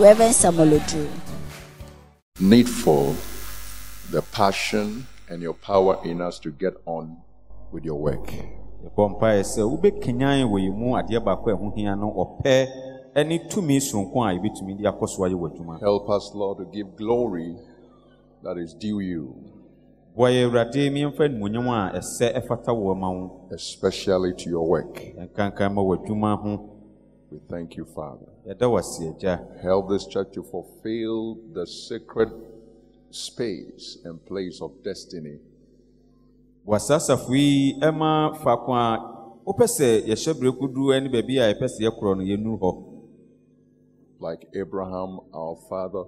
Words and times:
Reverend 0.00 0.34
Samuel 0.34 0.78
Odro. 0.80 1.06
needful 2.40 3.14
the 4.10 4.22
passion 4.32 5.06
and 5.28 5.42
your 5.42 5.52
power 5.54 5.98
in 6.04 6.20
us 6.22 6.38
to 6.40 6.50
get 6.50 6.72
on 6.86 7.16
with 7.70 7.84
your 7.84 7.98
work. 8.00 8.26
yɛbɔ 8.84 9.10
mpaeɛ 9.20 9.42
sɛ 9.44 9.60
wobɛkanyan 9.70 10.48
wɔ 10.48 10.58
yɛn 10.66 10.74
mu 10.76 10.94
adeɛ 10.96 11.20
baako 11.24 11.50
a 11.50 11.56
ɛho 11.56 11.74
hia 11.76 11.94
no 11.96 12.08
ɔpɛ 12.12 13.26
ne 13.26 13.38
tumi 13.50 13.76
sononko 13.78 14.16
a 14.24 14.32
yɛbɛtumi 14.38 14.78
de 14.78 14.84
akɔ 14.88 15.06
so 15.08 15.22
ayɛ 15.22 15.34
wɔ 15.34 15.50
adwuma 15.52 15.80
Help 15.80 16.08
us, 16.08 16.30
Lord, 16.34 16.58
to 16.58 16.64
give 16.64 16.96
glory 16.96 17.54
that 18.42 18.56
is 18.56 18.72
due 18.72 19.00
you, 19.00 19.34
boa 20.16 20.30
yɛ 20.30 20.48
awurade 20.48 20.90
meɛmfa 20.90 21.28
animonyam 21.28 21.68
a 21.68 21.98
ɛsɛ 21.98 22.40
ɛfata 22.40 22.72
wɔ 22.72 22.96
ma 22.98 23.10
wo 23.10 23.48
especially 23.52 24.32
to 24.32 24.48
your 24.48 24.66
work. 24.66 24.94
yɛnkankan 24.94 25.74
ma 25.74 25.82
wɔ 25.82 25.98
adwuma 26.06 26.38
ho 26.40 26.70
We 27.30 27.38
thank 27.48 27.76
you, 27.76 27.84
Father. 27.84 28.26
Yɛda 28.46 28.66
wase 28.70 29.08
agya 29.08 29.38
Help 29.62 29.88
this 29.88 30.06
church 30.06 30.32
to 30.32 30.42
fulfill 30.42 31.38
the 31.52 31.66
sacred 31.66 32.30
space 33.10 33.98
and 34.04 34.24
place 34.26 34.60
of 34.60 34.70
destiny 34.82 35.38
boa 36.64 36.78
saa 36.78 36.96
asafo 36.96 37.34
yi 37.34 37.74
ɛma 37.80 38.34
a 38.36 38.92
wopɛ 39.46 39.66
sɛ 39.66 40.06
yɛhyɛ 40.06 40.32
berɛ 40.38 40.52
koduru 40.58 41.00
ne 41.00 41.18
a 41.18 41.54
yɛpɛ 41.54 41.66
sɛ 41.68 41.80
yɛkorɔ 41.88 42.16
no 42.16 42.90
like 44.20 44.46
Abraham, 44.54 45.20
our 45.34 45.56
father. 45.68 46.04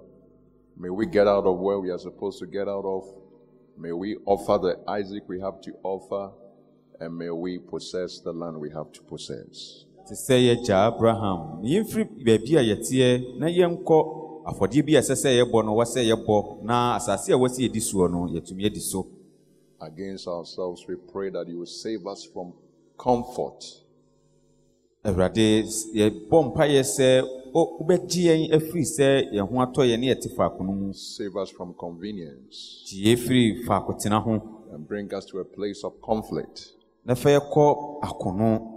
May 0.77 0.89
we 0.89 1.05
get 1.05 1.27
out 1.27 1.45
of 1.45 1.57
where 1.59 1.79
we 1.79 1.89
are 1.89 1.97
supposed 1.97 2.39
to 2.39 2.45
get 2.47 2.67
out 2.67 2.85
of. 2.85 3.03
May 3.77 3.91
we 3.91 4.17
offer 4.25 4.59
the 4.59 4.79
Isaac 4.89 5.23
we 5.27 5.39
have 5.41 5.61
to 5.61 5.73
offer, 5.83 6.31
and 6.99 7.17
may 7.17 7.31
we 7.31 7.57
possess 7.57 8.19
the 8.19 8.31
land 8.31 8.57
we 8.57 8.69
have 8.69 8.91
to 8.93 9.01
possess. 9.01 9.85
Te 10.07 10.15
sɛ 10.15 10.35
yɛgya 10.47 10.87
abraham. 10.87 11.61
Na 11.61 11.67
yɛmfiri 11.69 12.03
baabi 12.25 12.57
a 12.57 12.61
yɛteɛ 12.61 13.37
na 13.39 13.47
yɛnkɔ 13.47 13.97
afɔdeɛ 14.45 14.85
bi 14.85 14.95
a 14.95 14.99
ɛsɛ 15.01 15.15
sɛ 15.15 15.29
yɛbɔ 15.39 15.65
no 15.65 15.75
wɔ 15.75 15.85
sɛ 15.85 16.01
yɛbɔ 16.11 16.63
na 16.63 16.95
asase 16.97 17.29
a 17.31 17.35
ɛwɔ 17.37 17.47
sɛ 17.49 17.59
yɛdi 17.69 17.81
soɔ 17.81 18.11
no 18.11 18.27
yɛatumi 18.27 18.65
adi 18.65 18.79
so. 18.79 19.07
Against 19.79 20.27
ourselves, 20.27 20.85
we 20.87 20.95
pray 20.95 21.29
that 21.29 21.47
you 21.47 21.59
will 21.59 21.65
save 21.65 22.05
us 22.07 22.23
from 22.25 22.53
comfort, 22.97 23.63
awurade 25.03 25.63
yɛbɔ 25.93 26.53
mpayɛ 26.53 26.83
sɛ 26.83 27.23
wobɛgye 27.53 28.23
yɛn 28.23 28.51
afiri 28.53 28.83
sɛ 28.83 29.31
yɛn 29.33 29.47
ho 29.49 29.55
atɔ 29.61 29.83
yɛn 29.89 29.99
ne 29.99 30.07
yɛte 30.13 30.29
faako 30.35 30.63
no 30.63 30.71
mu. 30.71 30.93
Save 30.93 31.35
us 31.37 31.49
from 31.49 31.73
convenience, 31.73 32.83
gye 32.87 33.13
yɛ 33.13 33.17
firi 33.17 33.65
faako 33.65 33.93
tena 34.01 34.21
ho. 34.21 34.41
And 34.73 34.87
bring 34.87 35.13
us 35.13 35.25
to 35.25 35.39
a 35.39 35.45
place 35.45 35.83
of 35.83 36.01
conflict, 36.01 36.73
na 37.05 37.13
fa 37.15 37.29
yɛkɔ 37.29 37.99
akono 38.01 38.72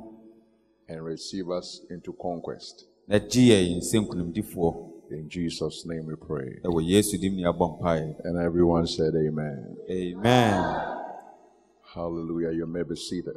and 0.88 1.04
receive 1.04 1.50
us 1.50 1.80
into 1.90 2.12
conquest. 2.20 2.84
na 3.08 3.18
gye 3.18 3.62
yɛn 3.64 3.80
sɛ 3.82 4.00
nkonimdifoɔ 4.06 4.92
In 5.08 5.28
Jesus' 5.28 5.86
name 5.86 6.06
we 6.06 6.16
pray. 6.16 6.58
ɛwɔ 6.64 6.82
yesu 6.84 7.16
dim 7.20 7.36
ne 7.36 7.42
yɛabɔ 7.44 7.78
mpaeɛ 7.80 8.24
And 8.24 8.38
everyone 8.38 8.86
said, 8.86 9.14
Amen. 9.14 9.76
amen 9.88 10.92
Hallelujah. 11.94 12.50
You 12.52 12.66
may 12.66 12.82
be 12.82 12.94
seated. 12.96 13.36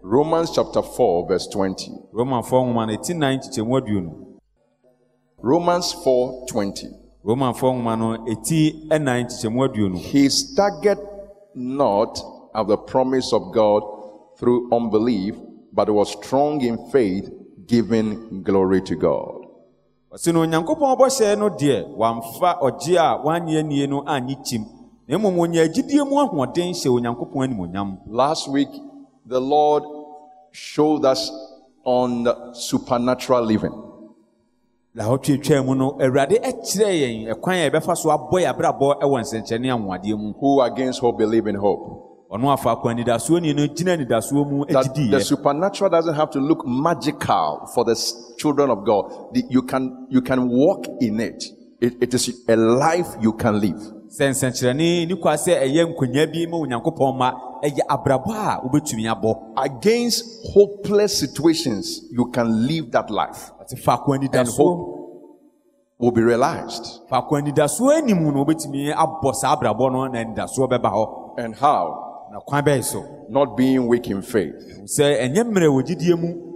Romans 0.00 0.50
chapter 0.54 0.80
4, 0.82 1.28
verse 1.28 1.46
20. 1.48 1.90
romanfoɔ 2.12 2.64
nwoma 2.66 2.86
no 2.86 2.96
ɛti 2.96 3.16
nan 3.16 3.38
kyekyɛmu 3.38 3.80
aduonu 3.80 4.26
Romans 5.38 5.92
4 5.92 6.46
20. 6.48 6.86
romanfoɔ 7.24 7.74
nwoma 7.74 7.98
no 7.98 8.16
ɛti 8.24 8.88
ɛnan 8.88 9.26
kyekyɛmu 9.26 9.96
He 9.98 10.28
staggered 10.28 10.98
not 11.54 12.18
at 12.54 12.66
the 12.68 12.76
promise 12.76 13.32
of 13.32 13.52
God 13.52 13.82
through 14.38 14.68
unbelief, 14.72 15.36
but 15.72 15.88
was 15.88 16.12
strong 16.12 16.60
in 16.60 16.76
faith, 16.90 17.30
giving 17.66 18.42
glory 18.42 18.80
to 18.82 18.94
God. 18.96 19.46
ɔsi 20.12 20.32
no 20.32 20.40
onyankopɔn 20.44 20.96
bɔhyɛ 20.98 21.38
no 21.38 21.48
deɛ 21.50 21.88
wamfa 21.96 22.58
ɔgye 22.60 22.96
a 22.98 23.18
wanyɛ 23.24 23.58
anie 23.60 23.86
no 23.86 24.02
annye 24.02 24.36
kyim 24.44 24.64
na 25.08 25.16
mmom 25.18 25.36
ɔnya 25.36 25.64
agyidie 25.68 26.04
mu 26.08 26.16
ahoɔden 26.20 26.72
hyɛ 26.74 26.88
onyankopɔn 26.88 27.44
animonyam 27.48 27.98
Last 28.06 28.48
week, 28.48 28.68
the 29.26 29.40
Lord 29.40 29.82
showed 30.52 31.04
us 31.06 31.30
on 31.84 32.24
the 32.24 32.52
supernatural 32.52 33.42
living. 33.42 33.72
na 34.94 35.04
ɔtwetwaa 35.08 35.64
mu 35.64 35.74
no 35.74 35.92
awurade 35.98 36.36
kyerɛɛ 36.42 36.92
yɛn 36.92 37.32
ɛkwan 37.34 37.56
a 37.66 37.70
yɛbɛfa 37.70 37.96
so 37.96 38.10
abɔ 38.10 38.36
yɛ 38.42 38.52
abrabɔ 38.52 39.00
wɔ 39.00 39.20
nsɛnkyerɛnne 39.22 39.72
anwoadeɛ 39.72 40.18
mu 40.18 40.32
Who 40.38 40.60
against 40.60 41.00
hope 41.00 41.16
believe 41.16 41.46
in 41.46 41.54
hope. 41.54 42.11
Ɔno 42.32 42.50
afaako 42.56 42.88
anidasoɔ 42.88 43.40
ni 43.42 43.52
no 43.52 43.66
gyina 43.66 43.92
anidasoɔ 43.96 44.50
mu 44.50 44.64
That 44.66 44.94
the 44.94 45.20
supernatural 45.20 45.90
doesn't 45.90 46.14
have 46.14 46.30
to 46.30 46.38
look 46.40 46.66
magical 46.66 47.68
for 47.74 47.84
the 47.84 47.94
children 48.38 48.70
of 48.70 48.84
God. 48.86 49.04
The- 49.34 49.44
you 49.50 49.62
can 49.62 50.06
you 50.08 50.22
can 50.22 50.48
walk 50.48 50.86
in 51.00 51.20
it. 51.20 51.44
it. 51.80 51.94
It 52.00 52.14
is 52.14 52.42
a 52.48 52.56
life 52.56 53.08
you 53.20 53.32
can 53.34 53.60
live. 53.60 53.80
sɛ 54.08 54.30
nsɛnkyerɛnne 54.30 55.08
ni 55.08 55.14
kwa 55.16 55.34
sɛ 55.34 55.60
ɛyɛ 55.62 55.94
nkonnwa 55.94 56.26
bi 56.32 56.46
ma 56.46 56.56
onyankopɔn 56.58 57.16
ma 57.18 57.32
ɛyɛ 57.62 57.80
abrabɔ 57.88 58.30
a 58.34 58.60
wobɛtumi 58.66 59.04
abɔ 59.14 59.52
Against 59.56 60.24
hopeless 60.54 61.18
situations, 61.18 62.02
you 62.10 62.26
can 62.30 62.66
live 62.66 62.90
that 62.92 63.10
life 63.10 63.52
ɔte 63.60 63.78
faako 63.82 64.16
anidasoɔ 64.18 64.56
hope 64.56 64.98
will 65.98 66.10
be 66.12 66.22
realized. 66.22 67.00
faako 67.10 67.40
anidasoɔ 67.40 67.98
anim 68.02 68.22
no 68.22 68.44
wobɛtumi 68.44 68.94
abɔ 68.94 69.34
saa 69.34 69.56
abrabɔ 69.56 69.92
no 69.92 70.06
na 70.08 70.18
anidasoɔ 70.24 70.68
bɛba 70.70 70.90
hɔ 70.92 71.18
And 71.38 71.54
how? 71.56 72.11
Na 72.32 72.40
kwan 72.40 72.64
bɛyɛ 72.64 72.82
so. 72.82 73.26
Not 73.28 73.56
being 73.56 73.86
weak 73.86 74.08
in 74.08 74.22
faith, 74.22 74.54
sɛ 74.84 75.20
ɛnyɛ 75.20 75.44
mmerɛ 75.44 75.68
wɔ 75.68 75.82
gyidie 75.86 76.18
mu 76.18 76.48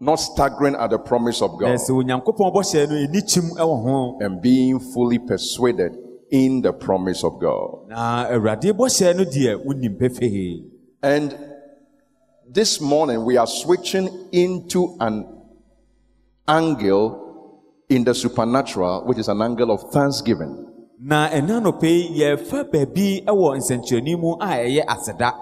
not 0.00 0.16
staggering 0.16 0.74
at 0.76 0.90
the 0.90 0.98
promise 0.98 1.40
of 1.42 1.58
God, 1.58 1.78
sɛ 1.78 1.90
onyankopɔn 1.90 2.52
bɔhyɛ 2.52 2.88
no 2.88 2.94
ɛni 2.94 3.20
kyim 3.22 3.50
wɔ 3.56 3.82
ho. 3.84 4.18
And 4.20 4.42
being 4.42 4.80
fully 4.80 5.18
persuaded 5.18 5.96
in 6.30 6.60
the 6.62 6.72
promise 6.72 7.22
of 7.24 7.38
God. 7.40 7.88
na 7.88 8.26
awurade 8.26 8.72
bɔhyɛ 8.72 9.16
no 9.16 9.24
deɛ 9.24 9.64
wonim 9.64 9.96
pefee 9.98 10.64
And 11.02 11.36
this 12.50 12.80
morning 12.80 13.24
we 13.24 13.36
are 13.36 13.46
switching 13.46 14.08
into 14.32 14.96
an 14.98 15.24
angle 16.48 17.24
in 17.88 18.02
the 18.04 18.14
supernatural, 18.14 19.04
which 19.06 19.18
is 19.18 19.28
an 19.28 19.40
angle 19.40 19.70
of 19.70 19.92
thanksgiving. 19.92 20.67
Na 21.00 21.28
ɛna 21.28 21.60
nɔpɛ 21.62 21.88
yi 21.88 22.20
yɛfa 22.20 22.64
baabi 22.72 23.24
wɔ 23.26 24.18
mu 24.20 24.36
a 24.40 24.46
ɛyɛ 24.46 24.84
aseda 24.86 25.32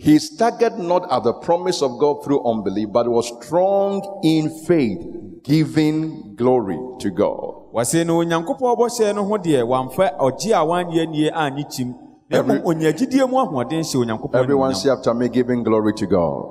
He 0.00 0.16
staggered 0.20 0.78
not 0.78 1.10
at 1.10 1.24
the 1.24 1.32
promise 1.32 1.82
of 1.82 1.98
God 1.98 2.22
through 2.22 2.44
unbelief, 2.46 2.92
but 2.92 3.08
was 3.08 3.26
strong 3.42 4.20
in 4.22 4.48
faith, 4.64 5.04
giving 5.42 6.36
glory 6.36 6.78
to 7.00 7.10
God. 7.10 7.72
wɔse 7.74 8.06
no 8.06 8.18
onyankopɔn 8.22 8.76
bɔhyɛ 8.78 9.14
no 9.14 9.24
ho 9.24 9.36
deɛ 9.36 9.66
wamfa 9.66 10.16
ɔgye 10.18 10.52
a 10.54 10.64
wanyɛ 10.64 11.02
anie 11.02 11.30
annye 11.32 11.64
kyim 11.68 11.94
na 12.30 12.42
mmom 12.42 12.50
Every- 12.50 12.62
onya 12.64 12.92
gyidie 12.92 13.28
mu 13.28 13.38
ahoɔden 13.38 13.82
hyɛ 13.82 13.96
onyankopɔn 14.04 14.34
Everyone 14.40 14.74
say 14.76 14.88
after 14.90 15.12
me, 15.14 15.28
giving 15.28 15.64
glory 15.64 15.92
to 15.94 16.06
God. 16.06 16.44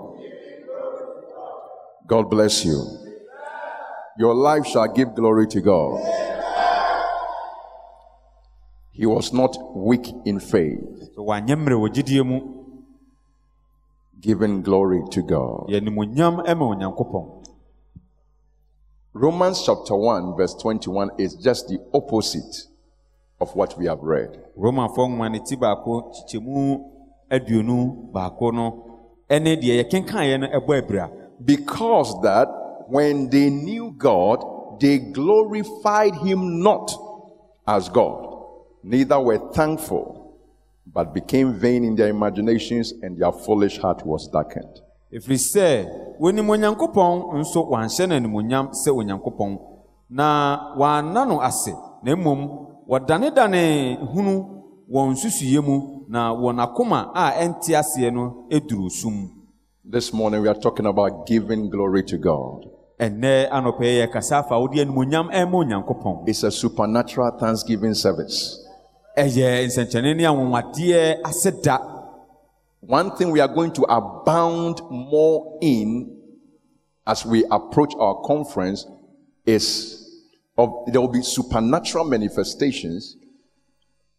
God 2.07 2.29
bless 2.29 2.65
you. 2.65 2.79
Your 4.17 4.33
life 4.33 4.65
shall 4.65 4.87
give 4.87 5.13
glory 5.15 5.47
to 5.47 5.61
God. 5.61 6.01
He 8.97 9.05
was 9.05 9.31
not 9.31 9.55
weak 9.75 10.07
in 10.25 10.39
faith, 10.39 10.81
So 11.13 11.21
wanyɛ 11.23 11.55
mmerɛ 11.55 11.75
wɔ 11.77 11.87
gyidie 11.93 12.25
mu. 12.25 12.39
Giving 14.19 14.63
glory 14.63 15.03
to 15.11 15.21
God. 15.21 15.67
yɛ 15.69 15.79
animuonyam 15.81 16.37
ma 16.37 16.65
onyankopɔn. 16.65 17.45
Romans 19.13 19.63
chapter 19.63 19.95
1, 19.95 20.35
verse 20.35 20.55
21 20.55 21.11
is 21.19 21.35
just 21.35 21.67
the 21.67 21.79
opposite 21.93 22.65
of 23.39 23.55
what 23.55 23.77
we 23.77 23.85
have 23.85 23.99
read. 24.01 24.31
romafoɔ 24.57 25.07
nwoma 25.09 25.31
ne 25.31 25.39
ti 25.45 25.55
baako 25.55 26.11
kyekyɛmu 26.13 26.83
aduonu 27.29 28.11
baako 28.11 28.51
no 28.51 28.83
ɛne 29.29 29.61
deɛ 29.61 29.83
yɛkenkaeɛ 29.83 30.39
no 30.39 30.47
ɛbɔ 30.59 30.81
abira. 30.81 31.11
Because 31.45 32.19
that 32.23 32.47
when 32.87 33.29
they 33.29 33.51
knew 33.51 33.91
God, 33.95 34.43
they 34.79 34.97
glorified 34.97 36.15
him 36.15 36.63
not 36.63 36.91
as 37.67 37.89
God, 37.89 38.26
neither 38.87 39.19
were 39.19 39.39
thankful, 39.53 40.37
but 40.85 41.13
became 41.13 41.53
vain 41.59 41.83
in 41.83 41.95
their 41.95 42.07
imaginations, 42.09 42.93
and 43.01 43.19
their 43.19 43.31
foolish 43.31 43.77
heart 43.79 44.05
was 44.05 44.27
darkened. 44.31 44.81
ɛfiri 45.13 45.37
sɛ 45.37 45.85
wɔnim 46.19 46.47
onyankopɔn 46.49 47.39
nso 47.39 47.59
wanhyɛ 47.71 48.07
no 48.09 48.15
animonyam 48.19 48.65
sɛ 48.73 48.89
onyankopɔn 48.91 49.57
na 50.09 50.73
wɔanna 50.77 51.27
no 51.27 51.39
ase 51.41 51.71
na 52.03 52.15
mmom 52.15 52.39
wɔdanedane 52.89 53.97
hunu 54.13 54.33
wɔn 54.91 55.11
nsusuyɛ 55.13 55.61
mu 55.63 56.03
na 56.09 56.33
wɔn 56.35 56.59
akoma 56.59 57.11
a 57.15 57.31
ɛnte 57.43 57.71
aseɛ 57.75 58.11
no 58.13 58.47
duru 58.67 58.89
sum 58.89 59.31
This 59.89 60.11
morning 60.11 60.41
we 60.41 60.49
are 60.49 60.59
talking 60.59 60.85
about 60.85 61.25
giving 61.25 61.69
glory 61.69 62.03
to 62.03 62.17
God. 62.17 62.65
ɛnnɛ 62.99 63.49
anɔpɛ 63.49 63.83
yi 63.83 64.05
yɛkasa 64.05 64.39
afa 64.43 64.59
wode 64.59 64.73
animonyam 64.79 65.29
ɛma 65.31 65.53
onyankopɔn 65.63 66.27
It's 66.27 66.43
a 66.43 66.51
supernatural 66.51 67.31
thanksgiving 67.39 67.93
service. 67.93 68.66
Ɛyɛ 69.17 69.65
nsɛnkyerɛnne 69.67 70.15
ne 70.15 70.23
anwanwadeɛ 70.23 71.21
aseda 71.23 71.97
One 72.81 73.11
thing 73.17 73.31
we 73.31 73.39
are 73.41 73.47
going 73.47 73.73
to 73.73 73.81
abound 73.83 74.79
more 74.89 75.57
in 75.61 76.15
as 77.05 77.25
we 77.25 77.43
approach 77.51 77.93
our 77.99 78.21
conference 78.21 78.85
is 79.45 80.03
of 80.57 80.69
there 80.87 81.01
will 81.01 81.11
be 81.11 81.21
supernatural 81.21 82.05
manifestations 82.05 83.17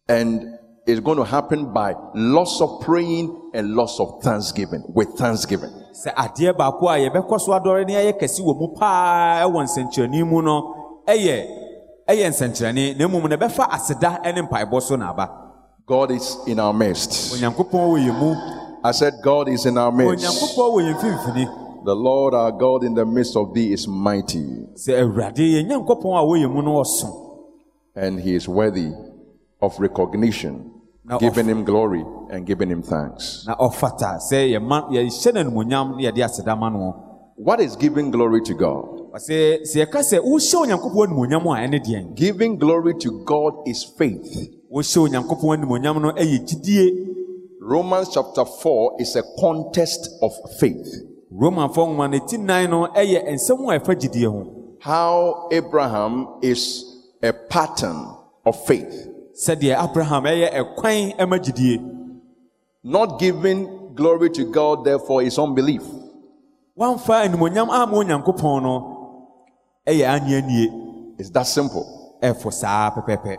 and 0.07 0.55
it's 0.85 0.99
going 0.99 1.17
to 1.17 1.23
happen 1.23 1.71
by 1.73 1.93
lots 2.13 2.61
of 2.61 2.81
praying 2.81 3.51
and 3.53 3.75
lots 3.75 3.99
of 3.99 4.21
thanksgiving 4.21 4.83
with 4.89 5.09
thanksgiving. 5.17 5.71
sɛ 5.93 6.13
adeɛ 6.13 6.53
baako 6.57 6.87
a 6.89 7.09
yɛbɛkɔ 7.09 7.39
so 7.39 7.51
adɔre 7.53 7.85
ne 7.87 8.11
kɛse 8.13 8.39
wɔ 8.41 8.55
mu 8.59 8.67
paa 8.75 9.43
ɛwɔ 9.45 9.63
nsɛnkyerɛnne 9.65 10.27
mu 10.27 10.41
no 10.41 11.01
ɛyɛ 11.07 11.58
ɛyɛ 12.09 12.29
nsɛnkyerɛnne 12.29 12.97
na 12.97 13.07
mmom 13.07 13.23
ɛbɛfa 13.29 13.69
aseda 13.69 14.19
ne 14.33 14.41
mpaebɔ 14.41 14.81
so 14.81 14.95
na 14.95 15.09
aba 15.11 15.29
God 15.85 16.11
is 16.11 16.37
in 16.47 16.59
our 16.59 16.73
midst. 16.73 17.33
onyankopɔn 17.33 17.83
wɔ 17.91 17.97
yɛn 18.07 18.19
mu 18.19 18.35
I 18.81 18.91
said, 18.91 19.13
God 19.23 19.49
is 19.49 19.65
in 19.65 19.77
our 19.77 19.91
midst. 19.91 20.23
onyankopɔn 20.25 20.71
wɔ 20.73 20.79
yɛn 20.81 20.95
mfimfini 20.95 21.85
The 21.85 21.95
Lord 21.95 22.33
our 22.33 22.51
God 22.51 22.83
in 22.83 22.93
the 22.93 23.05
midst 23.05 23.35
of 23.37 23.53
thee 23.53 23.71
is 23.73 23.87
mighty, 23.87 24.45
sɛ 24.75 25.01
awurade 25.01 25.37
yɛn 25.37 25.67
nyankopɔn 25.69 26.17
a 26.17 26.23
wɔ 26.25 26.43
yɛn 26.45 26.53
mu 26.53 26.61
no 26.61 26.81
ɔso 26.81 27.25
and 27.95 28.19
he 28.19 28.35
is 28.35 28.47
worthy 28.47 28.91
of 29.61 29.77
recognition, 29.79 30.71
giving 31.19 31.47
him 31.47 31.63
glory 31.65 32.03
and 32.29 32.45
giving 32.45 32.69
him 32.69 32.81
thanks. 32.81 33.45
na 33.47 33.55
ɔfata 33.55 34.19
sɛ 34.31 34.51
yɛma 34.57 34.89
yɛhyɛ 34.91 35.33
no 35.33 35.43
animonyam 35.43 35.95
ne 35.97 36.03
yɛde 36.09 36.23
aseda 36.25 36.57
ma 36.57 36.69
no 36.69 37.05
What 37.35 37.61
is 37.61 37.75
giving 37.77 38.11
glory 38.11 38.41
to 38.41 38.53
God? 38.53 38.98
Ɔsɛ 39.15 39.65
sɛ 39.65 39.77
yɛka 39.85 39.99
sɛ 40.03 40.17
wohyɛ 40.19 40.55
onyankopɔn 40.63 41.07
animonyam 41.09 41.45
a 41.47 41.67
ɛne 41.67 42.15
Giving 42.15 42.57
glory 42.57 42.93
to 42.99 43.23
God 43.25 43.53
is 43.67 43.83
faith. 43.97 44.49
wohyɛ 44.71 44.97
onyankopɔn 45.09 45.57
animonyam 45.63 46.01
no 46.01 46.11
ɛyɛ 46.11 46.45
gyidie 46.47 47.05
Romans 47.61 48.09
chapter 48.13 48.45
4 48.45 48.95
is 48.99 49.15
a 49.15 49.23
contest 49.39 50.09
of 50.21 50.31
faith. 50.59 50.87
romanfoɔ 51.31 51.87
nwoma 51.95 52.09
no 52.11 52.19
ti 52.27 52.37
nan 52.37 52.69
no 52.69 52.87
ɛyɛ 52.87 53.27
nsɛm 53.33 53.73
a 53.75 53.79
ɛfa 53.79 53.95
gyidie 53.99 54.55
How 54.81 55.47
Abraham 55.51 56.27
is 56.41 56.85
a 57.21 57.33
pattern 57.33 58.05
of 58.45 58.55
faith. 58.65 59.07
sɛdeɛ 59.33 59.89
abraham 59.89 60.23
ɛyɛ 60.23 60.53
ɛkwan 60.53 61.17
ɛma 61.17 61.39
gyidie 61.43 61.95
Not 62.83 63.19
giving 63.19 63.93
glory 63.95 64.29
to 64.29 64.45
God, 64.45 64.85
therefore, 64.85 65.21
is 65.23 65.37
unbelief. 65.37 65.83
wamfa 66.77 67.25
animonyam 67.27 67.69
ama 67.69 67.93
onyankopɔn 67.97 68.61
no 68.63 68.95
ɛyɛ 69.89 71.15
It's 71.17 71.29
that 71.31 71.47
simple. 71.47 72.17
ɛfo 72.21 72.51
saa 72.53 72.91
pɛpɛpɛ 72.91 73.37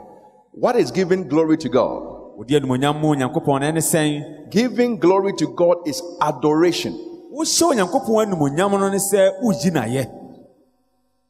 What 0.53 0.77
is 0.77 0.91
giving 0.91 1.29
glory 1.29 1.57
to 1.59 1.69
God? 1.69 2.03
wode 2.37 2.49
animonyam 2.49 3.01
ma 3.01 3.09
onyankopɔn 3.15 3.61
no 3.61 3.67
ɛne 3.73 3.79
sɛn 3.83 4.51
Giving 4.51 4.99
glory 4.99 5.33
to 5.35 5.47
God 5.55 5.77
is 5.87 6.03
adoration. 6.21 6.93
wohyɛ 7.33 7.63
onyankopɔn 7.73 8.33
animonyam 8.33 8.71
no 8.73 8.89
ne 8.89 8.97
sɛ 8.99 9.41
wogyi 9.43 9.71
nayɛ 9.71 10.07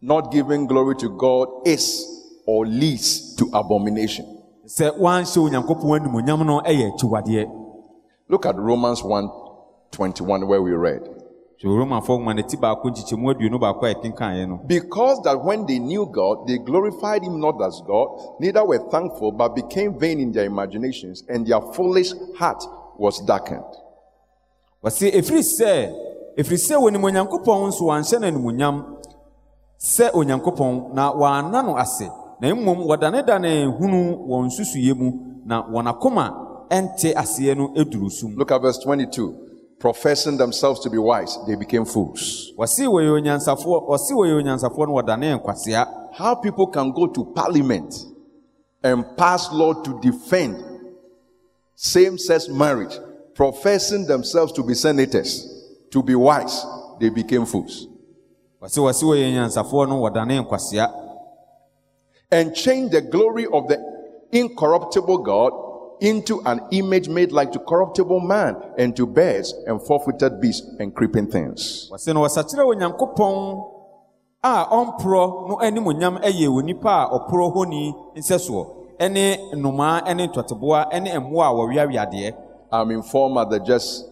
Not 0.03 0.33
giving 0.33 0.67
glory 0.67 0.95
to 0.97 1.11
God 1.11 1.49
is 1.67 2.07
or 2.47 2.67
leads 2.67 3.35
to 3.37 3.51
abomination. 3.53 4.25
sɛ 4.67 4.97
woanhyɛ 4.99 5.37
onyankopɔn 5.51 6.01
animonyam 6.07 6.47
no 6.47 6.61
ɛyɛ 6.61 6.93
akyiwadeɛ 6.97 7.57
Look 8.29 8.47
at 8.47 8.57
Romans 8.57 9.03
1 9.03 9.29
21, 9.91 10.47
where 10.47 10.63
we 10.63 10.71
read. 10.71 11.03
Because 11.63 11.77
that 15.25 15.41
when 15.45 15.67
they 15.67 15.79
knew 15.79 16.07
God, 16.11 16.47
they 16.49 16.57
glorified 16.57 17.23
him 17.23 17.39
not 17.39 17.61
as 17.63 17.83
God, 17.87 18.09
neither 18.41 18.65
were 18.65 18.79
thankful, 18.91 19.33
but 19.33 19.55
became 19.55 19.99
vain 19.99 20.21
in 20.21 20.33
their 20.33 20.47
imaginations, 20.47 21.23
and 21.29 21.47
their 21.47 21.61
foolish 21.75 22.13
heart 22.39 22.65
was 22.99 23.21
darkened. 23.27 23.65
wɔse 24.83 25.11
ɛfiri 25.13 25.43
sɛ 25.43 25.93
ɛfiri 26.39 26.57
sɛ 26.57 26.75
wɔnim 26.81 27.05
onyankopɔn 27.05 27.69
nso 27.69 27.85
wanhyɛ 27.93 28.21
no 28.21 28.27
animonyam 28.31 28.77
sɛ 29.79 30.11
onyankopɔn 30.15 30.95
na 30.95 31.13
wɔanna 31.13 31.63
no 31.65 31.77
ase 31.77 32.09
na 32.41 32.55
mmom 32.55 32.87
wɔdanedane 32.89 33.67
hunu 33.79 34.17
wɔn 34.27 34.47
nsusuyɛ 34.49 34.95
mu 34.97 35.13
na 35.45 35.63
wɔn 35.69 35.87
akoma 35.93 36.33
ɛnte 36.71 37.13
aseɛ 37.15 37.55
no 37.55 37.69
aduru 37.77 38.11
sum 38.11 38.35
Look 38.37 38.51
at 38.53 38.63
verse 38.63 38.79
22. 38.79 39.50
Professing 39.81 40.37
themselves 40.37 40.79
to 40.81 40.91
be 40.91 40.99
wise, 40.99 41.39
they 41.47 41.55
became 41.57 41.87
fools. 41.87 42.53
wɔse 42.59 42.81
wɔyɛ 42.87 43.19
onyansafoɔ 43.19 43.89
wɔse 43.89 44.11
wɔyɛ 44.13 44.43
onyansafoɔ 44.43 44.87
no 44.87 44.93
wɔdane 44.95 45.41
nkwasea 45.41 46.13
How 46.13 46.35
people 46.35 46.67
can 46.67 46.93
go 46.93 47.07
to 47.07 47.25
parliament 47.35 47.95
and 48.83 49.17
pass 49.17 49.51
law 49.51 49.73
to 49.83 49.99
defend 50.03 50.63
same 51.75 52.19
sex 52.19 52.49
marriage, 52.49 52.99
professing 53.35 54.07
themselves 54.07 54.53
to 54.53 54.63
be 54.63 54.75
senators, 54.75 55.47
to 55.91 56.03
be 56.03 56.15
wise, 56.15 56.63
they 57.01 57.09
became 57.09 57.47
fools. 57.47 57.87
wɔse 58.63 58.77
wɔse 58.77 59.03
wɔyɛ 59.03 59.33
onyansafoɔ 59.33 59.89
no 59.89 60.01
wɔdane 60.03 60.47
nkwasea 60.47 60.93
And 62.31 62.55
change 62.55 62.93
the 62.93 63.01
glory 63.01 63.47
of 63.47 63.67
the 63.69 63.79
incorruptible 64.31 65.19
God 65.19 65.70
into 66.01 66.41
an 66.47 66.61
image 66.71 67.09
made 67.09 67.33
like 67.33 67.53
to 67.53 67.59
corruptible 67.59 68.21
man 68.21 68.57
and 68.79 68.97
to 68.97 69.07
birds 69.07 69.53
and 69.67 69.81
four-footed 69.83 70.41
beasts 70.41 70.67
and 70.79 70.95
creeping 70.95 71.27
things. 71.31 71.89
wɔse 71.93 72.15
no 72.15 72.23
wɔsakyerɛ 72.23 72.65
onyankopɔn 72.65 73.77
a 74.43 74.65
ɔmporɔ 74.71 75.49
no 75.49 75.57
animonyam 75.63 76.19
ɛyɛ 76.23 76.49
onipa 76.49 77.05
a 77.05 77.19
ɔporɔ 77.19 77.53
honi 77.53 77.95
nsɛsoɔ 78.17 78.67
ɛne 78.99 79.53
nnomaa 79.55 80.03
ɛne 80.07 80.29
ntɔteboa 80.33 80.91
ɛne 80.93 81.09
mmoa 81.21 81.47
a 81.49 81.53
wɔweaweadeɛ 81.55 82.35
I'm 82.73 82.91
informed 82.93 83.37
at 83.39 83.51
the 83.51 83.59
just 83.59 84.07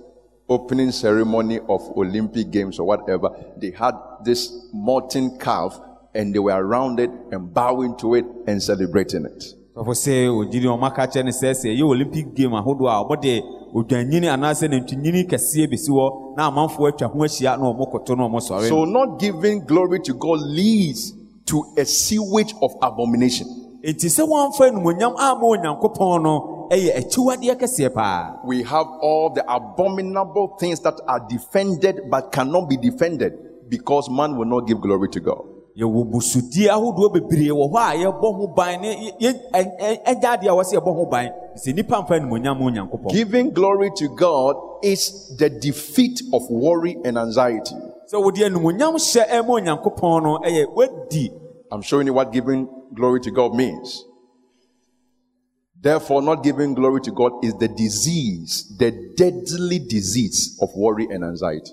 opening 0.48 0.90
ceremony 0.90 1.58
of 1.68 1.80
Olympic 1.96 2.50
Games 2.50 2.78
or 2.78 2.86
whatever, 2.86 3.28
they 3.56 3.70
had 3.70 3.94
this 4.24 4.52
molten 4.72 5.38
calf 5.38 5.78
and 6.14 6.34
they 6.34 6.38
were 6.38 6.52
around 6.52 6.98
it 7.00 7.10
and 7.30 7.52
bowing 7.52 7.96
to 7.98 8.14
it 8.14 8.24
and 8.46 8.62
celebrating 8.62 9.26
it. 9.26 9.44
Sɔfo 9.78 9.94
sɛ 9.94 10.28
ogyiri 10.28 10.66
ɔma 10.66 10.90
ka 10.92 11.06
kyerɛ 11.06 11.24
no 11.24 11.30
sɛ 11.30 11.54
sɛ 11.54 11.68
ɛyɛ 11.70 11.82
olympic 11.84 12.34
game 12.34 12.52
ahodoɔ 12.54 12.88
a 12.90 13.02
ɔmɔde 13.04 13.42
odwanyini 13.74 14.26
anaasɛ 14.28 14.68
nantwinyini 14.68 15.24
kɛseɛ 15.30 15.66
bɛsi 15.70 15.90
hɔ 15.90 16.36
na 16.36 16.50
amanfoɔ 16.50 16.88
atwa 16.90 17.06
ho 17.08 17.18
ahyia 17.24 17.56
na 17.58 17.64
ɔmo 17.70 17.90
koto 17.90 18.14
na 18.16 18.24
ɔmo 18.26 18.40
sɔre 18.40 18.68
So, 18.68 18.84
not 18.84 19.18
giving 19.20 19.60
glory 19.64 20.00
to 20.00 20.14
God 20.14 20.40
leads 20.40 21.12
to 21.46 21.64
a 21.76 21.84
sewage 21.84 22.54
of 22.60 22.72
abomination. 22.82 23.46
enti 23.84 24.08
sɛ 24.08 24.26
wɔamfa 24.26 24.68
animonyam 24.72 25.14
ama 25.16 25.46
onyankopɔn 25.46 26.22
no 26.22 26.68
ɛyɛ 26.72 26.96
akyiwadeɛ 26.98 27.54
kɛseɛ 27.60 27.94
paa 27.94 28.40
We 28.44 28.62
have 28.64 28.86
all 29.00 29.30
the 29.30 29.44
abominable 29.48 30.56
things 30.58 30.80
that 30.80 31.00
are 31.06 31.20
defended 31.28 32.10
but 32.10 32.32
cannot 32.32 32.68
be 32.68 32.76
defended 32.76 33.32
because 33.68 34.10
man 34.10 34.36
will 34.36 34.46
not 34.46 34.66
give 34.66 34.80
glory 34.80 35.08
to 35.10 35.20
God. 35.20 35.44
Yɛwɔ 35.78 36.10
busudie 36.10 36.68
ahodoɔ 36.68 37.12
bebree 37.12 37.50
wɔ 37.50 37.70
hɔ 37.70 37.78
a 37.78 37.94
yɛbɔ 38.04 38.36
ho 38.36 38.46
ban 38.48 38.80
ne 38.80 39.12
yɛ- 39.20 39.50
ɛgya 39.52 40.28
adeɛ 40.34 40.48
a 40.48 40.56
wɔsɛ 40.58 40.74
yɛbɔ 40.80 40.94
ho 40.96 41.06
ban 41.06 41.30
sɛ 41.56 41.72
nnipa 41.72 42.02
mfa 42.02 42.14
animonyam 42.18 42.58
ma 42.58 42.64
onyankopɔn 42.66 43.12
Giving 43.12 43.50
glory 43.50 43.90
to 43.96 44.08
God 44.16 44.56
is 44.82 45.36
the 45.38 45.48
defeat 45.48 46.20
of 46.32 46.42
worry 46.50 46.96
and 47.04 47.16
anxiety. 47.16 47.74
sɛ 48.12 48.22
wode 48.22 48.36
animonyam 48.36 48.94
hyɛ 48.96 49.28
ɛma 49.28 49.50
onyankopɔn 49.60 50.22
no 50.22 50.38
ɛyɛ 50.44 50.74
wadi 50.74 51.30
I'm 51.70 51.82
showing 51.82 52.06
you 52.06 52.14
what 52.14 52.32
giving 52.32 52.66
glory 52.94 53.20
to 53.20 53.30
God 53.30 53.54
means. 53.54 54.04
Therefore, 55.80 56.22
not 56.22 56.42
giving 56.42 56.74
glory 56.74 57.00
to 57.02 57.12
God 57.12 57.44
is 57.44 57.54
the 57.54 57.68
disease, 57.68 58.74
the 58.78 58.90
deadly 59.16 59.78
disease 59.78 60.58
of 60.60 60.70
worry 60.74 61.06
and 61.10 61.22
anxiety. 61.22 61.72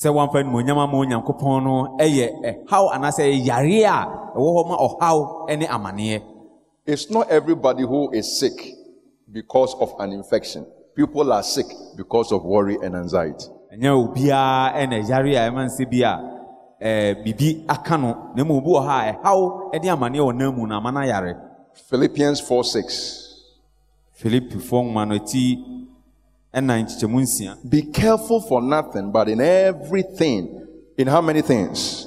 Sɛ 0.00 0.08
woamfa 0.14 0.38
animonyam 0.40 0.78
ama 0.78 0.96
onyankopɔn 0.98 1.62
no 1.64 1.96
ɛyɛ 1.98 2.26
ɛhaw 2.42 2.84
anaasɛ 2.94 3.24
yare 3.46 3.84
a 3.86 3.98
ɛwɔ 4.36 4.50
hɔ 4.56 4.68
ma 4.68 4.76
ɔhaw 4.76 5.48
ne 5.58 5.66
amanneɛ 5.66 6.22
It's 6.86 7.08
not 7.10 7.30
everybody 7.30 7.82
who 7.82 8.10
is 8.12 8.38
sick 8.38 8.74
because 9.32 9.74
of 9.80 9.94
an 10.00 10.12
infection. 10.12 10.66
People 10.94 11.32
are 11.32 11.42
sick 11.42 11.64
because 11.96 12.30
of 12.30 12.44
worry 12.44 12.76
and 12.82 12.94
anxiety. 12.94 13.46
ɛnyɛ 13.72 13.90
obiara 14.14 14.74
ɛna 14.74 15.08
yare 15.08 15.26
a 15.36 15.50
ɛma 15.50 15.64
nsɛ 15.66 15.90
bi 15.90 16.02
a 16.02 16.18
ɛɛ 16.82 17.24
biribi 17.24 17.64
aka 17.68 17.96
no 17.96 18.32
na 18.34 18.42
mmom 18.44 18.58
obi 18.58 18.68
wɔ 18.70 18.84
ha 18.84 19.00
a 19.00 19.12
ɛhaw 19.12 19.72
ne 19.82 19.88
amanneɛ 19.88 20.20
wɔ 20.20 20.36
nan 20.36 20.54
mu 20.56 20.66
na 20.66 20.76
ama 20.78 20.90
no 20.92 21.00
ayare 21.00 21.36
Philippians 21.88 22.40
4 22.40 22.64
6. 22.64 23.20
filipifoɔ 24.20 24.82
nwoma 24.84 25.06
no 25.08 25.18
ti 25.18 25.58
Be 27.68 27.82
careful 27.82 28.40
for 28.40 28.62
nothing, 28.62 29.10
but 29.10 29.28
in 29.28 29.40
everything. 29.40 30.66
In 30.96 31.08
how 31.08 31.20
many 31.20 31.42
things? 31.42 32.06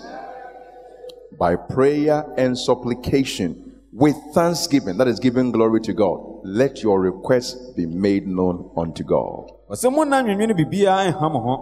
By 1.38 1.56
prayer 1.58 2.26
and 2.38 2.58
supplication 2.58 3.76
with 3.92 4.16
thanksgiving, 4.34 4.98
that 4.98 5.08
is 5.08 5.20
giving 5.20 5.52
glory 5.52 5.82
to 5.82 5.94
God. 5.94 6.20
Let 6.44 6.82
your 6.82 7.02
requests 7.02 7.72
be 7.76 7.86
made 7.86 8.28
known 8.28 8.72
unto 8.78 9.04
God. 9.04 9.52
ɔsɛ 9.70 9.92
monna 9.92 10.24
nwinwene 10.24 10.54
biribiara 10.56 11.12
nha 11.12 11.30
mo 11.30 11.40
ho 11.40 11.56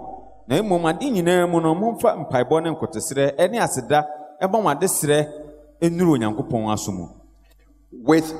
na 0.47 0.61
mmom 0.61 0.85
ade 0.85 1.09
nyinaa 1.09 1.49
mu 1.49 1.59
no 1.59 1.73
momfa 1.73 2.15
mpaebɔ 2.15 2.63
ne 2.63 2.69
nkotosrɛ 2.69 3.49
ne 3.49 3.57
aseda 3.57 4.05
ɛbɔ 4.39 4.61
mo 4.61 4.69
adesrɛ 4.69 5.27
nnuru 5.81 6.13
onyankopɔn 6.19 6.71
aso 6.71 6.91
mu 6.91 7.07
With 8.03 8.31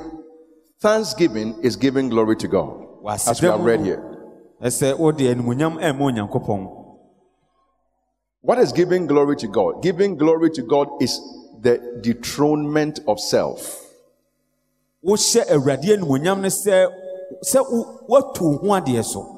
thanksgiving 0.80 1.56
is 1.62 1.74
giving 1.74 2.08
glory 2.08 2.36
to 2.36 2.46
God, 2.46 2.86
as 3.08 3.42
we 3.42 3.48
have 3.48 3.60
read 3.60 3.80
here. 3.80 4.15
Ɛsɛ 4.62 4.98
wode 4.98 5.18
animuonyam 5.20 5.78
onyankopɔn 6.00 6.82
What 8.42 8.58
is 8.60 8.70
giving 8.72 9.08
glory 9.08 9.34
to 9.36 9.48
God? 9.48 9.82
Giving 9.82 10.16
glory 10.16 10.50
to 10.50 10.62
God 10.62 10.88
is 11.02 11.18
the 11.60 11.98
dethronement 12.00 13.00
of 13.08 13.18
self. 13.18 13.82
wohyɛ 15.04 15.48
awurade 15.50 15.84
animuonyam 15.96 16.40
no 16.40 16.48
sɛ 16.48 16.88
sɛ 17.44 17.60
wo- 17.70 18.00
woatu 18.08 18.42
wo 18.42 18.58
ho 18.58 18.66
adeɛ 18.80 19.04
so 19.04 19.32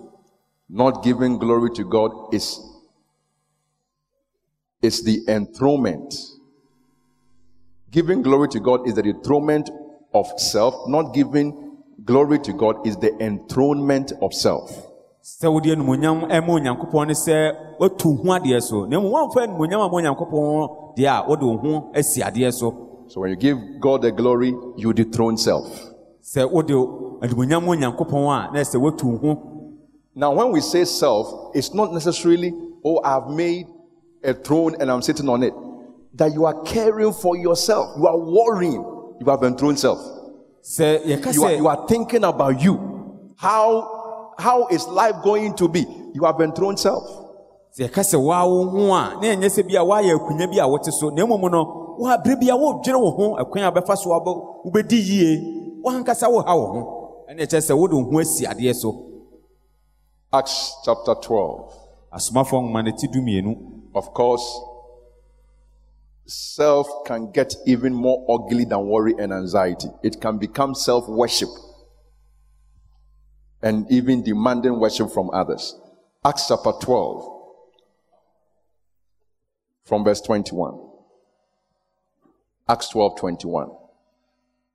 Not 0.68 1.02
giving 1.02 1.38
glory 1.38 1.70
to 1.70 1.84
God 1.84 2.12
is, 2.34 2.60
is 4.82 5.02
the 5.02 5.24
enthronement. 5.26 6.14
Giving 7.90 8.20
glory 8.20 8.48
to 8.48 8.60
God 8.60 8.86
is 8.86 8.92
the 8.94 9.02
dethronement 9.02 9.70
of 10.12 10.26
self. 10.38 10.86
Not 10.86 11.14
giving 11.14 11.78
glory 12.04 12.38
to 12.40 12.52
God 12.52 12.86
is 12.86 12.98
the 12.98 13.16
enthronement 13.18 14.12
of 14.20 14.34
self. 14.34 14.87
Sɛ 15.36 15.46
wode 15.52 15.66
animuonyam 15.70 16.28
ɛma 16.30 16.48
onyankopɔn 16.56 17.06
no 17.08 17.14
sɛ 17.14 17.36
woatu 17.80 18.08
wo 18.08 18.16
ho 18.22 18.38
adeɛ 18.38 18.60
so 18.62 18.84
na 18.86 18.98
mmom 18.98 19.12
woamfa 19.12 19.42
animuonyam 19.46 19.80
ama 19.80 19.94
onyankopɔn 19.94 20.68
deɛ 20.96 21.06
a 21.06 21.28
wode 21.28 21.42
wo 21.42 21.56
ho 21.56 21.90
asi 21.94 22.20
adeɛ 22.22 22.52
so 22.52 22.84
So 23.08 23.22
when 23.22 23.30
you 23.30 23.36
give 23.36 23.56
God 23.80 24.02
the 24.02 24.12
glory, 24.12 24.54
you 24.76 24.92
dethrone 24.92 25.36
self. 25.38 25.66
sɛ 26.22 26.50
wode 26.50 26.72
animuonyam 27.22 27.62
ma 27.64 27.72
onyankopɔn 27.74 28.24
a 28.24 28.52
na 28.52 28.60
ɛsɛ 28.60 28.80
woatu 28.80 29.04
wo 29.04 29.16
ho 29.18 29.54
Now, 30.14 30.32
when 30.32 30.50
we 30.50 30.60
say 30.60 30.84
self, 30.84 31.54
it's 31.54 31.72
not 31.72 31.92
necessarily, 31.92 32.52
oh, 32.84 33.00
I've 33.04 33.28
made 33.28 33.66
a 34.24 34.34
throne 34.34 34.74
and 34.80 34.90
I'm 34.90 35.00
sitting 35.00 35.28
on 35.28 35.44
it. 35.44 35.54
That 36.14 36.32
you 36.32 36.44
are 36.44 36.60
caring 36.64 37.12
for 37.12 37.36
yourself. 37.36 37.94
You 37.96 38.04
are 38.08 38.18
worrying. 38.18 38.82
You 39.20 39.26
have 39.30 39.44
enthroned 39.44 39.78
self. 39.78 40.00
sɛ 40.60 41.04
yɛka 41.06 41.32
You 41.34 41.44
are, 41.44 41.50
sɛ 41.50 41.56
you 41.58 41.68
are 41.68 41.86
thinking 41.86 42.24
about 42.24 42.60
you. 42.60 42.74
How, 43.36 43.97
how 44.38 44.68
is 44.68 44.86
life 44.86 45.16
going 45.22 45.54
to 45.56 45.68
be? 45.68 45.80
You 46.14 46.24
have 46.24 46.40
enthroned 46.40 46.78
self. 46.78 47.04
yɛka 47.78 48.02
sɛ 48.02 48.18
woa 48.20 48.42
wo 48.48 48.64
ho 48.70 48.92
a 48.94 49.14
na 49.22 49.28
ɛnyɛ 49.34 49.48
sɛ 49.48 49.62
bi 49.68 49.74
a 49.76 49.84
woayɛ 49.84 50.14
akonnwa 50.18 50.50
bi 50.50 50.58
a 50.58 50.66
wote 50.66 50.90
so 50.92 51.10
na 51.10 51.22
mmom 51.24 51.50
no 51.50 51.96
woaberɛ 52.00 52.34
bi 52.40 52.46
a 52.50 52.56
wodwene 52.56 52.98
wo 53.00 53.10
ho 53.10 53.36
akwan 53.36 53.62
a 53.68 53.70
bɛfa 53.70 53.96
so 53.96 54.10
wobɛdi 54.10 54.98
yie 54.98 55.80
woankasa 55.84 56.26
woha 56.28 56.56
wo 56.58 56.66
ho 56.66 57.24
ɛne 57.30 57.38
ɛkyerɛ 57.46 57.60
sɛ 57.70 57.76
wode 57.78 57.92
wo 57.92 58.02
ho 58.10 58.18
asi 58.20 58.44
adeɛ 58.46 58.74
so 58.74 59.04
Acts 60.32 60.74
chapter 60.84 61.14
12. 61.14 61.72
asomafoɔ 62.12 62.62
nwoma 62.62 62.84
no 62.84 62.90
ti 62.96 63.06
dumienu 63.06 63.54
Of 63.94 64.12
course, 64.12 64.60
self 66.26 66.86
can 67.06 67.30
get 67.32 67.54
even 67.66 67.94
more 67.94 68.24
ugly 68.28 68.64
than 68.64 68.86
worry 68.86 69.14
and 69.18 69.32
anxiety. 69.32 69.88
It 70.02 70.20
can 70.20 70.38
become 70.38 70.74
self 70.74 71.08
worship 71.08 71.48
and 73.62 73.90
even 73.90 74.22
demanding 74.22 74.78
worship 74.78 75.10
from 75.10 75.30
others. 75.32 75.74
Acts 76.24 76.48
chapter 76.48 76.72
12, 76.80 77.28
from 79.84 80.04
verse 80.04 80.20
21. 80.20 80.78
Acts 82.68 82.88
12 82.90 83.18
21. 83.18 83.70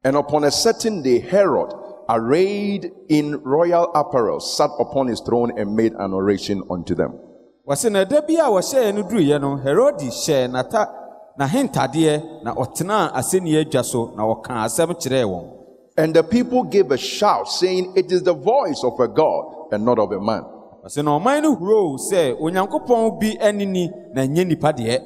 And 0.04 0.18
upon 0.18 0.44
a 0.44 0.52
certain 0.52 1.02
day, 1.02 1.20
Herod, 1.20 1.72
arrayed 2.10 2.92
in 3.08 3.38
royal 3.44 3.92
apparel, 3.94 4.40
sat 4.40 4.72
upon 4.80 5.08
his 5.08 5.22
throne 5.22 5.58
and 5.58 5.76
made 5.76 5.94
an 5.94 6.14
oration 6.14 6.64
unto 6.70 6.96
them. 6.96 7.20
a 7.68 7.76
n'ahentadeɛ 11.38 12.44
na 12.44 12.54
ɔtenaa 12.54 13.12
asɛnnua 13.20 13.62
adwa 13.66 13.84
so 13.84 14.12
na 14.16 14.24
ɔkaa 14.24 14.66
asɛm 14.66 14.90
kyerɛɛ 15.02 15.26
wɔn 15.26 15.63
And 15.96 16.14
the 16.16 16.24
people 16.24 16.64
gave 16.64 16.90
a 16.92 16.98
shout, 16.98 17.48
saying, 17.48 17.94
It 17.96 18.12
is 18.12 18.24
the 18.24 18.34
voice 18.34 18.82
of 18.84 19.00
a 19.00 19.08
God 19.08 19.72
and 19.72 19.86
not 19.86 20.00
of 20.00 20.12
a 20.12 20.20
man. 20.20 20.44
ɔse 20.84 21.04
na 21.04 21.18
ɔman 21.18 21.44
no 21.44 21.56
huroo 21.56 21.98
sɛ 21.98 22.38
onyankopɔn 22.42 23.20
bi 23.20 23.38
anini 23.40 23.90
na 24.14 24.24
ɛnyɛ 24.24 24.44
nnipa 24.46 24.74
deɛ 24.74 25.00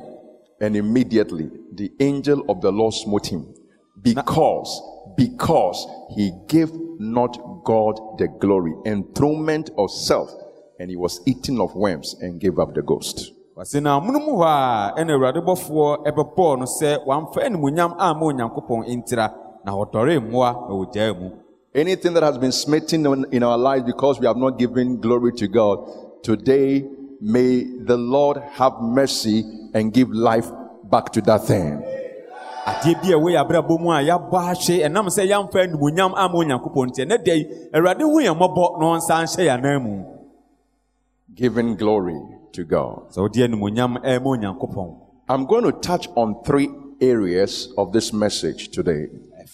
And 0.59 0.75
immediately 0.75 1.51
the 1.71 1.91
angel 1.99 2.43
of 2.49 2.61
the 2.61 2.71
Lord 2.71 2.93
smote 2.95 3.27
him 3.27 3.53
because, 4.01 4.81
because 5.15 5.85
he 6.15 6.31
gave 6.47 6.71
not 6.99 7.37
God 7.63 8.17
the 8.17 8.27
glory, 8.27 8.73
enthronement 8.85 9.69
of 9.77 9.91
self, 9.91 10.31
and 10.79 10.89
he 10.89 10.95
was 10.95 11.21
eaten 11.27 11.59
of 11.61 11.75
worms 11.75 12.15
and 12.21 12.39
gave 12.39 12.57
up 12.57 12.73
the 12.73 12.81
ghost. 12.81 13.33
wɔse 13.55 13.81
na 13.81 13.99
amono 13.99 14.19
mu 14.25 14.31
hɔ 14.37 14.45
a 14.45 14.93
ɛna 15.01 15.11
awurade 15.13 15.43
bɔfoɔ 15.45 16.05
ɛbɛbɔɔ 16.07 16.59
no 16.59 16.65
sɛ 16.65 17.05
wamfa 17.05 17.43
animuonyam 17.43 17.93
amma 17.99 18.25
onyankopɔn 18.25 18.87
ntira 18.87 19.33
na 19.67 19.73
ɔdɔree 19.73 20.19
mmoa 20.19 20.49
na 20.67 20.73
ogyaa 20.81 21.13
mu. 21.19 21.29
Anything 21.75 22.13
that 22.13 22.23
has 22.23 22.37
been 22.37 22.53
smitten 22.53 23.25
in 23.31 23.43
our 23.43 23.57
lives 23.57 23.83
because 23.83 24.19
we 24.19 24.25
have 24.25 24.37
not 24.37 24.57
given 24.57 24.97
glory 25.01 25.31
to 25.33 25.47
God, 25.47 25.77
today 26.23 26.85
may 27.21 27.65
the 27.89 27.97
Lord 27.97 28.37
have 28.53 28.73
mercy 28.81 29.43
and 29.73 29.93
give 29.93 30.09
life 30.09 30.49
back 30.89 31.11
to 31.11 31.21
that 31.21 31.43
thing. 31.43 31.83
adeɛ 32.65 32.93
bi 33.01 33.07
a 33.11 33.17
ɛwɔ 33.17 33.27
yɛ 33.33 33.39
abrabɔ 33.43 33.79
mu 33.79 33.91
a 33.91 33.99
yɛabɔ 34.09 34.37
ahwe 34.51 34.75
ɛnam 34.87 35.07
sɛ 35.15 35.23
yɛamfa 35.31 35.57
animuonyam 35.65 36.11
amma 36.15 36.35
onyankopɔn 36.41 36.87
nti 36.89 36.99
ɛnɛ 37.05 37.15
awurade 37.75 38.01
hu 38.01 38.19
yɛn 38.21 38.35
mmɔbɔ 38.37 38.63
na 38.79 38.85
ɔnsa 38.95 39.15
nhyɛ 39.23 39.43
yɛn 39.47 39.57
anan 39.59 39.83
mu. 39.83 40.03
Giving 41.35 41.75
glory 41.75 42.19
to 42.53 42.63
God. 42.63 43.11
sɛ 43.11 43.19
wode 43.21 43.39
animuonyam 43.47 43.97
ɛma 44.03 44.27
onyankopɔn. 44.35 44.95
I'm 45.29 45.45
going 45.45 45.63
to 45.63 45.71
touch 45.73 46.07
on 46.15 46.41
three 46.43 46.69
areas 47.01 47.69
of 47.77 47.93
this 47.93 48.11
message 48.11 48.69
today 48.69 49.07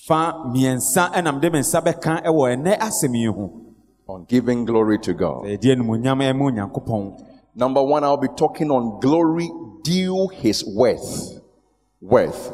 fa 0.08 0.34
mmiɛnsa 0.46 1.12
ɛnam 1.14 1.40
de 1.42 1.50
me 1.50 1.60
nsa 1.60 1.82
bɛka 1.82 2.24
ɛwɔ 2.24 2.56
ɛnɛ 2.56 2.78
asɛm 2.80 3.16
yi 3.16 3.28
ho 3.28 3.52
on 4.08 4.26
giving 4.28 4.66
glory 4.66 5.00
to 5.00 5.14
God. 5.14 5.44
sɛ 5.46 5.58
yɛde 5.58 5.72
animuonyam 5.76 6.20
ɛma 6.22 6.44
onyankopɔn 6.52 7.24
Number 7.56 7.84
one, 7.84 8.04
I'll 8.04 8.18
be 8.18 8.30
talking 8.36 8.72
on 8.72 9.00
glory 9.00 9.48
due 9.84 10.28
his 10.30 10.66
worth. 10.66 11.40
Worth. 12.02 12.52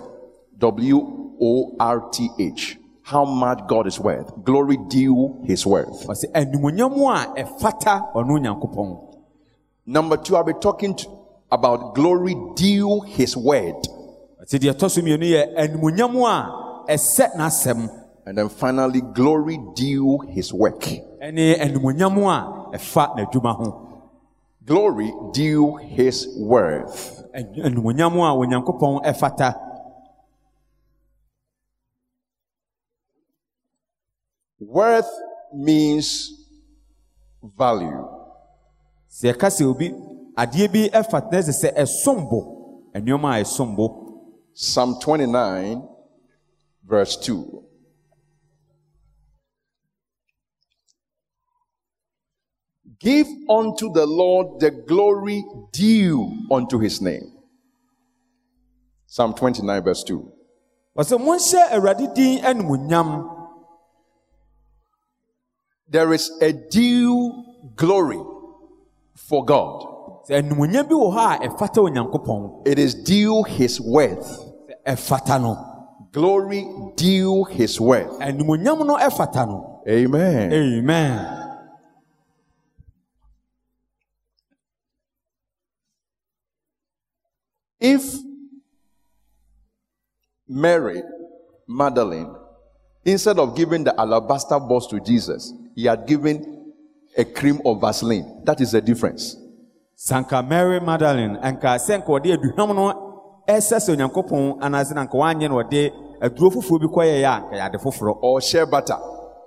W 0.58 1.36
O 1.42 1.76
R 1.80 2.10
T 2.12 2.28
H. 2.38 2.78
How 3.04 3.24
much 3.24 3.62
God 3.68 3.88
is 3.88 3.98
worth. 4.00 4.30
Glory 4.44 4.78
due 4.90 5.42
his 5.46 5.66
worth. 5.66 6.06
ɔsɛ 6.06 6.32
animuonyam 6.34 6.92
a 6.98 7.44
ɛfata 7.44 8.14
ɔno 8.14 8.40
onyankopɔn 8.40 9.06
Number 9.86 10.18
two, 10.18 10.36
I'll 10.36 10.44
be 10.44 10.54
talking 10.54 10.94
to, 10.96 11.08
about 11.52 11.96
glory 11.96 12.36
due 12.56 13.00
his 13.08 13.38
word. 13.38 13.76
ɔsɛ 14.44 14.60
deɛ 14.60 14.74
ɛtɔ 14.74 14.92
so 14.92 15.02
mmienu 15.02 15.24
yɛ 15.24 15.56
animuonyam 15.58 16.16
a 16.28 16.69
And 18.26 18.38
then 18.38 18.50
finally, 18.50 19.02
glory 19.02 19.60
due 19.76 20.20
his 20.30 20.52
work. 20.54 20.82
ɛne 21.22 21.56
animuonyam 21.60 22.18
a 22.28 22.78
ɛfa 22.78 23.16
n'adwuma 23.16 23.56
ho 23.56 23.86
Glory 24.66 25.12
due 25.34 25.76
his 25.78 26.28
worth. 26.38 27.24
Ɛn- 27.36 27.64
animuonyam 27.66 28.14
a 28.14 28.34
onyankopɔn 28.36 29.04
ɛfata 29.06 29.56
Worth 34.60 35.10
means 35.54 36.32
value. 37.58 38.06
sɛ 39.10 39.32
yɛka 39.34 39.48
sɛ 39.50 39.66
obi 39.66 39.88
adeɛ 40.38 40.68
bi 40.72 40.90
ɛfata 40.90 41.32
na 41.32 41.38
ɛsɛ 41.40 41.54
sɛ 41.62 41.70
ɛsom 41.78 42.30
bo 42.30 42.40
nneɛma 42.96 43.38
a 43.40 43.42
ɛsom 43.44 43.76
bo 43.76 44.06
Psalm 44.54 44.96
29, 45.00 45.82
verse 46.90 47.16
2. 47.18 47.64
Give 53.00 53.28
unto 53.48 53.94
the 53.94 54.06
Lord 54.06 54.60
the 54.60 54.72
glory 54.72 55.46
due 55.72 56.48
unto 56.52 56.80
his 56.80 57.00
name. 57.02 57.32
Psalm 59.06 59.34
29, 59.34 59.84
verse 59.84 60.04
2. 60.04 60.34
ɔsɛ 60.98 61.18
monhyɛ 61.18 61.72
awurade 61.72 62.14
din 62.14 62.40
animuonyam 62.44 63.36
There 65.88 66.14
is 66.14 66.30
a 66.42 66.52
due 66.52 67.44
glory 67.76 68.22
for 69.16 69.46
God, 69.46 70.28
sɛ 70.28 70.44
animuonyam 70.44 70.90
bi 70.90 70.96
wɔ 70.96 71.14
hɔ 71.16 72.66
a 72.66 72.70
it 72.70 72.78
is 72.78 72.96
due 72.96 73.44
his 73.44 73.80
worth. 73.80 74.46
Glory 76.12 76.68
deal 76.96 77.44
his 77.44 77.80
word. 77.80 78.10
Amen. 79.88 80.54
Amen. 80.54 81.36
If 87.80 88.16
Mary 90.48 91.02
Madeline, 91.68 92.36
instead 93.06 93.40
of 93.40 93.56
giving 93.56 93.84
the 93.84 93.98
alabaster 94.00 94.60
box 94.60 94.88
to 94.88 95.00
Jesus, 95.00 95.54
he 95.76 95.86
had 95.86 96.06
given 96.06 96.74
a 97.18 97.24
cream 97.24 97.62
of 97.66 97.80
Vaseline. 97.82 98.42
That 98.44 98.60
is 98.60 98.72
the 98.72 98.82
difference. 98.82 99.38
Sanka 99.96 100.42
Mary 100.42 100.80
Madeline, 100.80 101.38
and 101.42 101.60
Kasenko, 101.60 102.22
dear, 102.24 102.38
ɛsɛ 103.56 103.78
sɛ 103.80 103.90
onyankopɔn 103.96 104.60
anaasɛ 104.62 104.94
na 104.96 105.04
nka 105.06 105.18
wanyɛ 105.18 105.50
no 105.50 105.56
ɔde 105.64 105.92
aduro 106.22 106.50
foforɔ 106.52 106.80
bi 106.82 106.88
kɔyɛeɛ 106.88 107.26
a 107.26 107.42
nka 107.42 107.56
yɛ 107.58 107.66
ade 107.66 107.78
foforɔ 107.82 108.18
Or 108.22 108.40
butter. 108.72 108.98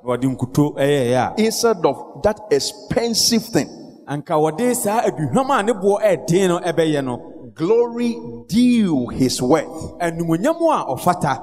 na 0.05 0.13
ɔde 0.17 0.25
nkuto 0.37 0.75
ɛyɛeɛ 0.77 1.15
a 1.17 1.35
Instead 1.41 1.87
of 1.87 2.23
that 2.23 2.41
expensive 2.51 3.45
thing, 3.45 3.69
anka 4.09 4.35
wɔde 4.35 4.75
saa 4.75 5.03
aduhwam 5.03 5.51
a 5.59 5.63
ne 5.63 5.73
boɔ 5.73 6.01
ɛɛden 6.03 6.49
no 6.49 6.59
ɛbɛyɛ 6.61 7.05
no 7.05 7.21
glory 7.55 8.17
due 8.49 9.07
his 9.09 9.41
worth. 9.41 9.99
animonyam 10.01 10.57
a 10.57 10.95
ɔfata 10.97 11.43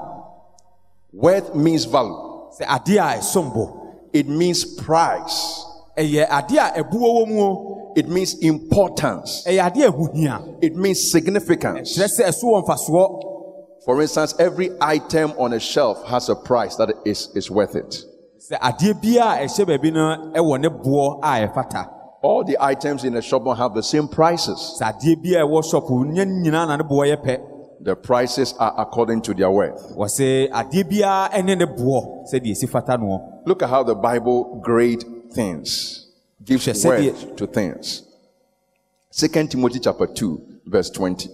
Worth 1.14 1.56
means 1.56 1.86
value. 1.86 2.50
sɛ 2.60 2.66
adeɛ 2.68 3.00
a 3.00 3.18
ɛsom 3.20 3.54
bo 3.54 3.76
It 4.12 4.28
means 4.28 4.66
price. 4.66 5.66
ɛyɛ 5.98 6.28
adeɛ 6.28 6.58
a 6.80 6.84
ɛbuo 6.84 7.00
wɔ 7.00 7.28
mu 7.28 7.42
o 7.42 7.79
It 7.96 8.08
means 8.08 8.36
importance. 8.42 9.44
ɛyɛ 9.48 9.72
adeɛ 9.72 9.88
a 9.88 9.92
ɛho 9.92 10.14
hia 10.16 10.40
It 10.62 10.76
means 10.76 11.12
significance. 11.12 11.98
kyerɛ 11.98 12.08
sɛ 12.20 12.28
ɛso 12.30 12.44
wɔ 12.44 12.66
mfasoɔ 12.66 13.26
For 13.86 14.02
instance, 14.02 14.36
every 14.40 14.72
item 14.82 15.32
on 15.38 15.54
a 15.54 15.60
shelf 15.60 16.04
has 16.06 16.30
a 16.30 16.36
price 16.36 16.76
that 16.76 16.94
is, 17.06 17.30
is 17.36 17.50
worth 17.50 17.76
it. 17.76 18.04
sɛ 18.52 18.60
adeɛ 18.60 18.94
biara 19.02 19.42
a 19.42 19.46
ɛhyɛ 19.46 19.66
baabi 19.66 19.94
no 19.94 20.32
ɛwɔ 20.36 20.62
ne 20.62 20.68
boɔ 20.70 21.20
a 21.24 21.48
ɛfata 21.48 21.90
All 22.22 22.44
the 22.44 22.58
items 22.60 23.06
in 23.06 23.14
the 23.14 23.22
shop 23.22 23.46
don't 23.46 23.56
have 23.56 23.74
the 23.74 23.82
same 23.84 24.08
prices. 24.08 24.78
sɛ 24.82 24.94
adeɛ 24.94 25.16
biara 25.24 25.44
a 25.44 25.48
ɛwɔ 25.48 25.64
shop 25.72 25.86
nyɛ 25.90 26.26
nyinaa 26.26 26.68
na 26.68 26.76
ne 26.78 26.84
boɔ 26.84 27.16
yɛ 27.16 27.24
pɛ 27.26 27.40
The 27.82 27.96
prices 27.96 28.54
are 28.60 28.74
according 28.78 29.22
to 29.22 29.34
their 29.34 29.50
worth. 29.50 29.96
wɔ 29.96 30.06
sɛ 30.06 30.50
adeɛ 30.52 30.84
biara 30.92 31.32
ɛne 31.32 31.58
ne 31.58 31.66
boɔ 31.66 32.28
sɛdeɛ 32.32 32.52
ɛsi 32.52 32.70
fata 32.70 32.98
noɔ 32.98 33.22
Look 33.46 33.64
at 33.64 33.70
how 33.70 33.84
the 33.84 33.96
Bible 33.96 34.60
grade 34.62 35.04
things, 35.34 35.99
gives 36.50 36.66
Hwɛ 36.68 36.74
sɛdeɛ- 36.74 37.14
worth 37.14 37.36
to 37.38 37.48
things. 37.48 38.04
Second 39.12 39.52
Timothy 39.52 39.80
chapter 39.80 40.08
2, 40.08 40.42
verse 40.66 40.90
20. 40.90 41.30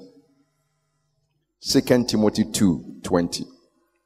Second 1.60 2.08
Timothy 2.10 2.46
2, 2.52 3.00
20. 3.04 3.46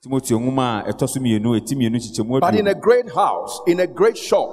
timoteo 0.02 0.40
nwoma 0.40 0.86
a 0.88 0.94
ɛtɔ 0.94 1.10
so 1.10 1.20
mmienu 1.20 1.60
ɛti 1.60 1.76
mmienu 1.76 1.98
kyekyɛmu 1.98 2.40
But 2.40 2.56
in 2.56 2.68
a 2.68 2.74
great 2.74 3.10
house, 3.12 3.60
in 3.68 3.82
a 3.82 3.88
great 3.88 4.18
shop, 4.18 4.48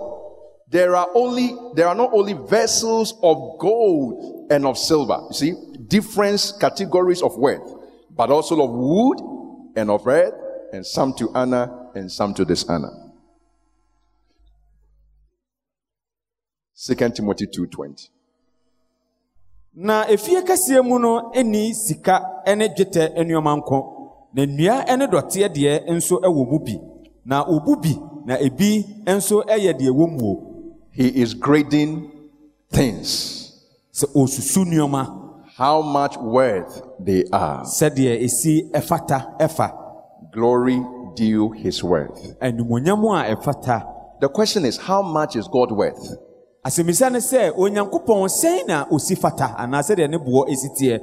there 0.68 0.96
are 0.96 1.08
only 1.14 1.54
there 1.76 1.86
are 1.86 1.94
not 1.94 2.10
only 2.12 2.32
vessels 2.32 3.14
of 3.22 3.56
gold 3.60 4.48
and 4.50 4.66
of 4.66 4.76
silver. 4.76 5.20
You 5.30 5.34
see, 5.34 5.54
different 5.86 6.54
categories 6.58 7.22
of 7.22 7.36
worth, 7.36 7.62
but 8.10 8.30
also 8.30 8.60
of 8.60 8.70
wood 8.70 9.20
and 9.76 9.88
of 9.88 10.04
earth, 10.08 10.34
and 10.72 10.84
some 10.84 11.14
to 11.14 11.30
honor 11.32 11.70
and 11.94 12.10
some 12.10 12.34
to 12.34 12.44
dishonor. 12.44 12.90
Second 16.78 17.14
Timothy 17.14 17.46
two 17.46 17.66
twenty. 17.66 18.08
na 19.74 20.04
efie 20.08 20.40
kɛseɛ 20.42 20.84
mu 20.84 20.98
no 20.98 21.32
sika 21.72 22.42
ne 22.56 22.68
dwetɛ 22.68 23.14
nneɛma 23.16 23.52
nko 23.60 23.78
na 24.34 24.42
nnua 24.46 24.96
ne 24.98 25.06
dɔteɛ 25.06 25.48
deɛ 25.54 25.86
nso 25.88 26.20
wɔ 26.20 26.50
mu 26.50 26.58
bi 26.58 26.74
na 27.24 27.44
obu 27.44 27.76
bi 27.82 27.92
na 28.26 28.36
ebi 28.38 28.84
nso 29.06 29.42
yɛ 29.46 29.72
deɛ 29.78 29.88
ɛwɔ 29.90 30.06
mu 30.18 30.26
o 30.32 30.52
He 30.92 31.08
is 31.22 31.34
grading 31.34 32.10
things, 32.70 33.52
sɛ 33.92 34.06
osusu 34.14 34.64
nneɛma 34.64 35.02
how 35.56 35.80
much 35.82 36.16
worth 36.18 36.82
they 37.00 37.24
are. 37.32 37.64
sɛdeɛ 37.64 38.22
esi 38.22 38.70
ɛfata 38.72 39.38
ɛfa 39.38 39.72
Glory 40.32 40.78
due 41.14 41.50
his 41.52 41.82
worth. 41.82 42.38
animonyam 42.40 43.00
a 43.14 43.34
ɛfata 43.34 43.92
The 44.20 44.28
question 44.30 44.64
is, 44.66 44.76
how 44.78 45.00
much 45.02 45.36
is 45.36 45.46
God 45.48 45.72
worth? 45.72 46.16
Asɛmisa 46.66 47.10
ne 47.10 47.20
sɛ 47.20 47.52
onyankopɔn 47.62 48.28
sɛn 48.40 48.66
na 48.66 48.86
osi 48.94 49.14
fata 49.16 49.54
anaa 49.62 49.82
sɛdeɛ 49.82 50.10
ne 50.10 50.18
boɔ 50.18 50.48
esi 50.52 50.68
teɛ 50.78 50.98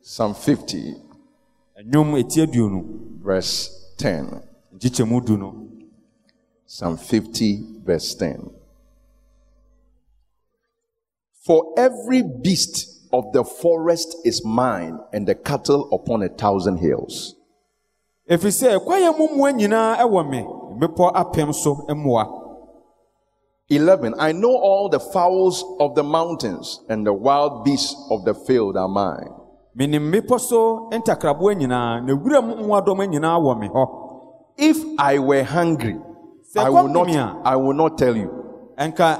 Psalm 0.00 0.34
50, 0.34 0.94
nnwom 1.84 2.16
eti 2.20 2.40
aduonu 2.40 2.80
verse 3.22 3.70
10. 3.98 4.40
nkyekyɛmu 4.74 5.24
du 5.26 5.36
no 5.36 5.54
Psalm 6.66 6.96
50, 6.96 7.80
verse 7.84 8.14
10. 8.14 8.50
For 11.44 11.74
every 11.76 12.22
beast 12.22 13.08
of 13.12 13.32
the 13.32 13.44
forest 13.44 14.16
is 14.24 14.44
mine, 14.44 14.98
and 15.12 15.28
the 15.28 15.34
cattle 15.34 15.88
upon 15.92 16.22
a 16.22 16.28
thousand 16.28 16.78
hills. 16.78 17.34
ɛfiri 18.30 18.50
sɛ 18.50 18.78
kwaeɛ 18.84 19.18
mu 19.18 19.28
mmoa 19.28 19.52
nyinaa 19.52 19.96
ɛwɔ 19.98 20.30
me 20.30 20.42
mmepɔ 20.42 21.12
apem 21.14 21.52
so 21.54 21.74
mmoa 21.88 22.45
11. 23.68 24.14
I 24.18 24.30
know 24.32 24.54
all 24.54 24.88
the 24.88 25.00
fowls 25.00 25.64
of 25.80 25.94
the 25.96 26.02
mountains, 26.04 26.80
and 26.88 27.04
the 27.04 27.12
wild 27.12 27.64
beasts 27.64 27.96
of 28.10 28.24
the 28.24 28.34
field 28.34 28.76
are 28.76 28.88
mine. 28.88 29.30
menim 29.76 30.08
mmepɔ 30.10 30.40
so 30.40 30.88
ntakraboa 30.92 31.54
nyinaa 31.54 32.00
na 32.06 32.14
wuram 32.14 32.54
mmoadɔm 32.54 33.06
nyinaa 33.10 33.38
wɔ 33.40 33.58
me 33.60 33.68
hɔ 33.68 33.86
If 34.58 34.78
I 34.98 35.18
were 35.18 35.42
hungry, 35.42 36.00
I 36.56 36.70
will 36.70 36.88
not, 36.88 37.08
I 37.44 37.56
will 37.56 37.74
not 37.74 37.98
tell 37.98 38.16
you. 38.16 38.30
ɛnka 38.78 39.18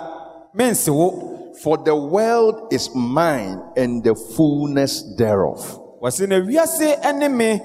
mense 0.54 0.88
wo 0.88 1.32
For 1.62 1.76
the 1.78 1.96
world 1.96 2.72
is 2.72 2.94
mine 2.94 3.60
and 3.76 4.04
the 4.04 4.14
fullness 4.14 5.02
thereof. 5.16 5.58
wɔse 6.02 6.28
na 6.28 6.36
wiase 6.36 7.02
ne 7.18 7.28
me 7.28 7.60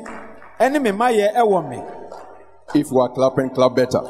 ne 0.59 0.79
me 0.79 0.91
mayɛ 0.91 1.33
ɛwɔ 1.35 1.69
me 1.69 1.79
If 2.73 2.89
you 2.91 2.99
are 2.99 3.09
clapping, 3.09 3.49
clap 3.51 3.75
better. 3.75 4.01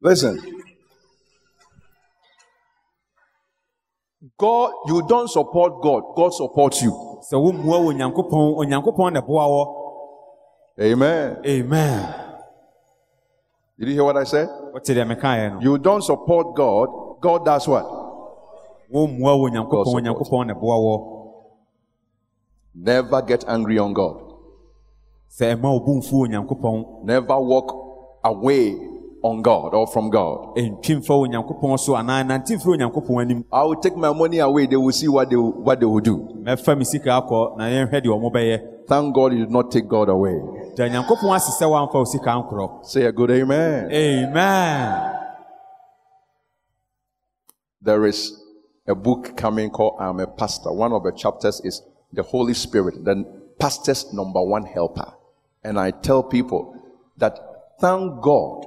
Listen. 0.00 0.38
God, 4.36 4.72
you 4.86 5.02
don't 5.08 5.28
support 5.30 5.80
God, 5.82 6.02
God 6.16 6.32
supports 6.34 6.82
you. 6.82 6.92
sɛ 7.30 7.34
wommua 7.36 7.78
wɔ 7.82 7.88
onyankopɔn 7.92 8.56
onyankopɔn 8.58 9.12
na 9.12 9.20
ɛboa 9.20 9.46
wɔ 9.48 9.64
Amen. 10.80 11.36
amen 11.44 12.14
Did 13.78 13.88
you 13.88 13.94
hear 13.94 14.04
what 14.04 14.16
I 14.16 14.24
said? 14.24 14.48
wote 14.72 14.84
deɛ 14.84 15.04
mekaeɛ 15.06 15.52
no 15.54 15.60
You 15.60 15.78
don't 15.78 16.02
support 16.02 16.54
God, 16.56 16.88
God 17.20 17.44
does 17.44 17.66
what? 17.68 17.84
wommua 18.92 19.34
wɔ 19.34 19.50
onyankopɔn 19.50 19.70
God 19.70 19.86
supports. 19.86 19.94
onyankopɔn 19.94 20.46
na 20.46 20.54
ɛboa 20.54 20.78
wɔ 20.84 21.24
Never 22.74 23.22
get 23.22 23.44
angry 23.48 23.78
on 23.78 23.92
God. 23.92 24.16
sɛ 25.30 25.54
ɛma 25.56 25.72
wo 25.72 25.80
bo 25.80 25.92
mfu 25.94 26.12
wɔ 26.12 26.28
onyankopɔn 26.28 27.04
Never 27.04 27.38
walk 27.40 28.20
away 28.24 28.74
on 29.22 29.42
God 29.42 29.74
or 29.74 29.86
from 29.86 30.10
God. 30.10 30.56
Eh, 30.56 30.62
ɛntwi 30.68 30.96
mfa 30.98 31.14
wɔ 31.14 31.28
onyankopɔn 31.28 31.78
so 31.78 31.92
anaa 31.96 32.22
nante 32.24 32.56
mfiri 32.56 32.78
onyankopɔn 32.78 33.20
anim 33.22 33.44
I 33.52 33.62
will 33.64 33.76
take 33.76 33.96
my 33.96 34.12
money 34.12 34.38
away, 34.38 34.66
they 34.66 34.76
will 34.76 34.92
see 34.92 35.08
what 35.08 35.28
they, 35.28 35.36
will- 35.36 35.52
what 35.52 35.80
they 35.80 35.86
will 35.86 36.00
do. 36.00 36.16
mɛfa 36.42 36.78
me 36.78 36.84
sika 36.84 37.10
akɔ 37.20 37.56
na 37.56 37.64
yɛnhwɛ 37.64 38.00
deɛ 38.04 38.08
ɔmo 38.08 38.32
bɛyɛ 38.32 38.60
Thank 38.88 39.14
God 39.14 39.32
you 39.34 39.40
did 39.40 39.50
not 39.50 39.70
take 39.70 39.86
God 39.88 40.08
away. 40.08 40.40
da 40.76 40.84
nyankopɔn 40.88 41.34
ase 41.36 41.50
sɛ 41.60 41.66
woamfa 41.68 41.94
wo 41.94 42.04
sika 42.04 42.30
nkorɔ 42.30 42.84
Say 42.86 43.04
a 43.04 43.12
good 43.12 43.30
amen. 43.30 43.90
amen 43.90 45.14
There 47.82 48.06
is 48.06 48.32
a 48.86 48.94
book 48.94 49.36
coming 49.36 49.70
called 49.70 49.96
I'm 50.00 50.18
a 50.20 50.26
Pastor. 50.26 50.72
One 50.72 50.92
of 50.92 51.02
the 51.04 51.12
chapters 51.12 51.60
is 51.64 51.82
the 52.12 52.22
Holy 52.22 52.54
Spirit, 52.54 53.04
the 53.04 53.24
pastor's 53.58 54.12
number 54.12 54.42
one 54.42 54.64
helper. 54.64 55.12
And 55.62 55.78
I 55.78 55.90
tell 55.92 56.22
people 56.22 56.74
that 57.18 57.38
thank 57.80 58.20
God 58.22 58.66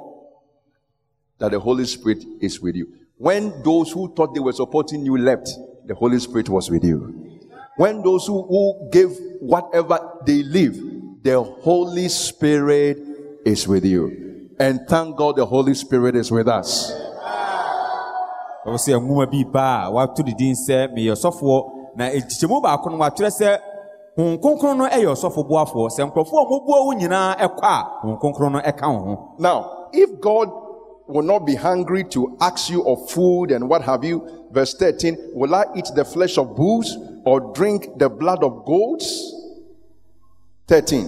that 1.42 1.52
the 1.52 1.60
Holy 1.60 1.86
Spirit 1.86 2.24
is 2.40 2.62
with 2.62 2.76
you. 2.76 2.88
When 3.18 3.52
those 3.64 3.92
who 3.92 4.14
thought 4.14 4.34
they 4.34 4.40
were 4.40 4.54
supporting 4.54 5.04
you 5.04 5.18
left, 5.18 5.50
the 5.88 5.96
Holy 5.96 6.20
Spirit 6.20 6.48
was 6.50 6.70
with 6.70 6.84
you. 6.84 7.40
When 7.78 8.04
those 8.04 8.28
who, 8.28 8.44
who 8.44 8.90
gave 8.92 9.10
whatever 9.40 10.00
they 10.26 10.44
live, 10.44 10.76
the 11.24 11.42
Holy 11.42 12.10
Spirit 12.10 13.00
is 13.44 13.68
with 13.68 13.84
you. 13.86 14.50
And 14.60 14.82
thank 14.88 15.18
God 15.18 15.38
the 15.38 15.46
Holy 15.46 15.74
Spirit 15.74 16.16
is 16.16 16.32
with 16.32 16.48
us. 16.48 16.94
ɛwɔ 18.62 18.78
sɛ 18.78 18.94
nwoma 19.02 19.26
bi 19.26 19.42
ba 19.44 19.86
a 19.86 19.92
wato 19.92 20.22
ne 20.24 20.36
din 20.38 20.54
sɛ 20.54 20.94
meyɛ 20.94 21.18
ɔsɔfoɔ 21.18 21.98
na 21.98 22.10
nkyekyɛmu 22.14 22.62
baako 22.62 22.90
no 22.92 22.98
watwerɛ 23.02 23.32
sɛ 23.34 23.58
honhom 24.16 24.38
kronkron 24.38 24.78
no 24.78 24.86
yɛ 24.86 25.10
ɔsɔfo 25.10 25.42
boafoɔ 25.50 25.90
sɛ 25.90 26.06
nkurɔfoɔ 26.06 26.38
a 26.38 26.46
wɔboa 26.46 26.86
wo 26.86 26.94
nyinaa 26.94 27.38
ɛkɔ 27.42 27.64
a 27.64 27.78
honhom 28.06 28.20
kronkron 28.22 28.52
no 28.54 28.62
wo 28.62 29.00
ho 29.02 29.36
Now, 29.40 29.90
if 29.92 30.22
God 30.22 30.71
will 31.12 31.24
not 31.24 31.46
be 31.46 31.56
hungry 31.56 32.04
to 32.06 32.38
ask 32.42 32.70
you 32.70 32.84
of 32.88 33.10
food 33.12 33.52
and 33.52 33.68
what 33.70 33.82
have 33.84 34.04
you, 34.04 34.48
verse 34.52 34.74
13, 34.76 35.18
will 35.34 35.54
I 35.54 35.66
eat 35.76 35.90
the 35.96 36.06
flesh 36.06 36.38
of 36.38 36.56
bulls 36.56 36.96
or 37.26 37.54
drink 37.54 37.88
the 37.98 38.10
blood 38.10 38.44
of 38.44 38.66
goats? 38.66 39.36
13. 40.68 41.08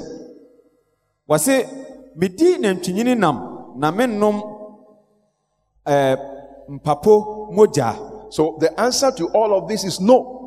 wɔse 1.30 1.66
medi 2.16 2.58
nantwinini 2.58 3.16
nam 3.18 3.74
na 3.78 3.92
mennom 3.92 4.42
eh, 5.86 6.16
mpapo 6.70 7.50
moja. 7.54 7.96
So 8.32 8.58
the 8.60 8.78
answer 8.80 9.12
to 9.12 9.28
all 9.28 9.58
of 9.58 9.68
this 9.70 9.84
is 9.84 10.00
no. 10.02 10.40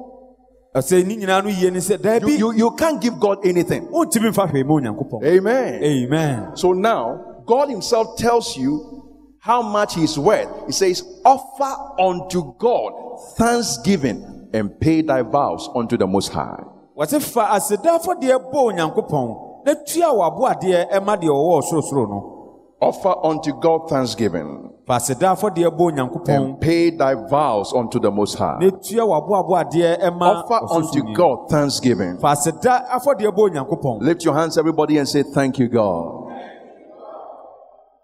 ɔsɛ 0.75 1.07
ne 1.07 1.17
nyinaa 1.17 1.43
no 1.43 1.49
yie 1.49 1.71
ne 1.71 1.79
sɛ 1.79 2.21
You, 2.23 2.37
you, 2.37 2.53
you 2.53 2.71
can't 2.73 3.01
give 3.01 3.19
God 3.19 3.39
anything. 3.47 3.87
wontumi 3.89 4.29
mfa 4.31 4.47
hwee 4.51 4.65
ma 4.65 4.75
onyankopɔn 4.75 5.25
Amen. 5.25 5.83
amen 5.83 6.57
So 6.57 6.73
now, 6.73 7.43
God 7.47 7.71
Himself 7.71 8.19
tells 8.19 8.57
you 8.57 9.06
how 9.47 9.63
much 9.63 9.95
He's 9.95 10.19
worth. 10.19 10.49
He 10.67 10.73
says, 10.73 11.03
Offer 11.25 12.03
unto 12.03 12.53
God 12.59 12.93
thanksgiving 13.39 14.49
and 14.53 14.79
pay 14.81 15.03
thy 15.03 15.23
vows 15.23 15.69
unto 15.75 15.97
the 15.97 16.07
Most 16.07 16.33
High. 16.33 16.63
wɔse 16.97 17.21
fa 17.23 17.49
aseda 17.57 17.99
afɔdeɛ 17.99 18.51
bɔ 18.53 18.73
onyankopɔn 18.73 19.29
na 19.67 19.75
tua 19.87 20.09
w'aboadeɛ 20.19 20.91
ɛma 20.91 21.15
deɛ 21.21 21.29
ɔwɔ 21.31 21.63
ɔsorosoro 21.63 22.09
no 22.09 22.33
Offer 22.81 23.15
unto 23.25 23.53
God 23.61 23.89
thanksgiving 23.89 24.71
fa 24.87 24.95
aseda 24.95 25.37
afɔdeɛ 25.37 25.71
bɔ 25.77 25.93
onyankopɔn 25.93 26.29
and 26.37 26.61
pay 26.61 26.91
thy 26.91 27.15
vows 27.29 27.73
unto 27.75 27.99
the 28.01 28.11
Most 28.11 28.35
High. 28.39 28.59
na 28.61 28.71
tua 28.71 29.05
w'aboaboadeɛ 29.05 30.01
ɛma 30.01 30.45
Offer 30.45 30.75
unto 30.75 31.03
God 31.15 31.51
thanksgiving. 31.51 32.17
fa 32.19 32.29
aseda 32.29 32.89
afɔdeɛ 32.89 33.31
bɔ 33.37 33.51
onyankopɔn 33.51 34.01
Lift 34.03 34.25
your 34.25 34.35
hands, 34.35 34.57
everybody, 34.57 34.97
and 34.99 35.07
say, 35.09 35.23
Thank 35.23 35.59
you, 35.59 35.69
God. 35.69 36.26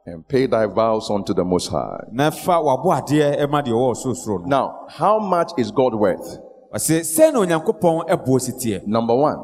And 0.05 0.27
pay 0.27 0.47
thy 0.47 0.67
vows 0.67 1.09
unto 1.11 1.33
the 1.33 1.45
Most 1.45 1.69
High. 1.69 2.05
na 2.11 2.31
fa 2.31 2.53
w'aboadeɛ 2.61 3.39
ɛma 3.41 3.63
deɛ 3.65 3.71
ɔwɔ 3.73 3.95
ɔsorosoro 3.95 4.41
no 4.41 4.47
Now, 4.47 4.75
how 4.89 5.19
much 5.21 5.53
is 5.57 5.71
God 5.71 5.95
worth? 5.95 6.39
ɔse 6.75 7.01
sɛ 7.03 7.33
na 7.33 7.39
onyankopɔn 7.41 8.09
ɛboɔ 8.09 8.41
si 8.41 8.53
teɛ 8.53 8.87
Number 8.87 9.15
one, 9.15 9.39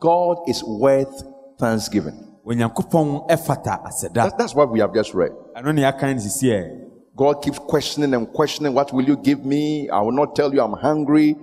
God 0.00 0.38
is 0.46 0.62
worth 0.62 1.24
thanksgiving. 1.58 2.14
onyankopɔn 2.46 3.28
ɛfata 3.28 3.82
aseda 3.84 4.12
That- 4.14 4.38
that's 4.38 4.54
what 4.54 4.70
we 4.70 4.78
have 4.78 4.94
just 4.94 5.14
read. 5.14 5.32
ɛno 5.56 5.74
ne 5.74 5.82
yɛakan 5.82 6.14
no 6.14 6.20
sisiɛ 6.20 6.86
God 7.16 7.42
keeps 7.42 7.58
questioning 7.58 8.14
and 8.14 8.32
questioning, 8.32 8.72
What 8.72 8.92
will 8.92 9.04
you 9.04 9.16
give 9.16 9.44
me? 9.44 9.88
I 9.90 10.00
will 10.00 10.12
not 10.12 10.36
tell 10.36 10.54
you 10.54 10.62
I'm 10.62 10.72
hungry, 10.74 11.36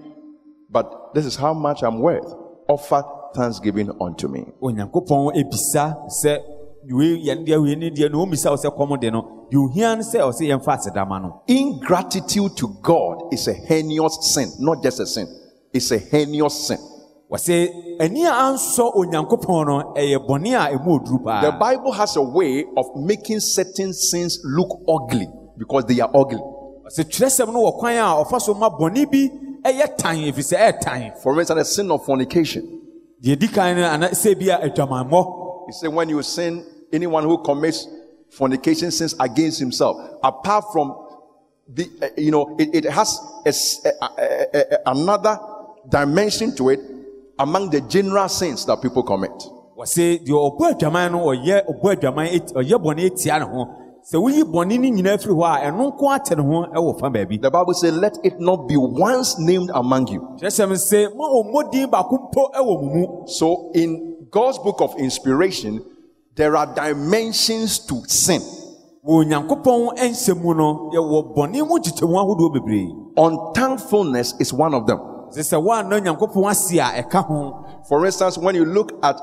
but 0.71 1.13
this 1.13 1.25
is 1.25 1.35
how 1.35 1.53
much 1.53 1.83
I'm 1.83 1.99
worth. 1.99 2.33
Offer 2.69 3.03
thanksgiving 3.35 3.91
unto 4.01 4.27
me. 4.29 4.45
Onyankopɔn 6.87 6.93
ebisa 6.93 6.93
sɛ 6.93 6.95
wei 6.95 7.23
yɛn 7.25 7.45
deɛ 7.45 7.61
wei 7.61 7.75
ne 7.75 7.89
deɛ 7.89 8.09
na 8.11 8.17
ɔmmisa 8.17 8.49
wo 8.51 8.55
sɛ 8.57 8.69
kɔm 8.75 8.99
de 8.99 9.11
no 9.11 9.21
deɛ 9.51 9.57
ohia 9.65 9.95
sɛ 9.97 10.19
ɔsɛ 10.19 10.47
yɛmfa 10.47 10.73
aseda 10.77 11.05
ma 11.07 11.19
no 11.19 11.41
Ingratitude 11.47 12.55
to 12.57 12.67
God 12.81 13.33
is 13.33 13.47
a 13.47 13.53
heinous 13.53 14.17
sin, 14.33 14.49
not 14.59 14.81
just 14.83 14.99
a 14.99 15.05
sin, 15.05 15.27
it's 15.73 15.91
a 15.91 15.97
heinous 15.99 16.67
sin. 16.67 16.77
wɔsɛ 17.31 17.99
ani 17.99 18.25
a 18.25 18.31
ansɔ 18.31 18.93
onyankopɔn 18.95 19.65
no 19.67 19.93
ɛyɛ 19.95 20.25
bɔne 20.27 20.53
a 20.55 20.77
ɛmu 20.77 20.87
oduru 21.01 21.41
The 21.41 21.51
Bible 21.59 21.91
has 21.91 22.15
a 22.15 22.21
way 22.21 22.65
of 22.75 22.85
making 22.95 23.39
certain 23.39 23.93
sins 23.93 24.39
look 24.43 24.69
ugly 24.87 25.27
because 25.57 25.85
they 25.85 25.99
are 25.99 26.09
ugly. 26.13 26.39
wɔsɛ 26.85 27.03
twerɛsɛm 27.03 27.53
no 27.53 27.61
wɔ 27.63 27.79
kwan 27.79 27.95
a 27.95 28.23
ɔfa 28.23 28.41
so 28.41 28.53
ma 28.53 28.69
bɔne 28.69 29.09
bi 29.11 29.29
ɛyɛ 29.69 29.97
tan 29.97 30.15
ɛfiri 30.15 30.53
sɛ 30.53 30.57
ɛyɛ 30.57 30.79
tan 30.79 31.11
For 31.21 31.37
instance, 31.39 31.59
the 31.59 31.65
sin 31.65 31.91
of 31.91 32.05
fornication. 32.05 32.63
deɛ 33.21 33.37
di 33.39 33.47
kan 33.49 33.75
no 33.75 33.83
ana 33.85 34.07
sɛ 34.09 34.39
bi 34.39 34.45
a 34.53 34.69
adwamammɔ 34.69 35.43
He 35.67 35.73
said, 35.73 35.89
when 35.93 36.07
you 36.07 36.23
sin, 36.23 36.63
anyone 36.93 37.23
who 37.23 37.37
commits 37.43 37.87
fornication 38.31 38.91
sins 38.91 39.15
against 39.19 39.59
himself. 39.59 39.97
Apart 40.23 40.65
from 40.73 40.95
the, 41.67 41.87
uh, 42.01 42.07
you 42.17 42.31
know, 42.31 42.55
it, 42.59 42.69
it 42.73 42.85
has 42.85 43.19
a 43.45 43.53
a- 44.01 44.57
a- 44.57 44.77
another 44.91 45.39
dimension 45.89 46.55
to 46.55 46.69
it 46.69 46.79
among 47.39 47.69
the 47.69 47.81
general 47.81 48.27
sins 48.29 48.65
that 48.65 48.81
people 48.81 49.03
commit. 49.03 49.31
wɔsɛ 49.77 50.25
deɛ 50.25 50.33
ɔbɔ 50.57 50.73
adwaman 50.73 51.11
no 51.11 51.19
ɔyɛ 51.27 51.65
ɔbɔ 51.67 51.95
adwaman 51.95 52.27
ɔyɛ 52.53 52.75
bɔne 52.81 53.05
etia 53.11 53.39
ne 53.39 53.45
ho 53.45 53.67
sɛ 54.11 54.15
woyi 54.19 54.41
bɔne 54.43 54.79
no 54.79 54.89
nyinaa 54.89 55.17
firi 55.21 55.35
hɔ 55.35 55.45
a 55.45 55.71
ɛno 55.71 55.91
nko 55.93 56.15
ate 56.15 56.35
ne 56.35 56.43
ho 56.43 56.65
ɛwɔ 56.73 56.99
fa 56.99 57.09
baabi 57.09 57.39
The 57.41 57.51
Bible 57.51 57.73
says, 57.75 57.93
let 57.93 58.17
it 58.23 58.39
not 58.39 58.67
be 58.67 58.75
once 58.75 59.37
named 59.37 59.69
among 59.73 60.07
you. 60.07 60.21
kyerɛsɛm 60.41 60.71
sɛ 60.73 61.15
ma 61.15 61.25
ɔmmɔ 61.29 61.71
din 61.71 61.87
baako 61.91 62.31
mpo 62.31 62.51
ɛwɔ 62.55 62.81
mo 62.81 62.89
mu 62.95 63.27
So 63.27 63.71
in 63.75 64.15
God's 64.31 64.57
book 64.57 64.81
of 64.81 64.95
inspiration, 64.97 65.83
there 66.37 66.55
are 66.55 66.67
dimensions 66.73 67.79
to 67.79 68.03
sin. 68.07 68.41
wɔ 69.03 69.23
onyankopɔn 69.23 69.97
nsɛm 70.11 70.41
mu 70.41 70.53
no 70.53 70.89
yɛwɔ 70.93 71.35
bɔne 71.35 71.67
mu 71.67 71.79
kyekyɛmu 71.79 72.15
ahodoɔ 72.21 72.53
bebree 72.53 72.87
Unthankfulness 73.17 74.35
is 74.39 74.53
one 74.53 74.73
of 74.73 74.85
them. 74.85 74.99
sɛ 75.31 75.41
sɛ 75.41 75.57
woanna 75.63 75.99
onyankopɔn 75.99 76.51
ase 76.51 76.77
a 76.79 77.03
For 77.87 78.05
instance, 78.05 78.37
when 78.37 78.55
you 78.55 78.65
look 78.65 78.91
at 79.01 79.19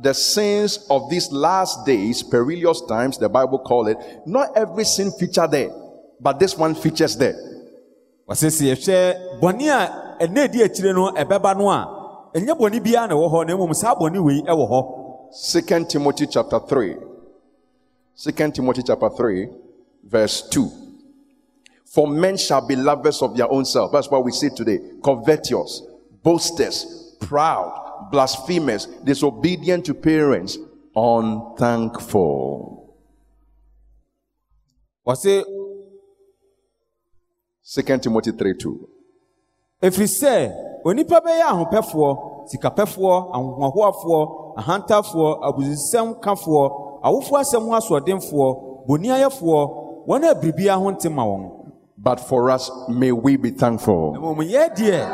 the 0.00 0.14
sins 0.14 0.86
of 0.88 1.10
these 1.10 1.30
last 1.30 1.84
days, 1.84 2.22
perilous 2.22 2.80
times, 2.88 3.18
the 3.18 3.28
Bible 3.28 3.58
call 3.58 3.86
it, 3.86 3.98
not 4.26 4.56
every 4.56 4.84
sin 4.84 5.10
feature 5.12 5.46
there, 5.46 5.70
but 6.20 6.38
this 6.38 6.56
one 6.56 6.74
features 6.74 7.16
there. 7.16 7.34
Wɔsɛ 15.34 15.34
sɛ 15.34 15.34
yɛhwɛ 15.34 15.34
bɔne 15.34 15.34
a 15.34 15.34
ɛna 15.34 15.34
ɛdi 15.34 15.42
akyire 15.42 15.42
no 15.42 15.42
ɛbɛba 15.42 15.42
no 15.42 15.42
a 15.42 15.42
ɛnyɛ 15.42 15.42
bɔne 15.42 15.42
biara 15.42 15.42
na 15.42 15.42
ɛwɔ 15.42 15.42
hɔ 15.42 15.42
na 15.42 15.42
mmom 15.42 15.42
saa 15.42 15.42
bɔne 15.42 15.50
wei 15.74 15.74
ɛwɔ 15.74 15.74
hɔ 15.74 15.76
Second 15.76 15.90
Timothy 15.90 16.28
chapter 16.28 16.60
3. 16.60 16.94
Second 18.14 18.54
Timothy 18.54 18.84
chapter 18.84 19.10
3, 19.10 19.48
verse 20.04 20.48
2. 20.48 20.70
For 21.86 22.06
men 22.06 22.36
shall 22.36 22.64
be 22.64 22.76
lovers 22.76 23.20
of 23.20 23.36
their 23.36 23.50
own 23.50 23.64
self. 23.64 23.90
That's 23.90 24.08
what 24.08 24.24
we 24.24 24.30
see 24.30 24.50
today. 24.50 24.78
Covetous, 25.02 25.82
boasters, 26.22 27.16
proud, 27.20 28.08
blasphemers, 28.12 28.86
disobedient 29.02 29.84
to 29.86 29.94
parents, 29.94 30.56
unthankful. 30.94 32.94
wɔse 35.04 35.42
Second 37.60 38.00
Timothy 38.02 38.30
3 38.30 38.54
2. 38.56 38.88
ɛfiri 39.82 40.06
sɛ 40.06 40.52
onipa 40.84 41.20
bɛyɛ 41.20 41.42
ahopɛfoɔ 41.42 42.16
sikapɛfoɔ 42.48 43.32
ahohoahoafoɔ 43.34 44.43
ahantafoɔ 44.56 45.40
abususɛmkafoɔ 45.42 46.64
awofoɔ 47.02 47.40
asɛm 47.40 47.62
ho 47.66 47.72
asoɔdenfoɔ 47.78 48.86
boniayɛfoɔ 48.86 50.06
wɔn 50.06 50.24
a 50.30 50.34
biribiara 50.34 50.78
ho 50.78 50.90
nte 50.90 51.10
ma 51.12 51.24
wɔn 51.24 51.50
But 51.96 52.20
for 52.20 52.50
us, 52.50 52.70
may 52.88 53.12
we 53.12 53.36
be 53.36 53.50
thankful. 53.50 54.14
mmom 54.18 54.38
yɛ 54.44 54.74
deɛ 54.76 55.08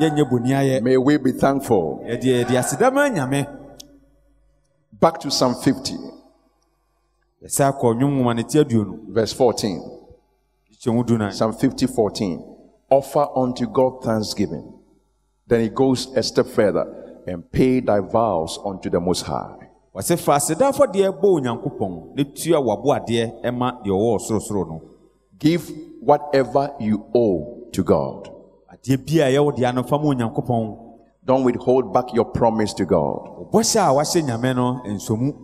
yɛnyɛ 0.00 0.28
boniayɛ 0.30 0.82
May 0.82 0.96
we 0.96 1.16
be 1.18 1.32
thankful. 1.32 2.00
yɛdeɛ 2.04 2.44
yɛde 2.44 2.58
aseda 2.58 2.90
ma 2.92 3.08
nyame 3.08 3.46
Back 4.98 5.20
to 5.20 5.30
Psalm 5.30 5.54
50, 5.54 5.94
yɛsɛ 7.44 7.70
akɔ 7.72 7.94
nnwom 7.94 8.16
nwoma 8.18 8.34
ne 8.36 8.42
ti 8.44 8.58
aduonu 8.58 9.08
verse 9.08 9.32
14. 9.32 9.80
Psalm 11.32 11.52
50, 11.52 11.86
14. 11.86 12.44
Offer 12.90 13.26
unto 13.36 13.66
God 13.66 14.02
thanksgiving. 14.04 14.72
Then 15.48 15.60
he 15.62 15.68
goes 15.68 16.06
a 16.16 16.22
step 16.22 16.46
further 16.46 16.84
and 17.26 17.50
pay 17.50 17.80
thy 17.80 18.00
vows 18.00 18.58
unto 18.64 18.88
the 18.90 19.00
Most 19.00 19.22
High. 19.22 19.68
wɔsɛ 19.94 20.18
fa 20.18 20.34
aseda 20.36 20.68
afɔdeɛ 20.72 21.20
bɔ 21.20 21.40
onyankopɔn 21.40 22.14
na 22.16 22.24
tua 22.24 22.60
w'aboadeɛ 22.60 23.42
ɛma 23.42 23.82
deɛ 23.82 23.90
ɔwɔ 23.90 24.18
ɔsorosoro 24.18 24.68
no 24.68 24.80
Give 25.38 25.70
whatever 26.00 26.72
you 26.80 27.04
owe 27.14 27.68
to 27.72 27.82
God. 27.82 28.30
adeɛ 28.72 28.96
bi 29.06 29.22
a 29.22 29.32
ɛyɛ 29.32 29.44
wo 29.44 29.50
dea 29.52 29.72
no 29.72 29.82
fa 29.82 29.98
ma 29.98 30.04
onyankopɔn 30.14 30.82
Don't 31.24 31.42
withhold 31.44 31.92
back 31.92 32.14
your 32.14 32.26
promise 32.26 32.72
to 32.74 32.84
God. 32.84 33.50
bɔhyɛ 33.52 33.80
a 33.90 33.94
wahyɛ 33.94 34.22
nyame 34.22 34.54
no 34.56 34.80
nsomu 34.86 35.34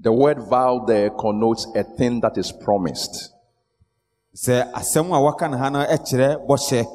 The 0.00 0.12
word 0.12 0.38
vow 0.48 0.84
there 0.86 1.10
connotes 1.10 1.66
a 1.74 1.82
thing 1.82 2.20
that 2.20 2.36
is 2.38 2.52
promised. 2.52 3.32
sɛ 4.34 4.70
asɛm 4.72 5.14
a 5.16 5.20
waka 5.20 5.48
ne 5.48 5.56
ha 5.56 5.68
no 5.70 5.80
ɛkyerɛ 5.84 6.46
bɔhyɛ 6.46 6.86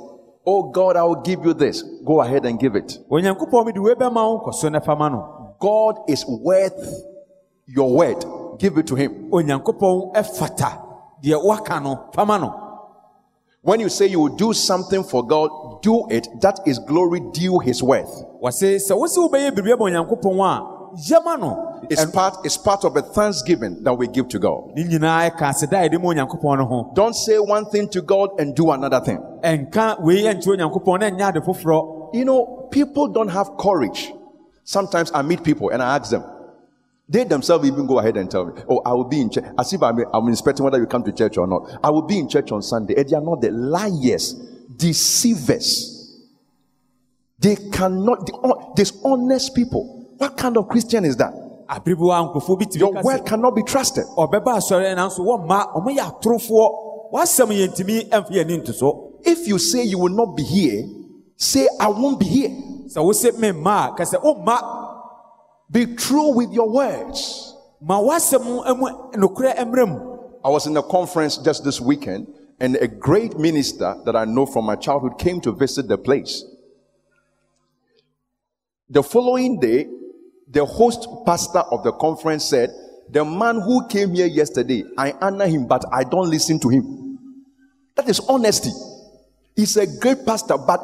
Oh 0.45 0.71
God, 0.71 0.95
I 0.97 1.03
will 1.03 1.21
give 1.21 1.45
you 1.45 1.53
this. 1.53 1.83
Go 2.05 2.21
ahead 2.21 2.45
and 2.45 2.59
give 2.59 2.75
it. 2.75 2.97
onyankopɔn 3.09 3.65
mede 3.65 3.77
wei 3.77 3.93
bɛma 3.93 4.21
wo 4.27 4.39
nkɔ 4.39 4.53
so 4.53 4.69
ne 4.69 4.79
fama 4.79 5.09
no 5.09 5.55
God 5.59 5.99
is 6.07 6.25
worth 6.27 7.03
your 7.67 7.91
word. 7.93 8.25
Give 8.59 8.77
it 8.77 8.87
to 8.87 8.95
him. 8.95 9.29
onyankopɔn 9.29 10.13
ɛfata 10.13 10.81
deɛ 11.23 11.43
waka 11.43 11.79
no 11.79 12.09
fama 12.13 12.39
no 12.39 12.71
When 13.63 13.79
you 13.79 13.89
say 13.89 14.07
you 14.07 14.19
will 14.19 14.35
do 14.35 14.53
something 14.53 15.03
for 15.03 15.25
God, 15.25 15.83
do 15.83 16.07
it. 16.09 16.27
That 16.41 16.59
is 16.65 16.79
glory 16.79 17.19
due 17.31 17.59
his 17.59 17.83
worth. 17.83 18.09
Wɔse 20.93 21.09
sɛ 21.09 21.23
wo 21.23 21.31
sɛ 21.31 21.31
wobɛyɛ 21.31 21.31
biribi 21.31 21.31
ama 21.31 21.31
onyankopɔn 21.31 21.35
a 21.35 21.35
yɛma 21.35 21.39
no 21.39 21.77
It's 21.89 22.05
part, 22.05 22.37
it's 22.45 22.57
part 22.57 22.83
of 22.85 22.95
a 22.95 23.01
thanksgiving 23.01 23.83
that 23.83 23.93
we 23.93 24.07
give 24.07 24.27
to 24.29 24.39
God. 24.39 24.71
ne 24.75 24.83
nyinaa 24.83 25.29
ɛka 25.31 25.49
aseda 25.49 25.85
a 25.85 25.89
yɛde 25.89 26.01
ma 26.01 26.55
no 26.55 26.65
ho 26.65 26.91
Don't 26.93 27.15
say 27.15 27.37
one 27.39 27.65
thing 27.65 27.87
to 27.89 28.01
God 28.01 28.39
and 28.39 28.55
do 28.55 28.71
another 28.71 28.99
thing. 29.01 29.17
ɛnka 29.43 30.01
wei 30.01 30.23
ɛnkyerɛ 30.23 30.57
onyankopɔn 30.57 30.99
na 30.99 31.09
ɛnyɛ 31.09 31.29
ade 31.35 31.43
foforɔ 31.43 32.13
You 32.13 32.25
know, 32.25 32.67
people 32.71 33.07
don't 33.07 33.29
have 33.29 33.55
courage. 33.57 34.11
Sometimes 34.65 35.11
I 35.13 35.21
meet 35.21 35.43
people 35.43 35.69
and 35.69 35.81
I 35.81 35.95
ask 35.97 36.11
them, 36.11 36.23
they 37.07 37.23
themselves 37.23 37.65
even 37.65 37.87
go 37.87 37.99
ahead 37.99 38.17
and 38.17 38.29
tell 38.29 38.45
me, 38.45 38.53
Oh, 38.69 38.81
I 38.85 38.93
will 38.93 39.05
be 39.05 39.19
in 39.21 39.29
church. 39.29 39.45
As 39.57 39.71
if 39.73 39.81
I'm, 39.81 39.97
I'm 40.13 40.27
inspecting 40.27 40.63
whether 40.63 40.77
you 40.77 40.87
come 40.87 41.03
to 41.03 41.11
church 41.11 41.37
or 41.37 41.47
not. 41.47 41.79
I 41.83 41.89
will 41.89 42.03
be 42.03 42.19
in 42.19 42.29
church 42.29 42.51
on 42.51 42.61
Sunday. 42.61 42.95
And 42.95 43.07
they 43.09 43.15
are 43.15 43.21
not 43.21 43.41
the 43.41 43.51
liars, 43.51 44.33
deceivers. 44.75 46.17
They 47.39 47.55
cannot, 47.55 48.25
the, 48.27 48.73
dishonest 48.75 49.55
people. 49.55 50.00
What 50.21 50.37
kind 50.37 50.55
of 50.55 50.67
Christian 50.69 51.03
is 51.03 51.17
that? 51.17 51.33
abere 51.67 51.95
bi 51.97 52.03
wa 52.03 52.21
nkurɔfoɔ 52.27 52.59
bi 52.59 52.65
tumi 52.65 52.79
Your 52.79 53.01
word 53.03 53.25
cannot 53.25 53.55
be 53.55 53.63
trusted. 53.63 54.03
ɔbɛba 54.17 54.57
asɔre 54.59 54.93
nanso 54.95 55.19
wɔmma 55.25 55.73
ɔmo 55.73 55.89
yɛ 55.97 56.03
atorofoɔ 56.11 57.11
w'asɛm 57.11 57.49
yɛntumi 57.49 58.09
ɛmfa 58.09 58.29
yɛni 58.29 58.61
nto 58.61 58.71
so 58.73 59.13
If 59.23 59.47
you 59.47 59.57
say 59.57 59.83
you 59.83 59.97
will 59.97 60.13
not 60.13 60.35
be 60.35 60.43
here, 60.43 60.83
say 61.37 61.67
I 61.79 61.87
won't 61.87 62.19
be 62.19 62.25
here. 62.27 62.49
sɛ 62.49 63.03
wose 63.03 63.23
memma 63.39 63.93
a 63.93 63.95
ka 63.95 64.03
sɛ 64.03 64.21
womma 64.21 64.61
Be 65.71 65.95
true 65.95 66.35
with 66.35 66.51
your 66.51 66.69
words. 66.69 67.55
ma 67.81 67.99
w'asɛm 67.99 68.45
mu 68.45 68.85
nokorɛ 69.15 69.55
mmerɛ 69.57 69.87
mu 69.89 70.17
I 70.43 70.49
was 70.49 70.67
in 70.67 70.75
a 70.77 70.83
conference 70.83 71.37
just 71.37 71.63
this 71.63 71.79
weekend, 71.81 72.27
and 72.59 72.75
a 72.77 72.87
great 72.87 73.37
minister 73.39 73.95
that 74.05 74.15
I 74.15 74.25
know 74.25 74.45
from 74.45 74.65
my 74.65 74.75
childhood 74.75 75.17
came 75.19 75.39
to 75.41 75.51
visit 75.51 75.87
the 75.87 75.97
place. 75.97 76.43
The 78.89 79.03
following 79.03 79.59
day, 79.59 79.87
the 80.51 80.65
host 80.65 81.07
pastor 81.25 81.59
of 81.59 81.83
the 81.83 81.93
conference 81.93 82.45
said, 82.45 82.69
The 83.09 83.23
man 83.25 83.61
who 83.61 83.87
came 83.87 84.13
here 84.13 84.27
yesterday, 84.27 84.83
I 84.97 85.13
honor 85.21 85.47
him, 85.47 85.67
but 85.67 85.83
I 85.91 86.03
don't 86.03 86.29
listen 86.29 86.59
to 86.59 86.69
him. 86.69 87.17
That 87.95 88.09
is 88.09 88.19
honesty. 88.19 88.71
He's 89.55 89.77
a 89.77 89.87
great 89.99 90.25
pastor, 90.25 90.57
but 90.57 90.79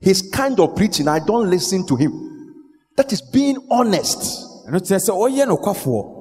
his 0.00 0.22
kind 0.32 0.58
of 0.60 0.76
preaching, 0.76 1.08
I 1.08 1.20
don't 1.20 1.50
listen 1.50 1.86
to 1.86 1.96
him. 1.96 2.28
That 2.96 3.12
is 3.12 3.22
being 3.22 3.58
honest, 3.70 4.18
ɛno 4.66 4.80
kyerɛ 4.80 4.98
sɛ 4.98 5.12
ɔyɛ 5.14 5.46
nokwafoɔ 5.46 6.18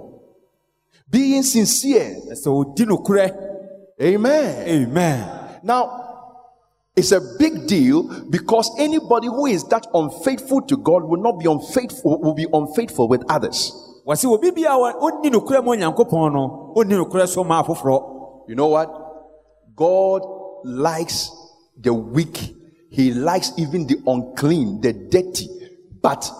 being 1.10 1.43
sincere. 1.43 2.22
ɛsɛ 2.32 2.48
ɔdi 2.48 2.86
nokorɛ 2.86 3.48
Amen. 4.00 4.67
amen 4.67 5.60
Now, 5.63 6.07
it's 6.98 7.12
a 7.12 7.22
big 7.38 7.68
deal 7.68 8.04
because 8.30 8.70
anybody 8.80 9.28
who 9.28 9.46
is 9.46 9.64
that 9.66 9.86
unfaithful 9.94 10.64
to 10.64 10.76
God 10.78 11.04
will 11.04 11.22
not 11.22 11.40
be 11.40 11.46
unfaithful, 11.50 12.20
will 12.20 12.34
be 12.34 12.48
unfaithful 12.52 13.08
with 13.08 13.24
others. 13.30 13.72
wɔse 14.06 14.26
obi 14.26 14.52
bia 14.52 14.72
a 14.72 14.94
ɔnni 14.94 15.30
nokorɛ 15.30 15.64
ma 15.64 15.72
onyankopɔn 15.76 16.34
no 16.34 16.74
ɔnni 16.76 16.98
nokorɛ 16.98 17.28
so 17.28 17.44
ma 17.44 17.62
afoforɔ 17.64 18.50
You 18.50 18.56
know 18.56 18.68
what? 18.68 18.90
God 19.76 20.22
likes 20.64 21.30
the 21.78 21.94
weak, 21.94 22.56
He 22.90 23.14
likes 23.14 23.52
even 23.58 23.86
the 23.86 23.98
unclean, 24.08 24.82
the 24.82 24.94
dirty, 24.94 25.48
but 26.02 26.32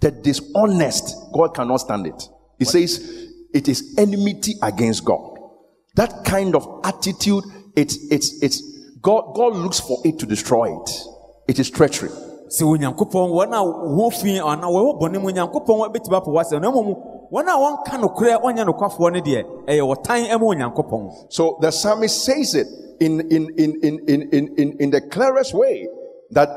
the 0.00 0.10
dishonest, 0.10 1.14
God 1.32 1.54
cannot 1.54 1.76
stand 1.76 2.06
it. 2.06 2.28
He 2.58 2.64
says 2.64 3.28
it 3.52 3.68
is 3.68 3.94
enmity 3.98 4.54
against 4.62 5.04
God. 5.04 5.38
That 5.94 6.24
kind 6.24 6.56
of 6.56 6.80
attitude, 6.84 7.44
it's 7.76 7.96
it's 8.10 8.42
it's 8.42 8.75
God, 9.06 9.36
God 9.36 9.54
looks 9.54 9.78
for 9.78 9.98
it 10.04 10.18
to 10.18 10.26
destroy 10.26 10.76
it. 10.82 10.90
It 11.46 11.60
is 11.60 11.70
treachery. 11.70 12.10
sɛ 12.48 12.62
onyankopɔn 12.62 13.30
wɔn 13.36 13.52
a 13.54 13.60
wɔn 13.62 14.12
fi 14.20 14.38
anaa 14.38 14.66
wɔwɔ 14.66 15.00
bɔne 15.00 15.20
mu 15.20 15.28
onyankopɔn 15.30 15.92
bɛtumi 15.94 16.16
apɔ 16.18 16.30
w'asɛm 16.34 16.60
na 16.60 16.70
mmom 16.70 16.94
wɔn 17.32 17.46
a 17.46 17.54
wɔnka 17.62 17.94
nokorɛ 18.02 18.42
ɔnyɛ 18.42 18.64
nokwafoɔ 18.66 19.12
no 19.12 19.20
deɛ 19.20 19.42
ɛyɛ 19.66 19.82
wɔtan 19.82 20.40
ma 20.40 20.46
onyankopɔn 20.46 21.32
So 21.32 21.56
the 21.60 21.70
psalmist 21.70 22.24
says 22.24 22.54
it 22.54 22.66
in, 23.00 23.20
in, 23.30 23.48
in, 23.56 23.74
in, 23.82 24.00
in, 24.08 24.28
in, 24.32 24.54
in, 24.58 24.76
in 24.80 24.90
the 24.90 25.00
clearest 25.00 25.54
way 25.54 25.88
that 26.30 26.48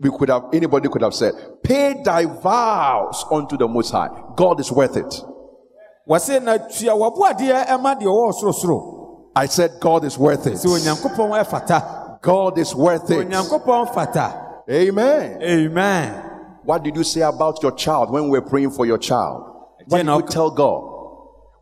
we 0.00 0.10
could 0.10 0.28
have, 0.30 0.44
anybody 0.52 0.88
could 0.90 1.02
have 1.02 1.14
said, 1.14 1.32
pay 1.62 2.02
thy 2.02 2.24
vows 2.26 3.24
unto 3.30 3.56
the 3.56 3.68
Most 3.68 3.90
High. 3.90 4.08
God 4.36 4.60
is 4.60 4.70
worth 4.72 4.96
it. 4.96 5.22
wɔse 6.08 6.42
na 6.42 6.56
tua 6.58 6.92
w'aboadeɛ 6.92 7.66
ɛma 7.68 7.98
deɛ 8.00 8.08
ɔwɔ 8.08 8.32
sorosoro 8.34 9.01
I 9.34 9.46
said, 9.46 9.72
God 9.80 10.04
is 10.04 10.18
worth 10.18 10.46
it. 10.46 10.54
sɛ 10.54 10.66
onyankopɔn 10.66 11.44
ɛfata 11.44 12.20
God 12.22 12.58
is 12.58 12.74
worth 12.74 13.10
it. 13.10 13.28
Amen. 14.70 15.42
amen 15.42 16.14
What 16.62 16.84
did 16.84 16.94
you 16.94 17.02
say 17.02 17.22
about 17.22 17.62
your 17.62 17.72
child 17.72 18.12
when 18.12 18.24
we 18.24 18.38
were 18.38 18.46
praying 18.46 18.70
for 18.70 18.86
your 18.86 18.98
child? 18.98 19.42
What 19.86 19.98
did 19.98 20.06
you 20.06 20.22
tell 20.28 20.50
God? 20.50 20.88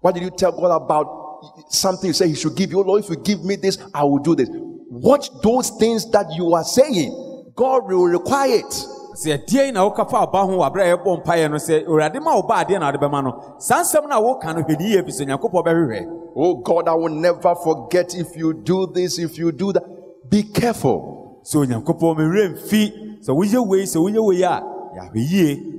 What 0.00 0.14
did 0.14 0.22
you 0.22 0.30
tell 0.30 0.52
God 0.52 0.74
about 0.83 1.66
something 1.70 2.09
you 2.09 2.12
say 2.12 2.28
He 2.28 2.35
should 2.35 2.54
give 2.56 2.70
you? 2.70 2.80
Oh, 2.80 2.83
Lord, 2.83 3.04
if 3.04 3.11
you 3.11 3.16
give 3.16 3.42
me 3.44 3.56
this, 3.56 3.78
I 3.94 4.04
will 4.04 4.18
do 4.18 4.35
this. 4.35 4.48
Watch 4.52 5.30
those 5.42 5.70
things 5.70 6.11
that 6.11 6.26
you 6.37 6.52
are 6.52 6.64
saying. 6.64 7.52
God 7.54 7.87
will 7.87 8.04
require 8.04 8.56
it. 8.56 8.87
Sɛ 9.20 9.37
ɛdeɛ 9.37 9.72
na 9.72 9.85
woka 9.85 10.04
fa 10.09 10.24
ɔba 10.26 10.46
ho 10.46 10.62
aberɛ 10.64 10.83
a 10.83 10.96
yɛbɔ 10.96 11.22
mpaeɛ 11.22 11.50
no 11.50 11.56
sɛ 11.56 11.85
awurade 11.87 12.20
ma 12.22 12.35
wo 12.37 12.42
ba 12.42 12.64
adeɛ 12.64 12.80
na 12.80 12.87
wode 12.90 13.00
bɛma 13.00 13.22
no 13.24 13.54
saa 13.59 13.83
nsɛm 13.83 14.09
no 14.09 14.16
a 14.16 14.20
woka 14.22 14.54
no 14.54 14.62
hwɛ 14.62 14.78
ne 14.78 14.85
yie 14.88 15.02
fi 15.02 15.11
sɛ 15.11 15.22
onyankopɔn 15.26 15.64
bɛhwehwɛ 15.64 16.16
Oh 16.37 16.54
God, 16.62 16.88
I 16.88 16.94
will 16.94 17.09
never 17.12 17.54
forget 17.56 18.14
if 18.14 18.37
you 18.37 18.54
do 18.54 18.87
this, 18.87 19.18
if 19.18 19.37
you 19.37 19.50
do 19.50 19.72
that. 19.72 19.83
Be 20.30 20.44
careful. 20.44 21.40
sɛ 21.44 21.66
onyankopɔn 21.66 22.16
mewerɛ 22.16 22.54
mfi 22.54 23.20
sɛ 23.20 23.30
woyɛ 23.37 23.66
wei 23.66 23.83
sɛ 23.83 23.96
woyɛ 23.96 24.24
wei 24.24 24.42
a 24.42 24.62
yɛahwɛ 24.96 25.30
yie 25.30 25.76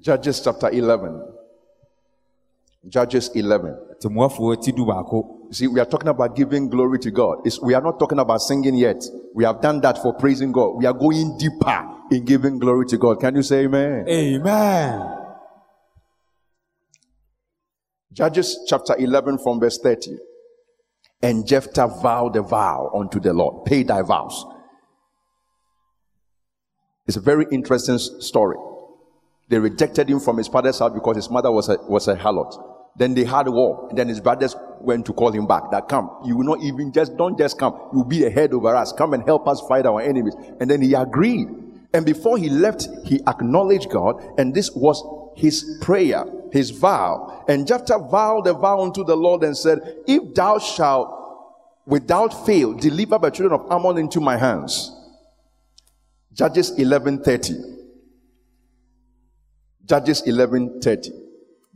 Judges 0.00 0.40
chapter 0.40 0.70
11. 0.70 1.22
Judges 2.88 3.30
11. 3.34 3.76
temuafoɔ 4.00 4.60
ti 4.62 4.72
du 4.72 4.84
baako 4.86 5.36
You 5.50 5.54
see, 5.54 5.66
we 5.66 5.80
are 5.80 5.84
talking 5.84 6.08
about 6.08 6.34
giving 6.36 6.68
glory 6.70 6.98
to 7.00 7.10
God. 7.10 7.40
It's, 7.44 7.60
we 7.60 7.74
are 7.74 7.82
not 7.82 7.98
talking 7.98 8.20
about 8.20 8.40
singing 8.40 8.76
yet. 8.76 9.02
We 9.34 9.42
have 9.44 9.60
done 9.60 9.80
that 9.80 9.98
for 9.98 10.14
praising 10.14 10.52
God. 10.52 10.76
We 10.78 10.86
are 10.86 10.92
going 10.92 11.36
deeper 11.38 11.99
in 12.10 12.24
giving 12.24 12.58
glory 12.58 12.86
to 12.86 12.98
God. 12.98 13.20
Can 13.20 13.36
you 13.36 13.42
say 13.42 13.64
amen? 13.64 14.08
amen 14.08 15.20
Judges 18.12 18.58
chapter 18.66 18.96
11 18.98 19.38
from 19.38 19.60
verse 19.60 19.78
30. 19.78 20.18
And 21.22 21.46
Jephthah 21.46 22.00
vowed 22.02 22.36
a 22.36 22.42
vow 22.42 22.90
unto 22.94 23.20
the 23.20 23.32
Lord. 23.32 23.64
Pay 23.66 23.84
thy 23.84 24.02
vows. 24.02 24.44
It's 27.06 27.16
a 27.16 27.20
very 27.20 27.46
interesting 27.52 27.98
story. 27.98 28.56
They 29.48 29.58
rejected 29.58 30.08
him 30.08 30.20
from 30.20 30.38
his 30.38 30.48
father's 30.48 30.78
house 30.78 30.92
because 30.92 31.16
his 31.16 31.30
mother 31.30 31.50
was 31.50 31.68
a, 31.68 31.76
was 31.88 32.08
a 32.08 32.16
harlot. 32.16 32.54
Then 32.96 33.14
they 33.14 33.24
had 33.24 33.46
a 33.46 33.50
war. 33.50 33.86
And 33.88 33.98
then 33.98 34.08
his 34.08 34.20
brothers 34.20 34.56
went 34.80 35.06
to 35.06 35.12
call 35.12 35.30
him 35.30 35.46
back. 35.46 35.70
That 35.70 35.88
come, 35.88 36.10
you 36.24 36.36
will 36.36 36.44
not 36.44 36.62
even 36.62 36.92
just, 36.92 37.16
don't 37.16 37.38
just 37.38 37.58
come. 37.58 37.78
You'll 37.92 38.04
be 38.04 38.24
a 38.24 38.30
head 38.30 38.52
over 38.52 38.74
us. 38.74 38.92
Come 38.92 39.14
and 39.14 39.24
help 39.24 39.46
us 39.46 39.60
fight 39.68 39.86
our 39.86 40.00
enemies. 40.00 40.34
And 40.60 40.70
then 40.70 40.82
he 40.82 40.94
agreed. 40.94 41.48
And 41.92 42.06
before 42.06 42.38
he 42.38 42.48
left, 42.48 42.88
he 43.04 43.20
acknowledged 43.26 43.90
God. 43.90 44.22
And 44.38 44.54
this 44.54 44.70
was 44.70 45.02
his 45.36 45.78
prayer, 45.80 46.24
his 46.52 46.70
vow. 46.70 47.44
And 47.48 47.66
Jephthah 47.66 48.08
vowed 48.10 48.46
a 48.46 48.54
vow 48.54 48.82
unto 48.82 49.04
the 49.04 49.16
Lord 49.16 49.42
and 49.42 49.56
said, 49.56 49.80
If 50.06 50.34
thou 50.34 50.58
shalt 50.58 51.20
without 51.86 52.46
fail 52.46 52.72
deliver 52.72 53.18
the 53.18 53.30
children 53.30 53.60
of 53.60 53.70
Ammon 53.70 53.98
into 53.98 54.20
my 54.20 54.36
hands. 54.36 54.96
Judges 56.32 56.70
11:30. 56.78 57.78
Judges 59.84 60.22
11:30. 60.22 61.10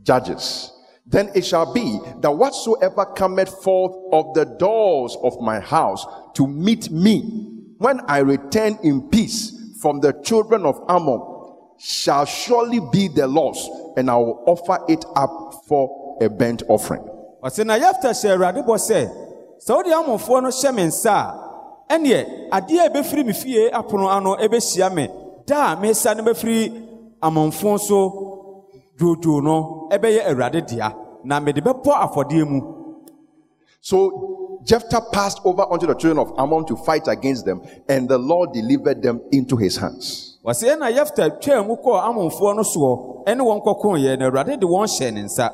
Judges. 0.03 0.71
Then 1.07 1.31
it 1.35 1.45
shall 1.45 1.73
be 1.73 1.99
that 2.21 2.31
whatsoever 2.31 3.05
cometh 3.05 3.63
forth 3.63 3.95
of 4.13 4.33
the 4.35 4.45
doors 4.45 5.17
of 5.23 5.39
my 5.41 5.61
house 5.61 6.07
to 6.35 6.47
meet 6.47 6.91
me, 6.91 7.51
when 7.79 8.01
I 8.09 8.19
return 8.19 8.79
in 8.83 9.11
peace 9.11 9.54
from 9.85 10.01
the 10.01 10.15
children 10.25 10.65
of 10.65 10.81
Ammon, 10.89 11.21
shall 11.77 12.25
surely 12.25 12.81
be 12.91 13.07
the 13.09 13.27
loss, 13.27 13.69
and 13.99 14.11
I 14.11 14.17
will 14.17 14.43
offer 14.47 14.79
it 14.89 15.05
up 15.15 15.61
for 15.69 16.17
a 16.23 16.31
burnt 16.31 16.63
offering. 16.71 17.05
ɔsɛ 17.45 17.67
na 17.67 17.75
yɛfta 17.77 18.09
hyɛ 18.17 18.33
awurade 18.33 18.65
bɔ 18.65 18.77
sɛ 18.89 19.01
sɛ 19.61 19.77
wode 19.77 19.93
amonfoɔ 19.93 20.43
no 20.43 20.49
hyɛ 20.49 20.75
me 20.75 20.83
nsa 20.85 21.13
a 21.13 21.93
ɛneɛ 21.93 22.49
adeɛ 22.51 22.81
a 22.81 22.89
ɛbɛfiri 22.89 23.27
me 23.27 23.33
fie 23.35 23.69
apono 23.71 24.09
ano 24.09 24.37
ɛbɛhyia 24.37 24.89
me 24.95 25.07
da 25.45 25.75
a 25.75 25.77
mesa 25.77 26.15
no 26.15 26.23
bɛfiri 26.23 26.63
amonfo 27.23 27.79
so 27.79 28.65
dwoodwoo 28.97 29.43
no 29.43 29.89
ɛbɛyɛ 29.93 30.25
awurade 30.31 30.67
dea 30.67 30.89
na 31.25 31.39
mede 31.41 31.61
bɛbɔ 31.61 31.93
afɔdeɛ 32.09 32.49
mu 32.49 32.61
So 33.85 34.44
Jephthah 34.65 35.03
passed 35.13 35.41
over 35.45 35.63
unto 35.71 35.87
the 35.87 35.95
children 35.95 36.19
of 36.19 36.33
Ammon 36.39 36.65
to 36.67 36.77
fight 36.77 37.07
against 37.07 37.45
them, 37.45 37.63
and 37.89 38.09
the 38.09 38.19
Lord 38.19 38.53
delivered 38.53 39.03
them 39.03 39.21
into 39.33 39.57
his 39.57 39.77
hands. 39.77 40.39
wɔsɛ 40.45 40.79
na 40.79 40.87
yɛfta 40.91 41.41
twaa 41.41 41.67
mu 41.67 41.77
kɔɔ 41.77 42.03
amonfoɔ 42.09 42.57
no 42.57 42.63
soɔ 42.63 43.25
ɛne 43.27 43.41
wɔn 43.41 43.63
kɔkoeɛ 43.65 44.19
na 44.19 44.31
awurade 44.31 44.59
de 44.61 44.67
wɔn 44.67 44.87
hyɛ 44.87 45.13
ne 45.13 45.23
nsa 45.23 45.51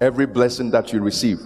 Every 0.00 0.26
blessing 0.26 0.70
that 0.70 0.92
you 0.92 1.00
receive, 1.00 1.38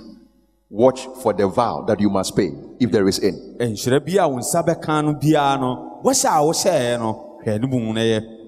watch 0.69 1.07
for 1.23 1.33
the 1.33 1.49
vow 1.49 1.85
that 1.87 1.99
you 2.01 2.11
must 2.11 2.37
pay, 2.37 2.51
if 2.81 2.91
there 2.91 3.09
is 3.09 3.19
any. 3.23 3.39
nhyira 3.59 4.05
bi 4.05 4.23
a 4.23 4.29
wo 4.29 4.39
nsa 4.39 4.63
bɛka 4.65 5.05
no 5.05 5.15
biara 5.15 5.59
no 5.61 6.01
wɔhyɛ 6.05 6.27
a 6.27 6.43
wohyɛeɛ 6.43 6.99
no 6.99 7.39
hwɛ 7.45 7.61
no 7.61 7.67
mu 7.69 7.93
no 7.93 8.01
yɛ 8.01 8.39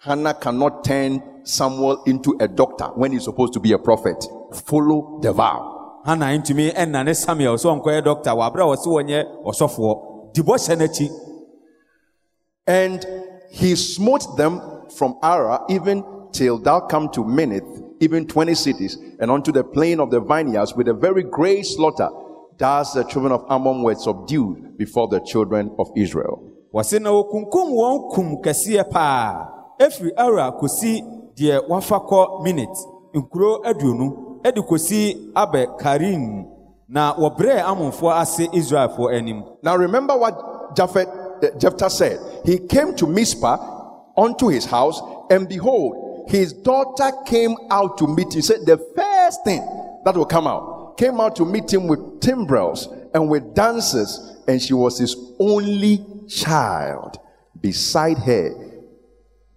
Hannah 0.00 0.34
cannot 0.34 0.84
turn 0.84 1.22
Samuel 1.44 2.02
into 2.04 2.36
a 2.40 2.46
doctor 2.46 2.84
when 2.94 3.12
he's 3.12 3.24
supposed 3.24 3.54
to 3.54 3.60
be 3.60 3.72
a 3.72 3.78
prophet. 3.78 4.22
Follow 4.52 5.18
the 5.22 5.32
vow. 5.32 5.73
Hana 6.04 6.26
ntumi 6.38 6.72
ɛnna 6.74 7.04
ne 7.04 7.12
samuel 7.14 7.56
sɛ 7.56 7.68
ɔnkɔyɛ 7.80 8.02
dɔkta 8.02 8.32
wɔ 8.36 8.42
aberɛ 8.50 8.62
a 8.62 8.76
wɔse 8.76 8.86
wɔnyɛ 8.86 9.18
ɔsɔfoɔ 9.44 10.32
di 10.34 10.42
bɔhyɛ 10.42 10.76
n'akyi 10.76 11.10
And 12.66 13.04
he 13.50 13.76
smote 13.76 14.36
them 14.36 14.60
from 14.96 15.18
Ara 15.22 15.64
even 15.68 16.04
till 16.32 16.58
thou 16.58 16.80
come 16.80 17.10
to 17.10 17.20
Minnith, 17.20 17.92
even 18.00 18.26
20 18.26 18.54
cities, 18.54 18.96
and 19.20 19.30
unto 19.30 19.52
the 19.52 19.62
plain 19.62 20.00
of 20.00 20.10
the 20.10 20.20
vineyards 20.20 20.74
with 20.74 20.88
a 20.88 20.94
very 20.94 21.22
great 21.22 21.64
slaughter. 21.66 22.08
Thus 22.56 22.94
the 22.94 23.04
children 23.04 23.32
of 23.32 23.44
Ammon 23.50 23.82
were 23.82 23.94
subdued 23.94 24.78
before 24.78 25.08
the 25.08 25.20
children 25.20 25.74
of 25.78 25.88
Israel. 25.96 26.50
wɔse 26.72 27.00
na 27.00 27.10
wɔkunkum 27.10 27.70
wɔn 27.70 28.14
kum 28.14 28.36
kɛseɛ 28.42 28.90
paa 28.90 29.46
ɛfiri 29.78 30.10
ara 30.16 30.50
kosi 30.52 31.02
deɛ 31.36 31.68
wafa 31.68 32.00
kɔ 32.00 32.42
minute 32.42 32.76
nkuro 33.14 33.62
aduonu 33.64 34.33
kosi 34.52 35.32
abɛ 35.34 35.78
karim 35.78 36.46
na 36.88 37.14
wɔbrɛɛ 37.14 37.62
amonfoɔ 37.62 38.20
ase 38.20 38.48
israelfoɔ 38.52 39.14
anim 39.14 39.42
Now 39.62 39.76
remember 39.76 40.16
what 40.16 40.74
Japhet, 40.74 41.06
uh, 41.42 41.58
Jephthah 41.58 41.90
said. 41.90 42.18
He 42.44 42.58
came 42.58 42.94
to 42.96 43.06
Mizpah 43.06 43.56
unto 44.16 44.48
his 44.48 44.64
house, 44.64 45.00
and 45.30 45.48
behold, 45.48 46.28
his 46.28 46.52
daughter 46.52 47.10
came 47.26 47.54
out 47.70 47.98
to 47.98 48.06
meet 48.06 48.32
him. 48.32 48.32
He 48.34 48.42
said 48.42 48.66
the 48.66 48.78
first 48.96 49.44
thing 49.44 49.60
that 50.04 50.16
will 50.16 50.26
come 50.26 50.46
out 50.46 50.96
came 50.96 51.20
out 51.20 51.36
to 51.36 51.44
meet 51.44 51.72
him 51.72 51.86
with 51.86 52.20
timbrels 52.20 52.88
and 53.14 53.28
with 53.28 53.54
dances, 53.54 54.38
and 54.46 54.60
she 54.60 54.74
was 54.74 54.98
his 54.98 55.16
only 55.38 56.04
child. 56.28 57.18
Beside 57.60 58.18
her, 58.18 58.50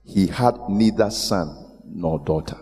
he 0.04 0.28
had 0.28 0.58
neither 0.70 1.10
son 1.10 1.66
nor 1.86 2.20
daughter. 2.20 2.58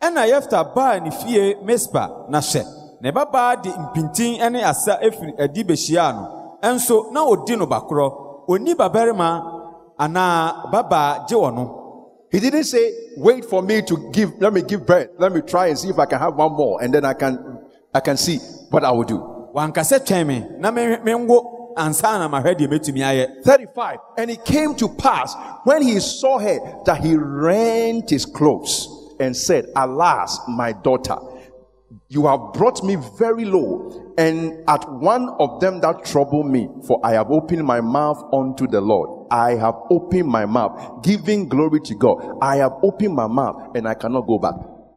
Ɛna 0.00 0.26
yɛfta 0.30 0.74
baa 0.74 0.98
ne 1.00 1.10
fie 1.10 1.56
mispa 1.64 2.26
na 2.28 2.38
hwɛ 2.40 2.62
ne 3.00 3.10
babaa 3.12 3.56
de 3.62 3.70
mpintin 3.70 4.50
ne 4.52 4.62
asa 4.62 4.98
efiri 5.02 5.34
adi 5.38 5.64
behyiaa 5.64 6.12
no 6.12 6.24
ɛnso 6.62 7.12
na 7.12 7.24
odi 7.24 7.56
no 7.56 7.66
bakorɔ 7.66 8.06
onni 8.48 8.74
babarima 8.74 9.28
anaa 9.98 10.70
babaa 10.72 11.26
gye 11.28 11.36
wɔ 11.36 11.54
no 11.54 11.74
He 12.30 12.40
didn't 12.40 12.64
say, 12.64 12.92
wait 13.16 13.46
for 13.46 13.62
me 13.62 13.80
to 13.80 14.10
give, 14.12 14.38
let 14.38 14.52
me 14.52 14.60
give 14.60 14.84
birth. 14.86 15.08
Let 15.18 15.32
me 15.32 15.40
try 15.40 15.68
and 15.68 15.78
see 15.78 15.88
if 15.88 15.98
I 15.98 16.04
can 16.04 16.18
have 16.18 16.34
one 16.34 16.52
more, 16.52 16.82
and 16.82 16.92
then 16.92 17.04
I 17.06 17.14
can 17.14 17.58
I 17.94 18.00
can 18.00 18.18
see 18.18 18.36
what 18.68 18.84
I 18.84 18.90
will 18.92 19.04
do. 19.04 19.18
wanka 19.54 19.80
sɛ 19.80 19.98
twɛn 20.04 20.26
me 20.26 20.44
na 20.58 20.70
me- 20.70 20.98
menwo 20.98 21.74
ansa 21.74 22.18
na 22.18 22.28
mahwɛ 22.28 22.54
deɛ 22.54 22.68
ayɛ 22.68 23.42
35. 23.44 23.98
And 24.18 24.30
it 24.30 24.44
came 24.44 24.74
to 24.74 24.88
pass 24.90 25.34
when 25.64 25.80
he 25.80 25.98
saw 26.00 26.38
her 26.38 26.58
that 26.84 27.02
he 27.02 27.16
rent 27.16 28.10
his 28.10 28.26
clothes 28.26 28.88
and 29.20 29.36
said, 29.36 29.66
Alas, 29.76 30.40
my 30.48 30.72
daughter, 30.72 31.16
you 32.08 32.26
have 32.26 32.52
brought 32.54 32.82
me 32.82 32.96
very 33.18 33.44
low, 33.44 34.14
and 34.16 34.68
at 34.68 34.90
one 34.90 35.28
of 35.38 35.60
them 35.60 35.80
that 35.80 36.04
trouble 36.04 36.42
me, 36.42 36.68
for 36.86 37.00
I 37.04 37.12
have 37.12 37.30
opened 37.30 37.64
my 37.64 37.80
mouth 37.80 38.22
unto 38.32 38.66
the 38.66 38.80
Lord. 38.80 39.28
I 39.30 39.54
have 39.56 39.74
opened 39.90 40.28
my 40.28 40.46
mouth, 40.46 41.02
giving 41.02 41.48
glory 41.48 41.80
to 41.80 41.94
God. 41.94 42.38
I 42.40 42.56
have 42.56 42.72
opened 42.82 43.14
my 43.14 43.26
mouth, 43.26 43.76
and 43.76 43.86
I 43.86 43.94
cannot 43.94 44.26
go 44.26 44.38
back. 44.38 44.54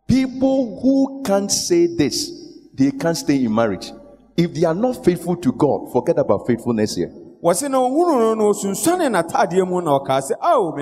People 0.07 0.79
who 0.81 1.23
can't 1.23 1.51
say 1.51 1.87
this, 1.95 2.31
they 2.73 2.91
can't 2.91 3.17
stay 3.17 3.43
in 3.43 3.53
marriage. 3.53 3.91
If 4.37 4.53
they 4.53 4.65
are 4.65 4.75
not 4.75 5.03
faithful 5.03 5.35
to 5.37 5.51
God, 5.51 5.91
forget 5.91 6.17
about 6.17 6.47
faithfulness 6.47 6.95
here. 6.95 7.11
ohunu 7.43 8.35
no 8.37 8.51
n'ataadeɛ 8.53 9.67
mu 9.67 9.81
na 9.81 9.99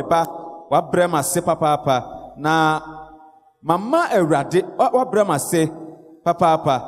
ba 0.04 0.28
wabrɛ 0.72 1.06
m 1.10 1.16
ase 1.16 1.42
papaapa 1.42 2.36
na 2.38 2.99
mama 3.62 4.08
awurade 4.12 4.64
wa- 4.78 4.92
wabrɛ 4.92 5.26
m 5.26 5.32
ase 5.32 5.70
papaapa 6.26 6.82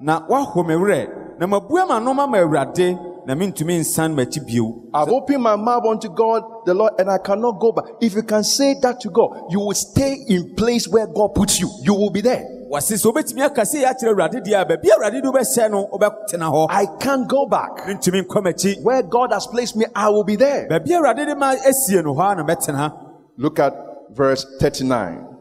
na 0.00 0.20
woahɔ 0.28 0.66
me 0.66 0.74
werɛ 0.74 1.38
na 1.38 1.46
mabua 1.46 1.86
m'ano 1.88 2.14
ma 2.14 2.26
ma 2.26 2.38
awurade 2.38 2.98
na 3.26 3.34
mentumi 3.34 3.78
nsan 3.80 4.14
m'akyi 4.14 4.44
bio 4.46 4.82
I've 4.94 5.08
opened 5.08 5.42
my 5.42 5.56
mouth 5.56 5.84
unto 5.86 6.08
God, 6.08 6.42
the 6.66 6.74
Lord, 6.74 6.92
and 6.98 7.08
I 7.10 7.18
cannot 7.18 7.58
go 7.60 7.72
back. 7.72 7.84
If 8.00 8.14
you 8.14 8.22
can 8.24 8.42
say 8.44 8.74
that 8.82 9.00
to 9.00 9.10
God, 9.10 9.46
you 9.50 9.60
will 9.60 9.74
stay 9.74 10.16
in 10.28 10.54
place 10.54 10.86
where 10.88 11.06
God 11.06 11.28
puts 11.34 11.58
you. 11.60 11.70
You 11.82 11.94
will 11.94 12.10
be 12.10 12.20
there. 12.20 12.44
wɔse 12.70 12.94
sɛ 12.98 13.06
wobɛtumi 13.12 13.44
aka 13.44 13.62
sɛ 13.62 13.82
yɛ 13.84 13.92
akyerɛ 13.94 14.12
awurade 14.12 14.44
deɛ 14.44 14.60
a 14.60 14.64
baabi 14.66 14.88
a 14.90 14.98
awurade 14.98 15.22
de 15.22 15.28
wobɛhyɛ 15.30 15.70
no 15.70 15.86
wobɛtena 15.92 16.50
hɔ 16.52 16.66
I 16.70 16.86
can't 16.98 17.28
go 17.28 17.46
back. 17.46 17.86
mentumi 17.86 18.22
nkɔ 18.26 18.42
m'akyi 18.44 18.82
Where 18.82 19.02
God 19.02 19.32
has 19.32 19.46
placed 19.46 19.76
me, 19.76 19.86
I 19.94 20.08
will 20.08 20.24
be 20.24 20.36
there. 20.36 20.66
baabi 20.68 20.90
a 20.90 21.00
awurade 21.00 21.26
de 21.26 21.34
ma 21.36 21.52
asie 21.54 22.02
no 22.02 22.14
hɔ 22.14 22.32
a 22.32 22.36
na 22.36 22.44
mɛtena 22.44 22.92
Look 23.38 23.58
at 23.60 23.74
verse 24.14 24.44
39. 24.60 25.31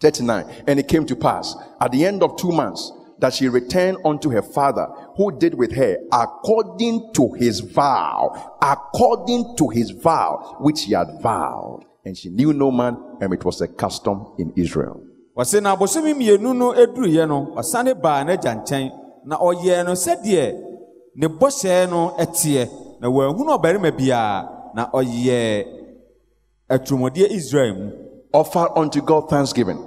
39. 0.00 0.64
And 0.66 0.78
it 0.78 0.88
came 0.88 1.06
to 1.06 1.16
pass 1.16 1.56
at 1.80 1.92
the 1.92 2.04
end 2.04 2.22
of 2.22 2.36
two 2.36 2.52
months 2.52 2.92
that 3.18 3.34
she 3.34 3.48
returned 3.48 3.98
unto 4.04 4.30
her 4.30 4.42
father, 4.42 4.86
who 5.16 5.36
did 5.36 5.54
with 5.54 5.74
her 5.74 5.96
according 6.12 7.12
to 7.14 7.32
his 7.32 7.60
vow, 7.60 8.56
according 8.62 9.56
to 9.56 9.68
his 9.68 9.90
vow, 9.90 10.56
which 10.60 10.84
he 10.84 10.92
had 10.92 11.08
vowed. 11.20 11.84
And 12.04 12.16
she 12.16 12.28
knew 12.30 12.52
no 12.52 12.70
man, 12.70 12.96
and 13.20 13.32
it 13.34 13.44
was 13.44 13.60
a 13.60 13.68
custom 13.68 14.34
in 14.38 14.52
Israel. 14.56 15.02
wɔse 15.38 15.62
na 15.62 15.76
abosome 15.76 16.14
mmienu 16.14 16.50
no 16.52 16.72
eduruiɛ 16.74 17.28
no 17.28 17.54
ɔsane 17.54 17.94
baa 18.02 18.24
n'agya 18.24 18.58
nkyɛn 18.58 18.90
na 19.24 19.36
ɔyɛɛ 19.38 19.84
no 19.86 19.92
sɛdeɛ 19.92 20.46
ne 21.14 21.26
bɔhyɛ 21.28 21.88
no 21.88 22.10
teɛ 22.18 22.66
na 23.00 23.06
wɔanhunu 23.06 23.54
ɔbarima 23.54 23.92
biara 23.96 24.48
na 24.74 24.90
ɔyɛɛ 24.90 25.64
atirimuɔdeɛ 26.68 27.30
israel 27.30 27.74
mu 27.74 27.90
Offer 28.32 28.68
unto 28.76 29.00
God 29.00 29.30
thanksgiving 29.30 29.78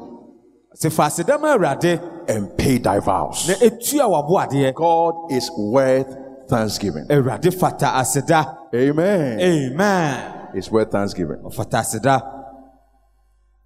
and 2.27 2.57
pay 2.57 2.77
thy 2.77 2.99
vows. 2.99 3.47
na 3.47 3.55
etua 3.55 4.05
w'aboadeɛ 4.07 4.73
God 4.73 5.31
is 5.31 5.49
worth 5.57 6.15
thanksgiving. 6.47 7.05
awurade 7.09 7.53
fata 7.53 7.87
aseda 7.95 8.57
Amen. 8.73 9.39
amen 9.39 10.37
It's 10.53 10.69
worth 10.71 10.91
thanksgiving. 10.91 11.37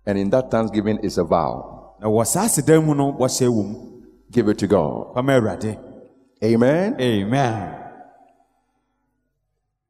And 0.08 0.18
in 0.20 0.30
that 0.30 0.52
thanksgiving 0.52 1.00
is 1.04 1.18
a 1.18 1.24
vow. 1.24 1.96
na 2.02 2.08
wɔ 2.08 2.26
saa 2.26 2.46
aseda 2.46 2.84
mu 2.84 2.94
no 2.96 3.14
wɔhyɛ 3.14 3.48
wɔ 3.50 3.92
Give 4.32 4.50
it 4.50 4.58
to 4.58 4.68
God. 4.68 5.14
Amen. 6.44 6.96
amen 7.00 7.82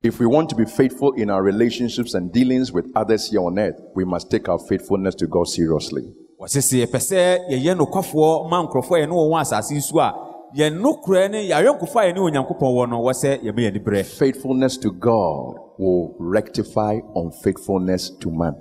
If 0.03 0.19
we 0.19 0.25
want 0.27 0.49
to 0.49 0.55
be 0.55 0.65
faithful 0.65 1.13
in 1.13 1.29
our 1.29 1.41
relationships 1.41 2.13
and 2.13 2.31
dealings 2.31 2.71
with 2.71 2.91
others 2.95 3.29
here 3.31 3.39
on 3.41 3.57
earth, 3.57 3.79
we 3.95 4.03
must 4.05 4.29
take 4.29 4.47
our 4.49 4.59
faithfulness 4.59 5.15
to 5.15 5.27
God 5.27 5.47
seriously. 5.47 6.13
Wɔse 6.45 6.61
sɛ 6.61 6.75
yɛpɛ 6.85 6.99
sɛ 6.99 7.17
yɛyɛ 7.49 7.73
nokwafoɔ 7.75 8.49
ma 8.49 8.61
nkurɔfoɔ 8.63 8.95
a 8.97 8.99
yɛne 9.01 9.13
wɔn 9.17 9.29
wɔ 9.31 9.39
asase 9.41 9.71
yi 9.73 9.81
so 9.81 9.99
a 9.99 10.13
yɛn 10.55 10.73
nokorɛ 10.79 11.31
ne 11.31 11.49
yɛayɔnkofoɔ 11.49 11.99
a 12.01 12.07
yɛne 12.13 12.19
onyankopɔn 12.19 12.71
wɔ 12.77 12.89
no 12.89 13.01
wɔ 13.01 13.13
sɛ 13.13 13.41
yɛma 13.43 13.59
yɛni 13.65 13.79
berɛ 13.83 14.05
Faithfulness 14.05 14.77
to 14.77 14.91
God 14.91 15.55
will 15.79 16.15
rectify 16.19 16.99
unfaithfulness 17.15 18.11
to 18.19 18.29
man. 18.29 18.53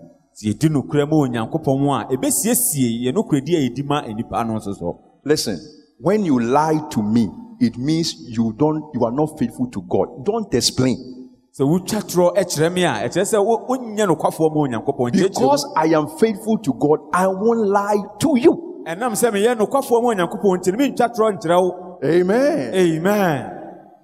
yɛdi 0.42 0.68
nokorɛ 0.70 1.04
ma 1.10 1.16
onyankopɔn 1.16 2.00
a 2.00 2.16
ɛbɛsiesie 2.16 3.04
yɛn 3.04 3.12
nokorɛdi 3.14 3.52
a 3.56 3.68
yɛdi 3.68 3.84
ma 3.84 4.00
nnipa 4.02 4.46
no 4.46 4.54
nso 4.54 4.72
so 4.74 4.98
Listen, 5.26 5.58
when 6.00 6.24
you 6.24 6.38
lie 6.38 6.80
to 6.90 7.02
me, 7.02 7.30
it 7.60 7.76
means 7.78 8.14
you 8.28 8.54
don't 8.58 8.82
you 8.94 9.04
are 9.04 9.12
not 9.12 9.38
faithful 9.38 9.68
to 9.70 9.80
God. 9.88 10.24
Don't 10.24 10.52
explain. 10.54 11.23
Sɛ 11.56 11.62
wotwa 11.64 12.00
torɔ 12.02 12.34
kyerɛ 12.34 12.72
me 12.72 12.84
a 12.84 12.92
ɛkyerɛ 13.08 13.24
sɛ 13.24 13.38
wo- 13.44 13.64
wonyɛ 13.68 14.06
nokwafoɔ 14.08 14.50
ma 14.54 14.60
onyankopɔn 14.66 15.12
Nkyerɛkyerɛ 15.12 15.28
Because 15.34 15.66
I 15.76 15.86
am 15.94 16.08
faithful 16.18 16.58
to 16.58 16.72
God, 16.74 16.98
I 17.12 17.26
won't 17.28 17.68
lie 17.68 18.02
to 18.20 18.36
you. 18.38 18.52
mu. 18.52 18.84
ɛnam 18.84 19.12
sɛ 19.14 19.30
meyɛ 19.32 19.56
nokwafoɔ 19.58 20.02
ma 20.02 20.08
onyankopɔn 20.14 20.58
nti 20.58 20.72
no 20.72 20.78
mentwa 20.78 21.08
torɔ 21.14 21.38
nkyerɛ 21.38 21.62
wo 21.62 21.98
Amen. 22.04 22.74
amen 22.74 23.50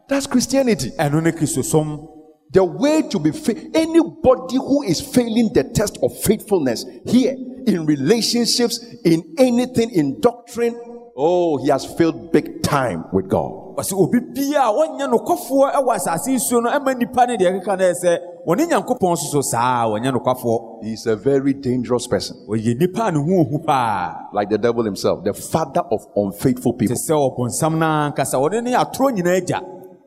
That's 0.09 0.27
Christianity. 0.27 0.91
ɛno 0.99 1.23
ne 1.23 1.33
kristosom 1.33 2.07
The 2.53 2.65
way 2.65 3.03
to 3.03 3.19
be 3.21 3.31
fa- 3.31 3.55
anybody 3.75 4.57
who 4.57 4.83
is 4.83 5.01
failing 5.01 5.51
the 5.55 5.63
test 5.65 5.99
of 6.03 6.11
faithfulness 6.19 6.85
here 7.07 7.35
in 7.67 7.87
relationships, 7.87 8.81
in 9.05 9.23
anything, 9.39 9.91
in 9.91 10.19
doctrine, 10.21 10.75
oh, 11.23 11.59
he 11.63 11.69
has 11.69 11.85
failed 11.97 12.33
big 12.33 12.63
time 12.63 13.05
with 13.13 13.29
God. 13.29 13.77
ɔsɛ 13.77 13.93
obi 13.97 14.21
bia 14.21 14.63
a 14.63 14.73
wɔnyɛ 14.73 15.07
nokwafoɔ 15.13 15.75
wɔ 15.87 15.95
asase 15.97 16.29
yi 16.33 16.39
so 16.39 16.61
no 16.61 16.71
ɛma 16.71 16.95
nnipa 16.95 17.29
no 17.29 17.37
deɛ 17.37 17.61
ɛkeka 17.61 17.79
no 17.79 17.85
ɛ 17.85 17.95
sɛ 18.03 18.19
wɔne 18.47 18.69
nyankopɔn 18.71 19.17
so 19.19 19.27
so 19.33 19.41
saa 19.43 19.87
wɔnyɛ 19.87 20.13
nokwafoɔ 20.17 20.83
He's 20.85 21.07
a 21.07 21.17
very 21.17 21.53
dangerous 21.55 22.07
person, 22.07 22.37
ɔyɛ 22.49 22.75
nnipa 22.79 23.09
a 23.09 23.13
ne 23.13 23.19
ho 23.19 23.41
ohu 23.45 23.59
paa 23.65 24.29
like 24.33 24.49
the 24.51 24.59
devil 24.59 24.85
himself, 24.85 25.23
the 25.25 25.33
father 25.35 25.83
of 25.91 26.07
unfaithful 26.17 26.73
people. 26.75 26.97
sɛ 26.97 27.13
ɔbonsam 27.15 27.79
no 27.79 27.87
ankasa 27.87 28.37
ɔne 28.41 28.63
ne 28.65 28.73
atorɔ 28.73 29.13
nyinaa 29.17 29.41
agya 29.41 29.61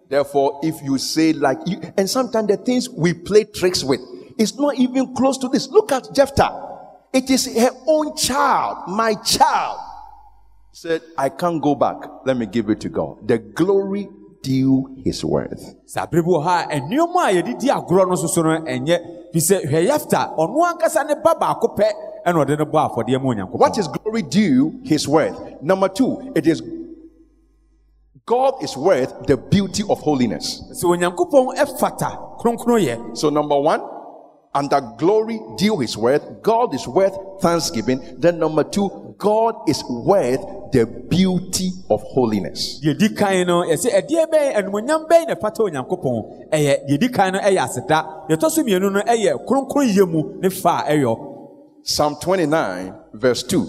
Therefore, 0.10 0.60
if 0.62 0.76
you 0.84 1.00
say 1.00 1.34
like 1.34 1.58
you, 1.66 1.82
and 1.98 2.08
sometimes 2.08 2.48
the 2.48 2.58
things 2.58 2.88
we 2.88 3.14
play 3.16 3.46
tricks 3.46 3.84
with, 3.84 4.00
it's 4.38 4.54
not 4.56 4.76
even 4.76 5.16
close 5.16 5.40
to 5.40 5.48
this. 5.48 5.68
Look 5.70 5.92
at 5.92 6.14
Jephthah. 6.14 6.52
It 7.14 7.32
is 7.32 7.46
her 7.58 7.72
own 7.88 8.16
child, 8.16 8.90
my 8.90 9.16
child. 9.16 9.80
Said, 10.76 11.04
I 11.20 11.30
can't 11.30 11.62
go 11.62 11.76
back. 11.76 11.98
Let 12.26 12.36
me 12.36 12.48
give 12.48 12.68
it 12.72 12.82
to 12.82 12.90
God. 12.90 13.28
The 13.28 13.38
glory 13.38 14.10
due 14.42 14.98
his 15.06 15.24
worth. 15.24 15.76
sɛ 15.88 16.02
abere 16.02 16.22
bi 16.22 16.30
wɔ 16.30 16.44
hɔ 16.44 16.66
a 16.70 16.80
nneɛma 16.82 17.22
a 17.30 17.34
yɛde 17.42 17.60
di 17.60 17.68
agorɔ 17.70 18.10
no 18.10 18.16
soso 18.16 18.44
no 18.44 18.50
ɛnyɛ 18.60 19.32
fi 19.32 19.40
sɛ 19.40 19.66
hwɛ 19.70 19.88
yɛfta 19.88 20.36
ɔno 20.36 20.60
ankasa 20.70 21.06
ne 21.08 21.16
ba 21.24 21.34
baako 21.40 21.68
pɛ 21.78 21.88
ɛna 22.26 22.44
ɔde 22.44 22.58
no 22.60 22.66
bɔ 22.66 22.90
afɔdeɛ 22.90 23.22
ma 23.22 23.30
onyankopɔn 23.30 23.60
What 23.60 23.78
is 23.78 23.88
glory 23.88 24.22
due 24.24 24.82
his 24.84 25.08
worth? 25.08 25.40
Number 25.62 25.88
two, 25.88 26.34
it 26.36 26.46
is 26.46 26.62
God 28.26 28.56
is 28.64 28.76
worth 28.76 29.28
the 29.28 29.38
beauty 29.38 29.84
of 29.88 30.00
holiness. 30.02 30.62
sɛ 30.74 30.84
onyankopɔn 30.98 31.56
ɛfata 31.56 32.40
kronkroyɛ 32.42 33.16
So, 33.18 33.30
number 33.30 33.58
one, 33.60 33.82
under 34.54 34.82
glory 34.98 35.40
due 35.58 35.80
his 35.80 35.96
worth, 35.98 36.42
God 36.42 36.74
is 36.76 36.86
worth 36.88 37.16
thanksgiving. 37.42 38.00
Then, 38.20 38.40
number 38.40 38.64
two, 38.64 38.90
God 39.18 39.56
is 39.68 39.84
worth 39.90 40.72
the 40.72 40.86
beauty 40.86 41.72
of 41.90 42.02
holiness. 42.02 42.80
deɛ 42.84 42.98
di 42.98 43.10
kan 43.14 43.46
no 43.48 43.64
yɛsɛ 43.64 43.90
ɛdeɛ 43.92 44.26
bɛyɛ 44.32 44.56
animonyam 44.56 45.08
bɛyɛ 45.08 45.28
na 45.28 45.36
ɛfata 45.36 45.60
onyankopɔn 45.70 46.50
ɛyɛ 46.52 46.88
deɛ 46.90 47.00
di 47.00 47.10
kan 47.10 47.34
no 47.34 47.40
ɛyɛ 47.40 47.60
aseda 47.64 48.28
deɛ 48.30 48.36
ɛtɔ 48.38 48.50
so 48.50 48.64
mmienu 48.64 48.92
no 48.92 49.02
ɛyɛ 49.02 49.46
kronkroyɛ 49.46 50.10
mu 50.10 50.40
ne 50.42 50.50
fa 50.50 50.84
a 50.88 50.92
ɛyɔ 50.94 51.30
Psalm 51.86 52.16
29, 52.22 52.96
verse 53.14 53.44
2. 53.44 53.68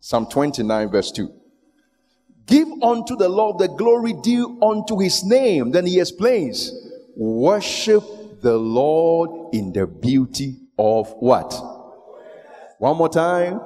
Psalm 0.00 0.26
29, 0.26 0.88
verse 0.90 1.12
2. 1.12 1.30
Give 2.46 2.66
unto 2.82 3.14
the 3.14 3.28
Lord 3.28 3.58
the 3.58 3.68
glory 3.68 4.14
due 4.14 4.58
unto 4.62 4.98
his 4.98 5.22
name. 5.22 5.70
Then 5.70 5.84
he 5.84 6.00
explains, 6.00 6.72
worship 7.14 8.02
the 8.40 8.56
Lord 8.56 9.54
in 9.54 9.72
the 9.74 9.86
beauty 9.86 10.56
of 10.78 11.12
what? 11.20 11.52
One 12.78 12.96
more 12.96 13.10
time. 13.10 13.60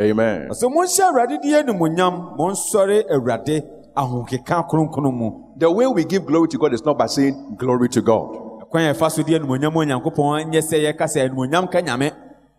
Amen. 0.00 0.48
ɔsɛ 0.48 0.68
monhyɛ 0.70 1.02
awurade 1.04 1.40
di 1.42 1.52
animonyam 1.54 2.34
monsɔre 2.38 3.04
awurade 3.10 3.62
ahokeka 3.94 4.66
kronkron 4.68 5.12
mu 5.14 5.30
The 5.58 5.70
way 5.70 5.86
we 5.86 6.04
give 6.04 6.24
glory 6.24 6.48
to 6.48 6.58
God 6.58 6.72
is 6.72 6.82
not 6.84 6.96
by 6.98 7.06
saying 7.06 7.56
glory 7.58 7.88
to 7.90 8.00
God. 8.00 8.28
ɛkwan 8.62 8.88
yɛ 8.88 8.94
ɛfa 8.94 9.10
so 9.10 9.22
di 9.22 9.34
animonyam 9.38 9.72
onyankopɔn 9.74 10.50
nyɛ 10.50 10.60
sɛ 10.62 10.80
yɛka 10.92 11.04
sɛ 11.06 11.28
animonyam 11.28 11.70
ka 11.70 11.78
nyame 11.80 12.10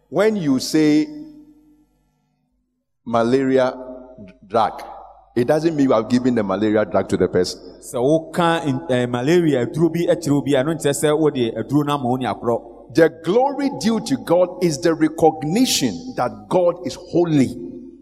When 0.09 0.35
you 0.35 0.59
say 0.59 1.07
malaria 3.03 3.73
drug, 4.45 4.83
it 5.35 5.47
doesn't 5.47 5.75
mean 5.75 5.87
you 5.87 5.93
are 5.93 6.03
giving 6.03 6.35
the 6.35 6.43
malaria 6.43 6.85
drug 6.85 7.09
to 7.09 7.17
the 7.17 7.27
person. 7.27 7.59
sɛ 7.81 7.97
woka 7.99 8.61
eh, 8.91 9.07
malaria 9.07 9.65
aduro 9.65 9.89
bi 9.91 10.01
kyerɛ 10.05 10.31
obi 10.37 10.53
a 10.53 10.63
ɛno 10.63 10.75
nkyerɛ 10.75 10.93
sɛ 11.03 11.17
wode 11.19 11.51
aduro 11.57 11.83
no 11.83 11.93
ama 11.95 12.03
wo 12.07 12.15
ne 12.17 12.25
akorɔ 12.27 12.61
The 12.95 13.09
glory 13.23 13.69
due 13.79 13.99
to 14.01 14.17
God 14.17 14.63
is 14.63 14.79
the 14.81 14.93
recognition 14.93 16.13
that 16.15 16.47
God 16.49 16.85
is 16.85 16.95
holy. 16.95 17.47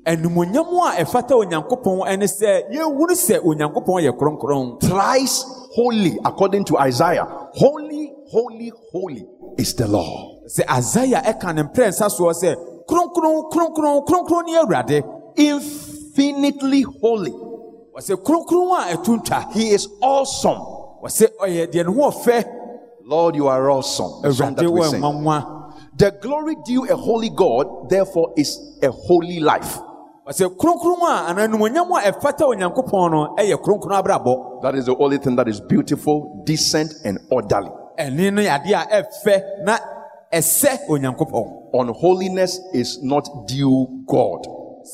animonyam 0.05 0.65
a 0.81 1.03
ɛfata 1.03 1.31
onyankopɔn 1.37 2.07
ɛne 2.07 2.27
sɛ 2.27 2.71
yɛhunu 2.73 3.15
sɛ 3.15 3.39
onyankopɔn 3.45 4.01
yɛ 4.03 4.17
kronkron 4.17 4.81
Thrice 4.81 5.43
holy, 5.75 6.17
according 6.25 6.65
to 6.65 6.77
Isaiah. 6.77 7.25
Holy, 7.53 8.11
holy, 8.29 8.71
holy 8.91 9.25
is 9.57 9.73
the 9.75 9.87
Lord. 9.87 10.39
sɛ 10.47 10.65
asaia 10.65 11.23
ɛka 11.23 11.55
ne 11.55 11.63
mprɛnsa 11.63 12.09
soɔ 12.09 12.33
sɛ 12.33 12.55
kronkron 12.87 13.49
kronkron 13.51 14.05
kronkron 14.05 14.47
awurade 14.57 15.03
Infinitely 15.37 16.81
holy. 16.81 17.31
wɔsɛ 17.95 18.15
kronkron 18.23 18.91
a 18.91 18.97
ɛto 18.97 19.53
He 19.53 19.69
is 19.69 19.87
awesome. 20.01 20.59
wɔsɛ 21.03 21.27
ɔyɛ 21.39 21.71
deɛ 21.71 21.85
ne 21.87 21.93
ho 21.93 22.09
ɔfɛ 22.11 22.60
Lord, 23.05 23.35
you 23.35 23.47
are 23.47 23.69
awesome. 23.69 24.21
The 24.21 24.33
song 24.33 24.55
that 24.55 24.69
we 24.69 24.81
sing. 24.83 25.01
The 25.97 26.11
glory 26.21 26.55
due 26.65 26.87
a 26.89 26.95
holy 26.95 27.29
God, 27.29 27.89
therefore, 27.89 28.33
is 28.37 28.57
a 28.81 28.89
holy 28.91 29.39
life. 29.39 29.77
wɔsɛ 30.27 30.55
kronkron 30.55 31.01
a 31.01 31.29
anaa 31.31 31.47
animonyam 31.47 31.89
a 31.97 32.11
ɛfata 32.11 32.45
onyankopɔn 32.45 33.11
no 33.11 33.35
ɛyɛ 33.37 33.57
kronkron 33.61 34.01
abrabɔ 34.03 34.61
That 34.61 34.75
is 34.75 34.85
the 34.85 34.95
only 34.95 35.17
thing 35.17 35.35
that 35.35 35.47
is 35.47 35.59
beautiful, 35.59 36.43
decent, 36.45 36.93
and 37.03 37.17
orderly. 37.31 37.71
ɛne 37.99 38.31
no 38.33 38.41
yɛ 38.41 38.59
adeɛ 38.61 38.87
a 38.91 39.03
ɛfɛ 39.03 39.41
na 39.65 39.77
ɛsɛ 40.31 40.87
onyankopɔn 40.87 41.73
Unholiness 41.73 42.59
is 42.73 43.01
not 43.01 43.27
due 43.47 44.03
God. 44.07 44.45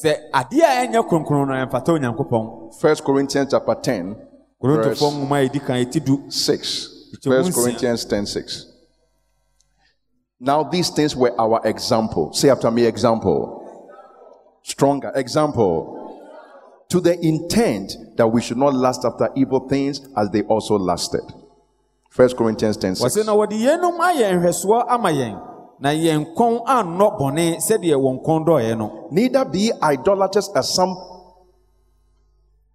sɛ 0.01 0.15
adeɛ 0.33 0.63
a 0.63 0.87
ɛnyɛ 0.87 1.07
kronkron 1.09 1.47
no 1.47 1.53
ɛmfata 1.53 1.89
onyankopɔn 1.99 2.73
First 2.79 3.03
Corinthians 3.03 3.51
chapter 3.51 3.75
10, 3.75 4.15
verse 4.63 4.97
korintofoɔ 4.97 5.11
nwoma 5.13 5.45
a 5.45 5.49
ɛdi 5.49 5.65
kan 5.65 5.75
ɛti 5.75 6.03
du 6.05 6.23
6. 6.29 6.96
It's 7.13 7.25
a 7.25 7.29
First 7.29 7.53
Corinthians 7.53 8.05
10 8.05 8.25
6. 8.25 8.73
Now 10.39 10.63
these 10.63 10.89
things 10.89 11.15
were 11.15 11.33
our 11.39 11.61
example. 11.65 12.33
Say 12.33 12.49
after 12.49 12.69
me, 12.69 12.85
example. 12.85 13.63
Stronger. 14.63 15.11
Example. 15.15 15.93
To 16.89 17.01
the 17.01 17.19
intent 17.25 17.93
that 18.15 18.27
we 18.27 18.41
should 18.41 18.57
not 18.57 18.73
lust 18.73 19.03
after 19.03 19.29
evil 19.35 19.67
things 19.67 20.01
as 20.15 20.29
they 20.29 20.43
also 20.43 20.77
lasted. 20.77 21.21
First 22.09 22.37
Corinthians 22.37 22.77
10 22.77 22.95
6. 22.95 23.15
wɔsɛ 23.17 23.25
na 23.25 23.33
wɔde 23.35 23.53
yɛnom 23.53 23.99
ayɛ 23.99 24.39
nhwɛsoɔ 24.39 24.85
ama 24.89 25.11
na 25.79 25.89
yɛn 25.89 26.33
kɔn 26.35 26.63
annɔ 26.65 27.17
bɔne 27.19 27.57
sɛdeɛ 27.57 27.95
wɔn 27.95 28.23
kɔn 28.25 28.45
dɔɔeɛ 28.45 28.77
no 28.77 29.07
Neither 29.11 29.45
be 29.45 29.71
idolaters 29.81 30.49
as 30.55 30.73
some 30.73 30.95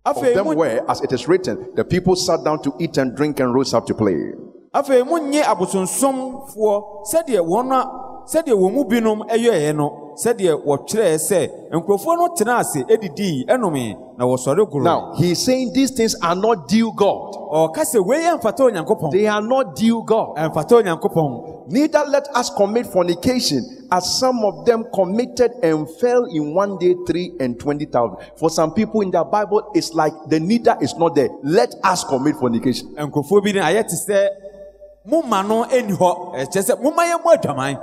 of 0.04 0.20
them 0.20 0.46
were, 0.56 0.84
as 0.90 1.00
it 1.02 1.12
is 1.12 1.28
written, 1.28 1.70
the 1.74 1.84
people 1.84 2.16
sat 2.16 2.44
down 2.44 2.62
to 2.62 2.74
eat 2.80 2.96
and 2.98 3.16
drink 3.16 3.40
and 3.40 3.54
rose 3.54 3.74
up 3.74 3.86
to 3.86 3.94
play. 3.94 4.32
afei 4.74 5.02
monnye 5.04 5.42
abosonsomfoɔ 5.42 7.04
sɛdeɛ 7.04 7.40
wɔn 7.44 7.72
a 7.72 7.82
sɛdeɛ 8.26 8.54
wɔn 8.56 8.72
mu 8.72 8.84
binom 8.84 9.20
ɛyɛeɛ 9.28 9.76
no 9.76 10.01
sɛdeɛ 10.16 10.64
wɔtwerɛɛ 10.64 11.18
sɛ 11.18 11.50
nkurɔfoɔ 11.72 12.16
no 12.16 12.28
tenaa 12.36 12.60
ase 12.60 12.82
ɛdidii 12.84 13.46
ɛnomee 13.48 13.96
na 14.18 14.24
wɔsɔre 14.24 14.68
goroe 14.70 14.84
Now, 14.84 15.12
he's 15.16 15.38
saying 15.44 15.72
these 15.72 15.90
things 15.92 16.14
are 16.22 16.34
not 16.34 16.68
due 16.68 16.92
God. 16.96 17.34
ɔka 17.52 17.82
sɛ 17.84 18.04
wei 18.04 18.20
ɛmfata 18.22 18.60
onyankopɔn 18.70 19.10
They 19.12 19.26
are 19.26 19.42
not 19.42 19.76
due 19.76 20.02
God. 20.06 20.36
ɛmfata 20.36 20.82
onyankopɔn 20.82 21.68
Neither 21.68 22.04
let 22.08 22.26
us 22.34 22.50
commit 22.50 22.86
fornication, 22.86 23.86
as 23.90 24.18
some 24.18 24.44
of 24.44 24.66
them 24.66 24.84
committed 24.92 25.52
and 25.62 25.88
fell 26.00 26.24
in 26.24 26.54
one 26.54 26.76
day 26.78 26.94
three 27.06 27.32
and 27.38 27.58
twenty 27.58 27.84
thousand. 27.86 28.16
For 28.36 28.50
some 28.50 28.74
people 28.74 29.00
in 29.00 29.12
their 29.12 29.24
Bible, 29.24 29.70
it's 29.72 29.94
like 29.94 30.12
the 30.28 30.40
neither 30.40 30.76
is 30.80 30.94
not 30.96 31.14
there. 31.14 31.28
Let 31.44 31.74
us 31.84 32.02
commit 32.04 32.34
fornication. 32.36 32.88
nkurɔfoɔ 32.96 33.44
bi 33.44 33.52
no 33.52 33.60
ayɛ 33.62 33.86
te 33.88 33.94
sɛ 33.96 34.28
moma 35.06 35.42
no 35.46 35.64
ɛnni 35.64 35.96
hɔ 35.96 36.34
ɛkyerɛ 36.34 36.62
sɛ 36.62 36.82
moma 36.82 37.02
yɛ 37.02 37.20
mmɔ 37.22 37.36
adwaman 37.36 37.78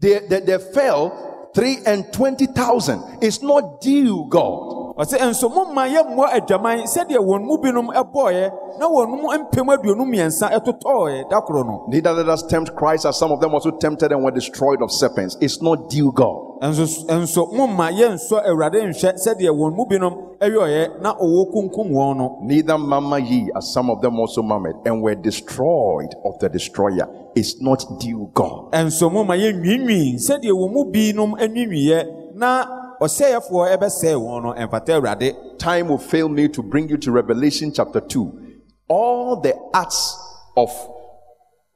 They, 0.00 0.18
they, 0.28 0.40
they 0.40 0.58
fell 0.58 1.50
three 1.54 1.78
and 1.86 2.12
twenty 2.12 2.46
thousand. 2.46 3.02
It's 3.22 3.40
not 3.42 3.80
due 3.80 4.26
God. 4.28 4.76
ɔsɛ 4.96 5.18
nso 5.28 5.48
momma 5.52 5.82
yɛmmɔ 5.86 6.24
adwaman 6.32 6.84
sɛdeɛ 6.88 7.18
wɔn 7.20 7.44
mu 7.44 7.58
binom 7.58 7.88
ɛbɔɔeɛ 7.92 8.78
na 8.78 8.86
wɔn 8.88 9.08
mu 9.10 9.28
mpem 9.28 9.68
aduonu 9.68 10.04
mmiɛnsa 10.06 10.50
ɛtotɔɔeɛ 10.56 11.28
da 11.28 11.40
koro 11.42 11.62
no 11.64 11.84
Neither 11.88 12.12
let 12.14 12.28
us 12.30 12.42
tempt 12.44 12.74
Christ, 12.74 13.04
as 13.04 13.18
some 13.18 13.30
of 13.30 13.40
them 13.40 13.52
also 13.52 13.70
tempted 13.72 14.10
and 14.12 14.24
were 14.24 14.30
destroyed 14.30 14.80
of 14.80 14.90
serpents. 14.90 15.36
It's 15.40 15.60
not 15.60 15.90
due 15.90 16.12
God. 16.12 16.60
nso 16.62 16.86
nso 17.08 17.52
momma 17.52 17.90
yɛnsɔ 17.92 18.46
awurade 18.48 18.80
nhwɛ 18.88 19.12
sɛdeɛ 19.20 19.50
wɔn 19.52 19.76
mu 19.76 19.84
binom 19.84 20.38
ɛyɛɔeɛ 20.40 21.00
na 21.02 21.14
ɔwɔ 21.14 21.52
kunkum 21.52 21.90
wɔn 21.90 22.16
no 22.16 22.38
Neither 22.42 22.78
murmur 22.78 23.18
ye, 23.18 23.50
as 23.54 23.70
some 23.70 23.90
of 23.90 24.00
them 24.00 24.18
also 24.18 24.42
murmured, 24.42 24.76
and 24.86 25.02
were 25.02 25.14
destroyed 25.14 26.14
of 26.24 26.38
the 26.38 26.48
destroyer. 26.48 27.06
It's 27.36 27.60
not 27.60 27.84
due 28.00 28.30
God. 28.32 28.70
and 28.72 28.88
nso 28.88 29.12
momma 29.12 29.34
yɛnwiinwii 29.36 30.16
sɛdeɛ 30.16 30.50
wɔn 30.52 30.72
mu 30.72 30.84
binom 30.90 31.34
anwiinwiiɛ 31.38 32.34
na 32.34 32.64
ɔsɛeɛfoɔ 33.00 33.76
ɛbɛsɛe 33.76 34.14
wɔn 34.16 34.42
no 34.42 34.54
ɛmfata 34.54 34.94
awurade 34.96 35.36
Time 35.58 35.88
will 35.88 35.98
fail 35.98 36.28
me 36.28 36.48
to 36.48 36.62
bring 36.62 36.88
you 36.88 36.96
to 36.98 37.10
Revelation 37.10 37.72
chapter 37.72 38.00
2. 38.00 38.32
All 38.88 39.40
the 39.40 39.54
acts 39.74 40.16
of 40.56 40.70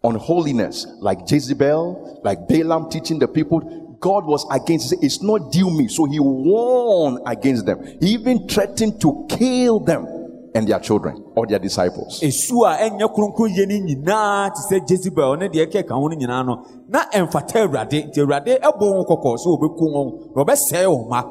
unholiness, 0.04 0.86
like 1.00 1.30
Jezebel, 1.30 2.20
like 2.24 2.46
Balaam 2.46 2.88
teaching 2.90 3.18
the 3.18 3.26
people, 3.28 3.96
God 4.00 4.24
was 4.26 4.46
against. 4.50 4.94
It's 5.02 5.22
not 5.22 5.50
due 5.52 5.70
me. 5.70 5.88
So 5.88 6.04
he 6.04 6.18
warned 6.20 7.20
against 7.26 7.66
them. 7.66 7.82
He 8.00 8.12
even 8.12 8.46
threatened 8.48 9.00
to 9.00 9.26
kill 9.28 9.80
them 9.80 10.06
and 10.54 10.66
their 10.66 10.78
children 10.80 11.22
or 11.36 11.46
their 11.46 11.58
disciples. 11.58 12.20
esu 12.22 12.64
a 12.66 12.76
ɛnyɛ 12.88 13.06
kronkron 13.14 13.50
yɛ 13.54 13.66
no 13.68 13.76
nyinaa 13.86 14.50
te 14.54 14.60
sɛ 14.74 14.86
jezebel 14.88 15.38
ne 15.38 15.48
deɛ 15.48 15.66
ɛkeka 15.66 15.90
ho 15.90 16.08
no 16.08 16.16
nyinaa 16.16 16.44
no 16.46 16.64
na 16.88 17.04
ɛmfata 17.12 17.60
awurade 17.66 18.08
nti 18.10 18.18
awurade 18.20 18.58
ɛbɔ 18.60 18.80
wɔn 18.80 19.06
kɔkɔ 19.06 19.36
sɛ 19.38 19.46
wɔbɛku 19.46 19.84
wɔn 19.94 20.36
na 20.36 20.42
ɔbɛsɛe 20.44 20.86
wɔn 20.86 21.08
ma 21.08 21.22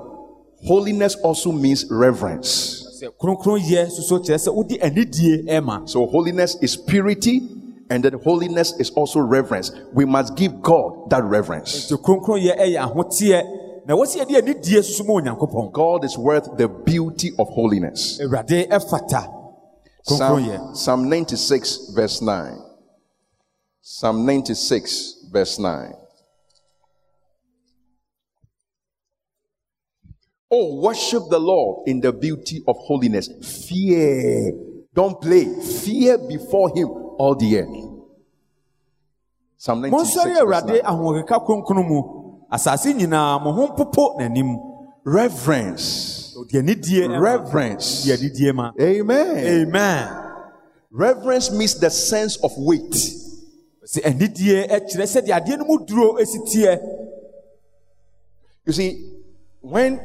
Holiness 0.68 1.16
also 1.24 1.52
means 1.54 1.86
reverence. 1.90 2.86
sɛ 3.02 3.08
kronkron 3.18 3.60
yɛ 3.60 3.90
soso 3.90 4.20
kyerɛ 4.20 4.38
sɛ 4.48 4.54
wode 4.54 4.78
anidie 4.82 5.46
ɛma 5.48 5.88
So 5.88 6.06
holiness 6.06 6.58
is 6.62 6.76
purity, 6.76 7.48
and 7.90 8.04
then 8.04 8.14
holiness 8.24 8.74
is 8.80 8.90
also 8.92 9.20
reverence. 9.20 9.72
We 9.94 10.06
must 10.06 10.36
give 10.36 10.62
God 10.62 11.10
that 11.10 11.24
reverence. 11.24 11.90
Nti 13.90 13.96
kronkron 13.96 13.96
yɛ 13.96 13.96
ɛyɛ 13.96 13.96
ahoteɛ 13.96 13.96
na 13.96 13.96
wɔsi 13.96 14.20
yɛde 14.20 14.38
anidie 14.38 14.84
soso 14.84 15.04
ma 15.04 15.14
onyankopɔn 15.14 15.72
God 15.72 16.04
is 16.06 16.18
worth 16.18 16.58
the 16.58 16.68
beauty 16.68 17.32
of 17.40 17.50
holiness. 17.50 18.20
awurade 18.22 18.68
ɛfata 18.70 19.28
kronkron 20.08 20.46
yɛ 20.46 20.76
Psalm, 20.76 20.76
Psalm 20.76 21.10
96, 21.10 21.92
verse 21.96 22.22
9. 22.22 22.58
Psalm 23.82 24.26
96, 24.26 25.28
verse 25.32 25.60
9. 25.60 25.94
Oh, 30.52 30.82
worship 30.82 31.24
the 31.30 31.40
Lord 31.40 31.88
in 31.88 32.02
the 32.02 32.12
beauty 32.12 32.64
of 32.68 32.76
holiness. 32.78 33.30
Fear. 33.70 34.52
Don't 34.96 35.22
play. 35.22 35.46
Fear 35.62 36.18
before 36.28 36.70
Him 36.76 36.88
all 36.88 37.36
the 37.36 37.60
earth. 37.60 37.68
Psalm 39.58 39.82
96, 39.82 40.24
verse 40.24 40.64
9. 40.66 40.82
Ahoɔkeka 42.52 42.56
kronkron 42.56 42.56
mu 42.56 42.56
asase 42.56 42.94
nyinaa 42.94 43.40
mo 43.44 43.52
ho 43.52 43.68
mpopo 43.68 44.18
n'anim 44.20 44.58
Reverence. 45.06 46.36
ɔde 46.38 46.60
anidie 46.60 47.08
ɛma 47.08 47.20
Reverence. 47.22 48.04
de 48.06 48.12
anidie 48.14 48.54
ma 48.54 48.72
Amen. 48.80 49.68
amen 49.68 50.08
Reverence 50.92 51.52
means 51.52 51.80
the 51.80 51.90
sense 51.90 52.38
of 52.44 52.52
weight. 52.58 52.92
sɛ 53.86 54.02
anidie 54.04 54.68
ɛkyerɛ 54.68 55.06
sɛdeɛ 55.06 55.32
adeɛ 55.42 55.58
no 55.60 55.66
mu 55.66 55.86
duro 55.86 56.18
esi 56.18 56.40
teɛ 56.46 56.80
You 58.66 58.74
see, 58.74 59.14
when 59.62 60.00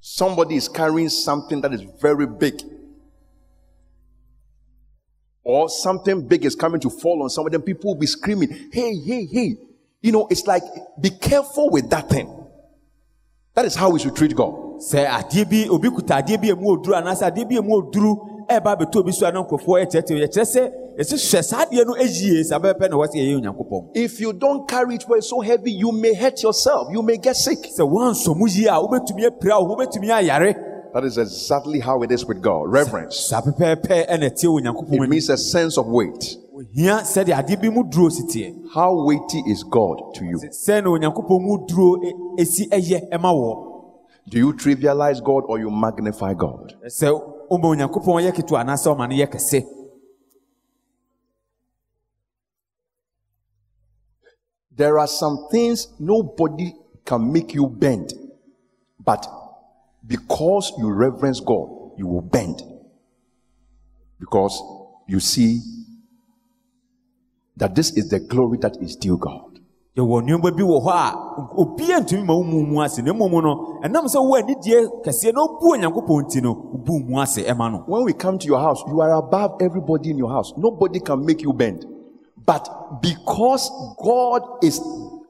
somebody 0.00 0.54
is 0.56 0.68
carrying 0.68 1.08
something 1.08 1.60
that 1.62 1.72
is 1.72 1.82
very 2.00 2.26
big, 2.26 2.62
or 5.42 5.68
something 5.68 6.22
big 6.28 6.44
is 6.44 6.54
coming 6.54 6.80
to 6.80 6.90
fall 6.90 7.22
on 7.24 7.30
somebody, 7.30 7.56
then 7.56 7.62
people 7.62 7.90
will 7.94 7.98
be 8.00 8.06
screaming, 8.06 8.68
Hey, 8.72 8.94
hey, 8.98 9.24
hey. 9.26 9.56
You 10.06 10.12
know, 10.12 10.28
it's 10.30 10.46
like, 10.46 10.62
be 11.00 11.10
careful 11.10 11.68
with 11.68 11.90
that 11.90 12.08
thing. 12.08 12.32
That 13.56 13.64
is 13.64 13.74
how 13.74 13.90
we 13.90 13.98
should 13.98 14.14
treat 14.14 14.36
God. 14.36 14.54
sɛ 14.78 15.06
adeɛ 15.08 15.44
bi 15.50 15.68
obi 15.68 15.88
kuta 15.90 16.14
adeɛ 16.22 16.36
bi 16.40 16.48
a 16.48 16.52
emu 16.52 16.76
oduru 16.76 16.94
anaasɛ 16.94 17.24
adeɛ 17.30 17.48
bi 17.48 17.56
emu 17.56 17.72
oduru 17.80 18.12
ɛɛba 18.46 18.76
abɛtɔ 18.76 18.96
obi 19.00 19.10
so 19.10 19.26
a 19.26 19.32
na 19.32 19.42
nkurɔfoɔ 19.42 19.86
ɛkyerɛkyerɛ 19.86 20.20
yɛkyerɛ 20.22 20.44
sɛ 20.44 20.62
yɛsi 20.98 21.14
hwɛ 21.16 21.42
saa 21.44 21.64
adeɛ 21.64 21.86
no 21.86 21.96
yie 21.96 22.44
saa 22.44 22.58
bɛpɛ 22.58 22.90
na 22.90 22.96
wɔsɛ 22.96 23.14
yɛyɛ 23.16 23.40
onyankopɔn 23.40 23.96
If 23.96 24.20
you 24.20 24.32
don't 24.34 24.68
carry 24.68 24.94
it 24.96 25.04
it's 25.08 25.28
so 25.30 25.40
heavy, 25.40 25.72
you 25.72 25.90
may 25.90 26.14
hurt 26.14 26.40
yourself. 26.42 26.88
You 26.92 27.02
may 27.02 27.16
get 27.16 27.34
sick. 27.34 27.58
sɛ 27.76 27.80
wɔansɔ 27.80 28.36
mu 28.36 28.46
yie 28.46 28.66
a 28.66 28.74
wobɛtumi 28.78 29.30
apira 29.30 29.58
wo 29.66 29.74
wobɛtumi 29.74 30.08
ayare 30.12 30.54
That 30.92 31.04
is 31.04 31.18
exactly 31.18 31.80
how 31.80 32.02
it 32.02 32.12
is 32.12 32.24
with 32.26 32.40
God. 32.42 32.68
Reverence. 32.68 33.16
saa 33.16 33.40
pɛpɛɛpɛ 33.40 34.08
ɛna 34.10 34.30
ɛteɛ 34.30 34.46
onyankopɔn 34.60 35.04
It 35.04 35.08
means 35.08 35.30
a 35.30 35.36
sense 35.38 35.78
of 35.78 35.86
weight. 35.86 36.36
Ohia 36.56 36.94
sɛdeɛ 37.04 37.34
adeɛ 37.40 37.60
bi 37.60 37.68
mu 37.70 37.82
duro 37.84 38.08
si 38.10 38.22
teɛ 38.22 38.48
How 38.74 38.90
weighty 39.06 39.40
is 39.46 39.62
God 39.64 40.14
to 40.14 40.24
you? 40.24 40.38
sɛ 40.38 40.82
na 40.82 40.90
onyankopɔn 40.90 41.40
mu 41.42 41.66
duro 41.66 42.00
esi 42.38 42.68
ɛyɛ 42.70 43.10
ɛma 43.12 43.30
wɔ 43.32 43.72
Do 44.28 44.38
you 44.38 44.52
trivialize 44.54 45.22
God 45.22 45.44
or 45.48 45.58
you 45.58 45.70
magnify 45.70 46.34
God? 46.34 46.74
sɛ 46.86 47.08
woma 47.50 47.66
onyankopɔn 47.76 48.22
yɛ 48.26 48.32
ketewa 48.34 48.60
anaasɛ 48.64 48.88
ɔma 48.94 49.08
no 49.08 49.14
yɛ 49.14 49.26
kɛse 49.30 49.64
There 54.70 54.98
are 54.98 55.06
some 55.08 55.48
things 55.50 55.88
nobody 55.98 56.74
can 57.04 57.32
make 57.32 57.54
you 57.54 57.66
bend, 57.66 58.12
but 59.02 59.26
because 60.06 60.70
you 60.76 60.90
reverence 60.92 61.40
God, 61.40 61.92
you 61.96 62.06
will 62.06 62.20
bend. 62.20 62.62
Because 64.20 64.60
you 65.08 65.18
see 65.18 65.60
that 67.56 67.74
this 67.74 67.90
is 67.96 68.08
the 68.10 68.20
glory 68.20 68.58
that 68.58 68.76
is 68.80 68.96
due 68.96 69.16
God. 69.18 69.56
yɛwɔ 69.96 70.22
nneɛma 70.22 70.50
bi 70.56 70.62
wɔ 70.62 70.78
hɔ 70.84 70.90
a 70.92 71.08
obiara 71.56 72.00
ntumi 72.04 72.24
ma 72.26 72.34
wo 72.34 72.42
mu 72.42 72.62
mu 72.66 72.80
ase 72.82 72.98
na 73.02 73.12
mmom 73.12 73.32
no 73.42 73.80
ɛnam 73.82 74.04
sɛ 74.04 74.20
wo 74.20 74.36
anidie 74.36 74.86
kɛseɛ 75.04 75.32
na 75.32 75.40
obu 75.42 75.72
onyankopɔn 75.72 76.24
nti 76.24 76.42
no 76.42 76.52
wobu 76.54 76.98
mu 77.08 77.18
ase 77.20 77.38
ɛma 77.42 77.72
no 77.72 77.78
When 77.86 78.04
we 78.04 78.12
come 78.12 78.38
to 78.38 78.46
your 78.46 78.60
house, 78.60 78.82
you 78.86 79.00
are 79.00 79.14
above 79.14 79.56
everybody 79.62 80.10
in 80.10 80.18
your 80.18 80.28
house. 80.30 80.52
Nobody 80.56 81.00
can 81.00 81.24
make 81.24 81.40
you 81.42 81.52
bend. 81.52 81.86
But 82.44 82.68
because 83.00 83.70
God 84.02 84.42
is 84.62 84.80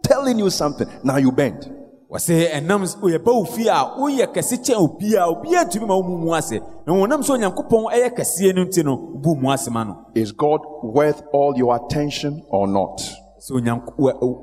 telling 0.02 0.38
you 0.38 0.50
something, 0.50 0.88
now 1.04 1.16
you 1.18 1.30
bend. 1.30 1.75
Wɔsɛ 2.10 2.50
ɛnam 2.60 2.82
yɛba 3.02 3.32
wo 3.34 3.44
fie 3.44 3.68
a 3.68 3.94
woyɛ 3.98 4.26
kɛse 4.32 4.58
kyɛn 4.64 4.78
obiara 4.78 5.26
obiara 5.28 5.64
ntumi 5.66 5.86
ma 5.88 5.96
wo 5.96 6.02
mu 6.02 6.16
mu 6.18 6.34
ase 6.34 6.60
na 6.86 6.92
wɔnam 6.92 7.20
sɛ 7.22 7.30
onyankopɔn 7.36 7.92
ɛyɛ 7.92 8.14
kɛseɛ 8.16 8.54
no 8.54 8.64
nti 8.64 8.84
no 8.84 8.96
wobu 8.96 9.34
mu 9.40 9.50
ase 9.50 9.68
ma 9.70 9.82
no 9.84 9.96
Is 10.14 10.30
God 10.32 10.60
worth 10.82 11.22
all 11.32 11.54
your 11.56 11.74
attention 11.76 12.42
or 12.50 12.68
not? 12.68 12.98
sɛ 13.40 13.50
onyanko 13.60 13.92
wo- 13.98 14.42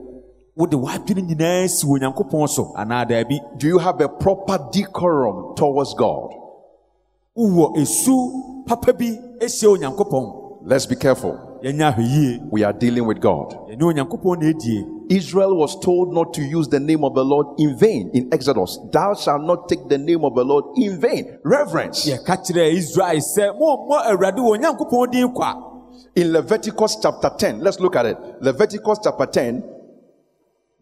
wode 0.58 0.72
w'adwene 0.76 1.22
nyinaa 1.30 1.70
si 1.70 1.88
onyankopɔn 1.88 2.50
so 2.50 2.74
anaa 2.78 3.06
daabi 3.08 3.40
Do 3.58 3.68
you 3.68 3.78
have 3.80 4.02
a 4.02 4.10
proper 4.10 4.60
decorum 4.72 5.56
towards 5.56 5.94
God? 5.94 6.32
wowɔ 7.38 7.78
esu 7.78 8.66
papa 8.68 8.92
bi 8.94 9.18
ahyia 9.42 9.70
onyankopɔn 9.78 10.40
Let's 10.66 10.86
be 10.86 10.96
careful. 10.96 11.38
ahwɛ 11.64 11.98
yie 12.00 12.40
We 12.52 12.64
are 12.64 12.74
dealing 12.74 13.06
with 13.06 13.20
God. 13.22 13.56
yɛne 13.70 13.82
onyankopɔn 13.82 14.40
na 14.42 14.52
ɛdie 14.52 15.03
Israel 15.16 15.56
was 15.56 15.80
told 15.80 16.14
not 16.14 16.34
to 16.34 16.42
use 16.42 16.68
the 16.68 16.80
name 16.80 17.04
of 17.04 17.14
the 17.14 17.24
Lord 17.24 17.60
in 17.60 17.78
vain 17.78 18.10
in 18.14 18.34
Exodus. 18.34 18.80
Thou 18.92 19.14
shalt 19.14 19.44
not 19.44 19.70
take 19.70 19.88
the 19.88 19.98
name 19.98 20.24
of 20.26 20.34
the 20.36 20.44
Lord 20.44 20.66
in 20.78 21.00
vain. 21.00 21.38
Reverence. 21.44 22.06
yɛka 22.08 22.38
kyerɛ 22.46 22.74
israel 22.74 23.20
sɛ 23.20 23.44
eh, 23.48 23.52
mommɔ 23.52 23.98
awurade 24.10 24.40
eh, 24.40 24.42
wɔ 24.42 24.58
onyankopɔn 24.58 25.12
din 25.12 25.32
kwa 25.34 25.70
In 26.16 26.32
Leviticus 26.32 26.98
chapter 27.02 27.30
10, 27.38 27.60
let's 27.60 27.80
look 27.80 27.96
at 27.96 28.06
it. 28.06 28.18
Leviticus 28.42 29.00
chapter 29.04 29.26
10, 29.26 29.64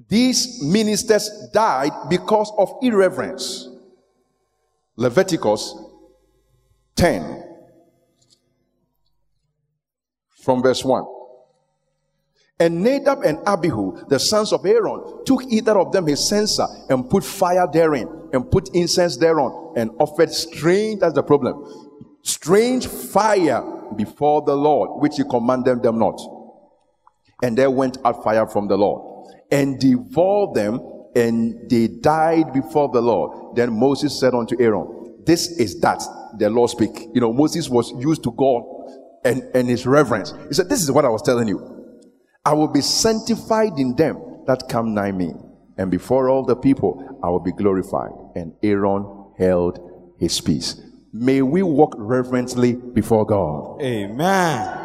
these 0.08 0.62
ministers 0.64 1.30
died 1.54 1.92
because 2.10 2.52
of 2.58 2.74
irreverence. 2.82 3.70
Leviticus 4.98 5.76
10, 6.96 7.44
from 10.30 10.62
verse 10.62 10.84
1. 10.84 11.04
And 12.62 12.84
Nadab 12.84 13.24
and 13.24 13.40
Abihu, 13.48 14.06
the 14.08 14.20
sons 14.20 14.54
of 14.54 14.64
Aaron, 14.68 15.26
took 15.26 15.42
either 15.50 15.80
of 15.80 15.92
them 15.92 16.06
his 16.06 16.30
censer 16.30 16.68
and 16.90 17.10
put 17.10 17.24
fire 17.24 17.68
therein 17.74 18.08
and 18.34 18.52
put 18.52 18.70
incense 18.76 19.18
thereon 19.18 19.74
and 19.76 19.90
offered 19.98 20.32
strange, 20.32 21.00
that's 21.00 21.16
the 21.16 21.24
problem, 21.24 21.66
strange 22.22 22.86
fire 22.86 23.64
before 23.96 24.44
the 24.44 24.56
Lord, 24.56 25.02
which 25.02 25.18
he 25.18 25.24
commanded 25.24 25.82
them 25.82 25.98
not. 25.98 26.22
And 27.42 27.58
there 27.58 27.72
went 27.72 27.98
out 28.06 28.24
fire 28.24 28.46
from 28.46 28.68
the 28.68 28.78
Lord 28.78 29.28
and 29.52 29.80
devoured 29.80 30.54
them, 30.54 30.82
and 31.16 31.68
they 31.68 31.88
died 31.88 32.54
before 32.54 32.90
the 32.90 33.02
Lord. 33.02 33.56
Then 33.56 33.74
Moses 33.74 34.20
said 34.20 34.36
unto 34.36 34.56
Aaron, 34.62 35.24
This 35.26 35.48
is 35.58 35.80
that 35.80 36.04
the 36.38 36.52
Lord 36.52 36.70
speak. 36.70 37.08
You 37.12 37.22
know, 37.22 37.34
Moses 37.34 37.70
was 37.70 37.92
used 37.98 38.22
to 38.26 38.32
God 38.32 38.62
and, 39.26 39.42
and 39.56 39.68
his 39.68 39.88
reverence. 39.88 40.36
He 40.48 40.54
said, 40.54 40.70
This 40.70 40.84
is 40.84 40.92
what 40.92 41.06
I 41.06 41.10
was 41.10 41.24
telling 41.24 41.48
you. 41.48 41.81
I 42.44 42.54
will 42.54 42.68
be 42.68 42.82
sanctified 42.82 43.78
in 43.78 43.96
them 43.96 44.44
that 44.48 44.68
come 44.68 44.94
nigh 44.94 45.12
me, 45.12 45.34
and 45.78 45.92
before 45.92 46.30
all 46.30 46.44
the 46.44 46.56
people 46.56 47.20
I 47.24 47.30
will 47.30 47.40
be 47.40 47.52
glorified. 47.52 48.12
And 48.36 48.54
Aaron 48.64 49.32
held 49.38 50.16
his 50.18 50.42
peace. 50.42 50.82
May 51.14 51.42
we 51.42 51.62
walk 51.62 51.94
reverently 51.98 52.74
before 52.74 53.26
God. 53.26 53.82
amen 53.82 54.82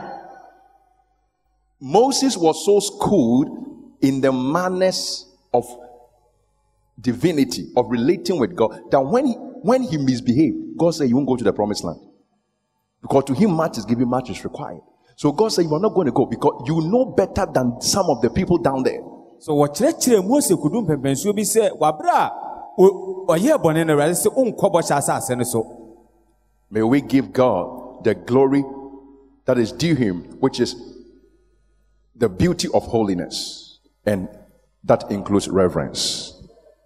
Moses 1.80 2.36
was 2.36 2.64
so 2.64 2.80
schooled 2.80 3.96
in 4.00 4.20
the 4.20 4.32
manners 4.32 5.26
of 5.52 5.66
divinity, 7.00 7.70
of 7.76 7.90
relating 7.90 8.38
with 8.38 8.56
God, 8.56 8.90
that 8.90 9.00
when 9.00 9.26
he, 9.26 9.34
when 9.34 9.82
he 9.82 9.96
misbehaved, 9.98 10.78
God 10.78 10.92
said, 10.92 11.08
You 11.08 11.16
won't 11.16 11.28
go 11.28 11.36
to 11.36 11.44
the 11.44 11.52
promised 11.52 11.84
land. 11.84 12.00
Because 13.02 13.24
to 13.24 13.34
him, 13.34 13.52
much 13.52 13.78
is 13.78 13.84
given, 13.84 14.08
much 14.08 14.30
is 14.30 14.42
required. 14.42 14.80
So 15.16 15.32
God 15.32 15.48
said, 15.48 15.64
You 15.64 15.74
are 15.74 15.80
not 15.80 15.94
going 15.94 16.06
to 16.06 16.12
go 16.12 16.26
because 16.26 16.62
you 16.66 16.80
know 16.82 17.06
better 17.06 17.46
than 17.52 17.80
some 17.80 18.06
of 18.10 18.20
the 18.20 18.28
people 18.30 18.58
down 18.58 18.82
there. 18.82 19.00
so 19.38 19.52
wɔkyerɛkyerɛ 19.54 20.24
mose 20.26 20.48
kudu 20.54 20.82
mpɛmpɛnsuo 20.86 21.34
bi 21.34 21.42
sɛ 21.42 21.70
wabrɛ 21.78 22.10
a 22.12 22.32
o- 22.78 23.26
ɔyɛɛ 23.28 23.56
bɔne 23.62 23.86
no 23.86 23.94
awurade 23.96 24.14
sɛ 24.14 24.28
wonkɔ 24.34 24.72
bɔhyɛ 24.72 24.96
asase 24.98 25.36
no 25.36 25.44
so 25.44 25.64
May 26.70 26.82
we 26.82 27.00
give 27.00 27.32
God 27.32 28.04
the 28.04 28.14
glory 28.14 28.64
that 29.44 29.56
is 29.56 29.70
due 29.72 29.94
him, 29.94 30.22
which 30.40 30.58
is 30.60 30.74
the 32.16 32.28
beauty 32.28 32.68
of 32.74 32.82
holiness. 32.84 33.78
And 34.04 34.28
that 34.84 35.10
includes 35.10 35.48
reverence. 35.48 36.32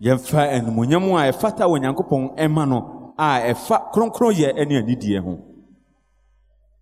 yɛmfa 0.03 0.59
a 0.59 1.33
ɛfata 1.33 1.65
wɔ 1.67 1.79
onyankopɔn 1.81 2.37
ɛma 2.39 2.69
no 2.69 3.15
a 3.19 3.53
ɛfa 3.55 3.93
kronkronyɛ 3.93 4.55
ne 4.69 4.77
anidie 4.83 5.19
ho 5.23 5.39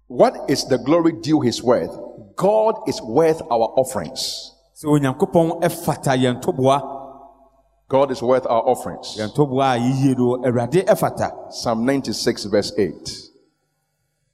What 0.08 0.48
is 0.48 0.64
the 0.64 0.78
glory 0.78 1.12
due 1.12 1.42
his 1.42 1.62
worth? 1.62 1.94
God 2.34 2.88
is 2.88 3.00
worth 3.02 3.42
our 3.42 3.68
offerings. 3.76 4.54
sɛ 4.74 4.86
onyankopɔn 4.88 5.60
ɛfata 5.60 6.16
yɛn 6.16 6.40
toboa 6.40 6.96
God 7.88 8.10
is 8.10 8.22
worth 8.22 8.46
our 8.46 8.62
offerings. 8.66 9.16
yɛn 9.18 9.34
toboa 9.34 9.74
a 9.74 9.78
yiyie 9.78 10.16
no 10.16 10.38
awurade 10.38 10.84
ɛfata 10.86 11.52
Psalm 11.52 11.84
96, 11.84 12.44
verse 12.44 12.72
8. 12.78 13.30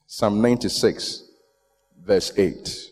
Psalm 0.06 0.40
96, 0.40 1.24
verse 2.04 2.32
8. 2.36 2.90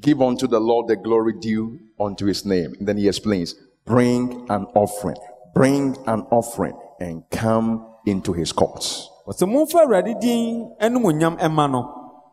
Give 0.00 0.22
unto 0.22 0.46
the 0.46 0.60
Lord 0.60 0.88
the 0.88 0.96
glory 0.96 1.34
due 1.38 1.78
unto 2.00 2.26
his 2.26 2.44
name. 2.44 2.74
And 2.78 2.88
then 2.88 2.96
he 2.96 3.06
explains 3.06 3.54
bring 3.84 4.46
an 4.50 4.66
offering, 4.74 5.16
bring 5.54 5.96
an 6.06 6.22
offering, 6.30 6.78
and 7.00 7.22
come 7.30 7.86
into 8.06 8.32
his 8.32 8.52
courts. 8.52 9.08
Wɔsɛ 9.28 9.46
momfa 9.46 9.82
awurade 9.82 10.14
din 10.20 10.70
animonyam 10.80 11.36
ɛma 11.38 11.70
no 11.70 11.84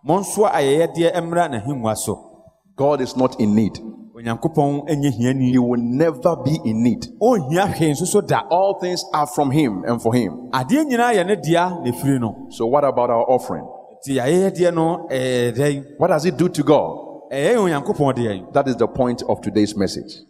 monsoa 0.03 0.49
ayɛyɛdeɛ 0.51 1.21
mmra 1.21 1.49
n'ahengua 1.49 1.95
so 1.97 2.31
God 2.77 2.99
is 3.01 3.15
not 3.15 3.39
in 3.39 3.55
need. 3.55 3.77
onyankopɔn 4.15 4.87
ɛnyɛ 4.89 5.11
hiani 5.17 5.51
He 5.51 5.57
will 5.59 5.79
never 5.81 6.35
be 6.43 6.59
in 6.65 6.83
need. 6.83 7.05
ɔnhia 7.21 7.67
hwee 7.73 7.91
nso 7.91 8.05
so 8.05 8.21
da 8.21 8.41
All 8.49 8.79
things 8.79 9.03
are 9.13 9.27
from 9.27 9.51
him 9.51 9.83
and 9.85 10.01
for 10.01 10.13
him. 10.13 10.49
adeɛ 10.53 10.85
nyinaa 10.85 11.13
yɛ 11.15 11.25
ne 11.27 11.35
dea 11.35 11.53
na 11.83 11.91
ɛfiri 11.91 12.19
no 12.19 12.47
So 12.49 12.65
what 12.65 12.83
about 12.85 13.09
our 13.09 13.25
offering? 13.29 13.65
nti 14.07 14.15
ayɛyɛdeɛ 14.19 14.73
no 14.73 15.07
ɛyɛ 15.09 15.55
dɛn 15.55 15.85
What 15.97 16.07
does 16.07 16.25
it 16.25 16.37
do 16.37 16.47
to 16.49 16.63
God? 16.63 16.97
ɛyɛ 17.31 17.55
onyankopɔn 17.57 18.13
deɛ 18.15 18.53
That 18.53 18.67
is 18.69 18.75
the 18.77 18.87
point 18.87 19.21
of 19.27 19.41
today's 19.41 19.75
message. 19.75 20.21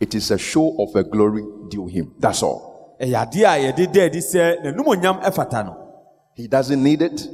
It 0.00 0.14
is 0.14 0.30
a 0.30 0.38
show 0.38 0.74
of 0.78 0.94
a 0.96 1.04
glory 1.04 1.44
due 1.70 1.86
him. 1.86 2.14
That's 2.18 2.42
all. 2.42 2.96
ɛyɛ 3.00 3.26
adeɛ 3.26 3.44
a 3.44 3.72
yɛde 3.72 3.92
da 3.92 4.04
adi 4.04 4.18
sɛ 4.20 4.62
n'anumonyam 4.62 5.22
ɛfata 5.22 5.64
no 5.66 5.76
He 6.34 6.48
doesn't 6.48 6.82
need 6.82 7.02
it, 7.02 7.28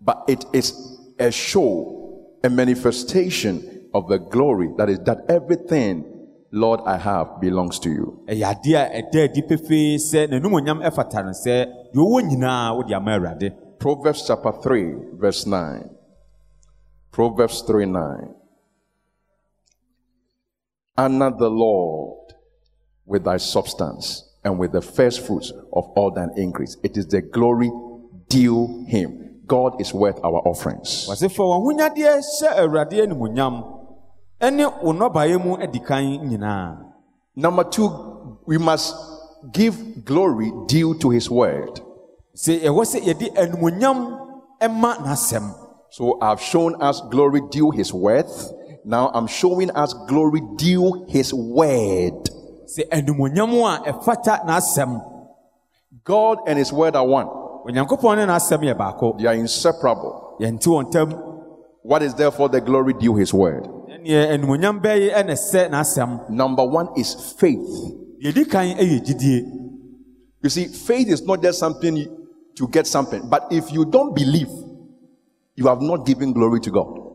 but 0.00 0.24
it 0.28 0.44
is 0.52 0.72
a 1.18 1.30
show, 1.30 2.38
a 2.42 2.50
manifestation 2.50 3.88
of 3.92 4.08
the 4.08 4.18
glory 4.18 4.70
that 4.76 4.88
is 4.88 4.98
that 5.00 5.24
everything, 5.28 6.04
Lord, 6.50 6.80
I 6.86 6.96
have 6.96 7.40
belongs 7.40 7.78
to 7.80 7.90
you. 7.90 8.24
ɛyɛ 8.26 8.44
adeɛ 8.54 8.76
a 8.76 9.02
ɛda 9.02 9.24
adi 9.30 9.42
pefee 9.42 9.96
sɛ 9.96 10.28
n'anumonyam 10.28 10.82
ɛfata 10.82 11.24
no 11.24 11.30
sɛ 11.30 11.66
deɛ 11.92 12.00
ɔwɔ 12.02 12.22
nyinaa 12.28 12.76
wode 12.76 12.92
ama 12.92 13.10
awurade 13.18 13.52
Proverbs 13.78 14.26
chapter 14.26 14.50
3, 14.50 14.94
verse 15.18 15.44
9. 15.46 15.90
Proverbs 17.12 17.60
3 17.66 17.84
9. 17.84 18.34
Honor 20.96 21.30
the 21.36 21.50
Lord 21.50 22.32
with 23.04 23.24
thy 23.24 23.36
substance 23.36 24.24
and 24.44 24.58
with 24.58 24.72
the 24.72 24.82
first 24.82 25.26
fruits 25.26 25.50
of 25.72 25.84
all 25.96 26.10
thine 26.10 26.30
increase. 26.36 26.76
It 26.82 26.96
is 26.96 27.06
the 27.06 27.22
glory 27.22 27.70
due 28.28 28.84
him. 28.86 29.40
God 29.46 29.80
is 29.80 29.92
worth 29.92 30.18
our 30.24 30.40
offerings. 30.46 31.06
wɔse 31.08 31.30
fa 31.30 31.42
w'ahonyadeɛ 31.42 32.20
hyɛ 32.20 32.48
awurade 32.60 32.96
animuonyam 33.04 33.64
ɛne 34.40 34.82
wo 34.82 34.92
nnɔbaeɛ 34.92 35.44
mu 35.44 35.56
adi 35.62 35.78
kan 35.80 36.02
nyinaa 36.28 36.78
Number 37.36 37.64
two, 37.64 37.90
we 38.46 38.58
must 38.58 38.94
give 39.52 40.04
glory 40.04 40.52
due 40.68 40.94
to 40.98 41.10
his 41.10 41.28
word. 41.30 41.80
sɛ 42.36 42.60
ɛwɔ 42.62 42.82
sɛ 42.84 43.00
yɛde 43.00 43.34
animuonyam 43.36 43.98
ɛma 44.60 44.98
n'asɛm 44.98 45.54
So 45.90 46.18
I've 46.20 46.40
shown 46.40 46.74
us 46.82 47.00
glory 47.10 47.40
due 47.52 47.70
his 47.70 47.92
worth. 47.92 48.50
Now 48.84 49.12
I'm 49.14 49.28
showing 49.28 49.70
us 49.70 49.94
glory 50.08 50.40
due 50.56 51.04
his 51.08 51.32
word. 51.32 52.30
Sɛ 52.66 52.88
animuonyam 52.90 53.52
a 53.64 53.92
ɛfata 53.92 54.44
n'asɛm 54.46 55.00
God 56.04 56.38
and 56.46 56.58
his 56.58 56.72
word 56.72 56.96
are 56.96 57.06
one. 57.06 57.26
onyankopɔn 57.66 58.16
ne 58.16 58.26
n'asɛm 58.26 58.60
yɛ 58.62 58.76
baako 58.76 59.18
They 59.18 59.26
are 59.26 59.34
inseparable. 59.34 60.36
yɛnte 60.40 60.66
wɔn 60.66 60.90
ntam 60.90 61.30
What 61.82 62.02
is 62.02 62.14
therefore 62.14 62.48
the 62.48 62.60
glory 62.60 62.94
due 62.94 63.14
his 63.16 63.32
word? 63.34 63.64
ɛneɛ 63.88 64.32
animuonyam 64.38 64.80
bɛyɛ 64.82 65.14
ɛna 65.14 65.32
ɛsɛ 65.32 65.70
n'asɛm 65.70 66.30
Number 66.30 66.64
one 66.66 66.88
is 66.96 67.14
faith. 67.38 67.94
yɛdi 68.22 68.50
kan 68.50 68.66
yɛ 68.66 69.04
gyidie 69.04 69.60
You 70.42 70.50
see, 70.50 70.66
faith 70.66 71.08
is 71.08 71.22
not 71.22 71.40
just 71.42 71.58
something 71.58 72.06
to 72.56 72.68
get 72.68 72.86
something, 72.86 73.22
but 73.30 73.46
if 73.50 73.72
you 73.72 73.86
don't 73.86 74.14
believe, 74.14 74.50
you 75.56 75.66
have 75.68 75.80
not 75.80 76.04
given 76.04 76.34
glory 76.34 76.60
to 76.60 76.70
God. 76.70 77.00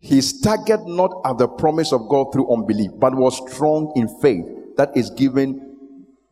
He 0.00 0.20
staggered 0.20 0.86
not 0.86 1.20
at 1.24 1.38
the 1.38 1.48
promise 1.48 1.92
of 1.92 2.08
God 2.08 2.32
through 2.32 2.52
unbelief, 2.52 2.92
but 2.98 3.14
was 3.14 3.36
strong 3.50 3.92
in 3.96 4.08
faith 4.20 4.46
that 4.76 4.96
is 4.96 5.10
given 5.10 5.76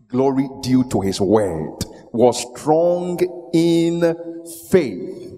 glory 0.08 0.48
due 0.62 0.84
to 0.90 1.00
his 1.00 1.20
word. 1.20 1.84
Was 2.12 2.46
strong 2.52 3.18
in 3.52 4.00
faith. 4.70 5.34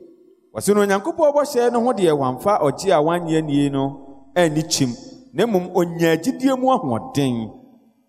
wɔse 0.54 0.74
no 0.74 0.80
onyankopɔn 0.82 1.32
bɔhyɛ 1.34 1.72
no 1.72 1.80
ho 1.84 1.92
deɛ 1.92 2.12
wamfa 2.18 2.60
ɔgye 2.60 2.90
a 2.90 3.00
wanyɛ 3.02 3.44
nie 3.44 3.68
no 3.70 4.30
anni 4.34 4.62
kyim 4.62 4.90
na 5.32 5.46
mmom 5.46 5.70
onyaa 5.74 6.16
gyidie 6.16 6.56
mu 6.58 6.68
ahoɔden 6.68 7.54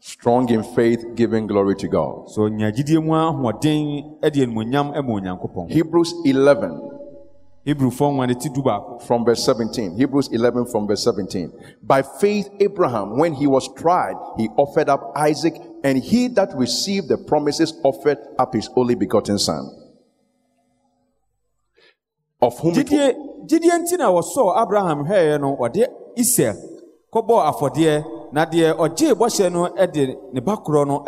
Strong 0.01 0.49
in 0.49 0.63
faith, 0.63 1.03
giving 1.15 1.45
glory 1.45 1.75
to 1.75 1.87
God. 1.87 2.29
so 2.29 2.41
onyaa 2.49 2.71
gyidie 2.71 2.99
mu 3.03 3.11
ahoɔden 3.13 4.19
de 4.21 4.41
animuonyam 4.45 4.91
ma 4.91 5.13
onyankopɔn 5.13 5.69
Hebrews 5.69 6.13
11 6.25 6.98
hebrifoɔ 7.65 8.11
nwoma 8.11 8.27
ne 8.27 8.35
ti 8.35 8.49
du 8.49 8.61
baako 8.61 9.01
from 9.03 9.25
verse 9.25 9.43
17. 9.43 9.97
Hebrews 9.97 10.29
11 10.31 10.65
from 10.67 10.87
verse 10.87 11.03
17. 11.03 11.51
By 11.83 12.01
faith, 12.01 12.49
Abraham, 12.59 13.17
when 13.17 13.33
he 13.33 13.47
was 13.47 13.69
tried, 13.75 14.15
he 14.37 14.49
offered 14.57 14.89
up 14.89 15.11
Isaac, 15.15 15.55
and 15.83 15.97
he 15.97 16.27
that 16.29 16.49
received 16.55 17.09
the 17.09 17.17
promises 17.17 17.73
offered 17.83 18.17
up 18.37 18.53
his 18.53 18.69
only 18.75 18.95
begotten 18.95 19.37
son. 19.39 19.69
Of 22.41 22.57
whom 22.59 22.73
gyidie 22.73 23.15
gyidie 23.45 23.75
nti 23.79 23.97
na 23.97 24.11
wɔsɔɔ 24.11 24.63
abraham 24.63 25.05
hwɛeɛ 25.05 25.41
no 25.41 25.57
ɔde 25.57 25.87
isak 26.15 26.55
kɔbɔɔ 27.13 27.51
afɔdeɛ 27.51 28.31
na 28.31 28.45
deɛ 28.45 28.77
ɔgyee 28.77 29.13
bɔhyɛ 29.13 29.51
no 29.51 29.67
de 29.87 30.15
ne 30.31 30.39
ba 30.39 30.55
korɔ 30.55 30.87
no 30.87 31.03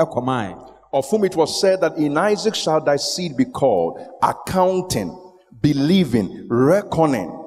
of 0.94 1.10
whom 1.10 1.24
it 1.24 1.36
was 1.36 1.62
said 1.62 1.80
that 1.82 1.98
in 1.98 2.18
Isaac 2.18 2.56
shall 2.56 2.84
thy 2.84 2.98
seed 2.98 3.38
be 3.38 3.46
called, 3.46 4.00
accounting, 4.22 5.18
believing, 5.62 6.48
reckoning 6.50 7.38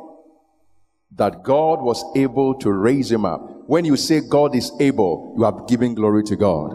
that 1.16 1.42
God 1.44 1.80
was 1.82 2.04
able 2.16 2.54
to 2.58 2.72
raise 2.72 3.10
him 3.10 3.24
up. 3.24 3.40
When 3.66 3.84
you 3.84 3.96
say 3.96 4.20
God 4.28 4.54
is 4.54 4.72
able, 4.80 5.34
you 5.38 5.44
are 5.44 5.64
giving 5.66 5.94
glory 5.94 6.22
to 6.24 6.36
God. 6.36 6.70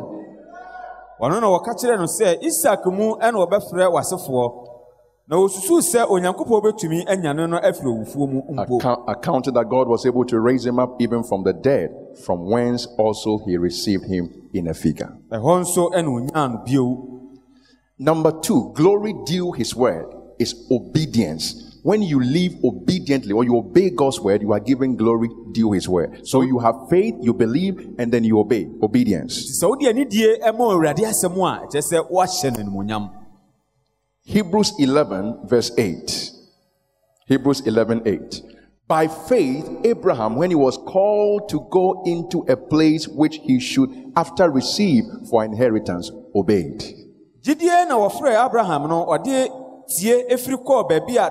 ɔno 1.22 1.42
na 1.42 1.48
wɔka 1.48 1.76
kyerɛ 1.76 1.98
no 2.00 2.06
sɛ 2.06 2.38
isak 2.42 2.86
mu 2.86 3.16
ɛna 3.20 3.36
wɔbɛfrɛ 3.36 3.92
w'asefoɔ 3.92 4.66
na 5.28 5.36
osusuu 5.36 5.82
sɛ 5.82 6.08
onyankopɔn 6.08 6.64
bɛtumi 6.64 7.06
anyane 7.08 7.50
no 7.50 7.60
afiri 7.60 7.92
owufuo 7.92 8.26
mu 8.32 8.42
mpo 8.56 8.78
Account, 8.80 9.00
accounting 9.10 9.54
that 9.54 9.68
God 9.70 9.90
was 9.90 10.06
able 10.06 10.24
to 10.24 10.40
raise 10.40 10.66
him 10.66 10.80
up 10.80 10.96
even 11.02 11.24
from 11.24 11.44
the 11.44 11.52
dead, 11.52 11.90
from 12.26 12.50
whence 12.50 12.88
also 12.98 13.40
he 13.46 13.58
received 13.58 14.06
him 14.06 14.30
in 14.54 14.68
a 14.68 14.74
figure. 14.74 15.12
ɛhɔ 15.30 15.60
nso 15.66 15.92
ɛna 15.92 16.08
onyaa 16.08 16.52
no 16.54 16.58
bio 16.66 17.06
Number 18.02 18.32
two, 18.40 18.72
glory 18.76 19.14
due 19.26 19.52
his 19.52 19.76
word 19.76 20.06
is 20.40 20.56
obedience. 20.72 21.80
When 21.84 22.02
you 22.02 22.22
live 22.22 22.54
obediently 22.64 23.32
or 23.32 23.44
you 23.44 23.58
obey 23.58 23.90
God's 23.90 24.20
word, 24.20 24.42
you 24.42 24.52
are 24.52 24.60
giving 24.60 24.98
glory 24.98 25.30
due 25.54 25.72
his 25.72 25.88
word. 25.88 26.28
So 26.28 26.42
you 26.42 26.60
have 26.60 26.76
faith, 26.90 27.16
you 27.22 27.34
believe, 27.34 27.96
and 27.98 28.12
then 28.12 28.24
you 28.24 28.40
obey. 28.40 28.68
Obedience. 28.82 29.62
sɛ 29.62 29.70
wode 29.70 29.88
anidie 29.88 30.40
ɛma 30.42 30.74
awurade 30.74 31.06
asɛm 31.06 31.36
a 31.38 31.68
ɛkyerɛ 31.68 31.82
sɛ 31.82 32.12
woahyɛ 32.12 32.52
no 32.58 32.64
animonyam 32.64 33.10
Hebrews 34.30 34.74
11, 34.78 35.48
verse 35.48 35.72
8. 35.76 36.32
Hebrews 37.26 37.62
11, 37.62 38.04
8. 38.06 38.42
By 38.88 39.08
faith, 39.08 39.68
Abraham, 39.84 40.36
when 40.36 40.52
he 40.52 40.56
was 40.56 40.78
called 40.78 41.50
to 41.50 41.68
go 41.72 42.04
into 42.06 42.46
a 42.48 42.56
place 42.56 43.08
which 43.08 43.38
he 43.38 43.60
should 43.60 43.90
after 44.16 44.50
receive 44.52 45.04
for 45.30 45.44
inheritance, 45.44 46.12
obeyed. 46.36 46.84
na 47.44 47.98
wɔfrɛɛ 47.98 48.46
abraham 48.46 48.88
no 48.88 49.06
ɔde 49.06 49.50
tie 49.90 50.26
efiri 50.30 50.58
kɔɔ 50.64 50.90
baabi 50.90 51.18
a 51.18 51.30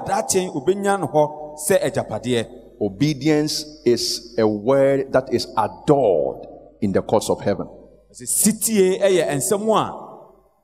obenya 0.54 0.98
no 0.98 1.06
hɔ 1.06 1.58
sɛ 1.68 1.82
agyapadeɛ 1.82 2.46
Obedience 2.80 3.64
is 3.84 4.34
a 4.38 4.46
word 4.46 5.12
that 5.12 5.32
is 5.34 5.48
adored 5.56 6.46
in 6.80 6.92
the 6.92 7.02
courts 7.02 7.28
of 7.28 7.40
heaven. 7.40 7.66
Sitie 8.12 8.98
ɛyɛ 9.00 9.26
nsɛm 9.36 9.68
a 9.76 9.92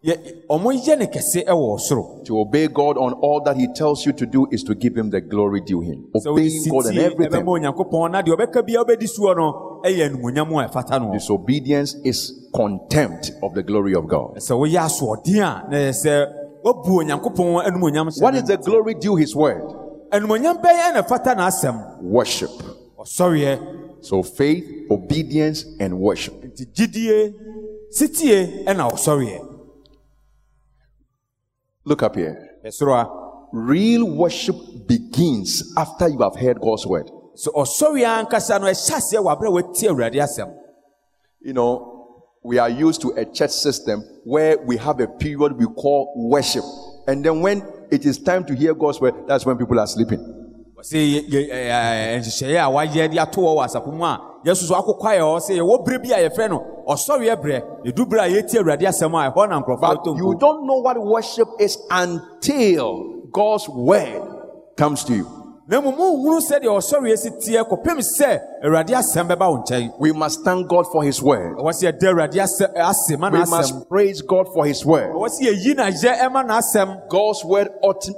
yɛ- 0.07 0.47
ɔmo 0.49 0.72
yɛ 0.72 0.99
ne 0.99 1.07
kɛse 1.07 1.45
ɛwɔ 1.45 1.76
ɔsoro 1.78 2.24
To 2.24 2.38
obey 2.38 2.68
God 2.68 2.97
on 2.99 3.14
all 3.14 3.40
that 3.45 3.57
He 3.57 3.66
tells 3.74 4.07
you 4.07 4.12
to 4.12 4.26
do 4.26 4.47
is 4.53 4.62
to 4.64 4.74
give 4.76 4.97
Him 4.97 5.11
the 5.11 5.20
glory 5.20 5.61
due 5.61 5.80
Him. 5.80 6.07
Obeying 6.14 6.62
God 6.70 6.86
in 6.86 6.99
everything. 6.99 7.42
ɛbɛma 7.42 7.74
onyankopɔn 7.74 8.11
na 8.12 8.22
deɛ 8.22 8.36
ɔbɛka 8.36 8.64
bia 8.66 8.84
wobɛdi 8.84 9.09
soɔ 9.09 9.36
no 9.36 9.80
ɛyɛ 9.84 10.11
animonyam 10.11 10.49
a 10.64 10.68
ɛfata 10.68 11.01
no 11.01 11.12
Disobedience 11.12 11.97
is 12.05 12.49
contempt 12.55 13.32
of 13.42 13.55
the 13.55 13.62
glory 13.62 13.95
of 13.95 14.07
God. 14.07 14.38
Sɛ 16.64 16.72
woyɛ 16.72 16.84
asoɔden 16.84 17.02
a 17.02 17.04
na 17.04 17.16
ɛyɛ 17.16 17.28
sɛ 17.28 17.32
woabu 17.32 17.32
onyankopɔn 17.34 17.66
animonyam 17.66 18.08
hyɛ 18.08 18.22
What 18.22 18.34
no 18.34 18.40
the 18.40 18.56
glory 18.56 18.94
due 18.94 19.16
His 19.16 19.34
word? 19.36 19.62
animonyam 20.12 20.62
bɛyɛ 20.62 20.94
na 20.94 21.02
ɛfata 21.02 21.34
n'asɛm 21.36 22.02
Worship. 22.02 22.50
So 24.00 24.22
faith, 24.22 24.64
obedience, 24.90 25.64
and 25.80 25.98
worship. 25.98 26.34
nti 26.42 26.66
gyidie 26.72 27.34
sitie 27.90 28.64
ɛna 28.66 28.90
ɔsɔreɛ 28.90 29.50
Look 31.86 32.02
up 32.02 32.14
here. 32.16 32.50
Real 33.52 34.04
worship 34.16 34.56
begins 34.86 35.74
after 35.76 36.08
you 36.08 36.18
have 36.20 36.34
heard 36.34 36.58
God's 36.60 36.86
word. 36.86 37.10
sɛ 37.36 37.52
ɔsɔreɛ 37.54 38.26
ankasa 38.26 38.58
no 38.60 38.66
ɛhyɛ 38.66 38.96
aseɛ 38.96 39.22
wɔ 39.22 39.36
aberɛ 39.36 39.48
a 39.48 39.50
watie 39.62 39.88
awurade 39.88 40.14
asɛm 40.14 40.52
You 41.40 41.52
know, 41.52 41.93
we 42.45 42.59
are 42.59 42.68
used 42.68 43.01
to 43.03 43.09
a 43.16 43.24
church 43.24 43.51
system 43.51 44.03
where 44.24 44.59
we 44.59 44.76
have 44.76 45.01
a 45.01 45.07
period 45.09 45.53
we 45.57 45.64
call 45.66 46.12
worship. 46.30 46.62
And 47.07 47.24
then 47.24 47.40
when 47.40 47.62
it 47.90 48.05
is 48.05 48.18
time 48.18 48.45
to 48.45 48.55
hear 48.55 48.74
God's 48.74 49.01
word, 49.01 49.14
that's 49.26 49.45
when 49.47 49.57
people 49.57 49.78
are 49.80 49.86
sleeping. 49.86 50.20
sɛ 50.84 51.01
yɛ- 51.01 51.28
yɛ- 51.30 51.49
ɛ- 51.49 51.70
ɛ- 51.72 52.18
nhyehyɛeɛ 52.20 52.61
a 52.61 52.70
wayɛ 52.70 53.11
de 53.11 53.18
ato 53.18 53.40
hɔ 53.40 53.57
wɔ 53.57 53.64
asafo 53.64 53.90
mu 53.90 54.05
a 54.05 54.20
yɛsusu 54.45 54.72
akokwa 54.76 55.16
yɛ 55.16 55.20
hɔ 55.24 55.40
sɛ 55.40 55.53
yɛwɔ 55.59 55.86
berɛ 55.86 56.03
bi 56.03 56.11
a 56.12 56.28
yɛfrɛ 56.28 56.51
no 56.51 56.62
ɔsɔreɛ 56.86 57.36
berɛ 57.42 57.62
yɛdu 57.86 58.05
berɛ 58.07 58.20
a 58.20 58.28
yɛtie 58.42 58.59
awurade 58.61 58.82
asɛm 58.82 59.14
a 59.16 59.30
ɛhɔ 59.32 59.49
na 59.49 59.62
nkurɔfoɔ 59.62 59.80
But 59.80 60.05
tɔ 60.05 60.16
you 60.18 60.34
don't 60.38 60.66
know 60.66 60.80
what 60.82 60.99
worship 61.03 61.49
is 61.59 61.78
until 61.90 63.22
God's 63.32 63.66
word 63.70 64.20
comes 64.76 65.05
to 65.05 65.14
you. 65.14 65.26
na 65.66 65.80
mmom 65.80 65.97
wohunu 65.97 66.40
sɛdeɛ 66.42 66.68
ɔsɔreɛ 66.68 67.16
si 67.16 67.30
teɛ 67.30 67.64
kɔpem 67.66 67.99
sɛ 68.20 68.38
awurade 68.64 68.90
asɛm 68.94 69.28
bɛba 69.28 69.46
wo 69.50 69.62
nkyɛn 69.62 69.92
We 70.00 70.12
must 70.12 70.42
thank 70.44 70.68
God 70.68 70.86
for 70.90 71.04
His 71.04 71.20
word. 71.22 71.58
ɛwɔ 71.58 71.70
sɛ 71.72 71.92
yɛda 71.92 72.08
awurade 72.12 72.34
asɛ- 72.40 72.70
eh, 72.74 72.88
ase 72.90 73.16
ma 73.18 73.28
We 73.30 73.38
must 73.44 73.88
praise 73.88 74.22
God 74.22 74.46
for 74.54 74.64
His 74.64 74.84
word. 74.86 75.10
ɛwɔ 75.12 75.28
sɛ 75.28 75.52
yɛyi 75.52 75.74
n'ahyɛ 75.76 76.18
ɛma 76.20 76.46
n'asɛm 76.48 77.08
God's 77.10 77.44
word 77.44 77.68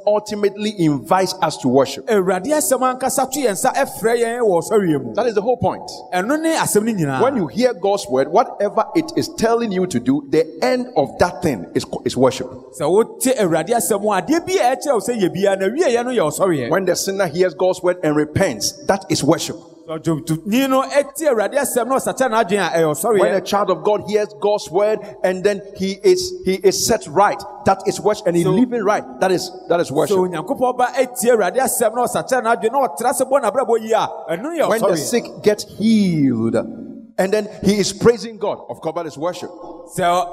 ultimately 0.07 0.75
invites 0.79 1.35
us 1.43 1.57
to 1.59 1.69
worship. 1.69 2.07
awurade 2.07 2.47
asɛm 2.47 2.81
ankasa 2.99 3.31
to 3.31 3.41
yɛn 3.41 3.53
nsa 3.53 3.73
ɛfrɛ 3.75 4.19
yɛn 4.23 4.41
wɔ 4.41 4.63
ɔsɔreɛ 4.63 5.05
mu 5.05 5.15
That 5.15 5.27
is 5.27 5.35
the 5.35 5.43
whole 5.43 5.57
point. 5.57 5.83
ɛno 6.15 6.41
ne 6.41 6.55
asɛm 6.57 6.85
no 6.85 6.93
nyinaa 6.93 7.23
When 7.23 7.37
you 7.37 7.47
hear 7.49 7.73
God's 7.75 8.07
word, 8.09 8.29
whatever 8.31 8.85
it 8.95 9.11
is 9.17 9.29
telling 9.37 9.73
you 9.73 9.87
to 9.89 9.99
do, 9.99 10.23
the 10.31 10.47
end 10.63 10.87
of 10.97 11.19
that 11.19 11.43
thing 11.43 11.67
is, 11.75 11.85
is 12.05 12.17
worship. 12.17 12.47
sɛ 12.81 12.89
wote 12.91 13.21
awurade 13.39 13.71
asɛm 13.71 14.01
mu 14.01 14.11
a, 14.13 14.23
adeɛ 14.23 14.47
bi 14.47 14.53
a 14.63 14.77
ɛkyerɛ 14.77 14.93
wo 14.95 15.01
sɛ 15.01 15.21
yɛ 15.21 15.29
biara 15.35 15.59
na 15.59 15.67
wieɛ 15.67 16.05
no 16.05 16.11
yɛ 16.13 16.31
ɔsɔreɛ 16.31 16.71
When 16.71 16.85
the 16.85 16.95
sinner 16.95 17.27
hears 17.27 17.55
God's 17.55 17.83
word 17.83 17.97
and 18.05 18.15
repents, 18.17 18.73
that 18.87 19.05
is 19.09 19.25
worship. 19.25 19.57
Ɔdwomtoni 19.89 20.69
no 20.69 20.83
ɛte 20.83 21.29
awurade 21.29 21.55
asɛm 21.55 21.87
na 21.89 21.97
ɔsakya 21.97 22.29
n'adwene 22.31 22.67
a 22.75 22.79
ɛyɛ 22.79 23.21
When 23.21 23.35
a 23.35 23.41
child 23.41 23.71
of 23.71 23.85
God 23.85 24.03
hears 24.09 24.29
God's 24.41 24.69
word 24.71 24.99
and 25.23 25.45
then 25.45 25.63
he 25.77 25.93
is 26.03 26.33
he 26.45 26.55
is 26.55 26.87
set 26.87 27.07
right, 27.07 27.41
that 27.67 27.83
is 27.87 28.01
worship, 28.01 28.27
and 28.27 28.37
he 28.37 28.43
So- 28.43 28.51
living 28.51 28.83
right. 28.83 29.05
That 29.21 29.31
is 29.31 29.51
that 29.69 29.79
is 29.81 29.93
worship. 29.93 30.17
onyankopɔn 30.17 30.77
ba 30.77 30.87
ɛtie 30.97 31.31
awurade 31.31 31.57
asɛm 31.59 31.95
na 31.95 32.05
ɔsakya 32.07 32.43
n'adwene 32.43 32.73
na 32.73 32.89
ɔtra 32.89 33.13
sɛ 33.15 33.31
bɔ 33.31 33.43
n'abrabɔ 33.43 33.81
yie 33.81 33.93
a 33.93 34.09
ɛno 34.31 34.59
yɛ 34.59 34.69
When 34.69 34.81
the 34.83 34.97
sick 34.97 35.25
get 35.43 35.63
healed, 35.63 36.57
and 36.57 37.33
then 37.33 37.49
he 37.63 37.79
is 37.79 37.93
praising 37.93 38.39
God. 38.39 38.59
Of 38.69 38.81
course, 38.81 38.95
that 38.97 39.07
is 39.07 39.17
worship. 39.17 39.51
sɛ 39.97 40.29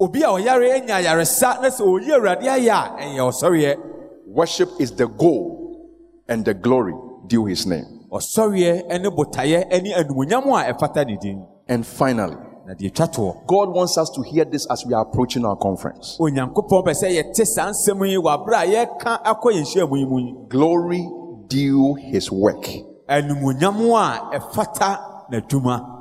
obi 0.00 0.22
a 0.22 0.26
ɔyare 0.28 0.80
anya 0.80 0.94
ayaresa 0.94 1.60
na 1.60 1.68
sɛ 1.68 1.82
ɔyi 1.84 2.08
awurade 2.18 2.42
ayɛ 2.44 2.70
a 2.70 3.02
ɛyɛ 3.02 3.18
ɔsɔreɛ 3.18 3.76
Worship 4.26 4.68
is 4.78 4.92
the 4.92 5.08
goal 5.08 5.90
and 6.28 6.44
the 6.44 6.54
glory 6.54 6.94
due 7.26 7.46
his 7.46 7.66
name. 7.66 7.99
Ɔsɔreɛ 8.12 9.00
ne 9.00 9.08
botaeɛ 9.08 9.82
ne 9.82 9.92
animonyam 9.94 10.44
a 10.46 10.72
ɛfata 10.72 11.06
ne 11.06 11.16
din 11.20 11.44
And 11.68 11.86
finally, 11.86 12.36
na 12.66 12.74
deɛ 12.74 12.92
twa 12.94 13.06
toɔ 13.06 13.46
God 13.46 13.74
wants 13.74 13.96
us 13.96 14.10
to 14.10 14.22
hear 14.22 14.44
this 14.44 14.66
as 14.70 14.84
we 14.84 14.92
are 14.94 15.02
approaching 15.02 15.44
our 15.44 15.56
conference. 15.56 16.16
onyankopɔn 16.20 16.84
pɛ 16.86 16.92
sɛ 16.92 17.08
yɛte 17.22 17.46
saa 17.46 17.70
nsɛm 17.70 18.08
yi 18.08 18.16
wɔ 18.16 18.44
aberɛ 18.44 18.56
a 18.56 18.66
yɛka 18.86 19.22
akɔ 19.22 19.52
yɛn 19.52 19.64
nhyiamu 19.64 19.96
yi 19.98 20.04
mu 20.06 20.18
yi 20.18 20.34
Glory 20.48 21.08
due 21.48 21.94
his 21.94 22.30
work. 22.32 22.66
animonyam 23.08 23.78
a 23.94 24.38
ɛfata 24.38 24.98
n'adwuma 25.30 25.96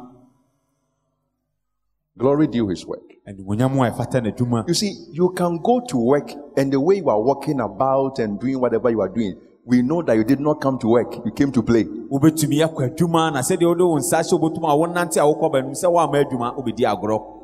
Glory 2.17 2.47
due 2.47 2.67
his 2.67 2.85
work. 2.85 3.01
animonyam 3.27 3.73
a 3.87 3.91
ɛfata 3.91 4.19
n'adwuma 4.21 4.67
You 4.67 4.73
see, 4.73 4.93
you 5.11 5.29
can 5.29 5.59
go 5.63 5.79
to 5.87 5.97
work 5.97 6.31
and 6.57 6.73
the 6.73 6.79
way 6.79 6.95
you 6.97 7.09
are 7.09 7.21
walking 7.21 7.59
about 7.61 8.19
and 8.19 8.39
doing 8.39 8.59
whatever 8.59 8.89
you 8.89 8.99
are 9.01 9.09
doing, 9.09 9.35
we 9.69 9.83
know 9.83 10.01
that 10.01 10.15
you 10.15 10.23
did 10.23 10.39
not 10.39 10.59
come 10.59 10.79
to 10.79 10.87
work, 10.87 11.13
you 11.23 11.31
came 11.31 11.51
to 11.51 11.61
play. 11.61 11.83
wobɛtumi 11.85 12.57
akɔ 12.65 12.89
adwuma 12.89 13.31
na 13.31 13.41
sɛdeɛ 13.41 13.67
wode 13.67 13.81
wo 13.81 13.97
nsa 13.99 14.19
hyɛ 14.21 14.33
wobɛtum 14.39 14.63
a 14.67 14.75
wonante 14.75 15.17
a 15.17 15.25
wokɔ 15.29 15.51
baanim 15.53 15.75
sɛ 15.75 15.87
woama 15.93 16.23
adwuma 16.25 16.55
wobɛdi 16.57 16.83
agorɔ. 16.85 17.35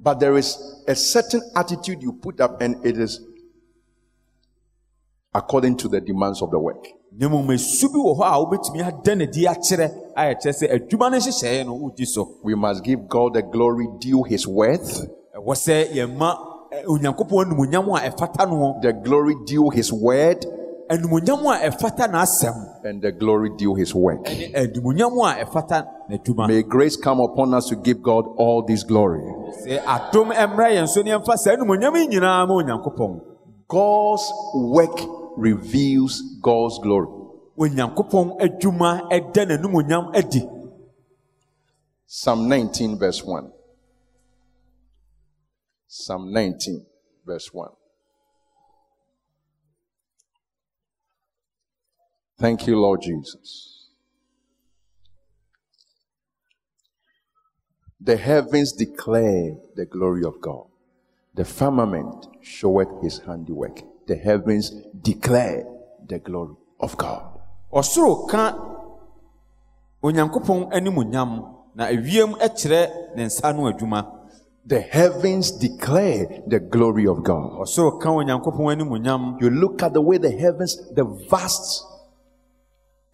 But 0.00 0.18
there 0.18 0.36
is 0.36 0.58
a 0.88 0.96
certain 0.96 1.40
attitude 1.54 2.02
you 2.02 2.12
put 2.14 2.40
up, 2.40 2.60
and 2.60 2.84
it 2.84 2.98
is 2.98 3.20
according 5.32 5.76
to 5.76 5.88
the 5.88 6.00
demands 6.00 6.42
of 6.42 6.50
the 6.50 6.58
work. 6.58 6.84
na 7.12 7.28
mmom 7.28 7.52
esu 7.54 7.88
bi 7.92 7.98
wɔ 7.98 8.18
hɔ 8.18 8.24
a 8.24 8.38
wobɛtumi 8.44 8.82
ada 8.84 9.14
ne 9.14 9.26
di 9.26 9.44
akyerɛ 9.46 9.90
a 10.16 10.22
yɛkyerɛ 10.34 10.52
sɛ 10.60 10.72
adwuma 10.74 11.10
no 11.10 11.18
nhyehyɛeɛ 11.18 11.66
no 11.66 11.74
wodi 11.78 12.04
so. 12.04 12.38
We 12.42 12.56
must 12.56 12.82
give 12.82 13.06
God 13.08 13.34
the 13.34 13.42
glory 13.42 13.86
due 14.00 14.24
his 14.24 14.44
worth, 14.48 15.06
ɛwɔ 15.36 15.54
sɛ 15.54 15.92
yɛma 15.94 16.36
eh, 16.72 16.82
onyankopɔn 16.84 17.44
animonyam 17.46 17.86
a 17.96 18.10
ɛfata 18.10 18.48
no 18.50 18.80
the 18.82 18.92
glory 18.92 19.36
due 19.46 19.70
his 19.70 19.92
word, 19.92 20.44
animonyam 20.92 21.40
a 21.46 21.68
ɛfata 21.70 22.06
n'asɛm 22.08 22.84
and 22.84 23.00
the 23.02 23.12
glory 23.12 23.50
due 23.56 23.74
his 23.74 23.94
work. 23.94 24.22
ne 24.24 24.52
animonyam 24.54 25.12
a 25.24 25.44
ɛfata 25.44 25.86
n'adwuma 26.10 26.48
May 26.48 26.62
grace 26.62 26.96
come 26.96 27.20
upon 27.20 27.54
us 27.54 27.68
to 27.68 27.76
give 27.76 28.02
God 28.02 28.24
all 28.36 28.62
this 28.66 28.82
glory. 28.82 29.20
sɛ 29.64 29.78
adom 29.84 30.28
mmra 30.32 30.68
yɛn 30.76 30.86
so 30.88 31.00
ne 31.02 31.10
yɛmfa 31.10 31.36
saa 31.38 31.56
animonyam 31.56 31.94
yi 31.96 32.06
nyinaa 32.08 32.46
ma 32.46 32.54
onyankopɔn 32.54 33.20
God's 33.68 34.30
work 34.54 34.98
reveals 35.36 36.20
God's 36.42 36.78
glory. 36.82 37.08
onyankopɔn 37.58 38.38
adwuma 38.40 39.08
ɛda 39.10 39.46
n'animonyam 39.48 40.14
adi 40.14 40.42
Psalm 42.14 42.46
19, 42.46 42.98
verse 42.98 43.24
1. 43.24 43.50
Psalm 45.88 46.30
19, 46.30 46.84
verse 47.24 47.48
1. 47.54 47.68
Thank 52.42 52.66
you, 52.66 52.74
Lord 52.74 53.02
Jesus. 53.02 53.86
The 58.00 58.16
heavens 58.16 58.72
declare 58.72 59.54
the 59.76 59.86
glory 59.86 60.24
of 60.24 60.40
God. 60.40 60.66
The 61.36 61.44
firmament 61.44 62.26
showeth 62.40 63.00
his 63.00 63.20
handiwork. 63.20 63.82
The 64.08 64.16
heavens 64.16 64.72
declare 65.02 65.62
the 66.04 66.18
glory 66.18 66.56
of 66.80 66.96
God. 66.96 67.38
ɔsoro 67.72 68.26
ka 68.28 68.58
onyankopɔn 70.02 70.72
animonyam 70.72 71.46
na 71.76 71.92
ewiem 71.94 72.34
kyerɛ 72.58 73.14
ne 73.14 73.26
nsa 73.26 73.54
no 73.54 73.70
adwuma 73.70 74.18
The 74.66 74.80
heavens 74.80 75.52
declare 75.52 76.42
the 76.48 76.58
glory 76.58 77.06
of 77.06 77.22
God. 77.22 77.60
ɔsoro 77.62 78.00
ka 78.02 78.10
onyankopɔn 78.10 78.74
animonyam 78.74 79.40
You 79.40 79.48
look 79.48 79.80
at 79.84 79.92
the 79.92 80.00
way 80.00 80.18
the 80.18 80.32
heavens, 80.32 80.76
the 80.92 81.04
vast 81.30 81.91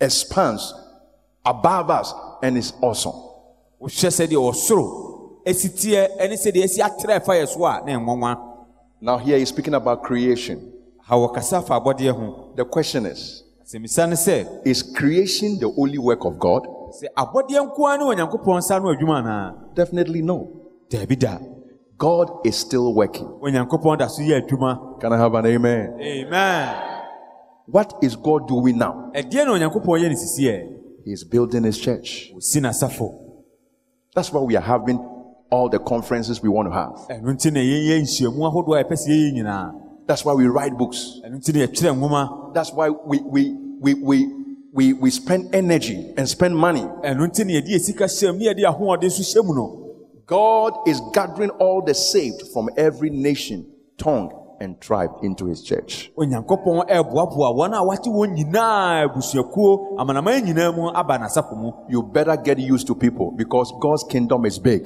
expanse 0.01 0.73
above 1.45 1.91
us, 1.91 2.13
and 2.43 2.57
it's 2.57 2.73
awesome. 2.83 3.13
wohwɛ 3.81 4.11
sɛdeɛ 4.11 4.37
ɔsoro 4.37 5.41
asi 5.47 5.69
teɛ 5.69 6.29
ne 6.29 6.37
sɛdeɛ 6.37 6.65
asi 6.65 6.81
atrɛ 6.83 7.25
fa 7.25 7.33
yɛ 7.33 7.47
so 7.49 7.65
a 7.65 7.81
na 7.87 7.93
ɛnwanwa 7.99 8.45
Now, 9.01 9.17
here 9.19 9.39
he's 9.39 9.49
speaking 9.51 9.75
about 9.75 10.03
creation. 10.03 10.73
ha 11.05 11.15
wɔkasa 11.15 11.65
fa 11.67 11.81
abɔdeɛ 11.81 12.11
ho 12.13 12.53
The 12.57 12.65
question 12.65 13.07
is 13.07 13.45
asɛmisa 13.65 14.09
ne 14.09 14.15
sɛ 14.17 14.67
Is 14.67 14.83
creation 14.83 15.59
the 15.59 15.73
only 15.79 15.99
work 15.99 16.25
of 16.25 16.39
God? 16.39 16.67
sɛ 17.01 17.07
abɔdeɛ 17.17 17.61
nko 17.71 17.87
ara 17.89 17.99
ne 17.99 18.05
onyankopɔn 18.05 18.59
nsa 18.59 18.83
no 18.83 18.89
adwuma 18.95 19.23
anaa 19.23 19.75
Definitely 19.75 20.23
no. 20.23 20.49
daabi 20.91 21.19
da 21.19 21.39
God 21.97 22.31
is 22.45 22.57
still 22.57 22.93
working. 22.95 23.27
onyankopɔn 23.43 23.99
da 23.99 24.07
so 24.09 24.23
yɛ 24.23 24.43
adwuma 24.47 25.01
Can 25.01 25.13
I 25.13 25.19
have 25.19 25.35
an 25.35 25.47
amen? 25.47 25.99
amen 26.01 26.75
What 27.71 27.99
is 28.03 28.17
God 28.17 28.49
doing 28.49 28.79
now? 28.79 29.11
ɛdeɛ 29.15 29.45
na 29.45 29.53
onyankopɔn 29.53 30.01
yɛ 30.01 30.09
ne 30.09 30.15
sisiɛ 30.15 30.75
He's 31.05 31.25
building 31.25 31.65
his 31.65 31.79
church. 31.79 32.33
That's 34.15 34.33
why 34.33 34.41
we 34.43 34.57
are 34.57 34.61
having 34.63 34.99
all 35.51 35.69
the 35.71 35.79
conferences 35.79 36.43
we 36.43 36.49
want 36.49 36.69
to 36.69 36.73
have. 36.73 36.93
ɛno 37.09 37.35
nti 37.35 37.53
na 37.53 37.61
yɛyɛ 37.61 38.01
nhyiamu 38.03 38.39
ahodoɔ 38.51 38.81
a 38.81 38.85
yɛpɛ 38.85 38.93
sɛ 38.93 39.09
yɛyɛ 39.09 39.33
nyinaa 39.35 39.73
That's 40.07 40.25
why 40.25 40.33
we 40.33 40.47
write 40.47 40.77
books. 40.79 41.21
ɛno 41.25 41.37
nti 41.37 41.55
na 41.55 41.67
yɛtwerɛ 41.67 41.97
nwoma 41.99 42.55
That's 42.55 42.73
why 42.73 42.89
we, 42.89 43.21
we, 43.21 43.53
we, 43.81 43.95
we, 43.95 44.27
we, 44.73 44.93
we 44.95 45.11
spend 45.11 45.55
energy 45.55 46.13
and 46.17 46.27
spend 46.29 46.57
money. 46.57 46.81
ɛno 46.83 47.27
nti 47.29 47.45
na 47.47 47.53
yɛde 47.61 47.69
yɛ 47.69 47.81
sika 47.81 48.05
hyɛ 48.05 48.33
mu 48.33 48.39
ne 48.39 48.45
yɛde 48.47 48.65
ahoɔden 48.65 49.05
nso 49.11 49.21
hyɛ 49.23 49.45
mu 49.45 49.55
no 49.55 49.85
God 50.27 50.75
is 50.87 51.01
gathering 51.13 51.51
all 51.51 51.81
the 51.83 51.95
saved 51.95 52.43
from 52.53 52.69
every 52.77 53.09
nation, 53.09 53.67
tongue, 53.97 54.31
and 54.61 54.81
tribe 54.81 55.11
into 55.23 55.47
his 55.47 55.63
church. 55.63 56.11
onyankopɔn 56.17 56.89
ɛreboaboa 56.89 57.55
wɔn 57.57 57.73
a 57.75 57.81
wɔate 57.85 58.09
wɔn 58.09 58.35
nyinaa 58.37 59.05
abusuakuo 59.09 59.97
amanaman 59.99 60.43
nyinaa 60.45 60.75
mu 60.75 60.89
aba 60.95 61.19
n'asafo 61.19 61.57
mu 61.57 61.73
You 61.89 62.03
better 62.03 62.37
get 62.37 62.59
used 62.59 62.87
to 62.89 62.95
people 62.95 63.33
because 63.37 63.73
God's 63.81 64.05
kingdom 64.09 64.45
is 64.47 64.59
big. 64.59 64.85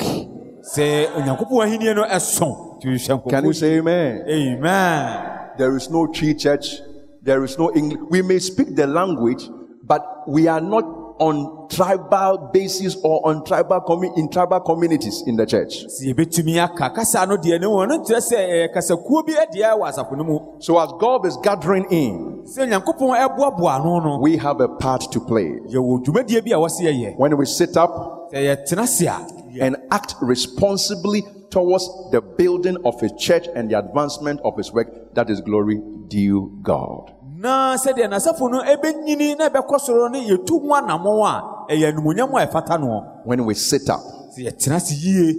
sɛ 0.74 1.06
onyankopɔn 1.16 1.66
ahenni 1.66 1.94
no 1.94 2.04
ɛso 2.04 2.78
nti 2.78 2.86
hwɛ 3.08 3.28
Can 3.30 3.44
you 3.44 3.52
say 3.52 3.78
amen? 3.78 4.24
amen 4.28 5.28
There 5.58 5.76
is 5.76 5.90
no 5.90 6.06
tree 6.06 6.34
church. 6.34 6.80
There 7.22 7.44
is 7.44 7.58
no 7.58 7.70
English. 7.74 8.00
We 8.10 8.22
may 8.22 8.38
speak 8.38 8.74
the 8.74 8.86
language, 8.86 9.48
but 9.84 10.02
we 10.26 10.48
are 10.48 10.62
not 10.62 10.82
on 11.18 11.68
tribal 11.68 12.50
basis 12.52 12.96
or 13.02 13.26
on 13.26 13.44
tribal 13.44 13.80
in 14.16 14.30
tribal 14.30 14.60
communities 14.60 15.22
in 15.26 15.36
the 15.36 15.46
church. 15.46 15.84
sɛ 15.86 16.12
yɛbɛtumi 16.14 16.56
aka 16.62 16.90
kasa 16.90 17.26
no 17.26 17.36
deɛ 17.36 17.60
ne 17.60 17.66
wɔ 17.66 17.88
no 17.88 17.98
nkyerɛ 17.98 18.20
sɛ 18.20 18.36
ɛyɛ 18.36 18.74
kasakuo 18.74 19.26
bi 19.26 19.32
adeɛ 19.32 19.78
wɔ 19.78 19.88
asafo 19.90 20.16
no 20.16 20.24
mu 20.24 20.38
So 20.58 20.78
as 20.78 20.90
God 20.98 21.26
is 21.26 21.36
gathering 21.42 21.86
in, 21.90 22.42
sɛ 22.44 22.66
onyankopɔn 22.68 23.16
ɛboaboa 23.28 23.80
ano 23.80 24.00
no 24.00 24.18
we 24.20 24.36
have 24.36 24.60
a 24.60 24.68
part 24.68 25.02
to 25.12 25.20
play. 25.20 25.50
yɛwɔ 25.68 26.04
dwumadie 26.04 26.44
bi 26.44 26.50
a 26.50 26.58
wɔse 26.58 26.80
yɛyɛ 26.80 27.16
When 27.16 27.36
we 27.36 27.46
sit 27.46 27.76
up 27.76 28.30
and 28.32 29.76
act 29.90 30.14
responsibly 30.20 31.22
towards 31.50 31.86
the 32.10 32.20
building 32.22 32.78
of 32.84 32.98
his 33.00 33.12
church 33.18 33.46
and 33.54 33.70
the 33.70 33.78
advancement 33.78 34.40
of 34.42 34.56
his 34.56 34.72
work, 34.72 35.14
that 35.14 35.28
is 35.28 35.40
glory 35.42 35.80
due 36.08 36.58
God. 36.62 37.12
Na 37.42 37.74
sɛdeɛ 37.76 38.06
n'asafo 38.08 38.48
no 38.48 38.62
na 38.62 39.48
ɛbɛkɔ 39.48 39.78
soro 39.80 40.08
no 40.08 40.18
yɛtu 40.18 40.60
ho 40.62 40.74
anammɔn 40.74 41.26
a 41.26 41.74
ɛyɛ 41.74 41.88
a 41.90 42.46
ɛfata 42.46 42.78
noɔ 42.78 43.04
When 43.24 43.44
we 43.44 43.54
sit 43.54 43.90
up. 43.90 44.00
Yɛtena 44.38 44.80
se 44.80 44.94
yie. 44.94 45.34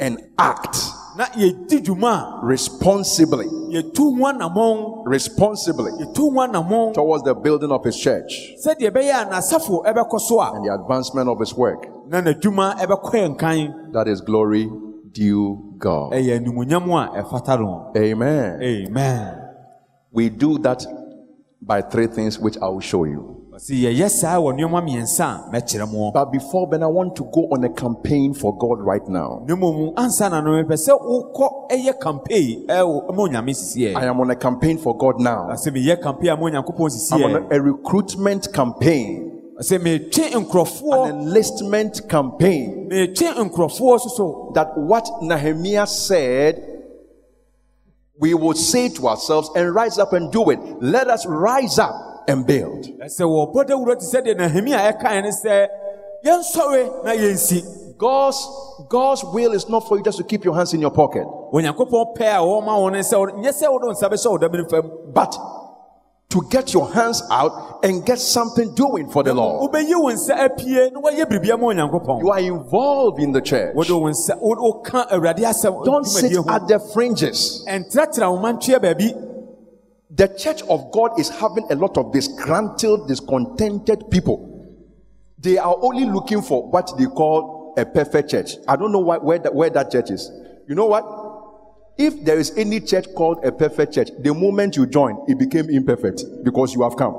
And 0.00 0.18
act. 0.36 0.76
Na 1.16 1.24
yɛdi 1.26 1.80
dwuma 1.84 2.40
responsibly, 2.42 3.46
yɛtu 3.46 4.18
ho 4.18 4.26
anammɔn 4.26 5.04
responsibly. 5.06 5.92
Yɛtu 5.92 6.18
ho 6.18 6.40
anammɔn 6.46 6.94
towards 6.94 7.22
the 7.22 7.34
building 7.34 7.70
of 7.70 7.84
his 7.84 7.96
church. 7.96 8.54
Sɛdeɛ 8.66 8.90
ɛbɛyɛ 8.90 9.22
a 9.22 9.30
n'asafo 9.30 9.84
ɛbɛkɔ 9.86 10.20
so 10.20 10.40
a 10.40 10.52
and 10.56 10.64
the 10.66 10.74
advancement 10.74 11.28
of 11.28 11.38
his 11.38 11.54
work. 11.54 11.86
na 12.08 12.20
n'adwuma 12.22 12.76
ɛbɛkɔ 12.80 13.12
yɛ 13.12 13.36
nkan. 13.38 13.92
That 13.92 14.08
is 14.08 14.20
glory 14.20 14.68
due 15.12 15.74
God. 15.78 16.12
ɛyɛ 16.12 16.38
a 16.38 17.22
ɛfata 17.22 17.60
no. 17.60 17.92
Amen. 17.96 18.60
amen. 18.60 19.42
We 20.12 20.28
do 20.28 20.58
that 20.58 20.84
by 21.66 21.82
three 21.82 22.06
things 22.06 22.38
which 22.38 22.56
I 22.62 22.66
will 22.68 22.80
show 22.80 23.04
you. 23.04 23.42
ɔsi 23.56 23.74
yɛyɛ 23.84 24.08
saa 24.10 24.38
wɔ 24.38 24.52
nneɛma 24.54 24.80
mmiɛnsa 24.84 25.24
a 25.24 25.50
mɛkyerɛ 25.52 25.90
mo 25.90 26.10
But 26.12 26.30
before 26.30 26.68
then, 26.70 26.82
I 26.82 26.86
want 26.86 27.16
to 27.16 27.24
go 27.24 27.48
on 27.50 27.64
a 27.64 27.70
campaign 27.70 28.34
for 28.34 28.56
God 28.56 28.80
right 28.80 29.06
now. 29.08 29.42
ne 29.48 29.54
mmom 29.54 29.94
ansa 29.96 30.30
na 30.30 30.40
no 30.40 30.50
mepɛ 30.62 30.76
sɛ 30.76 30.92
wokɔ 31.00 31.70
ɛyɛ 31.70 32.00
campaign 32.00 32.66
ɛwɔ 32.68 33.14
ma 33.16 33.22
onyame 33.22 33.96
I 33.96 34.04
am 34.06 34.20
on 34.20 34.30
a 34.30 34.36
campaign 34.36 34.78
for 34.78 34.96
God 34.96 35.18
now. 35.20 35.48
ɔsɛ 35.50 35.72
meyɛ 35.74 36.02
campaign 36.02 36.30
a 36.30 36.34
I'm 36.34 36.42
on 36.42 37.34
a, 37.50 37.56
a 37.56 37.60
recruitment 37.60 38.52
campaign, 38.52 39.32
metwe 39.58 40.34
an 40.34 41.10
enlistment 41.20 42.08
campaign. 42.08 42.88
metwe 42.90 43.32
nkurɔfoɔ 43.50 43.98
soso 44.00 44.52
That 44.54 44.76
what 44.76 45.08
Nehemiah 45.22 45.86
said, 45.88 46.75
we 48.18 48.34
will 48.34 48.54
say 48.54 48.88
to 48.88 49.08
ourselves 49.08 49.50
and 49.54 49.74
rise 49.74 49.98
up 49.98 50.12
and 50.12 50.32
do 50.32 50.50
it. 50.50 50.58
Let 50.80 51.08
us 51.08 51.26
rise 51.26 51.78
up 51.78 52.24
and 52.28 52.46
build. 52.46 52.84
ɛsɛ 53.00 53.20
wɔbɔ 53.22 53.66
dawuro 53.68 53.94
te 53.98 54.06
sɛ 54.06 54.24
deɛ 54.26 54.36
nehemia 54.38 54.92
ɛkae 54.92 55.22
ne 55.22 55.30
sɛ 55.30 55.68
yɛnsɔre 56.24 57.04
na 57.04 57.12
yɛnsi 57.12 57.82
God's 57.98 58.36
God's 58.90 59.24
will 59.24 59.52
is 59.52 59.68
not 59.70 59.88
for 59.88 59.96
you 59.96 60.02
just 60.04 60.18
to 60.18 60.24
keep 60.24 60.44
your 60.44 60.54
hands 60.54 60.74
in 60.74 60.80
your 60.82 60.90
pocket, 60.90 61.24
onyankopɔn 61.52 62.16
pɛ 62.16 62.26
a 62.26 62.40
wɔma 62.44 62.78
wo 62.80 62.88
ne 62.90 62.98
sɛ 63.00 63.18
wo- 63.18 63.32
nyɛ 63.40 63.52
sɛ 63.52 63.70
wode 63.72 63.82
wo 63.84 63.92
nsa 63.92 64.10
bɛhyɛ 64.10 64.30
wo 64.30 64.38
dam 64.38 64.52
no 64.52 64.64
fam 64.68 64.90
but 65.14 65.34
to 66.28 66.42
get 66.50 66.74
your 66.74 66.92
hands 66.92 67.22
out 67.30 67.80
and 67.84 68.04
get 68.04 68.18
something 68.18 68.74
doing 68.74 69.08
for 69.10 69.22
the 69.22 69.32
Lord. 69.32 69.70
wobɛyi 69.72 69.94
wo 70.00 70.10
nsa 70.10 70.34
apie 70.36 70.90
na 70.92 71.00
woayɛ 71.00 71.24
biribia 71.24 71.58
ma 71.58 71.68
onyankopɔn 71.68 72.20
You 72.20 72.30
are 72.30 72.40
involved 72.40 73.20
in 73.20 73.32
the 73.32 73.40
church. 73.40 73.74
wode 73.76 73.90
wo 73.90 74.08
nsa 74.10 74.36
wo- 74.40 74.56
woka 74.82 75.08
awurade 75.10 75.38
asɛm 75.44 75.84
Don't 75.84 76.04
sit 76.04 76.32
at 76.48 76.66
the 76.68 76.78
fringes. 76.92 77.64
ɛntratra 77.68 78.30
wo 78.30 78.38
mantwea 78.38 78.80
baabi 78.80 79.14
The 80.10 80.28
church 80.28 80.62
of 80.62 80.90
God 80.92 81.18
is 81.20 81.28
having 81.28 81.66
a 81.70 81.74
lot 81.74 81.98
of 81.98 82.10
disgruntled, 82.12 83.06
discontented 83.08 84.08
people. 84.10 84.64
They 85.38 85.58
are 85.58 85.76
only 85.82 86.06
looking 86.06 86.40
for 86.42 86.62
what 86.70 86.90
they 86.96 87.04
call 87.06 87.74
a 87.76 87.84
perfect 87.84 88.30
church. 88.30 88.56
I 88.66 88.76
don't 88.76 88.92
know 88.92 89.00
why, 89.00 89.18
where, 89.18 89.38
that, 89.40 89.54
where 89.54 89.68
that 89.68 89.90
church 89.90 90.10
is. 90.10 90.30
You 90.68 90.74
know 90.74 90.86
what? 90.86 91.04
If 91.98 92.24
there 92.24 92.38
is 92.38 92.52
any 92.56 92.80
church 92.80 93.06
called 93.14 93.42
a 93.44 93.50
perfect 93.52 93.94
church, 93.94 94.10
the 94.18 94.34
moment 94.34 94.76
you 94.76 94.86
join, 94.86 95.24
it 95.28 95.38
became 95.38 95.70
imperfect 95.70 96.24
because 96.44 96.74
you 96.74 96.82
have 96.82 96.96
come. 96.96 97.14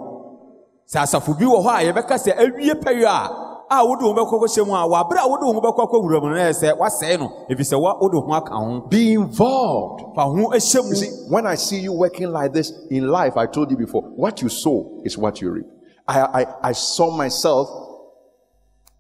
sɛ 0.88 1.02
asafo 1.04 1.38
bi 1.38 1.46
wɔ 1.46 1.64
hɔ 1.66 1.70
a 1.82 1.94
yɛbɛka 1.94 2.16
sɛ 2.18 2.38
awie 2.38 2.74
pɛyɛ 2.82 3.06
a 3.06 3.44
a 3.70 3.86
wode 3.86 4.02
wo 4.02 4.14
bɛkɔ 4.14 4.40
kɔhyɛ 4.40 4.66
mu 4.68 4.74
a 4.74 4.88
wɔaberɛ 4.88 5.20
a 5.20 5.28
wode 5.28 5.42
wo 5.42 5.54
ho 5.54 5.60
bɛkɔ 5.62 5.82
akɔwura 5.90 6.22
mu 6.22 6.30
no 6.30 6.36
ɛyɛ 6.36 6.54
sɛ 6.54 6.78
woasɛe 6.78 7.20
no 7.20 7.28
ɛfiri 7.50 7.66
sɛ 7.74 7.82
wode 7.82 8.14
ho 8.14 8.32
aka 8.34 8.56
ho 8.56 8.80
Be 8.88 9.14
involved. 9.14 10.16
fa 10.16 10.22
ho 10.24 10.32
ahyɛ 10.52 10.84
mu 10.84 10.90
You 10.90 10.96
see, 10.96 11.10
when 11.28 11.46
I 11.46 11.56
see 11.56 11.80
you 11.80 11.92
working 11.92 12.32
like 12.32 12.54
this 12.54 12.72
in 12.90 13.08
life, 13.10 13.36
I 13.36 13.48
told 13.48 13.70
you 13.72 13.76
before, 13.78 14.04
what 14.04 14.42
you 14.42 14.48
sow 14.48 15.02
is 15.04 15.18
what 15.18 15.42
you 15.42 15.52
reap. 15.52 15.66
I, 16.08 16.22
I, 16.22 16.46
I 16.70 16.72
saw 16.72 17.12
myself 17.12 17.68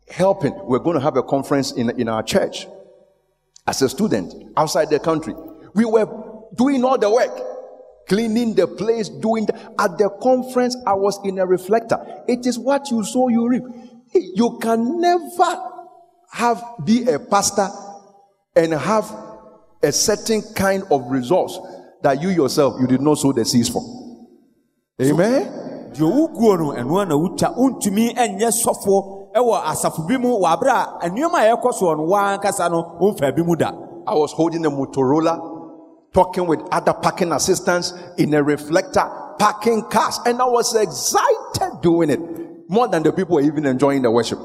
helping. 0.09 0.53
We're 0.65 0.79
going 0.79 0.95
to 0.95 1.01
have 1.01 1.15
a 1.15 1.23
conference 1.23 1.71
in, 1.71 1.89
in 1.91 2.09
our 2.09 2.23
church 2.23 2.67
as 3.65 3.81
a 3.81 3.87
student 3.87 4.33
outside 4.57 4.89
the 4.89 4.99
country. 4.99 5.33
We 5.77 5.85
were 5.85 6.07
doing 6.55 6.83
all 6.83 6.97
the 6.97 7.07
work, 7.09 7.29
cleaning 8.09 8.55
the 8.55 8.65
place, 8.65 9.09
doing 9.09 9.45
the, 9.45 9.53
at 9.79 9.99
the 9.99 10.09
conference. 10.23 10.75
I 10.87 10.93
was 10.93 11.19
in 11.23 11.37
a 11.37 11.45
reflector. 11.45 12.03
It 12.27 12.47
is 12.47 12.57
what 12.57 12.89
you 12.89 13.03
sow, 13.03 13.27
you 13.29 13.47
reap. 13.47 13.63
You 14.13 14.57
can 14.59 14.99
never 14.99 15.61
have 16.33 16.63
be 16.83 17.07
a 17.07 17.19
pastor 17.19 17.69
and 18.55 18.73
have 18.73 19.05
a 19.83 19.91
certain 19.91 20.41
kind 20.55 20.83
of 20.89 21.11
resource 21.11 21.59
that 22.01 22.23
you 22.23 22.29
yourself 22.29 22.75
you 22.81 22.87
did 22.87 23.01
not 23.01 23.19
sow 23.19 23.31
the 23.31 23.45
seeds 23.45 23.69
for. 23.69 23.83
Amen. 24.99 25.63
deɛ 25.93 26.03
woguo 26.03 26.57
no 26.59 26.73
ɛno 26.73 27.01
a 27.01 27.05
na 27.05 27.15
wotwa 27.15 27.55
wontumi 27.55 28.13
ɛnyɛ 28.13 28.49
sɔfoɔ 28.51 29.33
ɛwɔ 29.35 29.61
asafo 29.71 30.07
bi 30.07 30.17
mu 30.17 30.29
wɔ 30.37 30.47
aberɛ 30.53 30.73
a 31.01 31.09
nneɛma 31.09 31.39
a 31.41 31.55
ɛkɔ 31.55 31.71
soɔ 31.73 31.97
no 31.97 32.03
woankasa 32.05 32.69
no 32.69 32.97
womfa 32.99 33.31
bi 33.35 33.41
mu 33.41 33.55
da 33.55 33.71
I 34.07 34.13
was 34.13 34.31
holding 34.31 34.65
a 34.65 34.71
Motorola, 34.71 35.37
talking 36.17 36.47
with 36.47 36.59
other 36.71 36.93
parking 36.93 37.31
assistants 37.31 37.93
in 38.17 38.33
a 38.33 38.41
reflector, 38.41 39.07
parking 39.37 39.83
cars, 39.83 40.19
and 40.25 40.41
I 40.41 40.45
was 40.45 40.75
excited 40.75 41.79
doing 41.83 42.09
it 42.09 42.19
more 42.67 42.87
than 42.87 43.03
the 43.03 43.13
people 43.13 43.35
were 43.35 43.41
even 43.41 43.67
enjoying 43.67 44.01
the 44.01 44.09
worship 44.09 44.39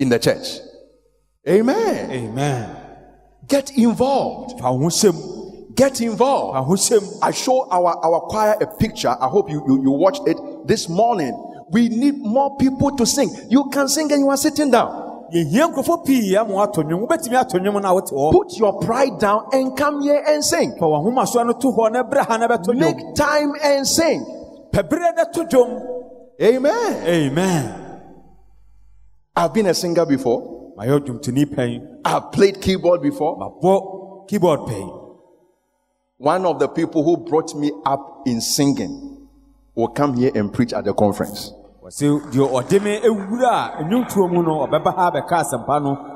in 0.00 0.08
the 0.08 0.18
church. 0.18 0.58
Amen. 1.48 2.10
amen 2.10 2.76
Get 3.46 3.70
involved. 3.78 4.60
Get 5.76 6.00
involved. 6.00 6.56
fa 6.56 6.62
ho 6.64 6.74
hyɛ 6.74 7.00
mu 7.00 7.18
I 7.22 7.30
show 7.30 7.68
our, 7.70 7.96
our 8.04 8.20
choir 8.22 8.56
a 8.60 8.66
picture. 8.66 9.14
I 9.20 9.28
hope 9.28 9.50
you, 9.50 9.62
you, 9.68 9.82
you 9.84 9.90
watched 9.92 10.26
it 10.26 10.36
this 10.66 10.88
morning. 10.88 11.32
We 11.70 11.88
need 11.88 12.18
more 12.18 12.56
people 12.56 12.96
to 12.96 13.06
sing. 13.06 13.30
You 13.48 13.70
can 13.70 13.86
sing 13.86 14.10
and 14.10 14.20
you 14.20 14.30
are 14.30 14.36
sitting 14.36 14.72
down. 14.72 15.11
Yɛhia 15.32 15.66
nkurɔfoɔ 15.72 16.04
pii 16.04 16.36
ama 16.36 16.54
woato 16.54 16.82
nnwom 16.82 17.06
wobɛtumi 17.06 17.36
ato 17.40 17.58
nnwom 17.58 17.82
no 17.82 17.88
a 17.88 17.94
wote 17.94 18.10
hɔ 18.12 18.32
Put 18.32 18.56
your 18.58 18.78
pride 18.80 19.18
down 19.18 19.44
and 19.52 19.76
come 19.76 20.02
here 20.02 20.22
and 20.26 20.44
sing. 20.44 20.72
fa 20.78 20.84
w'ahomasoa 20.84 21.46
no 21.46 21.52
to 21.54 21.68
hɔ 21.68 21.92
na 21.92 22.02
brɛ 22.02 22.26
ha 22.26 22.36
na 22.36 22.48
Make 22.74 23.14
time 23.14 23.52
and 23.62 23.86
sing. 23.86 24.20
pɛ 24.72 24.88
berɛ 24.88 25.16
na 25.16 25.24
to 25.24 25.44
dwom 25.44 25.80
Amen. 26.40 27.06
amen 27.06 27.78
I've 29.36 29.54
been 29.54 29.66
a 29.66 29.74
singer 29.74 30.04
before. 30.04 30.72
mayɛ 30.78 31.00
dwomtoni 31.00 31.46
pɛn 31.46 32.00
I've 32.04 32.32
played 32.32 32.60
keyboard 32.60 33.00
before. 33.02 33.36
keyboard 34.28 34.60
pɛn 34.60 34.98
One 36.18 36.46
of 36.46 36.58
the 36.58 36.68
people 36.68 37.02
who 37.02 37.16
brought 37.16 37.54
me 37.54 37.72
up 37.84 38.22
in 38.26 38.40
singing 38.40 39.26
will 39.74 39.88
come 39.88 40.14
here 40.14 40.30
and 40.34 40.52
preach 40.52 40.72
at 40.72 40.84
the 40.84 40.92
conference. 40.94 41.52
Wɔse 41.92 42.32
deɛ 42.32 42.48
ɔde 42.52 42.82
me 42.82 43.00
awura 43.00 43.74
a 43.78 43.82
nnwontoɔ 43.84 44.30
mu 44.32 44.42
no 44.42 44.66
ɔbɛba 44.66 44.94
ha 44.96 45.10
bɛka 45.10 45.40
asɛmpa 45.42 45.82
no 45.82 46.08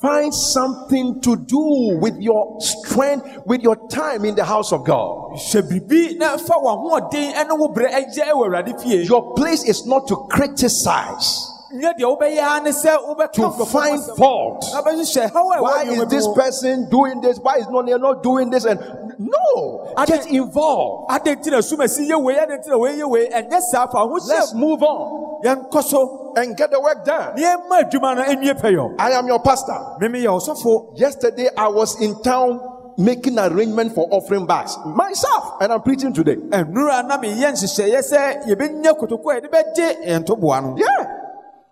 Find 0.00 0.34
something 0.34 1.20
to 1.22 1.36
do 1.36 1.98
with 2.02 2.16
your 2.18 2.60
strength, 2.60 3.24
with 3.46 3.62
your 3.62 3.76
time 3.88 4.24
in 4.24 4.34
the 4.34 4.44
house 4.44 4.72
of 4.72 4.84
God. 4.84 5.32
hyɛ 5.34 5.62
biribi 5.62 6.18
na 6.18 6.36
fa 6.36 6.54
w'ahoɔden 6.54 7.48
ne 7.48 7.54
wo 7.54 7.68
berɛ 7.68 7.90
ɛgya 7.90 8.32
wɔ 8.32 8.46
awurade 8.46 8.80
fie 8.82 9.02
Your 9.04 9.32
place 9.34 9.64
is 9.64 9.86
not 9.86 10.06
to 10.08 10.16
criticize, 10.28 11.51
nyɛ 11.74 11.92
deɛ 11.98 12.04
wobɛyɛ 12.18 12.38
ara 12.42 12.60
ne 12.62 12.70
sɛ 12.70 12.96
wobɛka 13.06 13.32
to 13.58 13.64
find 13.66 14.00
fault. 14.16 14.64
na 14.72 14.82
bɛhyehyɛ 14.82 15.32
haw 15.32 15.50
a 15.50 15.56
ɛwɔ 15.56 15.62
Why 15.62 15.82
is 15.84 16.06
this 16.08 16.28
person 16.34 16.88
doing 16.90 17.20
this? 17.20 17.38
Why 17.38 17.56
is 17.56 17.68
not 17.68 17.86
not 17.86 18.22
doing 18.22 18.50
this? 18.50 18.64
And 18.64 18.78
no, 19.18 19.94
get 20.06 20.26
involved. 20.30 21.10
adɛn 21.10 21.36
nti 21.42 21.50
na 21.50 21.58
sumasi 21.58 22.08
yɛ 22.08 22.22
wei 22.22 22.34
adɛn 22.34 22.58
nti 22.62 22.68
na 22.68 22.78
wei 22.78 22.92
yɛ 22.98 23.08
wei 23.08 23.28
ɛnyɛ 23.28 23.60
saa 23.70 23.86
fa 23.86 23.98
ho 23.98 24.18
Let's 24.26 24.54
move 24.54 24.82
on 24.82 25.40
and 25.44 26.56
get 26.56 26.70
the 26.70 26.80
work 26.80 27.04
done. 27.04 27.34
na 27.36 27.42
yɛmma 27.56 27.82
adwuma 27.90 28.16
no 28.16 28.22
ɛnwie 28.22 28.60
pɛyɔ 28.60 28.94
I 28.98 29.10
am 29.12 29.26
your 29.26 29.40
pastor. 29.40 29.96
meme 30.00 30.14
yɛ 30.14 30.28
ɔsɔfo 30.40 30.98
Yesterday 30.98 31.48
I 31.56 31.68
was 31.68 32.00
in 32.00 32.20
town 32.22 32.60
making 32.98 33.38
arrangement 33.38 33.94
for 33.94 34.06
offering 34.10 34.44
bags 34.46 34.76
myself, 34.84 35.54
and 35.62 35.72
I'm 35.72 35.80
preaching 35.80 36.12
today. 36.12 36.36
ɛnura 36.36 37.06
na 37.08 37.16
meyɛ 37.18 37.52
nhyehyɛeɛ 37.52 38.02
sɛ 38.02 38.46
yɛbɛnya 38.46 38.92
kotoko 38.98 39.30
a 39.30 39.40
yɛde 39.40 39.50
bɛgye 39.50 40.06
ntoboa 40.24 40.62
no 40.62 40.76
Yeah. 40.76 41.18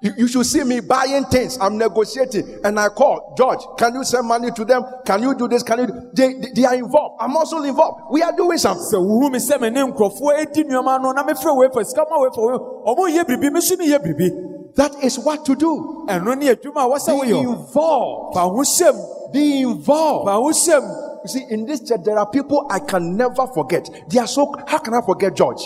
You, 0.02 0.12
you 0.16 0.28
should 0.28 0.46
see 0.46 0.64
me 0.64 0.80
buying 0.80 1.24
things. 1.26 1.58
I'm 1.60 1.76
negotiating. 1.76 2.60
And 2.64 2.80
I 2.80 2.88
call, 2.88 3.34
George, 3.36 3.60
can 3.78 3.94
you 3.94 4.04
send 4.04 4.26
money 4.26 4.50
to 4.50 4.64
them? 4.64 4.82
Can 5.04 5.22
you 5.22 5.34
do 5.36 5.46
this? 5.46 5.62
Can 5.62 5.80
you? 5.80 5.86
Do? 5.88 6.10
They, 6.14 6.32
they, 6.34 6.48
they 6.56 6.64
are 6.64 6.74
involved. 6.74 7.16
I'm 7.20 7.36
also 7.36 7.62
involved. 7.62 8.04
We 8.10 8.22
are 8.22 8.34
doing 8.34 8.56
something. 8.56 8.82
sɛ 8.86 8.96
wohu 8.98 9.30
me 9.30 9.38
sɛ 9.38 9.60
me 9.60 9.68
ne 9.70 9.80
nkurɔfoɔ 9.82 10.38
ɛdi 10.46 10.64
nnuɔma 10.64 11.02
no 11.02 11.12
na 11.12 11.22
mefrɛ 11.22 11.54
wei 11.56 11.68
fa 11.72 11.84
sika 11.84 12.04
ma 12.08 12.18
wei 12.18 12.30
fa 12.34 12.40
wei 12.40 12.56
ɔmo 12.56 13.10
yɛ 13.14 13.24
biribi 13.26 13.52
me 13.52 13.60
so 13.60 13.76
meyɛ 13.76 13.98
biribi 14.02 14.74
That 14.76 14.92
is 15.04 15.18
what 15.18 15.44
to 15.44 15.54
do. 15.54 16.06
ɛno 16.08 16.38
ne 16.38 16.54
adwuma 16.54 16.86
a 16.86 16.98
wɔsɛ 16.98 17.20
Be 17.22 17.38
involved. 17.38 18.34
fa 18.34 18.40
ho 18.40 18.56
hyɛm 18.62 19.32
Be 19.32 19.60
involved. 19.62 20.26
fa 20.28 20.32
ho 20.32 20.50
hyɛm 20.50 21.06
You 21.24 21.28
see, 21.28 21.44
in 21.50 21.66
this 21.66 21.80
church, 21.86 22.00
there 22.04 22.18
are 22.18 22.30
people 22.30 22.66
I 22.70 22.78
can 22.78 23.14
never 23.18 23.46
forget. 23.48 23.86
They 24.08 24.18
are 24.18 24.26
so, 24.26 24.54
how 24.66 24.78
can 24.78 24.94
I 24.94 25.02
forget 25.04 25.36
George? 25.36 25.60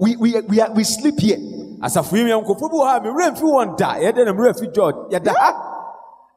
We, 0.00 0.16
we, 0.16 0.40
we, 0.40 0.60
are, 0.62 0.72
we 0.72 0.82
sleep 0.84 1.20
here. 1.20 1.36
Asafo 1.84 2.16
yi 2.16 2.24
nkurɔfoɔ 2.32 2.70
bi 2.70 2.76
wɔ 2.76 2.86
ha 2.86 3.00
mewerɛ 3.00 3.30
mfi 3.32 3.42
wɔn 3.42 3.76
da 3.76 3.94
yɛde 3.96 4.24
ne 4.24 4.32
mmerɛ 4.32 4.58
fi 4.58 4.66
george 4.68 4.96
yɛda 5.12 5.34
ha 5.36 5.74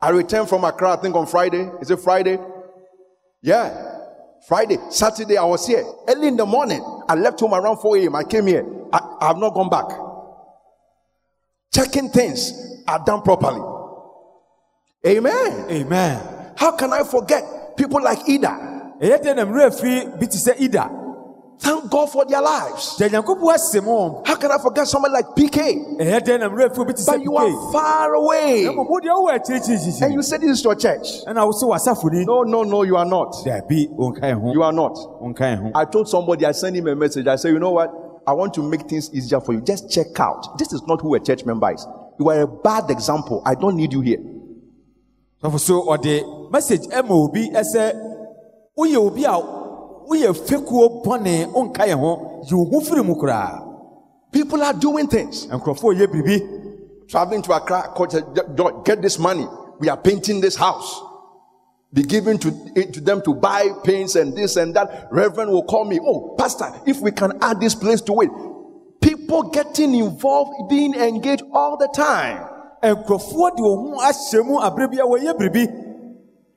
I 0.01 0.09
returned 0.09 0.47
from 0.47 0.63
Accra, 0.63 0.93
I 0.93 0.95
think 0.97 1.15
on 1.15 1.25
Friday. 1.25 1.69
Is 1.81 1.89
it 1.89 1.99
Friday? 1.99 2.37
Yeah. 3.41 3.95
Friday. 4.47 4.77
Saturday, 4.89 5.37
I 5.37 5.43
was 5.43 5.65
here. 5.65 5.83
Early 6.07 6.27
in 6.27 6.37
the 6.37 6.45
morning, 6.45 6.83
I 7.09 7.15
left 7.15 7.39
home 7.39 7.53
around 7.53 7.77
4 7.77 7.97
a.m. 7.97 8.15
I 8.15 8.23
came 8.23 8.47
here. 8.47 8.65
I, 8.93 8.99
I 9.21 9.27
have 9.27 9.37
not 9.37 9.53
gone 9.53 9.69
back. 9.69 9.85
Checking 11.73 12.09
things 12.09 12.83
are 12.87 13.03
done 13.03 13.21
properly. 13.21 13.61
Amen. 15.05 15.65
amen 15.69 16.53
How 16.57 16.75
can 16.75 16.93
I 16.93 17.03
forget 17.03 17.75
people 17.77 18.01
like 18.01 18.19
Ida? 18.29 18.93
I'm 19.01 19.51
ready 19.51 20.27
to 20.27 20.37
say 20.37 20.53
Ida. 20.59 21.06
Thank 21.59 21.89
God 21.89 22.11
for 22.11 22.23
their 22.25 22.41
lives. 22.41 22.97
gya 22.99 23.09
nyankopɔn 23.09 23.53
ase 23.55 23.81
mu 23.81 24.21
How 24.25 24.35
can 24.35 24.51
I 24.51 24.57
forget 24.61 24.87
someone 24.87 25.11
like 25.11 25.25
PK? 25.35 25.97
ɛyɛ 25.99 26.19
dɛn 26.21 26.39
na 26.39 26.49
mmerɛ 26.49 26.69
afiri 26.69 26.85
bi 26.87 26.93
te 26.93 27.01
sɛ 27.01 27.05
But 27.07 27.23
you 27.23 27.35
are 27.35 27.71
far 27.71 28.13
away. 28.13 28.65
And 28.65 30.13
you 30.13 30.21
say 30.21 30.37
this 30.37 30.49
is 30.59 30.63
your 30.63 30.75
church. 30.75 31.25
ɛna 31.25 31.45
wo 31.45 31.51
sɛ 31.51 31.63
w'asafo 31.67 32.11
ni 32.11 32.25
No, 32.25 32.43
no, 32.43 32.63
no, 32.63 32.83
you 32.83 32.95
are 32.95 33.05
not. 33.05 33.33
daabi 33.45 33.89
wonka 33.97 34.21
ɛ 34.21 34.39
ho 34.39 34.53
You 34.53 34.61
are 34.63 34.71
not. 34.73 34.95
wonka 35.21 35.39
ɛ 35.41 35.57
ho 35.61 35.71
I 35.73 35.85
told 35.85 36.07
somebody, 36.07 36.45
I 36.45 36.51
sent 36.51 36.75
him 36.75 36.87
a 36.87 36.95
message. 36.95 37.25
I 37.27 37.35
said, 37.35 37.51
you 37.53 37.59
know 37.59 37.71
what? 37.71 37.91
I 38.27 38.33
want 38.33 38.53
to 38.55 38.61
make 38.61 38.87
things 38.87 39.09
easier 39.13 39.39
for 39.39 39.53
you. 39.53 39.61
Just 39.61 39.89
check 39.89 40.19
out. 40.19 40.57
This 40.59 40.73
is 40.73 40.83
not 40.85 41.01
who 41.01 41.15
a 41.15 41.19
church 41.19 41.45
member 41.45 41.73
is. 41.73 41.87
You 42.19 42.29
are 42.29 42.41
a 42.41 42.47
bad 42.47 42.89
example. 42.91 43.41
I 43.45 43.55
don't 43.55 43.75
need 43.77 43.93
you 43.93 44.01
here. 44.01 44.19
so 45.57 45.85
ɔde 45.87 46.51
message 46.51 46.81
ɛma 46.87 47.11
obi 47.11 47.49
ɛsɛ 47.49 47.93
woyɛ 50.09 50.25
obi 50.25 50.25
a 50.25 50.31
woyɛ 50.31 50.47
fekuo 50.47 51.03
bɔne 51.03 51.51
wonka 51.53 51.85
ɛ 51.87 51.93
ho 51.93 52.41
yi 52.47 52.55
wo 52.55 52.65
ho 52.65 52.79
firi 52.81 53.03
mu 53.05 53.15
koraa 53.15 53.63
People 54.31 54.61
are 54.61 54.73
doing 54.73 55.07
things. 55.07 55.47
nkurɔfoɔ 55.47 55.95
yɛ 55.99 56.07
biribi 56.07 56.57
Traveling 57.07 57.41
to 57.43 57.53
Accra, 57.53 57.93
coach, 57.95 58.15
uh, 58.15 58.21
get 58.83 59.01
this 59.01 59.17
money. 59.17 59.47
We 59.79 59.87
are 59.87 59.95
painting 59.95 60.41
this 60.41 60.57
house. 60.57 61.01
Be 61.93 62.03
given 62.03 62.37
to, 62.39 62.49
it 62.75 62.93
to 62.95 62.99
them 62.99 63.21
to 63.21 63.33
buy 63.33 63.69
paints 63.85 64.15
and 64.15 64.35
this 64.35 64.57
and 64.57 64.75
that. 64.75 65.07
Reverend 65.09 65.49
will 65.51 65.63
call 65.63 65.85
me. 65.85 65.99
Oh, 66.03 66.35
Pastor, 66.37 66.69
if 66.85 66.99
we 66.99 67.11
can 67.11 67.31
add 67.41 67.61
this 67.61 67.73
place 67.73 68.01
to 68.01 68.21
it. 68.21 68.29
People 68.99 69.43
getting 69.43 69.95
involved, 69.95 70.69
being 70.69 70.93
engaged 70.95 71.43
all 71.53 71.77
the 71.77 71.87
time. 71.95 72.45
nkurɔfoɔ 72.83 73.55
de 73.55 73.61
wɔn 73.63 73.89
ho 73.89 73.97
ahyɛ 74.03 74.45
mu 74.45 74.59
abere 74.59 74.87
bi 74.91 74.97
a 74.97 75.05
wɔyɛ 75.05 75.33
biribi 75.39 75.86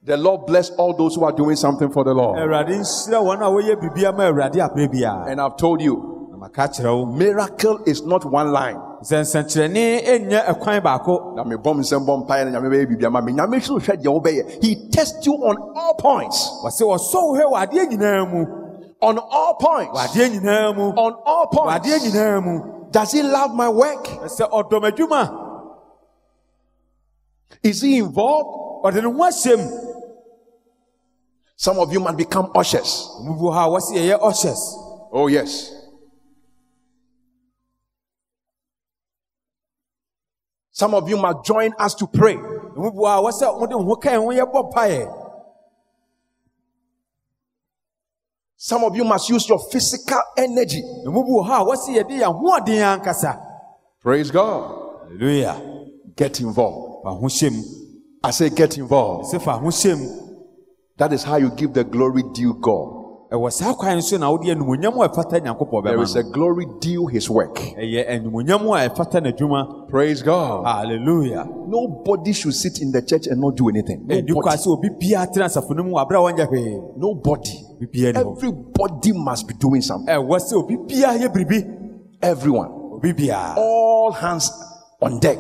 The 0.03 0.17
Lord 0.17 0.47
bless 0.47 0.71
all 0.71 0.95
those 0.97 1.15
who 1.15 1.25
are 1.25 1.33
doing 1.33 1.57
something 1.57 1.91
for 1.91 2.05
the 2.05 2.15
Lord. 2.15 2.39
awurade 2.39 2.69
nhyira 2.73 3.21
wɔn 3.21 3.41
a 3.43 3.51
wɔyɛ 3.51 3.77
biribi 3.81 4.05
ama 4.09 4.23
awurade 4.33 4.57
abere 4.57 4.89
biara 4.91 5.31
And 5.31 5.41
I've 5.41 5.57
told 5.59 5.83
you, 5.83 6.29
na 6.31 6.39
maka 6.39 6.63
kyerɛ 6.69 6.97
wo 6.97 7.05
miracle 7.05 7.83
is 7.85 8.03
not 8.03 8.25
one 8.25 8.51
line. 8.51 8.77
sɛ 9.03 9.21
nsɛnkyerɛnne 9.21 10.05
ɛnyɛ 10.07 10.45
ɛkwan 10.47 10.83
baako 10.83 11.35
Na 11.37 11.45
me 11.45 11.57
bom 11.57 11.81
nsɛm 11.81 12.07
bɔ 12.07 12.27
mpaeɛ 12.27 12.51
na 12.51 12.59
nyame 12.59 12.71
bɛyɛ 12.73 12.87
biribi 12.89 13.05
ama 13.05 13.21
me. 13.21 13.33
Nyame 13.35 13.63
so 13.63 13.75
hwɛ 13.79 14.03
deɛ 14.03 14.23
wobɛyɛ. 14.23 14.63
He 14.65 14.89
tests 14.89 15.27
you 15.27 15.35
on 15.35 15.57
all 15.77 15.95
points. 15.97 16.49
wɔsɛ 16.65 16.81
wɔsɔ 16.81 17.15
wo 17.15 17.35
hwɛ 17.37 17.53
wɔ 17.53 17.67
adeɛ 17.67 17.91
nyinaa 17.93 18.33
mu 18.33 18.47
On 19.03 19.19
all 19.19 19.55
points. 19.61 19.99
wɔ 19.99 20.07
adeɛ 20.09 20.41
nyinaa 20.41 20.77
mu 20.77 20.83
On 20.97 21.13
all 21.27 21.47
points. 21.49 21.87
adeɛ 21.87 21.99
nyinaa 22.11 22.43
mu 22.43 22.61
Does 22.91 23.13
he 23.13 23.23
love 23.23 23.55
my 23.55 23.69
work? 23.69 24.05
sɛ 24.25 24.49
ɔdɔm 24.51 24.91
adwuma 24.91 25.47
Is 27.63 27.83
he 27.83 27.99
involved? 27.99 28.69
Ɔde 28.85 28.97
ne 29.03 29.03
ho 29.03 29.13
ahyɛ 29.13 29.87
Some 31.57 31.79
of 31.79 31.93
you 31.93 32.01
might 32.01 32.17
become 32.17 32.51
ushers. 32.55 33.09
ɔmo 33.21 33.37
bi 33.37 33.43
wɔ 33.45 33.53
hɔ 33.53 33.67
a 33.67 33.69
wɔsi 33.81 33.97
yɛyɛ 33.97 34.19
ushers 34.23 34.77
Oh, 35.13 35.27
yes. 35.27 35.73
Some 40.73 40.95
of 40.95 41.09
you 41.09 41.17
might 41.17 41.43
join 41.45 41.73
us 41.79 41.95
to 41.97 42.07
pray. 42.07 42.37
ɔmo 42.37 42.91
bi 42.93 42.97
wɔ 42.97 43.07
hɔ 43.07 43.19
a 43.19 43.23
wɔsɛ 43.23 43.47
ɔmo 43.59 43.69
de 43.69 43.77
ho 43.77 43.97
kan 43.97 44.21
ho 44.21 44.29
yɛ 44.29 44.51
bɔ 44.53 44.73
mpaeɛ 44.73 45.17
Some 48.57 48.85
of 48.85 48.95
you 48.95 49.05
must 49.05 49.29
use 49.31 49.49
your 49.49 49.59
physical 49.71 50.21
energy. 50.37 50.83
ɔmo 51.07 51.25
bi 51.25 51.31
wɔ 51.31 51.47
hɔ 51.47 51.61
a 51.61 51.65
wɔsi 51.65 51.97
yɛde 51.97 52.21
yɛn 52.21 52.33
ahoɔden 52.33 53.01
ankasa 53.03 53.47
Praise 54.01 54.31
God. 54.31 55.03
hallelujah 55.09 55.61
Get 56.17 56.41
involved. 56.41 57.05
Fa 58.23 58.29
ho 58.29 58.29
hyɛ 58.29 58.29
mu 58.29 58.29
I 58.29 58.31
say, 58.31 58.51
get 58.51 58.79
involved. 58.79 59.33
sɛ 59.33 59.41
fa 59.43 59.53
ho 59.59 59.67
hyɛ 59.69 59.99
mu 59.99 60.27
That 60.99 61.13
is 61.15 61.23
how 61.25 61.37
you 61.37 61.51
give 61.51 61.73
the 61.73 61.85
glory 61.85 62.23
due 62.35 62.55
God. 62.61 62.97
ɛwɔ 63.33 63.51
saa 63.53 63.73
kwan 63.75 64.03
so 64.03 64.17
na 64.19 64.29
wode 64.31 64.43
animonyam 64.43 64.95
a 65.03 65.09
ɛfata 65.09 65.41
nyankopɔn 65.41 65.85
There 65.85 66.03
is 66.03 66.17
a 66.17 66.23
glory 66.25 66.67
due 66.81 67.07
his 67.07 67.31
work. 67.31 67.57
ɛyɛ 67.57 68.09
animonyam 68.11 68.63
a 68.77 68.89
ɛfata 68.91 69.21
n'adwuma 69.23 69.89
Praise 69.89 70.23
God. 70.23 70.65
hallelujah 70.67 71.47
Nobody 71.67 72.33
should 72.33 72.55
sit 72.55 72.81
in 72.83 72.91
the 72.93 73.01
church 73.03 73.27
and 73.29 73.41
not 73.41 73.57
do 73.57 73.69
anything. 73.69 74.05
Nobody. 74.07 74.57
sɛ 74.57 74.67
obi 74.67 74.89
biara 74.91 75.27
tena 75.33 75.47
asafo 75.47 75.75
no 75.75 75.83
mu 75.85 75.93
wɔ 75.93 76.07
aberɛ 76.07 76.17
a 76.19 76.33
wɔnyɛ 76.33 76.49
hwee 76.49 76.97
Nobody. 76.99 77.65
obi 77.77 77.87
biara 77.87 78.15
ni 78.15 78.21
hɔ 78.25 78.37
Everybody 78.37 79.13
must 79.13 79.47
be 79.49 79.55
doing 79.55 79.81
something. 79.81 80.13
ɛwɔ 80.15 80.39
sɛ 80.39 80.53
obi 80.55 80.77
biara 80.77 81.19
yɛ 81.19 81.33
biribi 81.33 81.77
Everyone. 82.23 82.71
All 83.57 84.13
hands 84.13 84.51
on 85.01 85.19
deck 85.21 85.39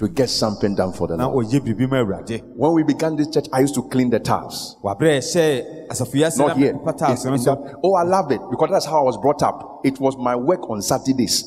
to 0.00 0.08
get 0.08 0.30
something 0.30 0.74
done 0.74 0.94
for 0.94 1.06
the 1.08 1.16
Lord. 1.16 1.46
ɔyɛ 1.46 1.60
biribi 1.60 1.86
ma 1.88 1.96
awurade 1.98 2.42
When 2.56 2.72
we 2.72 2.82
began 2.82 3.16
this 3.16 3.28
church, 3.28 3.48
I 3.52 3.60
used 3.60 3.74
to 3.74 3.82
clean 3.82 4.08
the 4.08 4.18
towels. 4.18 4.78
wɔ 4.82 4.96
aberɛ 4.96 5.18
a 5.18 5.92
ɛhyɛ 5.92 6.38
Not 6.38 6.56
here. 6.56 6.70
In- 6.70 7.32
in 7.32 7.38
so 7.38 7.78
oh, 7.84 7.94
I 7.94 8.02
love 8.04 8.32
it 8.32 8.40
because 8.50 8.70
that's 8.70 8.86
how 8.86 9.00
I 9.00 9.02
was 9.02 9.18
brought 9.18 9.42
up. 9.42 9.82
It 9.84 10.00
was 10.00 10.16
my 10.16 10.34
work 10.36 10.70
on 10.70 10.80
Saturdays. 10.80 11.44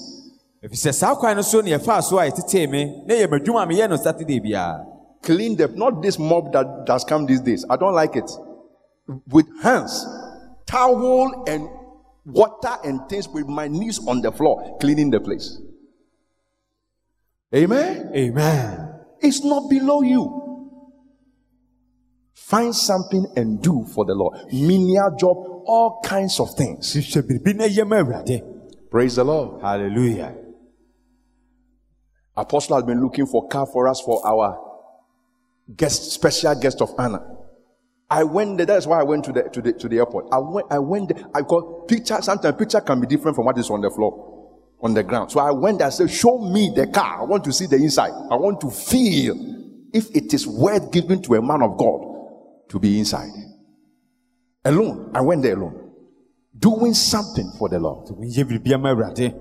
ɛfiri 0.63 0.77
sɛ 0.85 0.93
saa 0.93 1.15
kwan 1.15 1.35
no 1.35 1.41
so 1.41 1.61
ne 1.61 1.71
yɛfaa 1.71 2.03
so 2.03 2.19
a 2.19 2.29
ɛtetee 2.29 2.69
me 2.69 3.03
na 3.07 3.15
yɛ 3.15 3.27
m'adwuma 3.27 3.63
a 3.63 3.65
meyɛ 3.65 3.89
no 3.89 3.95
saturday 3.95 4.39
biara 4.39 4.85
Clean 5.23 5.55
the 5.55 5.69
not 5.69 6.03
this 6.03 6.19
mob 6.19 6.51
that 6.53 6.85
has 6.89 7.03
come 7.05 7.25
these 7.25 7.39
days. 7.39 7.65
I 7.69 7.77
don't 7.77 7.93
like 7.93 8.15
it. 8.17 8.29
With 9.29 9.47
hands, 9.63 10.05
towel 10.67 11.45
and 11.47 11.69
water 12.25 12.75
and 12.83 12.99
things 13.09 13.27
with 13.29 13.47
my 13.47 13.69
knees 13.69 14.05
on 14.05 14.21
the 14.21 14.33
floor, 14.33 14.77
cleaning 14.79 15.09
the 15.11 15.21
place. 15.21 15.59
Amen. 17.55 18.11
amen 18.15 18.89
It's 19.21 19.43
not 19.43 19.69
below 19.69 20.01
you. 20.01 20.39
Find 22.33 22.75
something 22.75 23.25
and 23.35 23.61
do 23.61 23.85
for 23.93 24.05
the 24.05 24.13
Lord. 24.13 24.37
Menial 24.51 25.15
job, 25.17 25.37
all 25.65 26.01
kinds 26.03 26.39
of 26.39 26.53
things. 26.55 26.93
hwehwɛ 26.93 27.21
biribi 27.21 27.55
na 27.55 27.65
yɛ 27.65 27.87
ma 27.87 27.97
awurade 27.97 28.41
Praise 28.91 29.15
the 29.15 29.23
Lord. 29.23 29.61
hallelujah 29.61 30.35
Apostle 32.35 32.77
has 32.77 32.85
been 32.85 33.01
looking 33.01 33.27
for 33.27 33.47
car 33.47 33.67
for 33.67 33.87
us 33.87 34.01
for 34.01 34.25
our 34.25 34.59
guest, 35.75 36.11
special 36.11 36.55
guest 36.59 36.81
of 36.81 36.89
honor. 36.97 37.21
I 38.09 38.23
went 38.23 38.57
there. 38.57 38.65
That's 38.65 38.87
why 38.87 38.99
I 38.99 39.03
went 39.03 39.23
to 39.25 39.31
the 39.31 39.43
to 39.43 39.61
the 39.61 39.73
to 39.73 39.87
the 39.87 39.97
airport. 39.99 40.27
I 40.31 40.37
went. 40.39 40.67
I 40.71 40.79
went. 40.79 41.09
There, 41.15 41.23
I 41.33 41.41
got 41.41 41.87
picture. 41.87 42.17
Sometimes 42.21 42.55
picture 42.57 42.81
can 42.81 42.99
be 42.99 43.07
different 43.07 43.35
from 43.35 43.45
what 43.45 43.57
is 43.57 43.69
on 43.69 43.81
the 43.81 43.89
floor, 43.91 44.32
on 44.83 44.93
the 44.93 45.01
ground. 45.01 45.31
So 45.31 45.39
I 45.39 45.51
went 45.51 45.79
there. 45.79 45.87
I 45.87 45.91
said, 45.91 46.11
"Show 46.11 46.37
me 46.39 46.71
the 46.75 46.87
car. 46.87 47.21
I 47.21 47.23
want 47.23 47.43
to 47.45 47.53
see 47.53 47.65
the 47.67 47.77
inside. 47.77 48.11
I 48.29 48.35
want 48.35 48.59
to 48.61 48.69
feel 48.69 49.35
if 49.93 50.13
it 50.15 50.33
is 50.33 50.45
worth 50.45 50.91
giving 50.91 51.21
to 51.23 51.35
a 51.35 51.41
man 51.41 51.63
of 51.63 51.77
God 51.77 52.01
to 52.69 52.79
be 52.79 52.99
inside." 52.99 53.31
Alone. 54.65 55.11
I 55.15 55.21
went 55.21 55.41
there 55.41 55.55
alone, 55.57 55.91
doing 56.57 56.93
something 56.93 57.49
for 57.57 57.69
the 57.69 57.79
Lord. 57.79 58.07
woyɛ 58.09 58.43
biribi 58.43 58.73
ama 58.73 58.89
awurade 58.93 59.33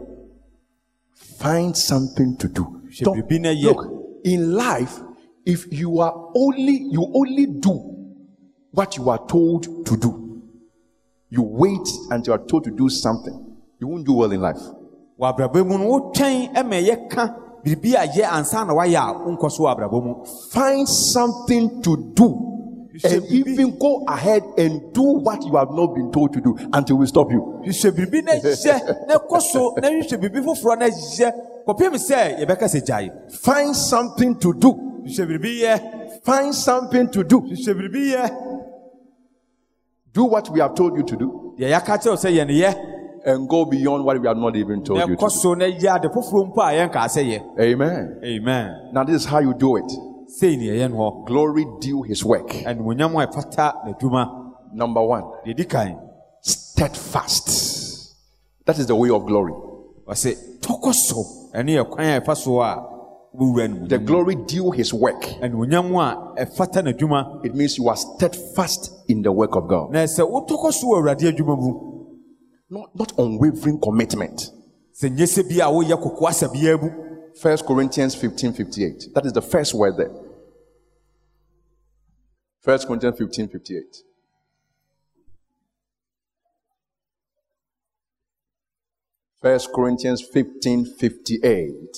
Find 1.15 1.77
something 1.77 2.37
to 2.37 2.49
do. 2.49 2.81
Don't- 3.01 3.17
biribi 3.17 3.41
na 3.41 3.49
yɛ. 3.51 3.65
look, 3.65 4.21
in 4.25 4.53
life, 4.55 5.01
if 5.45 5.67
you 5.73 5.99
are 5.99 6.31
only 6.37 6.87
you 6.91 7.05
only 7.15 7.47
do 7.47 7.81
what 8.71 8.97
you 8.97 9.11
are 9.11 9.27
told 9.27 9.65
to 9.87 9.97
do, 9.97 10.41
you 11.31 11.43
wait 11.43 11.89
until 12.11 12.35
you 12.35 12.41
are 12.41 12.47
told 12.47 12.65
to 12.65 12.71
do 12.71 12.89
something, 12.89 13.57
you 13.81 13.89
won't 13.89 14.07
do 14.07 14.13
well 14.13 14.31
in 14.31 14.41
life. 14.41 14.61
Wɔ 15.21 15.29
abrabɔ 15.37 15.67
mu 15.67 15.79
no 15.79 15.85
wotwɛn 15.89 16.53
ma 16.67 16.77
yɛka 16.77 17.35
biribi 17.65 17.95
a 17.95 18.07
yɛ 18.07 18.25
ansa 18.33 18.65
na 18.67 18.75
wayɛ 18.75 18.97
a 18.97 19.15
wonkɔ 19.25 19.51
so 19.51 19.65
wɔ 19.65 19.77
abrabɔ 19.77 20.03
mu 20.05 20.15
Find 20.51 20.89
something 20.89 21.83
to 21.83 21.97
do. 22.15 22.49
And 23.05 23.25
even 23.31 23.79
go 23.79 24.05
ahead 24.07 24.43
and 24.59 24.93
do 24.93 25.03
what 25.03 25.43
you 25.47 25.57
have 25.57 25.71
not 25.71 25.95
been 25.95 26.13
told 26.13 26.33
to 26.35 26.41
do 26.43 26.57
until 26.73 26.97
we 26.99 27.07
stop 27.07 27.31
you. 27.31 27.41
hwehwɛ 27.65 27.91
biribi 27.91 28.25
na 28.25 28.33
yɛ 28.33 29.07
na 29.09 29.15
kɔ 29.17 29.41
so 29.41 29.75
na 29.81 29.89
hwehwɛ 29.89 30.21
biribi 30.21 30.45
foforɔ 30.45 30.79
na 30.79 30.87
yɛ 30.87 31.33
kɔpem 31.67 31.95
sɛ 31.95 32.41
yɛbɛka 32.41 32.65
sɛ 32.69 32.85
gyae 32.87 33.33
Find 33.33 33.75
something 33.75 34.37
to 34.39 34.53
do. 34.55 34.73
hwehwɛ 35.07 35.27
biribi 35.27 35.61
yɛ 35.63 36.23
Find 36.25 36.55
something 36.55 37.09
to 37.11 37.25
do. 37.25 37.41
hwehwɛ 37.41 37.75
biribi 37.75 38.13
yɛ 38.13 38.31
Do 40.13 40.25
what 40.25 40.51
we 40.51 40.61
have 40.61 40.75
told 40.75 40.97
you 40.97 41.03
to 41.05 41.17
do 41.17 41.55
deɛ 41.59 41.71
yɛaka 41.81 41.99
kyerɛw 42.03 42.17
sɛ 42.17 42.31
yɛ 42.31 42.47
yɛ 42.51 42.75
and 43.25 43.49
go 43.49 43.65
beyond 43.65 44.05
what 44.05 44.21
we 44.21 44.27
have 44.27 44.37
not 44.37 44.57
even 44.57 44.83
told 44.83 44.99
you 45.01 45.17
to 45.17 45.17
do. 45.17 45.31
so 45.31 45.55
na 45.55 45.67
yɛ 45.67 45.97
ade 45.97 46.09
foforɔ 46.13 46.53
mpo 46.53 46.59
a 46.63 46.73
yɛnkaa 46.89 47.59
Amen. 47.61 48.21
amen 48.25 48.91
Now, 48.93 49.05
this 49.05 49.17
is 49.17 49.25
how 49.27 49.39
you 49.41 49.55
do 49.55 49.77
it. 49.77 49.91
sei 50.29 50.57
ne 50.57 50.67
yɛyɛ 50.69 51.27
Glory 51.27 51.67
due 51.81 52.03
his 52.03 52.25
work. 52.25 52.49
animonyam 52.67 53.15
a 53.23 53.27
ɛfata 53.27 53.85
n'adwuma 53.87 54.39
Number 54.75 55.03
one, 55.03 55.25
steadfast. 56.41 58.15
That 58.65 58.79
is 58.79 58.87
the 58.87 58.97
way 58.97 59.11
of 59.11 59.27
glory. 59.27 59.53
ɔse 60.09 60.59
tɔkɔ 60.61 60.93
so 60.95 61.25
ɛne 61.55 61.71
yɛ 61.79 61.89
kwan 61.91 62.07
a 62.07 62.21
ɛfa 62.21 62.37
so 62.37 62.61
a 62.61 62.89
wobɛwura 63.37 63.89
The 63.89 63.99
glory 63.99 64.35
due 64.35 64.71
his 64.73 64.93
work. 64.95 65.23
animonyam 65.43 65.95
a 65.95 66.45
ɛfata 66.45 66.83
n'adwuma 66.83 67.45
It 67.45 67.55
means 67.55 67.77
you 67.79 67.89
are 67.89 67.97
steadfast 67.97 68.91
in 69.09 69.23
the 69.23 69.31
work 69.33 69.55
of 69.57 69.69
God. 69.69 69.93
Not, 72.73 72.97
not 72.97 73.13
unwavering 73.19 73.79
commitment. 73.79 74.51
First 74.95 75.37
Corinthians 77.67 78.15
15 78.15 78.53
58. 78.55 79.09
That 79.15 79.27
is 79.27 79.35
the 79.35 79.43
first 79.43 79.75
word 79.75 79.99
there. 79.99 80.11
First 82.63 82.87
Corinthians 82.87 83.19
15 83.19 83.49
58. 83.49 83.97
First 89.43 89.71
Corinthians 89.75 90.23
15 90.23 90.87
58. 90.95 91.97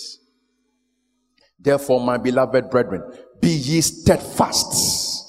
Therefore, 1.61 2.01
my 2.01 2.19
beloved 2.19 2.69
brethren, 2.69 3.05
be 3.41 3.51
ye 3.51 3.81
steadfast. 3.81 5.23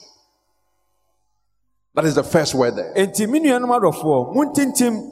That 1.93 2.05
is 2.05 2.15
the 2.15 2.23
first 2.23 2.55
word 2.55 2.77
there. 2.77 2.91
enti 2.95 3.29
me 3.29 3.39
nuanom 3.41 3.69
adɔfoɔ 3.69 4.33
montintim 4.33 5.11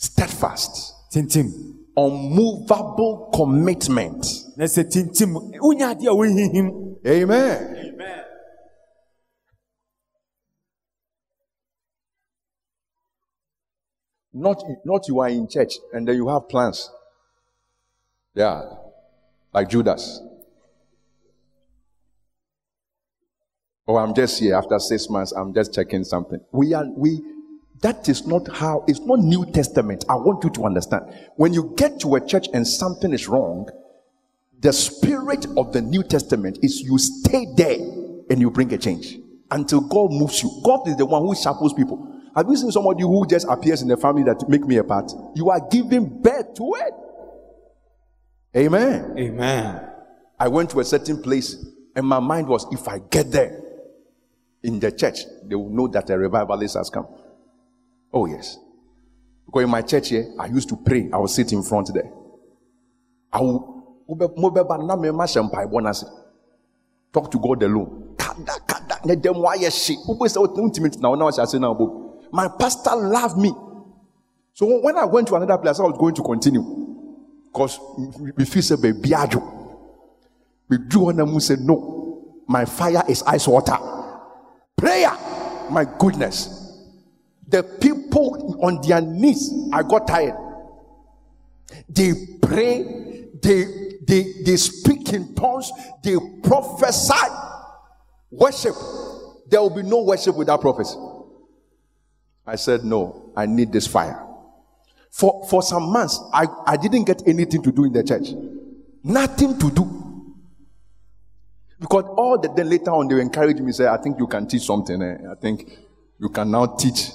Steadfast. 0.00 0.94
tintim 1.12 1.52
Unmovable 1.96 3.30
commitment. 3.34 4.24
na 4.56 4.64
sɛ 4.64 4.84
tintim 4.90 5.34
wonya 5.60 5.90
adeɛ 5.92 6.08
a 6.08 6.14
wohihim 6.14 6.68
Amen. 7.06 7.76
Not, 14.32 14.62
not 14.84 15.08
you 15.08 15.18
are 15.20 15.28
in 15.28 15.48
church 15.48 15.74
and 15.92 16.06
then 16.06 16.16
you 16.16 16.28
have 16.28 16.48
plans. 16.48 16.90
Yeah. 18.34 18.62
Like 19.52 19.68
Judas. 19.68 20.20
Oh, 23.88 23.96
I'm 23.96 24.14
just 24.14 24.38
here 24.38 24.54
after 24.54 24.78
six 24.78 25.08
months. 25.10 25.32
I'm 25.32 25.52
just 25.52 25.74
checking 25.74 26.04
something. 26.04 26.40
We 26.52 26.74
are, 26.74 26.84
we, 26.96 27.20
that 27.82 28.08
is 28.08 28.26
not 28.26 28.48
how, 28.48 28.84
it's 28.86 29.00
not 29.00 29.20
New 29.20 29.46
Testament. 29.46 30.04
I 30.08 30.14
want 30.14 30.44
you 30.44 30.50
to 30.50 30.64
understand. 30.66 31.04
When 31.36 31.54
you 31.54 31.72
get 31.76 32.00
to 32.00 32.14
a 32.14 32.26
church 32.26 32.46
and 32.52 32.66
something 32.66 33.12
is 33.12 33.26
wrong, 33.26 33.70
the 34.58 34.72
spirit 34.72 35.46
of 35.56 35.72
the 35.72 35.80
New 35.80 36.02
Testament 36.02 36.58
is 36.62 36.82
you 36.82 36.98
stay 36.98 37.46
there 37.56 37.78
and 38.28 38.40
you 38.40 38.50
bring 38.50 38.72
a 38.74 38.78
change 38.78 39.16
until 39.50 39.80
God 39.80 40.12
moves 40.12 40.42
you. 40.42 40.50
God 40.64 40.86
is 40.88 40.96
the 40.96 41.06
one 41.06 41.22
who 41.22 41.34
sharpens 41.34 41.72
people. 41.72 42.06
Have 42.36 42.46
you 42.48 42.56
seen 42.56 42.70
somebody 42.70 43.02
who 43.02 43.26
just 43.26 43.46
appears 43.48 43.82
in 43.82 43.88
the 43.88 43.96
family 43.96 44.22
that 44.24 44.46
make 44.48 44.64
me 44.64 44.76
a 44.76 44.84
part? 44.84 45.10
You 45.34 45.50
are 45.50 45.60
giving 45.70 46.20
birth 46.20 46.54
to 46.54 46.72
it. 46.76 46.94
Amen. 48.56 49.14
amen 49.16 49.90
I 50.38 50.48
went 50.48 50.70
to 50.70 50.80
a 50.80 50.84
certain 50.84 51.22
place 51.22 51.64
and 51.94 52.06
my 52.06 52.20
mind 52.20 52.48
was 52.48 52.66
if 52.72 52.88
I 52.88 52.98
get 52.98 53.30
there 53.30 53.62
in 54.62 54.80
the 54.80 54.92
church, 54.92 55.20
they 55.44 55.54
will 55.54 55.70
know 55.70 55.88
that 55.88 56.10
a 56.10 56.18
revivalist 56.18 56.76
has 56.76 56.90
come. 56.90 57.06
Oh, 58.12 58.26
yes. 58.26 58.58
Because 59.46 59.64
in 59.64 59.70
my 59.70 59.82
church 59.82 60.08
here, 60.10 60.32
I 60.38 60.46
used 60.46 60.68
to 60.68 60.76
pray. 60.76 61.08
I 61.12 61.18
would 61.18 61.30
sit 61.30 61.52
in 61.52 61.62
front 61.62 61.92
there. 61.92 62.10
I 63.32 63.40
no 63.40 64.50
talk 67.12 67.30
to 67.30 67.38
God 67.38 67.62
alone. 67.62 68.16
My 72.32 72.48
pastor 72.58 72.96
loved 72.96 73.38
me. 73.38 73.52
So 74.54 74.80
when 74.80 74.96
I 74.96 75.04
went 75.04 75.28
to 75.28 75.36
another 75.36 75.58
place, 75.58 75.80
I 75.80 75.84
was 75.84 75.96
going 75.98 76.14
to 76.14 76.22
continue. 76.22 76.62
Because 77.52 77.78
we 78.36 78.44
feel 78.44 78.62
say 78.62 78.76
baby. 78.76 79.12
We 80.68 80.78
drew 80.78 81.08
on 81.08 81.16
who 81.28 81.40
said, 81.40 81.60
No, 81.60 82.42
my 82.46 82.64
fire 82.64 83.02
is 83.08 83.22
ice 83.24 83.48
water. 83.48 83.76
Prayer, 84.76 85.10
my 85.70 85.84
goodness. 85.98 86.59
The 87.50 87.62
people 87.62 88.58
on 88.62 88.80
their 88.86 89.00
knees, 89.00 89.52
I 89.72 89.82
got 89.82 90.06
tired. 90.06 90.34
They 91.88 92.12
pray, 92.40 93.26
they 93.42 93.64
they 94.06 94.32
they 94.44 94.56
speak 94.56 95.12
in 95.12 95.34
tongues, 95.34 95.70
they 96.02 96.16
prophesy, 96.42 97.14
worship. 98.30 98.74
There 99.48 99.60
will 99.60 99.74
be 99.74 99.82
no 99.82 100.02
worship 100.02 100.36
without 100.36 100.60
prophecy. 100.60 100.96
I 102.46 102.56
said, 102.56 102.84
No, 102.84 103.32
I 103.36 103.46
need 103.46 103.72
this 103.72 103.86
fire. 103.86 104.24
For 105.10 105.44
for 105.48 105.62
some 105.62 105.90
months, 105.92 106.20
I, 106.32 106.46
I 106.66 106.76
didn't 106.76 107.04
get 107.04 107.26
anything 107.26 107.62
to 107.62 107.72
do 107.72 107.84
in 107.84 107.92
the 107.92 108.04
church. 108.04 108.28
Nothing 109.02 109.58
to 109.58 109.70
do. 109.70 109.96
Because 111.80 112.04
all 112.16 112.38
the 112.38 112.48
then 112.54 112.68
later 112.68 112.90
on 112.90 113.08
they 113.08 113.20
encouraged 113.20 113.60
me, 113.60 113.72
say, 113.72 113.86
I 113.88 113.96
think 113.96 114.18
you 114.18 114.26
can 114.26 114.46
teach 114.46 114.62
something. 114.62 115.00
eh? 115.02 115.16
I 115.30 115.34
think 115.34 115.68
you 116.20 116.28
can 116.28 116.50
now 116.50 116.66
teach. 116.66 117.10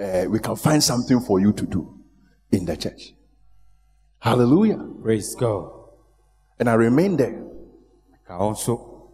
Uh, 0.00 0.24
we 0.30 0.38
can 0.38 0.56
find 0.56 0.82
something 0.82 1.20
for 1.20 1.40
you 1.40 1.52
to 1.52 1.66
do 1.66 2.00
in 2.50 2.64
the 2.64 2.76
church. 2.76 3.12
Hallelujah. 4.18 4.78
praise 5.02 5.34
god 5.34 5.70
And 6.58 6.68
I 6.68 6.74
remain 6.74 7.16
there. 7.16 7.42
I 8.28 8.32
nso 8.32 9.08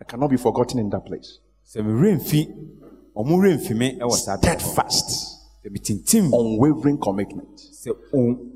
I 0.00 0.04
cannot 0.04 0.30
be 0.30 0.36
forgotten 0.36 0.78
in 0.80 0.90
that 0.90 1.04
place. 1.06 1.38
sɛ 1.64 1.82
mewerɛ 1.82 2.16
mfi 2.16 2.46
ɔmo 3.16 3.36
werɛ 3.38 3.56
mfi 3.58 3.76
me 3.76 3.98
ɛwɔ 3.98 4.12
saa. 4.12 4.36
Steadfast, 4.38 5.38
unwavering 6.32 6.98
commitment. 6.98 7.60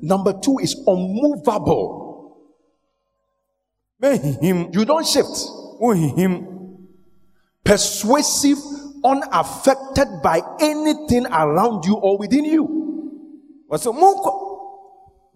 Number 0.01 0.33
two 0.41 0.57
is 0.59 0.75
unmovable. 0.85 2.37
You 4.01 4.85
don't 4.85 5.05
shift. 5.07 5.47
Persuasive, 7.63 8.57
unaffected 9.03 10.07
by 10.23 10.41
anything 10.59 11.25
around 11.27 11.85
you 11.85 11.95
or 11.95 12.17
within 12.17 12.45
you. 12.45 12.65
wɔsɛ 13.69 13.93
monkɔ 13.93 14.31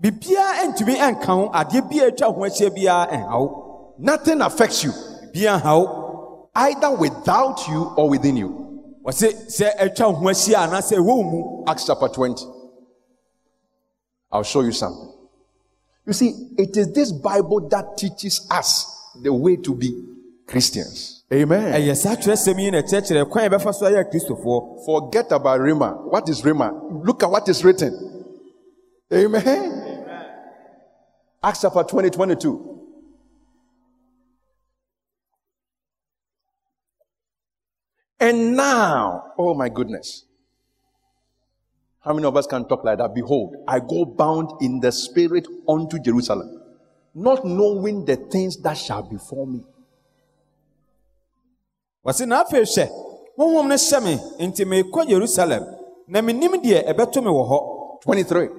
biribiara 0.02 0.66
ntumi 0.72 0.96
ɛnka 0.96 1.26
ho 1.26 1.50
adeɛ 1.54 1.90
biara 1.90 2.12
atwa 2.12 2.34
ho 2.34 2.42
ahyia 2.42 2.70
biara 2.70 3.12
ɛnha 3.12 3.40
wo 3.40 3.68
Nothing 4.00 4.42
affects 4.42 4.84
you, 4.84 4.92
biribiara 5.34 5.62
nha 5.62 5.78
wo 5.78 6.50
either 6.56 6.92
without 6.96 7.68
you 7.68 7.84
or 7.98 8.10
within 8.10 8.38
you. 8.38 8.50
wɔsɛ 9.06 9.48
sɛ 9.48 9.78
atwa 9.78 10.14
ho 10.16 10.26
ahyia 10.26 10.68
anaasɛ 10.68 10.98
ɛwɔ 10.98 11.06
wo 11.06 11.24
mu 11.24 11.64
Acts 11.68 11.86
chapter 11.86 12.08
20. 12.08 12.46
I'll 14.32 14.44
show 14.44 14.62
you 14.62 14.72
something. 14.72 15.12
You 16.06 16.14
see, 16.14 16.50
it 16.58 16.76
is 16.78 16.92
this 16.94 17.12
Bible 17.12 17.68
that 17.70 17.98
teaches 17.98 18.48
us 18.50 18.86
the 19.22 19.32
way 19.34 19.58
to 19.58 19.76
be 19.76 19.94
Christians. 20.48 21.21
Amen. 21.34 21.74
ɛyɛ 21.74 21.96
saa 21.96 22.16
kyerɛsɛm 22.16 22.60
yi 22.60 22.72
na 22.72 22.82
ɛkyerɛkyerɛ 22.82 23.30
kwan 23.30 23.46
a 23.46 23.50
yɛbɛfa 23.50 23.74
so 23.74 23.86
ayɛ 23.86 24.04
akristofoɔ 24.04 24.86
Forget 24.86 25.32
about 25.32 25.62
Rhema. 25.62 26.04
What 26.12 26.28
is 26.28 26.42
Rhema? 26.42 26.72
Look 27.06 27.24
at 27.24 27.32
what 27.32 27.48
is 27.48 27.64
written. 27.64 27.94
Amen. 29.14 30.06
Acts 31.42 31.62
chapter 31.62 31.84
20, 31.84 32.10
22. 32.10 32.72
And 38.20 38.56
now, 38.56 39.34
oh 39.38 39.54
my 39.54 39.70
goodness. 39.70 40.26
How 42.02 42.14
many 42.14 42.28
of 42.28 42.36
us 42.36 42.46
can 42.46 42.68
talk 42.68 42.84
like 42.84 42.98
that? 42.98 43.16
Behold, 43.16 43.56
I 43.68 43.80
go 43.80 44.06
bound 44.06 44.52
in 44.62 44.80
the 44.80 44.92
spirit 44.92 45.48
unto 45.68 45.98
Jerusalem, 45.98 46.62
not 47.16 47.46
knowing 47.46 48.06
the 48.06 48.18
things 48.18 48.58
that 48.62 48.74
shall 48.78 49.04
befall 49.04 49.46
me. 49.46 49.64
Wɔse 52.06 52.26
na 52.28 52.44
afei 52.44 52.62
hwɛ 52.64 52.90
honhom 53.38 53.68
no 53.68 53.76
hyɛ 53.76 54.04
me 54.04 54.14
enti 54.40 54.66
merekɔ 54.66 55.08
yerusalem 55.10 55.64
na 56.08 56.22
menim 56.22 56.54
deɛ 56.64 56.86
ɛbɛto 56.92 57.24
me 57.24 57.30
wɔ 57.30 57.44
hɔ 57.50 57.60
23. 58.04 58.50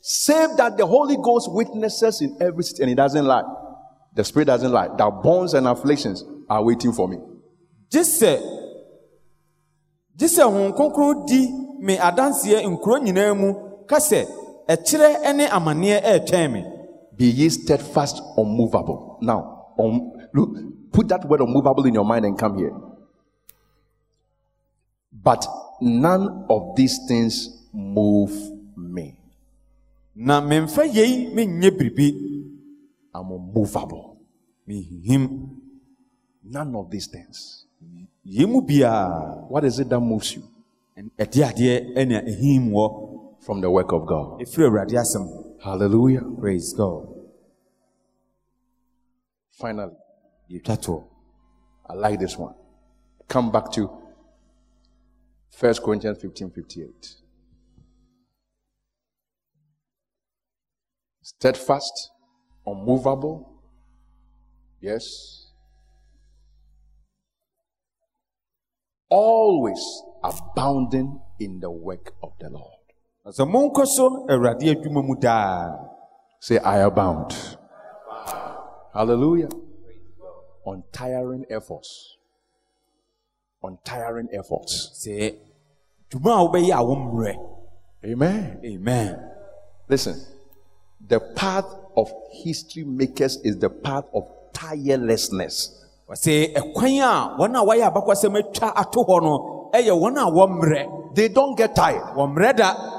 Save 0.00 0.56
that 0.56 0.76
the 0.78 0.86
Holy 0.86 1.16
Ghost 1.16 1.52
witnesses 1.52 2.22
in 2.22 2.36
every 2.40 2.62
city, 2.62 2.82
and 2.84 2.92
it 2.92 2.94
doesn't 2.94 3.26
lie. 3.26 3.42
The 4.14 4.24
Spirit 4.24 4.46
doesn't 4.46 4.72
lie. 4.72 4.88
That 4.96 5.10
bonds 5.22 5.52
and 5.54 5.66
afflictions 5.66 6.24
are 6.48 6.64
waiting 6.64 6.92
for 6.92 7.06
me. 7.08 7.18
gye 7.90 8.00
sɛ 8.00 8.38
gye 10.16 10.26
sɛ 10.26 10.42
honhom 10.46 10.72
kronkron 10.76 11.26
di 11.26 11.40
me 11.80 11.96
adanseɛ 11.96 12.62
nkuro 12.64 13.02
nyinaa 13.02 13.34
mu 13.36 13.54
ka 13.86 13.96
sɛ 13.96 14.24
ɛkyerɛ 14.68 15.34
ne 15.34 15.46
amanneɛ 15.46 16.00
ɛretwɛn 16.02 16.52
me 16.52 16.64
Be 17.20 17.26
ye 17.26 17.50
steadfast, 17.50 18.22
unmovable. 18.38 19.18
Now, 19.20 19.74
um, 19.78 20.12
look, 20.32 20.92
put 20.92 21.08
that 21.08 21.24
word 21.28 21.40
unmovable 21.40 21.86
in 21.86 21.94
your 21.94 22.04
mind 22.04 22.24
and 22.24 22.38
come 22.38 22.58
here. 22.58 22.72
But 25.12 25.46
none 25.80 26.46
of 26.48 26.76
these 26.76 26.98
things 27.08 27.66
move 27.72 28.32
me. 28.76 29.16
na 30.14 30.40
memfa 30.40 30.84
yei 30.84 31.30
biribi 31.34 32.14
I'm 33.14 33.30
unmovable. 33.30 34.18
mehihim 34.68 35.56
None 36.42 36.74
of 36.74 36.90
these 36.90 37.06
things. 37.06 37.66
What 38.24 39.64
is 39.64 39.78
it 39.78 39.88
that 39.88 40.00
moves 40.00 40.34
you 40.34 40.42
ɛde 41.18 41.40
adeɛ 41.48 41.94
ɛna 41.96 42.18
ɛhim 42.28 42.70
wɔ 42.70 42.84
from 43.40 43.60
the 43.60 43.70
work 43.70 43.92
of 43.92 44.06
God? 44.06 44.40
ɛfiri 44.40 44.66
awurade 44.68 44.96
asɛm 44.96 45.24
Hallelujah. 45.62 46.22
praise 46.38 46.72
god 46.76 47.06
Finally, 49.52 49.92
yɛtwa 50.50 50.76
toɔ 50.76 51.04
I 51.90 51.94
like 51.94 52.20
this 52.20 52.38
one. 52.38 52.54
Come 53.26 53.50
back 53.50 53.72
to 53.72 53.90
1 55.58 55.74
Corinthians 55.84 56.18
15 56.20 56.50
58. 56.50 57.16
Steadfast, 61.22 62.10
unmovable, 62.64 63.60
yes, 64.80 65.48
always 69.08 69.82
abounding 70.22 71.20
in 71.40 71.58
the 71.58 71.70
work 71.70 72.12
of 72.22 72.32
the 72.38 72.50
Lord. 72.50 72.76
na 73.24 73.30
sɛ 73.32 73.44
monkɔ 73.50 73.86
so 73.86 74.26
awurade 74.28 74.70
adwuma 74.70 75.04
mu 75.04 75.14
daa 75.16 75.90
Say, 76.42 76.56
I 76.56 76.78
abound. 76.78 77.36
Hallelujah. 78.94 79.50
Untiring 80.66 81.46
efforts. 81.50 82.16
Untiring 83.62 84.28
efforts. 84.32 84.90
sɛ 85.06 85.36
dwuma 86.10 86.32
a 86.40 86.48
wobɛyɛ 86.48 86.72
a 86.74 86.82
wommerɛ 86.84 87.56
Amen. 88.04 88.60
amen 88.64 89.26
Listen, 89.88 90.16
the 91.06 91.18
path 91.34 91.66
of 91.96 92.10
history 92.44 92.84
makers 92.84 93.36
is 93.44 93.58
the 93.58 93.68
path 93.68 94.04
of 94.14 94.24
tirelessness. 94.52 95.76
wɔsɛ 96.08 96.54
ɛkwan 96.54 97.00
a 97.02 97.36
wɔn 97.38 97.56
a 97.56 97.64
wɔayɛ 97.64 97.92
abakɔsɛm 97.92 98.36
atwa 98.40 98.72
ato 98.76 99.04
hɔ 99.04 99.22
no 99.22 99.70
ɛyɛ 99.74 99.92
wɔn 99.92 100.16
a 100.16 100.30
wɔmmerɛ 100.30 101.14
They 101.14 101.28
don't 101.28 101.56
get 101.56 101.74
tired. 101.74 102.14
wɔmmerɛ 102.16 102.56
da 102.56 102.96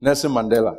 Nelson 0.00 0.32
Mandela. 0.32 0.76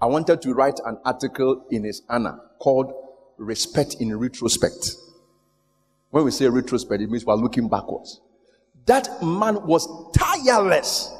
I 0.00 0.06
wanted 0.06 0.40
to 0.42 0.54
write 0.54 0.80
an 0.84 0.98
article 1.04 1.66
in 1.70 1.84
his 1.84 2.02
honor 2.08 2.40
called 2.58 2.92
Respect 3.36 3.96
in 4.00 4.16
Retrospect. 4.16 4.96
When 6.10 6.24
we 6.24 6.30
say 6.30 6.48
retrospect, 6.48 7.02
it 7.02 7.10
means 7.10 7.24
we're 7.24 7.34
looking 7.34 7.68
backwards. 7.68 8.20
That 8.86 9.22
man 9.22 9.64
was 9.66 9.86
tireless. 10.12 11.12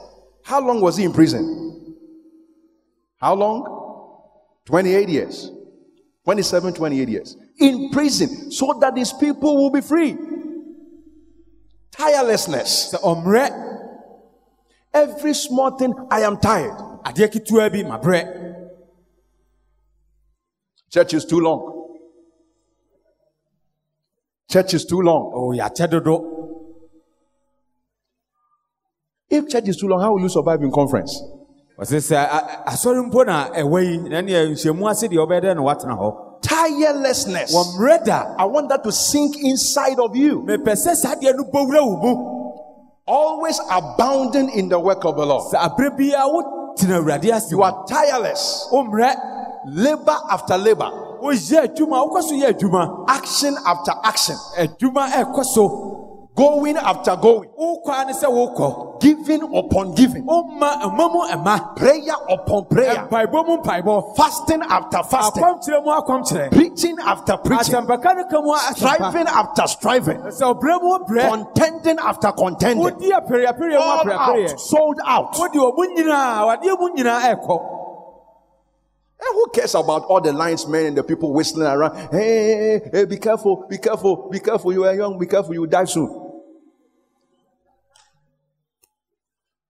How 0.43 0.61
long 0.61 0.81
was 0.81 0.97
he 0.97 1.05
in 1.05 1.13
prison? 1.13 1.97
How 3.19 3.35
long? 3.35 3.77
28 4.65 5.09
years. 5.09 5.51
27, 6.25 6.75
28 6.75 7.09
years. 7.09 7.37
In 7.59 7.91
prison, 7.91 8.51
so 8.51 8.77
that 8.81 8.97
his 8.97 9.13
people 9.13 9.57
will 9.57 9.71
be 9.71 9.81
free. 9.81 10.17
Tirelessness. 11.93 12.95
Every 14.93 15.35
small 15.35 15.77
thing, 15.79 15.95
I 16.11 16.23
am 16.23 16.39
tired. 16.39 16.77
Church 20.91 21.15
is 21.15 21.25
too 21.25 21.41
long. 21.41 21.77
Church 24.51 24.75
is 24.75 24.85
too 24.85 25.01
long. 25.01 25.31
yɛakyɛ 25.57 25.91
dodo 25.91 26.37
If 29.31 29.49
church 29.49 29.69
is 29.69 29.77
too 29.77 29.87
long, 29.87 30.01
how 30.01 30.13
will 30.13 30.23
you 30.23 30.29
survive 30.29 30.61
in 30.63 30.73
conference? 30.73 31.23
Tirelessness. 36.43 37.55
I 37.55 38.45
want 38.45 38.69
that 38.71 38.81
to 38.83 38.91
sink 38.91 39.37
inside 39.41 40.01
of 40.01 40.17
you. 40.17 40.43
mepɛ 40.43 40.75
sɛ 40.75 40.95
saa 40.97 41.15
deɛ 41.15 41.37
no 41.37 41.45
bɔwura 41.45 42.37
Always 43.07 43.61
abounding 43.71 44.51
in 44.51 44.69
the 44.69 44.79
work 44.81 45.05
of 45.05 45.17
the 45.17 45.25
Lord. 45.25 45.53
sɛ 45.55 45.59
aberɛ 45.61 45.97
biara 45.97 46.29
wotena 46.29 47.01
awurade 47.01 47.51
You 47.53 47.63
are 47.63 47.85
tireless. 47.87 48.69
Labor 49.67 50.17
after 50.31 50.57
labor. 50.59 50.91
woyɛ 51.23 51.69
adwuma 51.69 52.07
wokɔ 52.09 52.23
so 52.23 52.35
yɛ 52.35 52.53
adwuma 52.55 53.05
Action 53.09 53.57
after 53.67 53.93
action. 54.05 54.37
Juma. 54.79 55.07
adwuma 55.07 55.11
ɛkɔ 55.13 55.45
so 55.45 55.97
Going 56.37 56.77
after 56.79 57.17
going. 57.17 57.51
wokɔa 57.61 58.07
ne 58.07 58.13
sɛ 58.15 58.25
wokɔ 58.31 59.01
Giving 59.01 59.43
upon 59.55 59.95
giving. 59.95 60.25
woma 60.25 60.81
ɛma 60.81 61.13
mu 61.13 61.21
ɛma 61.29 61.77
Prayer 61.77 62.15
upon 62.31 62.65
prayer. 62.71 63.07
mpaebɔ 63.11 63.47
mu 63.47 63.57
mpaebɔ 63.59 64.17
Fasting 64.17 64.63
after 64.63 65.03
fasting. 65.03 65.43
akɔmkyerɛ 65.43 65.85
mu 65.85 65.91
akɔmkyerɛ 66.01 66.51
Preaching 66.53 66.97
after 67.05 67.37
preaching. 67.37 67.75
asɛmpaka 67.75 68.17
no 68.17 68.25
ka 68.25 68.41
mu 68.41 68.53
asɛmpa 68.55 68.77
Striving 68.77 69.27
after 69.27 69.67
striving. 69.67 70.19
sɛ 70.21 70.55
ɔbrɛ 70.55 70.83
mu 70.83 70.99
brɛ 71.05 71.29
Contending 71.29 71.99
after 71.99 72.33
contending. 72.33 72.83
wodi 72.85 73.11
apereapereɛ 73.11 73.73
mu 73.73 73.77
All 73.81 74.05
apereapereɛ 74.05 74.51
out. 74.53 74.61
Sold 74.61 75.01
out. 75.05 75.39
wode 75.39 75.53
ɔmu 75.53 75.97
nyinaa 75.97 76.47
wadeɛ 76.47 76.79
mu 76.81 76.89
nyinaa 76.95 77.21
ɛkɔ 77.37 77.61
And 79.23 79.35
who 79.35 79.47
cares 79.53 79.75
about 79.75 80.05
all 80.05 80.21
the 80.21 80.33
linesmen 80.33 80.87
and 80.87 80.97
the 80.97 81.03
people 81.03 81.33
whistling 81.33 81.67
around? 81.67 81.95
Hey, 82.11 82.19
hey, 82.19 82.81
hey, 82.85 82.91
hey, 82.93 83.05
be 83.05 83.19
careful, 83.19 83.67
be 83.69 83.77
careful, 83.77 84.29
be 84.31 84.41
careful. 84.41 84.73
You 84.73 84.85
are 84.85 84.95
young, 84.95 85.19
be 85.19 85.27
careful, 85.27 85.53
you 85.53 85.61
will 85.61 85.69
die 85.69 85.85
soon. 85.85 86.29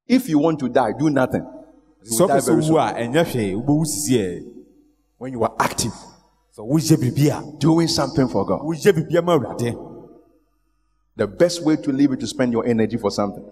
If 0.06 0.28
you 0.28 0.38
want 0.38 0.58
to 0.60 0.68
die, 0.68 0.92
do 0.98 1.10
nothing. 1.10 1.46
You 2.04 2.10
sɛ 2.18 2.28
die 2.28 2.40
very 2.40 2.62
soon. 2.62 2.76
a 2.76 2.94
ɛnyɛ 2.94 3.24
hwee 3.24 3.54
wobɛwu 3.54 3.84
sisiɛ 3.86 4.44
When 5.18 5.32
you 5.32 5.42
are 5.44 5.54
active, 5.58 5.92
sɛ 6.56 6.66
woyɛ 6.66 6.96
biribi 6.96 7.28
a 7.30 7.58
doing 7.58 7.88
something 7.88 8.28
for 8.28 8.44
God. 8.46 8.60
woyɛ 8.62 8.92
biribi 8.92 9.24
ma 9.24 9.36
awurade 9.38 9.86
The 11.16 11.26
best 11.26 11.62
way 11.64 11.76
to 11.76 11.92
live 11.92 12.12
is 12.12 12.18
to 12.18 12.26
spend 12.28 12.52
your 12.52 12.64
energy 12.66 12.96
for 12.96 13.10
something. 13.10 13.44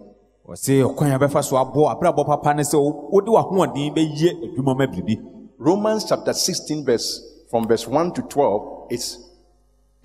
ɔse 0.47 0.83
ɔkwan 0.83 1.13
a 1.15 1.19
bɛfa 1.19 1.43
so 1.43 1.55
abɔ 1.57 1.93
abrabɔ 1.99 2.25
papa 2.25 2.53
ne 2.53 2.63
sɛ 2.63 2.73
wo- 2.81 3.09
wode 3.11 3.27
w'ahoɔden 3.27 3.95
bɛyɛ 3.95 4.55
adwuma 4.55 4.75
ma 4.77 4.85
biribi 4.87 5.17
Romans 5.59 6.05
chapter 6.07 6.31
16, 6.31 6.85
verse 6.85 7.21
from 7.51 7.67
verse 7.67 7.85
1 7.85 8.13
to 8.13 8.21
12 8.21 8.87
is, 8.91 9.29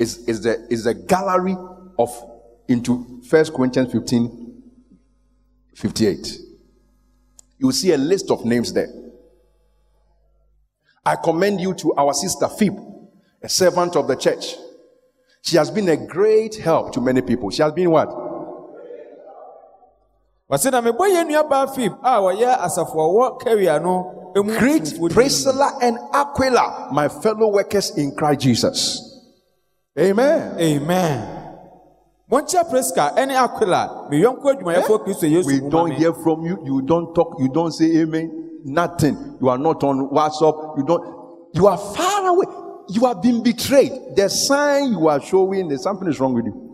is, 0.00 0.18
is, 0.26 0.42
the, 0.42 0.66
is 0.68 0.82
the 0.84 0.94
gallery 0.94 1.56
of 1.96 2.10
into 2.66 2.94
1 2.96 3.44
Corinthians 3.54 3.92
15, 3.92 4.62
58. 5.76 6.38
You 7.58 7.70
see 7.70 7.92
a 7.92 7.98
list 7.98 8.32
of 8.32 8.44
names 8.44 8.72
there. 8.72 8.88
I 11.06 11.14
commend 11.22 11.60
you 11.60 11.72
to 11.74 11.94
our 11.94 12.14
sister 12.14 12.48
Phoebe, 12.48 12.82
a 13.40 13.48
servant 13.48 13.94
of 13.94 14.08
the 14.08 14.16
church. 14.16 14.56
She 15.42 15.56
has 15.56 15.70
been 15.70 15.88
a 15.88 15.96
great 15.96 16.56
help 16.56 16.92
to 16.94 17.00
many 17.00 17.20
people. 17.22 17.50
She 17.50 17.62
has 17.62 17.72
been 17.72 17.90
what? 17.90 18.08
ɔse 20.50 20.70
na 20.70 20.80
mebɔ 20.80 21.08
yɛ 21.08 21.24
nuabaa 21.24 21.74
fib 21.74 21.92
a 21.92 21.98
ah, 22.02 22.20
wɔyɛ 22.20 22.58
asafo 22.60 23.00
a 23.00 23.08
ɔwɔ 23.08 23.40
kawia 23.40 23.80
no 23.82 24.23
Greet. 24.34 24.98
Priscilla 25.10 25.78
and 25.80 25.98
Aquila, 26.12 26.88
my 26.92 27.08
fellow 27.08 27.52
workers 27.52 27.96
in 27.96 28.14
Christ 28.16 28.40
Jesus. 28.40 29.10
Amen. 29.96 30.58
amen 30.58 31.44
monkyɛ 32.34 32.64
priska 32.70 33.12
ɛne 33.16 33.34
aquila 33.36 34.08
me 34.10 34.16
yɔnko 34.22 34.44
adwumayɛfoɔ 34.52 34.98
eh? 34.98 35.04
kristo 35.04 35.26
yesu 35.26 35.46
We 35.46 35.60
don't 35.70 35.92
hear 35.92 36.12
from 36.12 36.44
you. 36.44 36.58
You 36.64 36.82
don't 36.82 37.14
talk. 37.14 37.36
You 37.38 37.48
don't 37.48 37.72
say 37.72 38.00
amen. 38.02 38.60
Nothing. 38.64 39.36
You 39.40 39.48
are 39.50 39.58
not 39.58 39.84
on 39.84 40.08
WhatsApp. 40.10 40.78
You 40.78 40.84
don't. 40.84 41.04
You 41.54 41.66
are 41.66 41.78
far 41.78 42.26
away. 42.26 42.46
You 42.88 43.06
have 43.06 43.22
been 43.22 43.42
betrayed. 43.42 43.92
The 44.16 44.28
sign 44.28 44.92
you 44.92 45.08
are 45.08 45.20
showing 45.20 45.68
that 45.68 45.78
something 45.80 46.08
is 46.08 46.18
wrong 46.18 46.34
with 46.34 46.46
you. 46.46 46.70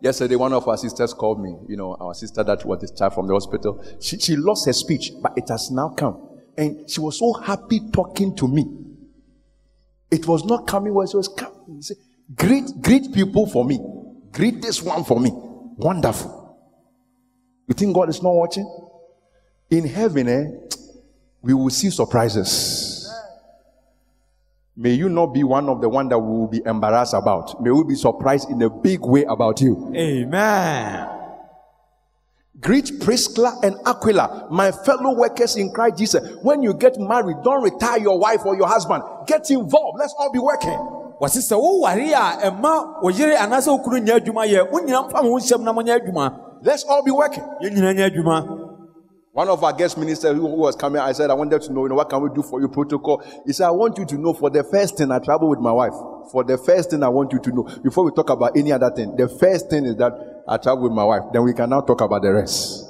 Yesterday, 0.00 0.36
one 0.36 0.52
of 0.52 0.66
our 0.68 0.76
sisters 0.76 1.12
called 1.12 1.40
me. 1.42 1.56
You 1.68 1.76
know, 1.76 1.96
our 1.98 2.14
sister 2.14 2.44
that 2.44 2.64
was 2.64 2.80
discharged 2.80 3.14
from 3.14 3.26
the 3.26 3.34
hospital. 3.34 3.84
She, 4.00 4.18
she 4.18 4.36
lost 4.36 4.66
her 4.66 4.72
speech, 4.72 5.12
but 5.20 5.32
it 5.36 5.48
has 5.48 5.70
now 5.70 5.88
come. 5.90 6.28
And 6.56 6.88
she 6.88 7.00
was 7.00 7.18
so 7.18 7.32
happy 7.32 7.80
talking 7.92 8.34
to 8.36 8.48
me. 8.48 8.64
It 10.10 10.26
was 10.26 10.44
not 10.44 10.66
coming 10.66 10.94
where 10.94 11.06
she 11.06 11.16
was 11.16 11.28
coming. 11.28 11.80
She 11.80 11.94
said, 11.94 11.96
greet, 12.34 12.80
greet 12.80 13.12
people 13.12 13.46
for 13.46 13.64
me. 13.64 13.78
Greet 14.32 14.62
this 14.62 14.82
one 14.82 15.04
for 15.04 15.20
me. 15.20 15.30
Wonderful. 15.32 16.56
You 17.68 17.74
think 17.74 17.94
God 17.94 18.08
is 18.08 18.22
not 18.22 18.34
watching? 18.34 18.66
In 19.70 19.86
heaven, 19.86 20.28
eh, 20.28 20.44
we 21.42 21.54
will 21.54 21.70
see 21.70 21.90
surprises. 21.90 22.87
May 24.80 24.94
you 24.94 25.08
not 25.08 25.34
be 25.34 25.42
one 25.42 25.68
of 25.68 25.80
the 25.80 25.88
one 25.88 26.08
that 26.08 26.18
we 26.20 26.38
will 26.38 26.46
be 26.46 26.62
embarrassed 26.64 27.12
about. 27.12 27.60
May 27.60 27.72
we 27.72 27.82
be 27.82 27.94
surprised 27.96 28.48
in 28.48 28.62
a 28.62 28.70
big 28.70 29.00
way 29.00 29.24
about 29.24 29.60
you. 29.60 29.92
amen 29.92 31.08
Greet 32.60 33.00
Priscilla 33.00 33.58
and 33.64 33.74
Aquila, 33.84 34.46
my 34.52 34.70
fellow 34.70 35.14
workers 35.16 35.56
in 35.56 35.70
Christ 35.72 35.98
Jesus. 35.98 36.22
When 36.42 36.62
you 36.62 36.74
get 36.74 36.96
married, 36.98 37.38
don't 37.42 37.62
retire 37.62 37.98
your 37.98 38.18
wife 38.20 38.46
or 38.46 38.56
your 38.56 38.68
husband. 38.68 39.02
Get 39.26 39.50
involved. 39.50 39.98
Let's 39.98 40.14
all 40.16 40.30
be 40.32 40.38
working. 40.38 40.78
wɔse 41.20 41.42
sɛ 41.42 41.56
woware 41.58 42.12
a 42.14 42.50
ɛma 42.50 43.02
wo 43.02 43.08
yere 43.10 43.34
anaasɛ 43.36 43.66
wo 43.68 43.78
kunu 43.82 43.98
nya 43.98 44.20
adwuma 44.20 44.46
yɛ 44.46 44.70
wo 44.70 44.78
nyina 44.78 45.02
mfa 45.10 45.22
mo 45.24 45.30
ho 45.30 45.38
nhyɛm 45.38 45.62
na 45.64 45.72
monyɛ 45.72 45.98
adwuma 45.98 46.38
Let's 46.62 46.84
all 46.84 47.02
be 47.02 47.10
working. 47.10 47.42
yɛn 47.60 47.74
nyina 47.74 47.94
nya 47.94 48.10
adwuma 48.10 48.67
One 49.38 49.50
of 49.50 49.62
our 49.62 49.72
guest 49.72 49.96
ministers 49.96 50.36
who 50.36 50.46
was 50.46 50.74
coming, 50.74 51.00
I 51.00 51.12
said, 51.12 51.30
I 51.30 51.34
wanted 51.34 51.62
to 51.62 51.72
know, 51.72 51.84
you 51.84 51.90
know, 51.90 51.94
what 51.94 52.10
can 52.10 52.20
we 52.20 52.28
do 52.34 52.42
for 52.42 52.60
you 52.60 52.66
protocol? 52.66 53.22
He 53.46 53.52
said, 53.52 53.68
I 53.68 53.70
want 53.70 53.96
you 53.96 54.04
to 54.04 54.18
know 54.18 54.32
for 54.32 54.50
the 54.50 54.64
first 54.64 54.98
thing, 54.98 55.12
I 55.12 55.20
travel 55.20 55.48
with 55.48 55.60
my 55.60 55.70
wife. 55.70 55.92
For 56.32 56.42
the 56.42 56.58
first 56.58 56.90
thing 56.90 57.04
I 57.04 57.08
want 57.08 57.32
you 57.32 57.38
to 57.38 57.52
know, 57.52 57.62
before 57.84 58.02
we 58.02 58.10
talk 58.10 58.30
about 58.30 58.56
any 58.56 58.72
other 58.72 58.90
thing, 58.90 59.14
the 59.14 59.28
first 59.28 59.70
thing 59.70 59.84
is 59.84 59.94
that 59.98 60.42
I 60.48 60.56
travel 60.56 60.82
with 60.82 60.92
my 60.92 61.04
wife. 61.04 61.22
Then 61.32 61.44
we 61.44 61.54
can 61.54 61.70
now 61.70 61.82
talk 61.82 62.00
about 62.00 62.22
the 62.22 62.32
rest. 62.32 62.84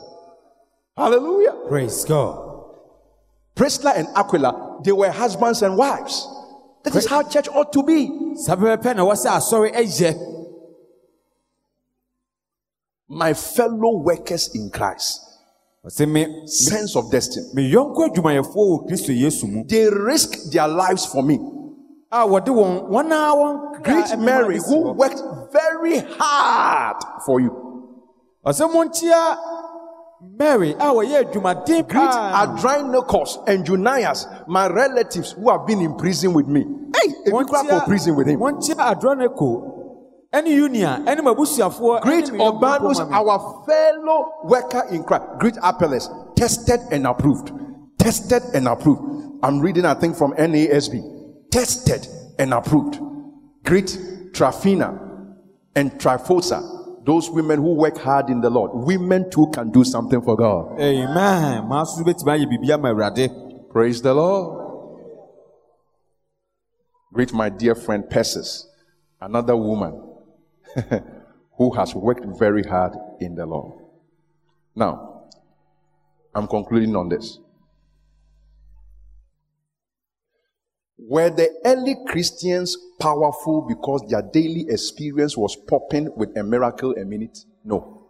Hallelujah. 0.97 1.53
praise 1.69 2.07
god 2.07 2.65
Priscilla 3.55 3.93
and 3.95 4.09
Aquila, 4.17 4.81
they 4.83 4.93
were 4.93 5.11
husbands 5.11 5.61
and 5.61 5.77
wives. 5.77 6.27
That 6.83 6.97
is 6.97 7.05
how 7.05 7.29
church 7.29 7.49
ought 7.49 7.75
to 7.75 7.83
be. 7.83 8.09
My 13.07 13.35
fellow 13.35 13.99
workers 13.99 14.51
in 14.55 14.71
Christ, 14.71 15.28
sense 16.47 16.97
of 16.97 17.11
destiny. 17.11 17.47
me 17.55 17.71
yɔnko 17.73 18.11
adwumayɛfoɔ 18.11 18.55
wɔ 18.55 18.89
kristo 18.89 19.13
yesu 19.13 19.47
They 19.69 19.89
risk 19.89 20.51
their 20.51 20.69
lives 20.69 21.07
for 21.07 21.23
me. 21.23 21.39
a 22.11 22.27
wɔde 22.27 22.47
wɔn 22.49 22.89
wɔn 22.91 23.07
a 23.13 23.35
wɔn 23.37 23.83
Greet 23.83 24.19
Mary, 24.19 24.59
who 24.59 24.93
worked 24.93 25.23
very 25.53 25.99
hard 26.19 26.97
for 27.25 27.41
you. 27.41 27.53
mary 30.37 30.73
a 30.73 30.93
wɔyɛ 30.93 31.25
adwumaden 31.25 31.87
Greet 31.89 32.11
paa 32.11 32.43
Andronicus 32.49 33.39
and 33.47 33.65
Junias, 33.65 34.27
my 34.49 34.67
relatives 34.69 35.33
who 35.33 35.49
have 35.51 35.67
been 35.67 35.81
in 35.81 35.95
prison 35.97 36.33
with 36.35 36.49
me. 36.49 36.63
Hey, 36.63 37.15
if 37.25 37.33
you 37.33 37.45
clap 37.45 37.67
for 37.67 37.81
prison 37.87 38.17
with 38.17 38.27
him. 38.27 38.41
wɔnkyia 38.41 38.75
adroneko 38.75 39.78
ɛne 40.33 40.49
unia 40.65 41.05
ɛne 41.07 41.21
m'abusuafoɔ 41.23 42.03
Greet 42.03 42.31
Urbanus, 42.33 43.01
our 43.01 43.65
fellow 43.67 44.33
worker 44.45 44.85
in 44.91 45.03
Christ. 45.05 45.25
Greet 45.39 45.57
Apelles, 45.63 46.09
tested 46.37 46.81
and 46.91 47.07
approved. 47.07 47.53
Tested 47.99 48.43
and 48.55 48.69
approved. 48.69 49.03
I'm 49.43 49.61
reading, 49.61 49.85
I 49.85 49.95
think, 49.95 50.17
from 50.17 50.33
NASB. 50.35 51.51
Tested 51.51 52.07
and 52.39 52.53
approved. 52.53 53.01
Greet 53.65 53.99
Tryphena 54.33 54.99
and 55.75 55.93
Tryphosa 55.93 56.77
those 57.09 57.31
women 57.31 57.59
who 57.59 57.73
work 57.73 57.97
hard 57.97 58.29
in 58.29 58.43
the 58.43 58.51
Lord. 58.51 58.71
Women 58.75 59.31
too 59.31 59.51
can 59.55 59.71
do 59.71 59.83
something 59.83 60.21
for 60.21 60.37
God. 60.37 60.79
amen 60.79 61.67
maa 61.67 61.83
nso 61.85 62.05
bɛtumi 62.05 62.37
ayɛ 62.37 62.45
biribi 62.47 62.71
ama 62.71 62.93
awurade 62.93 63.71
Praise 63.71 64.03
the 64.03 64.13
Lord. 64.13 64.67
Greet 67.15 67.33
my 67.33 67.49
dear 67.49 67.75
friend 67.75 68.05
Persis, 68.11 68.67
another 69.21 69.57
woman 69.57 70.08
who 71.59 71.75
has 71.75 71.95
worked 71.95 72.25
very 72.39 72.63
hard 72.63 72.93
in 73.21 73.35
the 73.35 73.47
Lord. 73.47 73.83
Now, 74.75 75.25
I'm 76.35 76.47
concluding 76.47 76.95
on 76.95 77.09
this. 77.09 77.39
Were 80.99 81.31
the 81.31 81.49
early 81.65 81.97
Christians 82.07 82.77
powerful 83.01 83.63
because 83.63 84.03
their 84.09 84.23
daily 84.23 84.67
experience 84.69 85.37
was 85.37 85.57
popping 85.57 86.11
with 86.17 86.37
a 86.37 86.43
miracle 86.43 86.93
a 86.93 87.05
minute? 87.05 87.39
No. 87.65 88.09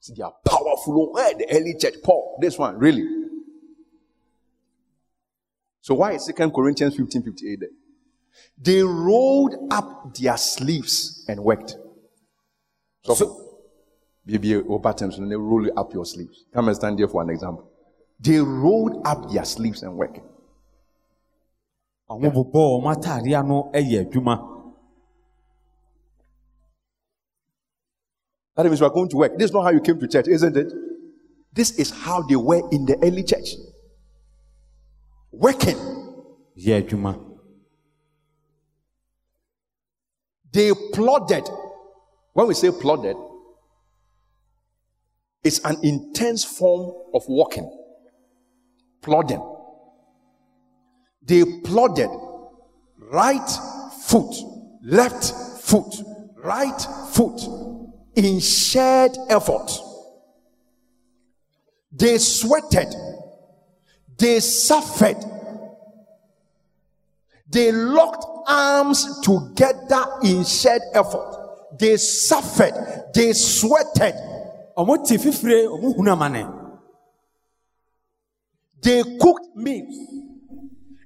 See, 0.00 0.14
they 0.16 0.22
are 0.22 0.34
powerful. 0.44 1.10
Oh, 1.10 1.12
where 1.12 1.34
the 1.34 1.46
early 1.50 1.74
church? 1.78 1.94
Paul, 2.02 2.38
this 2.40 2.58
one, 2.58 2.78
really. 2.78 3.06
So 5.80 5.94
why 5.94 6.12
is 6.12 6.30
2 6.36 6.50
Corinthians 6.50 6.96
15 6.96 7.22
58 7.22 7.60
there? 7.60 7.68
They 8.60 8.82
rolled 8.82 9.54
up 9.70 10.14
their 10.14 10.36
sleeves 10.36 11.24
and 11.28 11.42
worked. 11.42 11.76
So, 13.04 13.48
Maybe 14.28 14.54
over 14.56 14.92
times 14.92 15.18
when 15.18 15.30
they 15.30 15.36
roll 15.36 15.66
up 15.78 15.94
your 15.94 16.04
sleeves. 16.04 16.44
Come 16.52 16.68
and 16.68 16.76
stand 16.76 16.98
here 16.98 17.08
for 17.08 17.22
an 17.22 17.30
example. 17.30 17.66
They 18.20 18.38
rolled 18.38 19.06
up 19.06 19.30
their 19.30 19.44
sleeves 19.44 19.82
and 19.82 19.94
worked. 19.96 20.20
ɔmo 22.10 22.30
bobɔ 22.32 22.80
ɔmo 22.80 22.94
ataade 22.94 23.38
ano 23.38 23.70
ɛyɛ 23.72 24.04
adwuma 24.04 24.54
That 28.54 28.66
means 28.66 28.80
we 28.80 28.86
are 28.86 28.90
going 28.90 29.08
to 29.10 29.16
work. 29.16 29.38
This 29.38 29.50
is 29.50 29.52
not 29.54 29.62
how 29.62 29.70
you 29.70 29.80
came 29.80 30.00
to 30.00 30.08
church, 30.08 30.26
isn't 30.26 30.56
it? 30.56 30.72
This 31.52 31.70
is 31.78 31.90
how 31.90 32.22
they 32.22 32.34
were 32.34 32.68
in 32.72 32.86
the 32.86 32.98
early 33.02 33.22
church. 33.22 33.50
Working. 35.30 35.76
yɛ 36.56 36.82
adwuma 36.82 37.27
They 40.52 40.72
plodded. 40.92 41.48
When 42.32 42.46
we 42.46 42.54
say 42.54 42.70
plodded, 42.70 43.16
it's 45.44 45.60
an 45.64 45.76
intense 45.82 46.44
form 46.44 46.92
of 47.14 47.22
walking. 47.28 47.70
Plodding. 49.02 49.42
They 51.22 51.44
plodded 51.64 52.10
right 52.98 53.48
foot, 54.02 54.34
left 54.82 55.32
foot, 55.62 55.94
right 56.36 56.80
foot 57.12 57.40
in 58.14 58.40
shared 58.40 59.16
effort. 59.28 59.70
They 61.92 62.18
sweated. 62.18 62.94
They 64.18 64.40
suffered. 64.40 65.16
They 67.50 67.72
locked 67.72 68.37
arms 68.48 69.20
together 69.22 70.04
in 70.24 70.44
shared 70.44 70.82
effort. 70.94 71.34
They 71.78 71.96
suffered. 71.96 72.74
They 73.14 73.32
sweated. 73.32 74.14
ɔmo 74.76 75.06
te 75.06 75.16
fifire 75.18 75.68
ɔmo 75.68 76.54
They 78.80 79.02
cooked 79.18 79.56
meals 79.56 79.96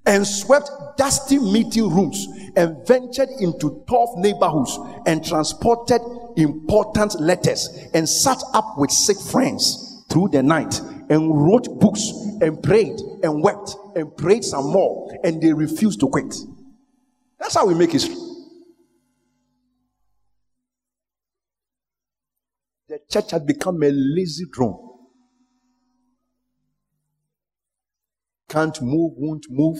and 0.05 0.27
swept 0.27 0.71
dusty 0.97 1.39
meeting 1.39 1.89
rooms 1.89 2.27
and 2.57 2.87
ventured 2.87 3.31
into 3.41 3.83
tough 3.89 4.11
neighborhoods 4.17 4.79
and 5.07 5.25
transported 5.25 6.01
important 6.37 7.19
letters 7.21 7.69
and 7.95 8.09
sat 8.09 8.43
up 8.53 8.75
with 8.77 8.91
sick 8.91 9.19
friends 9.19 10.05
through 10.11 10.29
the 10.29 10.43
night 10.43 10.81
and 11.09 11.31
wrote 11.45 11.81
books 11.81 12.11
and 12.41 12.63
prayed 12.63 12.99
and 13.23 13.43
wept 13.43 13.77
and 13.95 14.15
prayed 14.17 14.45
some 14.45 14.67
more 14.71 15.11
and 15.25 15.41
they 15.41 15.53
refused 15.53 16.01
to 16.01 16.09
quit. 16.09 16.35
That's 17.43 17.57
how 17.57 17.67
we 17.67 17.75
make 17.75 17.91
history. 17.91 18.15
The 22.89 23.01
church 23.11 23.33
has 23.33 23.43
become 23.43 23.83
a 23.83 23.91
lazy 23.91 24.45
drone. 24.49 24.79
Can't 28.49 28.81
move, 28.81 29.15
won't 29.17 29.47
move. 29.51 29.79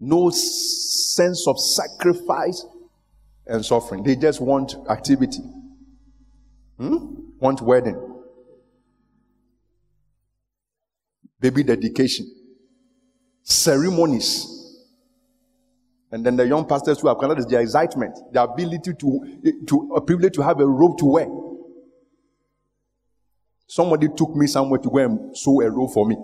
No 0.00 0.30
sense 0.30 1.46
of 1.46 1.60
sacrifice 1.60 2.66
and 3.46 3.64
suffering. 3.64 4.02
They 4.02 4.16
just 4.16 4.40
want 4.40 4.74
activity. 4.90 5.42
Hmm? 6.78 6.96
Want 7.38 7.62
wedding. 7.62 8.22
Baby 11.38 11.62
dedication. 11.62 12.28
Ceremonies. 13.44 14.55
And 16.12 16.24
then 16.24 16.36
the 16.36 16.46
young 16.46 16.66
pastors 16.66 17.00
who 17.00 17.08
have 17.08 17.18
that 17.18 17.38
is 17.38 17.46
their 17.46 17.60
excitement, 17.60 18.16
the 18.32 18.42
ability 18.42 18.94
to, 18.94 19.64
to 19.66 19.92
a 19.96 20.00
privilege 20.00 20.34
to 20.34 20.42
have 20.42 20.60
a 20.60 20.66
robe 20.66 20.98
to 20.98 21.04
wear. 21.04 21.26
Somebody 23.66 24.08
took 24.16 24.34
me 24.36 24.46
somewhere 24.46 24.78
to 24.78 24.88
go 24.88 24.98
and 24.98 25.36
sew 25.36 25.60
a 25.60 25.70
robe 25.70 25.90
for 25.92 26.06
me. 26.06 26.16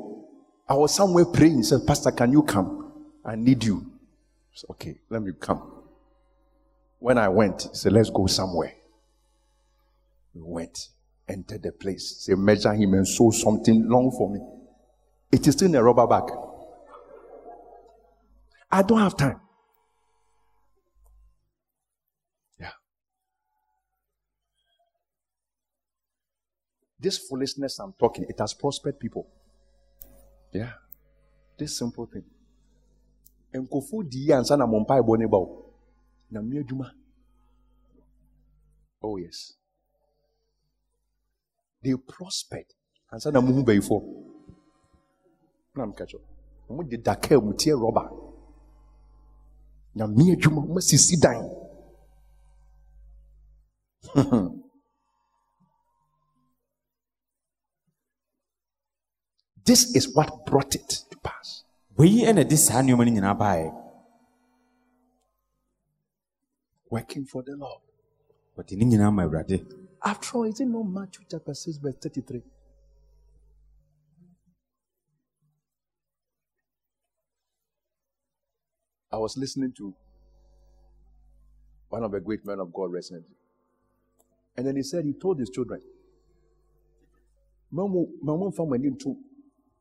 I 0.69 0.75
was 0.75 0.95
somewhere 0.95 1.25
praying. 1.25 1.57
He 1.57 1.63
said, 1.65 1.81
Pastor, 1.87 2.13
can 2.13 2.31
you 2.31 2.43
come? 2.45 2.93
I 3.25 3.35
need 3.35 3.65
you. 3.65 3.85
I 3.85 4.55
said, 4.55 4.71
okay, 4.71 4.99
let 5.11 5.23
me 5.23 5.33
come. 5.39 5.83
When 7.01 7.19
I 7.19 7.29
went, 7.29 7.63
he 7.63 7.75
said, 7.75 7.93
let's 7.93 8.11
go 8.11 8.27
somewhere. 8.29 8.75
We 10.35 10.43
went, 10.45 10.89
entered 11.29 11.65
the 11.65 11.73
place. 11.73 12.25
Say, 12.25 12.35
measure 12.35 12.73
him 12.73 12.95
and 12.95 13.07
sew 13.07 13.33
something 13.33 13.89
long 13.89 14.13
for 14.13 14.31
me. 14.31 14.41
It 15.33 15.47
is 15.47 15.55
still 15.55 15.69
in 15.69 15.75
a 15.75 15.83
rubber 15.83 16.07
bag. 16.07 16.31
I 18.71 18.83
don't 18.83 19.01
have 19.01 19.17
time. 19.17 19.41
This 27.03 27.19
foolishness 27.19 27.81
I'm 27.81 27.93
talking, 27.99 28.25
it 28.29 28.39
has 28.39 28.55
prospered 28.55 29.01
people. 29.01 29.27
Yeah. 30.53 30.71
This 31.59 31.77
simple 31.77 32.07
thing. 32.07 32.25
Nkɔfo 33.53 34.09
di 34.09 34.19
yi 34.27 34.33
ansa 34.33 34.57
na 34.57 34.67
ba. 34.67 35.39
Na 36.31 36.41
mmea 36.41 36.61
adwuma. 36.63 36.91
Oh 39.03 39.17
yes. 39.17 39.53
They 41.83 41.95
prospered 41.97 42.67
ansa 43.13 43.33
na 43.33 43.41
mo 43.41 43.53
hu 43.53 43.65
bɛyifoɔ. 43.65 44.03
Na 45.75 45.87
mo 45.87 45.93
kakyɛ. 45.93 46.21
Mo 46.71 46.83
de 46.85 46.97
daka 46.97 47.41
mu. 47.41 47.53
Na 49.95 50.07
mmea 50.07 50.37
adwuma 50.37 50.67
mo 50.67 50.81
sisi 50.81 51.17
dan. 51.21 51.51
This 59.65 59.95
is 59.95 60.15
what 60.15 60.45
brought 60.47 60.75
it 60.75 60.89
to 61.11 61.17
pass. 61.19 61.65
wei 61.99 62.25
ɛna 62.29 62.43
de 62.49 62.57
saa 62.57 62.83
nneɛma 62.83 63.05
no 63.07 63.13
nyinaa 63.13 63.39
baeɛ 63.39 63.79
Working 66.91 67.25
for 67.25 67.43
the 67.43 67.57
Lord. 67.57 67.81
wɔde 68.57 68.77
ne 68.77 68.85
nyinaa 68.85 69.13
ma 69.15 69.23
awurade 69.25 69.57
After 70.05 70.37
all, 70.39 70.45
is 70.45 70.59
it 70.61 70.67
not 70.67 70.83
Matthew 70.85 71.25
chapter 71.31 71.55
6, 71.55 71.77
verse 71.79 71.95
33? 72.03 72.43
I 79.13 79.19
was 79.19 79.37
listening 79.37 79.73
to 79.79 79.95
one 81.91 82.03
of 82.03 82.11
the 82.13 82.21
great 82.21 82.47
men 82.47 82.59
of 82.61 82.73
God 82.73 82.91
recently. 82.91 83.37
And 84.57 84.67
then 84.67 84.77
he 84.77 84.83
said, 84.83 85.05
he 85.05 85.13
told 85.13 85.39
his 85.39 85.51
children, 85.51 85.81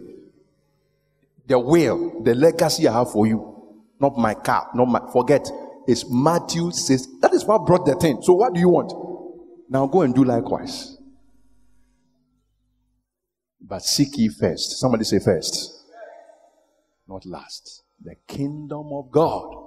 the 1.48 1.58
will 1.60 2.24
the 2.24 2.34
legacy 2.34 2.88
i 2.88 2.92
have 2.94 3.12
for 3.12 3.28
you 3.28 3.40
not 4.00 4.18
my 4.18 4.34
car 4.34 4.70
not 4.74 4.88
my 4.88 5.00
forget 5.12 5.50
it's 5.88 6.10
matthew 6.10 6.72
6 6.72 7.08
that 7.22 7.34
is 7.34 7.46
what 7.46 7.66
brought 7.66 7.86
the 7.86 7.96
thing. 7.96 8.20
So 8.22 8.34
what 8.34 8.54
do 8.54 8.60
you 8.60 8.70
want? 8.70 8.92
Now 9.70 9.86
go 9.88 10.02
and 10.02 10.14
do 10.16 10.24
likewise. 10.24 10.98
But 13.62 13.84
seek 13.84 14.18
ye 14.18 14.30
first. 14.30 14.80
Somebody 14.80 15.04
say 15.04 15.20
first. 15.20 15.84
Not 17.08 17.26
last. 17.26 17.84
The 18.04 18.16
kingdom 18.28 18.90
of 18.94 19.12
god 19.12 19.65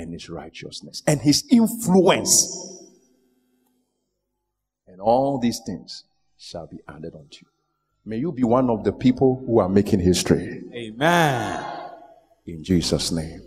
and 0.00 0.12
his 0.12 0.28
righteousness 0.30 1.02
and 1.06 1.20
his 1.20 1.44
influence. 1.50 2.82
And 4.86 5.00
all 5.00 5.38
these 5.38 5.60
things 5.64 6.04
shall 6.38 6.66
be 6.66 6.78
added 6.88 7.14
unto 7.14 7.42
you. 7.42 7.48
May 8.04 8.16
you 8.16 8.32
be 8.32 8.44
one 8.44 8.70
of 8.70 8.82
the 8.82 8.92
people 8.92 9.42
who 9.46 9.58
are 9.60 9.68
making 9.68 10.00
history. 10.00 10.62
Amen. 10.74 11.64
In 12.46 12.64
Jesus' 12.64 13.12
name. 13.12 13.42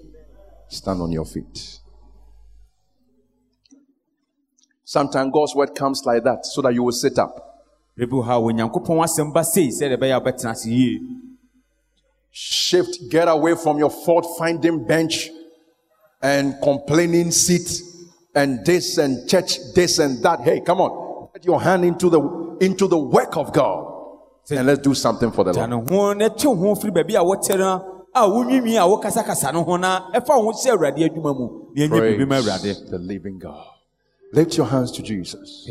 Stand 0.67 1.01
on 1.01 1.11
your 1.11 1.25
feet. 1.25 1.79
Sometimes 4.85 5.31
God's 5.33 5.55
word 5.55 5.73
comes 5.73 6.03
like 6.05 6.23
that 6.23 6.45
so 6.45 6.61
that 6.61 6.73
you 6.73 6.83
will 6.83 6.91
sit 6.91 7.17
up. 7.17 7.65
Shift, 12.31 13.09
get 13.09 13.27
away 13.27 13.55
from 13.55 13.77
your 13.79 13.89
fault 13.89 14.35
finding 14.37 14.85
bench 14.85 15.29
and 16.23 16.55
complaining 16.63 17.31
seat 17.31 17.81
and 18.33 18.65
this 18.65 18.97
and 18.97 19.29
church 19.29 19.59
this 19.75 19.99
and 19.99 20.23
that. 20.23 20.39
Hey, 20.41 20.61
come 20.61 20.81
on. 20.81 21.29
Put 21.33 21.45
your 21.45 21.61
hand 21.61 21.83
into 21.85 22.09
the 22.09 22.57
into 22.61 22.87
the 22.87 22.97
work 22.97 23.37
of 23.37 23.51
God. 23.53 23.89
And 24.49 24.67
let's 24.67 24.81
do 24.81 24.93
something 24.93 25.31
for 25.31 25.43
the 25.43 25.53
Lord. 25.53 25.69
The 32.89 32.97
living 32.99 33.39
God. 33.39 33.65
Lift 34.33 34.57
your 34.57 34.67
hands 34.67 34.91
to 34.91 35.01
Jesus. 35.03 35.67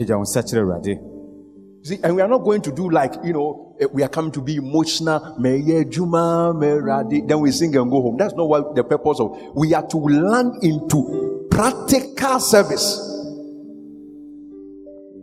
See, 1.85 1.99
and 2.05 2.15
we 2.15 2.23
are 2.23 2.29
not 2.29 2.45
going 2.45 2.63
to 2.63 2.71
do 2.71 2.89
like, 2.91 3.13
you 3.25 3.33
know, 3.33 3.77
eh, 3.81 3.87
we 3.93 4.05
are 4.05 4.09
coming 4.09 4.31
to 4.33 4.41
be 4.41 4.55
emotional. 4.55 5.37
Then 5.41 7.41
we 7.41 7.51
sing 7.51 7.77
and 7.77 7.91
go 7.91 8.03
home. 8.03 8.17
That's 8.17 8.35
not 8.35 8.49
what 8.49 8.77
the 8.77 8.85
purpose 8.85 9.19
of. 9.19 9.37
We 9.57 9.75
are 9.75 9.85
to 9.89 9.97
land 9.97 10.63
into 10.63 11.49
practical 11.51 12.39
service, 12.39 13.01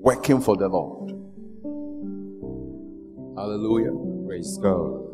working 0.02 0.42
for 0.42 0.58
the 0.58 0.68
Lord. 0.68 1.12
Hallelujah. 3.38 4.28
Praise 4.28 4.58
God. 4.58 5.06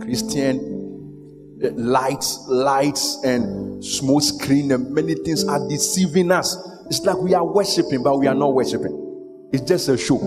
Christian 0.00 1.58
eh, 1.60 1.70
lights, 1.74 2.44
lights, 2.46 3.18
and 3.24 3.84
smoke 3.84 4.22
screen, 4.22 4.70
and 4.70 4.92
many 4.92 5.16
things 5.16 5.44
are 5.44 5.68
deceiving 5.68 6.30
us. 6.30 6.56
It's 6.86 7.00
like 7.00 7.16
we 7.16 7.34
are 7.34 7.44
worshiping, 7.44 8.04
but 8.04 8.16
we 8.16 8.28
are 8.28 8.34
not 8.34 8.54
worshiping. 8.54 9.06
It's 9.52 9.62
just 9.62 9.88
a 9.88 9.96
show. 9.96 10.18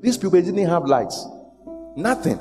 These 0.00 0.18
people 0.18 0.40
didn't 0.40 0.66
have 0.66 0.84
lights. 0.84 1.26
Nothing. 1.96 2.38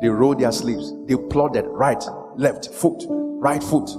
They 0.00 0.08
rolled 0.08 0.40
their 0.40 0.52
sleeves. 0.52 0.92
They 1.06 1.16
plodded 1.16 1.66
right, 1.66 2.02
left 2.36 2.70
foot, 2.70 3.04
right 3.08 3.62
foot. 3.62 3.90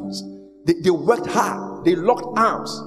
They, 0.66 0.74
they 0.74 0.90
worked 0.90 1.28
hard. 1.28 1.86
They 1.86 1.96
locked 1.96 2.38
arms. 2.38 2.82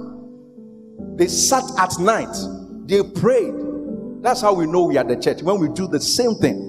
They 1.17 1.29
sat 1.29 1.65
at 1.79 1.99
night. 1.99 2.35
They 2.87 3.03
prayed. 3.03 3.55
That's 4.23 4.41
how 4.41 4.55
we 4.55 4.67
know 4.67 4.85
we 4.85 4.99
are 4.99 5.05
the 5.05 5.17
church. 5.17 5.43
When 5.43 5.59
we 5.59 5.69
do 5.69 5.89
the 5.89 6.01
same 6.01 6.35
thing. 6.37 6.69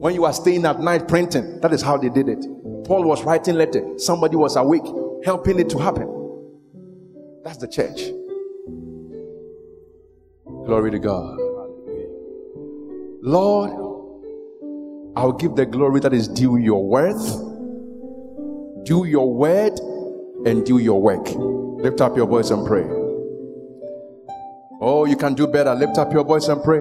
When 0.00 0.14
you 0.14 0.24
are 0.24 0.32
staying 0.32 0.64
at 0.64 0.80
night 0.80 1.08
printing, 1.08 1.60
that 1.60 1.74
is 1.74 1.82
how 1.82 1.98
they 1.98 2.08
did 2.08 2.28
it. 2.28 2.44
Paul 2.86 3.04
was 3.04 3.22
writing 3.22 3.56
letter. 3.56 3.98
Somebody 3.98 4.36
was 4.36 4.56
awake, 4.56 4.86
helping 5.24 5.58
it 5.58 5.68
to 5.70 5.78
happen. 5.78 6.08
That's 7.44 7.58
the 7.58 7.68
church. 7.68 8.00
Glory 10.66 10.90
to 10.90 10.98
God. 10.98 11.38
Lord, 13.22 13.70
I'll 15.16 15.32
give 15.32 15.56
the 15.56 15.66
glory 15.66 16.00
that 16.00 16.12
is 16.12 16.28
due 16.28 16.56
your 16.56 16.86
worth, 16.86 17.36
due 18.84 19.04
your 19.04 19.32
word, 19.32 19.78
and 20.46 20.64
due 20.64 20.78
your 20.78 21.02
work. 21.02 21.28
Lift 21.82 22.00
up 22.00 22.16
your 22.16 22.26
voice 22.26 22.50
and 22.50 22.66
pray. 22.66 22.84
Oh, 24.82 25.04
you 25.06 25.16
can 25.16 25.34
do 25.34 25.46
better. 25.46 25.74
Lift 25.74 25.98
up 25.98 26.12
your 26.12 26.24
voice 26.24 26.48
and 26.48 26.62
pray. 26.62 26.80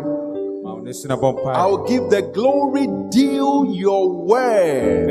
I'll 1.57 1.85
give 1.85 2.09
the 2.09 2.21
glory 2.21 2.87
due 3.09 3.73
your 3.73 4.09
word. 4.09 5.07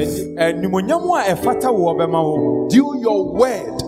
Due 2.70 2.99
your 3.01 3.32
word. 3.35 3.82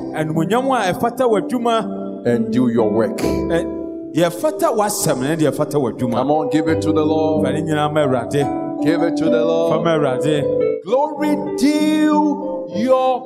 And 2.27 2.53
do 2.53 2.69
your 2.69 2.91
work. 2.91 3.21
Come 6.19 6.31
on, 6.31 6.51
give 6.51 6.69
it 6.69 6.83
to 6.83 6.93
the 6.93 7.05
Lord. 7.05 7.43
Give 8.85 9.03
it 9.03 9.17
to 9.19 9.25
the 9.31 9.45
Lord. 9.45 9.73
Glory 10.85 11.37
due 11.59 12.67
your 12.75 13.21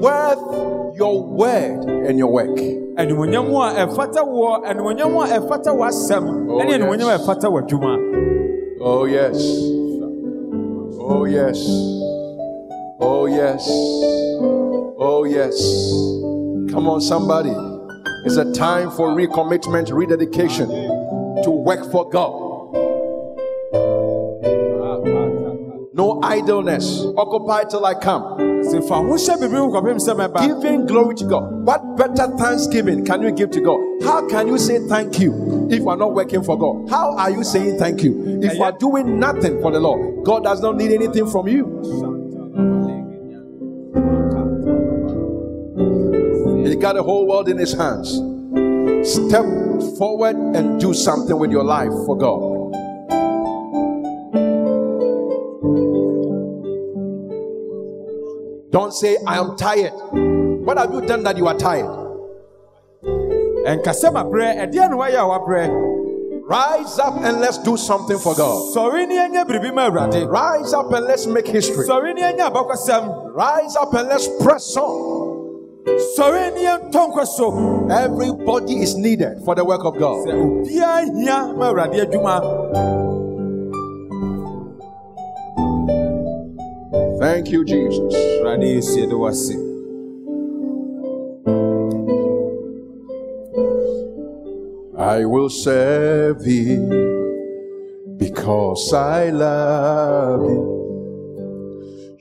worth, 0.00 0.96
your 0.96 1.22
word, 1.22 1.84
and 2.08 2.18
your 2.18 2.30
work. 2.32 2.58
Oh, 6.50 6.58
oh, 8.80 9.04
yes. 9.06 9.36
Oh, 10.98 11.24
yes. 11.26 11.58
Oh, 13.00 13.26
yes. 13.26 13.68
Oh, 14.98 15.24
yes. 15.24 15.56
Come 16.72 16.88
on, 16.88 17.00
somebody. 17.00 17.54
It's 18.24 18.36
a 18.36 18.52
time 18.52 18.90
for 18.90 19.08
recommitment, 19.08 19.90
rededication 19.92 20.68
to 20.68 21.50
work 21.50 21.90
for 21.90 22.08
God. 22.10 22.48
No 25.92 26.20
idleness. 26.22 27.02
Occupy 27.16 27.64
till 27.64 27.84
I 27.84 27.94
come. 27.94 28.36
Giving 30.38 30.86
glory 30.86 31.14
to 31.16 31.24
God. 31.24 31.66
What 31.66 31.96
better 31.96 32.36
thanksgiving 32.36 33.04
can 33.04 33.22
you 33.22 33.32
give 33.32 33.50
to 33.52 33.60
God? 33.60 33.80
How 34.02 34.28
can 34.28 34.48
you 34.48 34.58
say 34.58 34.78
thank 34.86 35.18
you 35.18 35.68
if 35.70 35.78
you 35.80 35.88
are 35.88 35.96
not 35.96 36.14
working 36.14 36.42
for 36.42 36.58
God? 36.58 36.88
How 36.90 37.16
are 37.16 37.30
you 37.30 37.42
saying 37.42 37.78
thank 37.78 38.02
you 38.02 38.40
if 38.42 38.54
you 38.54 38.62
are 38.62 38.72
doing 38.72 39.18
nothing 39.18 39.60
for 39.60 39.70
the 39.72 39.80
Lord? 39.80 40.24
God 40.24 40.44
does 40.44 40.60
not 40.60 40.76
need 40.76 40.92
anything 40.92 41.26
from 41.28 41.48
you. 41.48 42.19
He 46.70 46.76
got 46.76 46.94
the 46.94 47.02
whole 47.02 47.26
world 47.26 47.48
in 47.48 47.58
his 47.58 47.72
hands. 47.72 48.10
Step 49.02 49.44
forward 49.98 50.36
and 50.36 50.80
do 50.80 50.94
something 50.94 51.36
with 51.36 51.50
your 51.50 51.64
life 51.64 51.90
for 52.06 52.16
God. 52.16 52.40
Don't 58.70 58.92
say, 58.92 59.16
I 59.26 59.38
am 59.38 59.56
tired. 59.56 59.90
What 60.64 60.78
have 60.78 60.94
you 60.94 61.00
done 61.00 61.24
that 61.24 61.36
you 61.36 61.48
are 61.48 61.58
tired? 61.58 61.90
And 63.66 63.84
Rise 66.46 66.98
up 67.00 67.16
and 67.16 67.40
let's 67.40 67.58
do 67.58 67.76
something 67.76 68.18
for 68.18 68.36
God. 68.36 68.74
Rise 70.28 70.72
up 70.72 70.92
and 70.92 71.04
let's 71.06 71.26
make 71.26 71.48
history. 71.48 71.84
Rise 71.88 73.76
up 73.76 73.94
and 73.94 74.08
let's 74.08 74.28
press 74.40 74.76
on. 74.76 75.29
Serenia 76.16 76.90
tongues 76.92 77.36
so 77.36 77.88
everybody 77.90 78.82
is 78.82 78.94
needed 78.96 79.42
for 79.44 79.54
the 79.54 79.64
work 79.64 79.84
of 79.84 79.98
God. 79.98 80.26
Thank 87.20 87.50
you, 87.50 87.64
Jesus. 87.64 88.14
I 94.98 95.24
will 95.24 95.48
serve 95.48 96.42
thee 96.44 96.76
because 98.16 98.92
I 98.92 99.30
love 99.30 100.40
thee. 100.42 100.80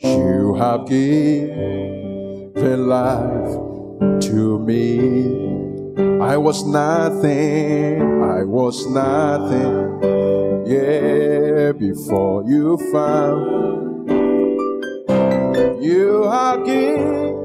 You 0.10 0.56
have 0.56 0.88
given 0.88 2.09
given 2.60 2.88
life 2.88 3.53
to 4.19 4.60
me. 4.60 4.99
I 6.22 6.36
was 6.36 6.65
nothing, 6.65 8.02
I 8.22 8.44
was 8.44 8.86
nothing, 8.88 10.02
yeah, 10.68 11.72
before 11.72 12.44
you 12.44 12.77
found. 12.91 14.10
You 15.81 16.26
are 16.26 16.57
King. 16.65 17.38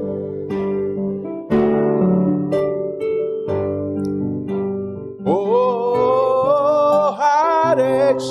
Oh, 5.25 7.15
heartaches, 7.17 8.27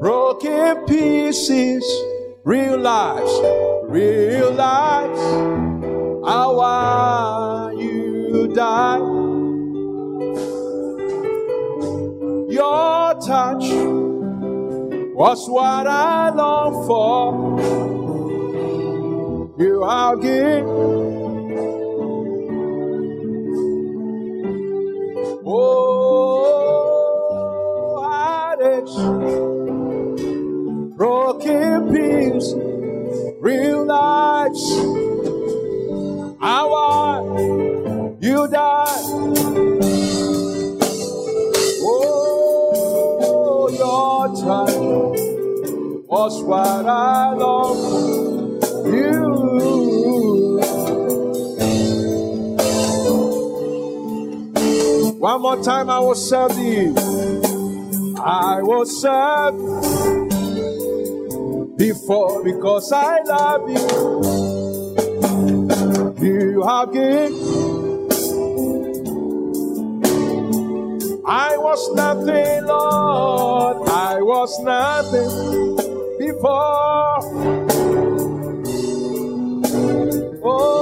broken 0.00 0.84
pieces, 0.86 1.84
real 2.44 2.78
lives. 2.78 3.65
Realize 3.88 5.18
how 6.26 7.70
you 7.78 8.48
die. 8.54 8.98
Your 12.48 13.14
touch 13.20 13.64
was 15.14 15.48
what 15.48 15.86
I 15.86 16.30
long 16.30 16.86
for. 16.86 17.34
You 19.58 19.82
are 19.84 20.16
good. 20.16 20.64
Oh, 25.46 26.42
heartaches, 28.02 28.96
broken 30.96 31.88
pieces, 31.92 32.65
real 33.46 33.84
lives. 33.84 34.64
How 36.40 36.74
you 38.20 38.48
died. 38.48 39.06
Oh, 43.22 43.68
your 43.82 44.26
touch 44.42 44.74
was 46.08 46.42
what 46.42 46.86
I 46.86 47.34
for. 47.38 48.88
You. 48.96 49.16
One 55.20 55.40
more 55.42 55.62
time, 55.62 55.88
I 55.88 56.00
will 56.00 56.16
serve 56.16 56.56
thee. 56.56 56.92
I 58.18 58.60
will 58.62 58.86
serve 58.86 60.25
before 61.88 62.42
because 62.42 62.90
I 62.92 63.20
love 63.20 63.70
you. 63.70 63.86
You 66.26 66.62
have 66.62 66.92
given. 66.92 67.32
I 71.24 71.56
was 71.56 71.80
nothing, 71.94 72.64
Lord. 72.66 73.88
I 73.88 74.20
was 74.20 74.50
nothing 74.62 75.30
before. 76.18 77.18
Oh, 80.42 80.75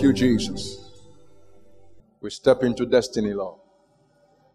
Thank 0.00 0.16
you, 0.16 0.28
Jesus. 0.38 0.78
We 2.22 2.30
step 2.30 2.62
into 2.62 2.86
destiny, 2.86 3.34
Lord. 3.34 3.60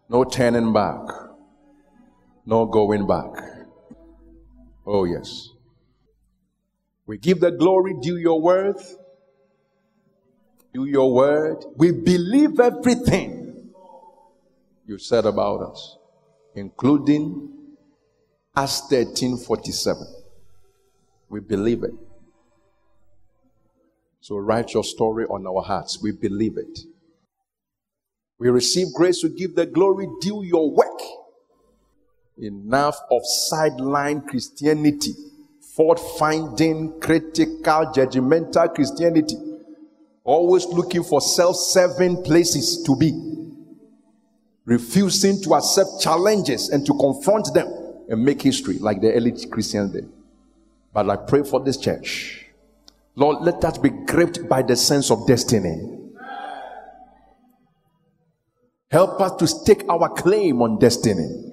No 0.08 0.24
turning 0.24 0.72
back, 0.72 0.98
no 2.44 2.66
going 2.66 3.06
back. 3.06 3.28
Oh, 4.84 5.04
yes. 5.04 5.50
We 7.06 7.18
give 7.18 7.38
the 7.38 7.52
glory 7.52 7.94
due 8.02 8.16
your 8.16 8.40
worth, 8.40 8.98
due 10.74 10.86
your 10.86 11.14
word. 11.14 11.64
We 11.76 11.92
believe 11.92 12.58
everything 12.58 13.70
you 14.84 14.98
said 14.98 15.26
about 15.26 15.60
us, 15.60 15.96
including 16.56 17.50
Acts 18.56 18.88
13 18.90 19.36
47. 19.36 20.08
We 21.28 21.38
believe 21.38 21.84
it. 21.84 22.05
So 24.26 24.38
write 24.38 24.74
your 24.74 24.82
story 24.82 25.24
on 25.26 25.46
our 25.46 25.62
hearts. 25.62 26.02
We 26.02 26.10
believe 26.10 26.58
it. 26.58 26.80
We 28.40 28.48
receive 28.48 28.88
grace 28.92 29.20
to 29.20 29.28
give 29.28 29.54
the 29.54 29.66
glory 29.66 30.08
due 30.20 30.42
your 30.42 30.68
work. 30.68 31.00
Enough 32.36 32.96
of 33.08 33.22
sideline 33.24 34.22
Christianity, 34.22 35.12
fault 35.76 36.00
finding, 36.18 36.98
critical, 37.00 37.92
judgmental 37.94 38.74
Christianity. 38.74 39.36
Always 40.24 40.66
looking 40.66 41.04
for 41.04 41.20
self 41.20 41.54
serving 41.54 42.24
places 42.24 42.82
to 42.82 42.96
be. 42.96 43.12
Refusing 44.64 45.40
to 45.42 45.54
accept 45.54 46.00
challenges 46.00 46.70
and 46.70 46.84
to 46.84 46.94
confront 46.94 47.54
them 47.54 47.68
and 48.08 48.24
make 48.24 48.42
history 48.42 48.78
like 48.80 49.00
the 49.00 49.12
early 49.12 49.34
Christians 49.46 49.92
did. 49.92 50.10
But 50.92 51.10
I 51.10 51.14
pray 51.14 51.44
for 51.44 51.60
this 51.60 51.76
church. 51.76 52.45
Lord, 53.16 53.42
let 53.42 53.64
us 53.64 53.78
be 53.78 53.88
gripped 53.88 54.46
by 54.48 54.62
the 54.62 54.76
sense 54.76 55.10
of 55.10 55.26
destiny. 55.26 55.96
Help 58.90 59.20
us 59.20 59.32
to 59.38 59.46
stake 59.46 59.84
our 59.88 60.08
claim 60.10 60.62
on 60.62 60.78
destiny. 60.78 61.52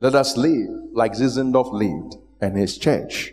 Let 0.00 0.14
us 0.14 0.36
live 0.36 0.68
like 0.92 1.12
Zinzendorf 1.12 1.72
lived 1.72 2.16
and 2.40 2.56
his 2.56 2.76
church. 2.76 3.32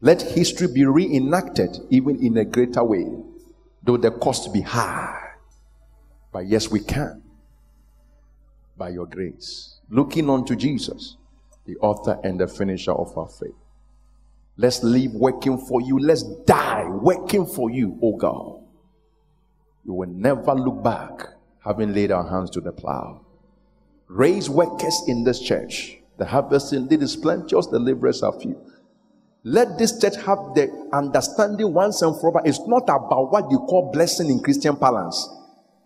Let 0.00 0.22
history 0.22 0.68
be 0.68 0.84
reenacted 0.84 1.78
even 1.90 2.24
in 2.24 2.36
a 2.36 2.44
greater 2.44 2.84
way, 2.84 3.06
though 3.82 3.96
the 3.96 4.10
cost 4.10 4.52
be 4.52 4.60
high. 4.60 5.18
But 6.32 6.46
yes, 6.46 6.70
we 6.70 6.80
can 6.80 7.22
by 8.76 8.90
your 8.90 9.06
grace. 9.06 9.80
Looking 9.88 10.28
unto 10.30 10.56
Jesus, 10.56 11.16
the 11.66 11.76
author 11.76 12.18
and 12.22 12.38
the 12.38 12.48
finisher 12.48 12.92
of 12.92 13.16
our 13.16 13.28
faith. 13.28 13.61
Let's 14.62 14.84
live 14.84 15.12
working 15.14 15.58
for 15.58 15.80
you. 15.80 15.98
Let's 15.98 16.22
die 16.46 16.84
working 16.88 17.46
for 17.46 17.68
you, 17.68 17.98
oh 18.00 18.16
God. 18.16 18.62
We 19.84 19.92
will 19.92 20.08
never 20.08 20.54
look 20.54 20.84
back 20.84 21.26
having 21.64 21.92
laid 21.92 22.12
our 22.12 22.28
hands 22.28 22.48
to 22.50 22.60
the 22.60 22.70
plow. 22.70 23.26
Raise 24.06 24.48
workers 24.48 25.02
in 25.08 25.24
this 25.24 25.40
church. 25.40 25.98
The 26.16 26.26
harvest 26.26 26.72
indeed 26.72 27.02
is 27.02 27.16
plenteous, 27.16 27.66
the 27.66 27.80
laborers 27.80 28.22
are 28.22 28.38
few. 28.38 28.56
Let 29.42 29.78
this 29.78 29.98
church 30.00 30.14
have 30.14 30.54
the 30.54 30.70
understanding 30.92 31.74
once 31.74 32.00
and 32.00 32.14
for 32.20 32.30
all. 32.30 32.44
It's 32.44 32.60
not 32.68 32.84
about 32.84 33.32
what 33.32 33.50
you 33.50 33.58
call 33.58 33.90
blessing 33.90 34.30
in 34.30 34.38
Christian 34.44 34.76
balance. 34.76 35.28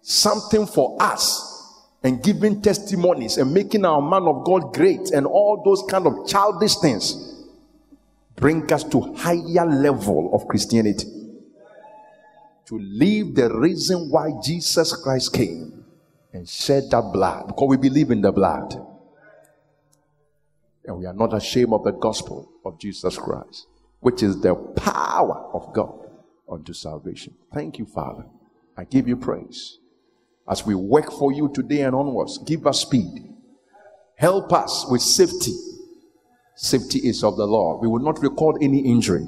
Something 0.03 0.67
for 0.67 0.99
us 1.01 1.83
and 2.03 2.23
giving 2.23 2.61
testimonies 2.61 3.39
and 3.39 3.55
making 3.55 3.87
our 3.87 4.03
man 4.03 4.25
of 4.25 4.45
God 4.45 4.75
great 4.75 5.13
and 5.13 5.25
all 5.25 5.63
those 5.65 5.83
kind 5.91 6.07
of 6.07 6.29
childish 6.29 6.77
things 6.77 7.36
bring 8.37 8.71
us 8.73 8.85
to 8.85 9.15
higher 9.15 9.67
level 9.67 10.31
of 10.33 10.47
Christianity. 10.47 11.09
To 12.67 12.79
live 12.79 13.35
the 13.35 13.53
reason 13.59 14.11
why 14.11 14.33
Jesus 14.43 14.95
Christ 14.95 15.33
came 15.33 15.85
and 16.33 16.49
shed 16.49 16.85
that 16.91 17.11
blood 17.13 17.49
because 17.49 17.69
we 17.69 17.77
believe 17.77 18.11
in 18.11 18.21
the 18.21 18.33
blood. 18.33 18.75
And 20.85 20.99
we 20.99 21.07
are 21.07 21.15
not 21.15 21.35
ashamed 21.35 21.73
of 21.73 21.85
the 21.85 21.93
gospel 21.93 22.51
of 22.65 22.79
Jesus 22.79 23.19
Christ, 23.19 23.67
which 24.01 24.23
is 24.23 24.41
the 24.41 24.55
power 24.55 25.51
of 25.53 25.73
God 25.73 26.09
unto 26.49 26.73
salvation. 26.73 27.35
Thank 27.53 27.79
you, 27.79 27.87
Father. 27.87 28.27
I 28.77 28.85
give 28.85 29.09
you 29.09 29.17
praise. 29.17 29.79
As 30.49 30.65
we 30.65 30.75
work 30.75 31.11
for 31.13 31.33
you 31.33 31.51
today 31.53 31.83
and 31.83 31.95
onwards, 31.95 32.39
give 32.39 32.67
us 32.67 32.83
speed. 32.83 33.33
Help 34.17 34.53
us 34.53 34.87
with 34.89 35.03
safety. 35.03 35.55
Safety 36.57 37.01
is 37.01 37.23
of 37.23 37.37
the 37.37 37.47
Lord. 37.47 37.83
We 37.83 37.89
will 37.89 38.01
not 38.01 38.23
record 38.23 38.57
any 38.63 38.79
injury. 38.79 39.27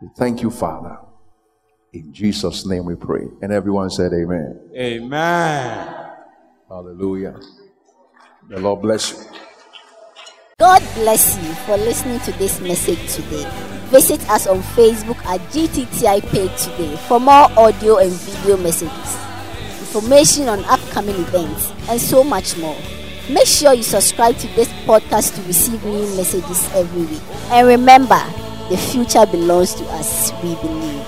We 0.00 0.08
thank 0.16 0.40
you, 0.40 0.50
Father. 0.50 0.98
In 1.92 2.12
Jesus' 2.12 2.64
name 2.64 2.86
we 2.86 2.94
pray. 2.94 3.26
And 3.42 3.52
everyone 3.52 3.90
said, 3.90 4.12
Amen. 4.14 4.58
Amen. 4.74 5.94
Hallelujah. 6.68 7.38
The 8.48 8.60
Lord 8.60 8.80
bless 8.80 9.12
you. 9.12 9.18
God 10.58 10.82
bless 10.94 11.36
you 11.36 11.52
for 11.66 11.76
listening 11.76 12.20
to 12.20 12.32
this 12.32 12.60
message 12.60 13.12
today. 13.12 13.46
Visit 13.88 14.26
us 14.30 14.46
on 14.46 14.60
Facebook 14.72 15.18
at 15.26 15.40
GTTI 15.52 16.20
page 16.30 16.62
today 16.62 16.96
for 17.08 17.20
more 17.20 17.50
audio 17.58 17.98
and 17.98 18.12
video 18.12 18.56
messages, 18.56 19.18
information 19.80 20.48
on 20.48 20.64
upcoming 20.64 21.16
events, 21.16 21.72
and 21.88 22.00
so 22.00 22.24
much 22.24 22.56
more. 22.56 22.76
Make 23.30 23.46
sure 23.46 23.74
you 23.74 23.84
subscribe 23.84 24.36
to 24.38 24.48
this 24.56 24.68
podcast 24.84 25.36
to 25.36 25.42
receive 25.42 25.84
new 25.84 26.16
messages 26.16 26.68
every 26.74 27.02
week. 27.02 27.22
And 27.52 27.68
remember, 27.68 28.18
the 28.68 28.76
future 28.76 29.24
belongs 29.24 29.74
to 29.74 29.84
us. 29.90 30.32
We 30.42 30.56
believe. 30.56 30.99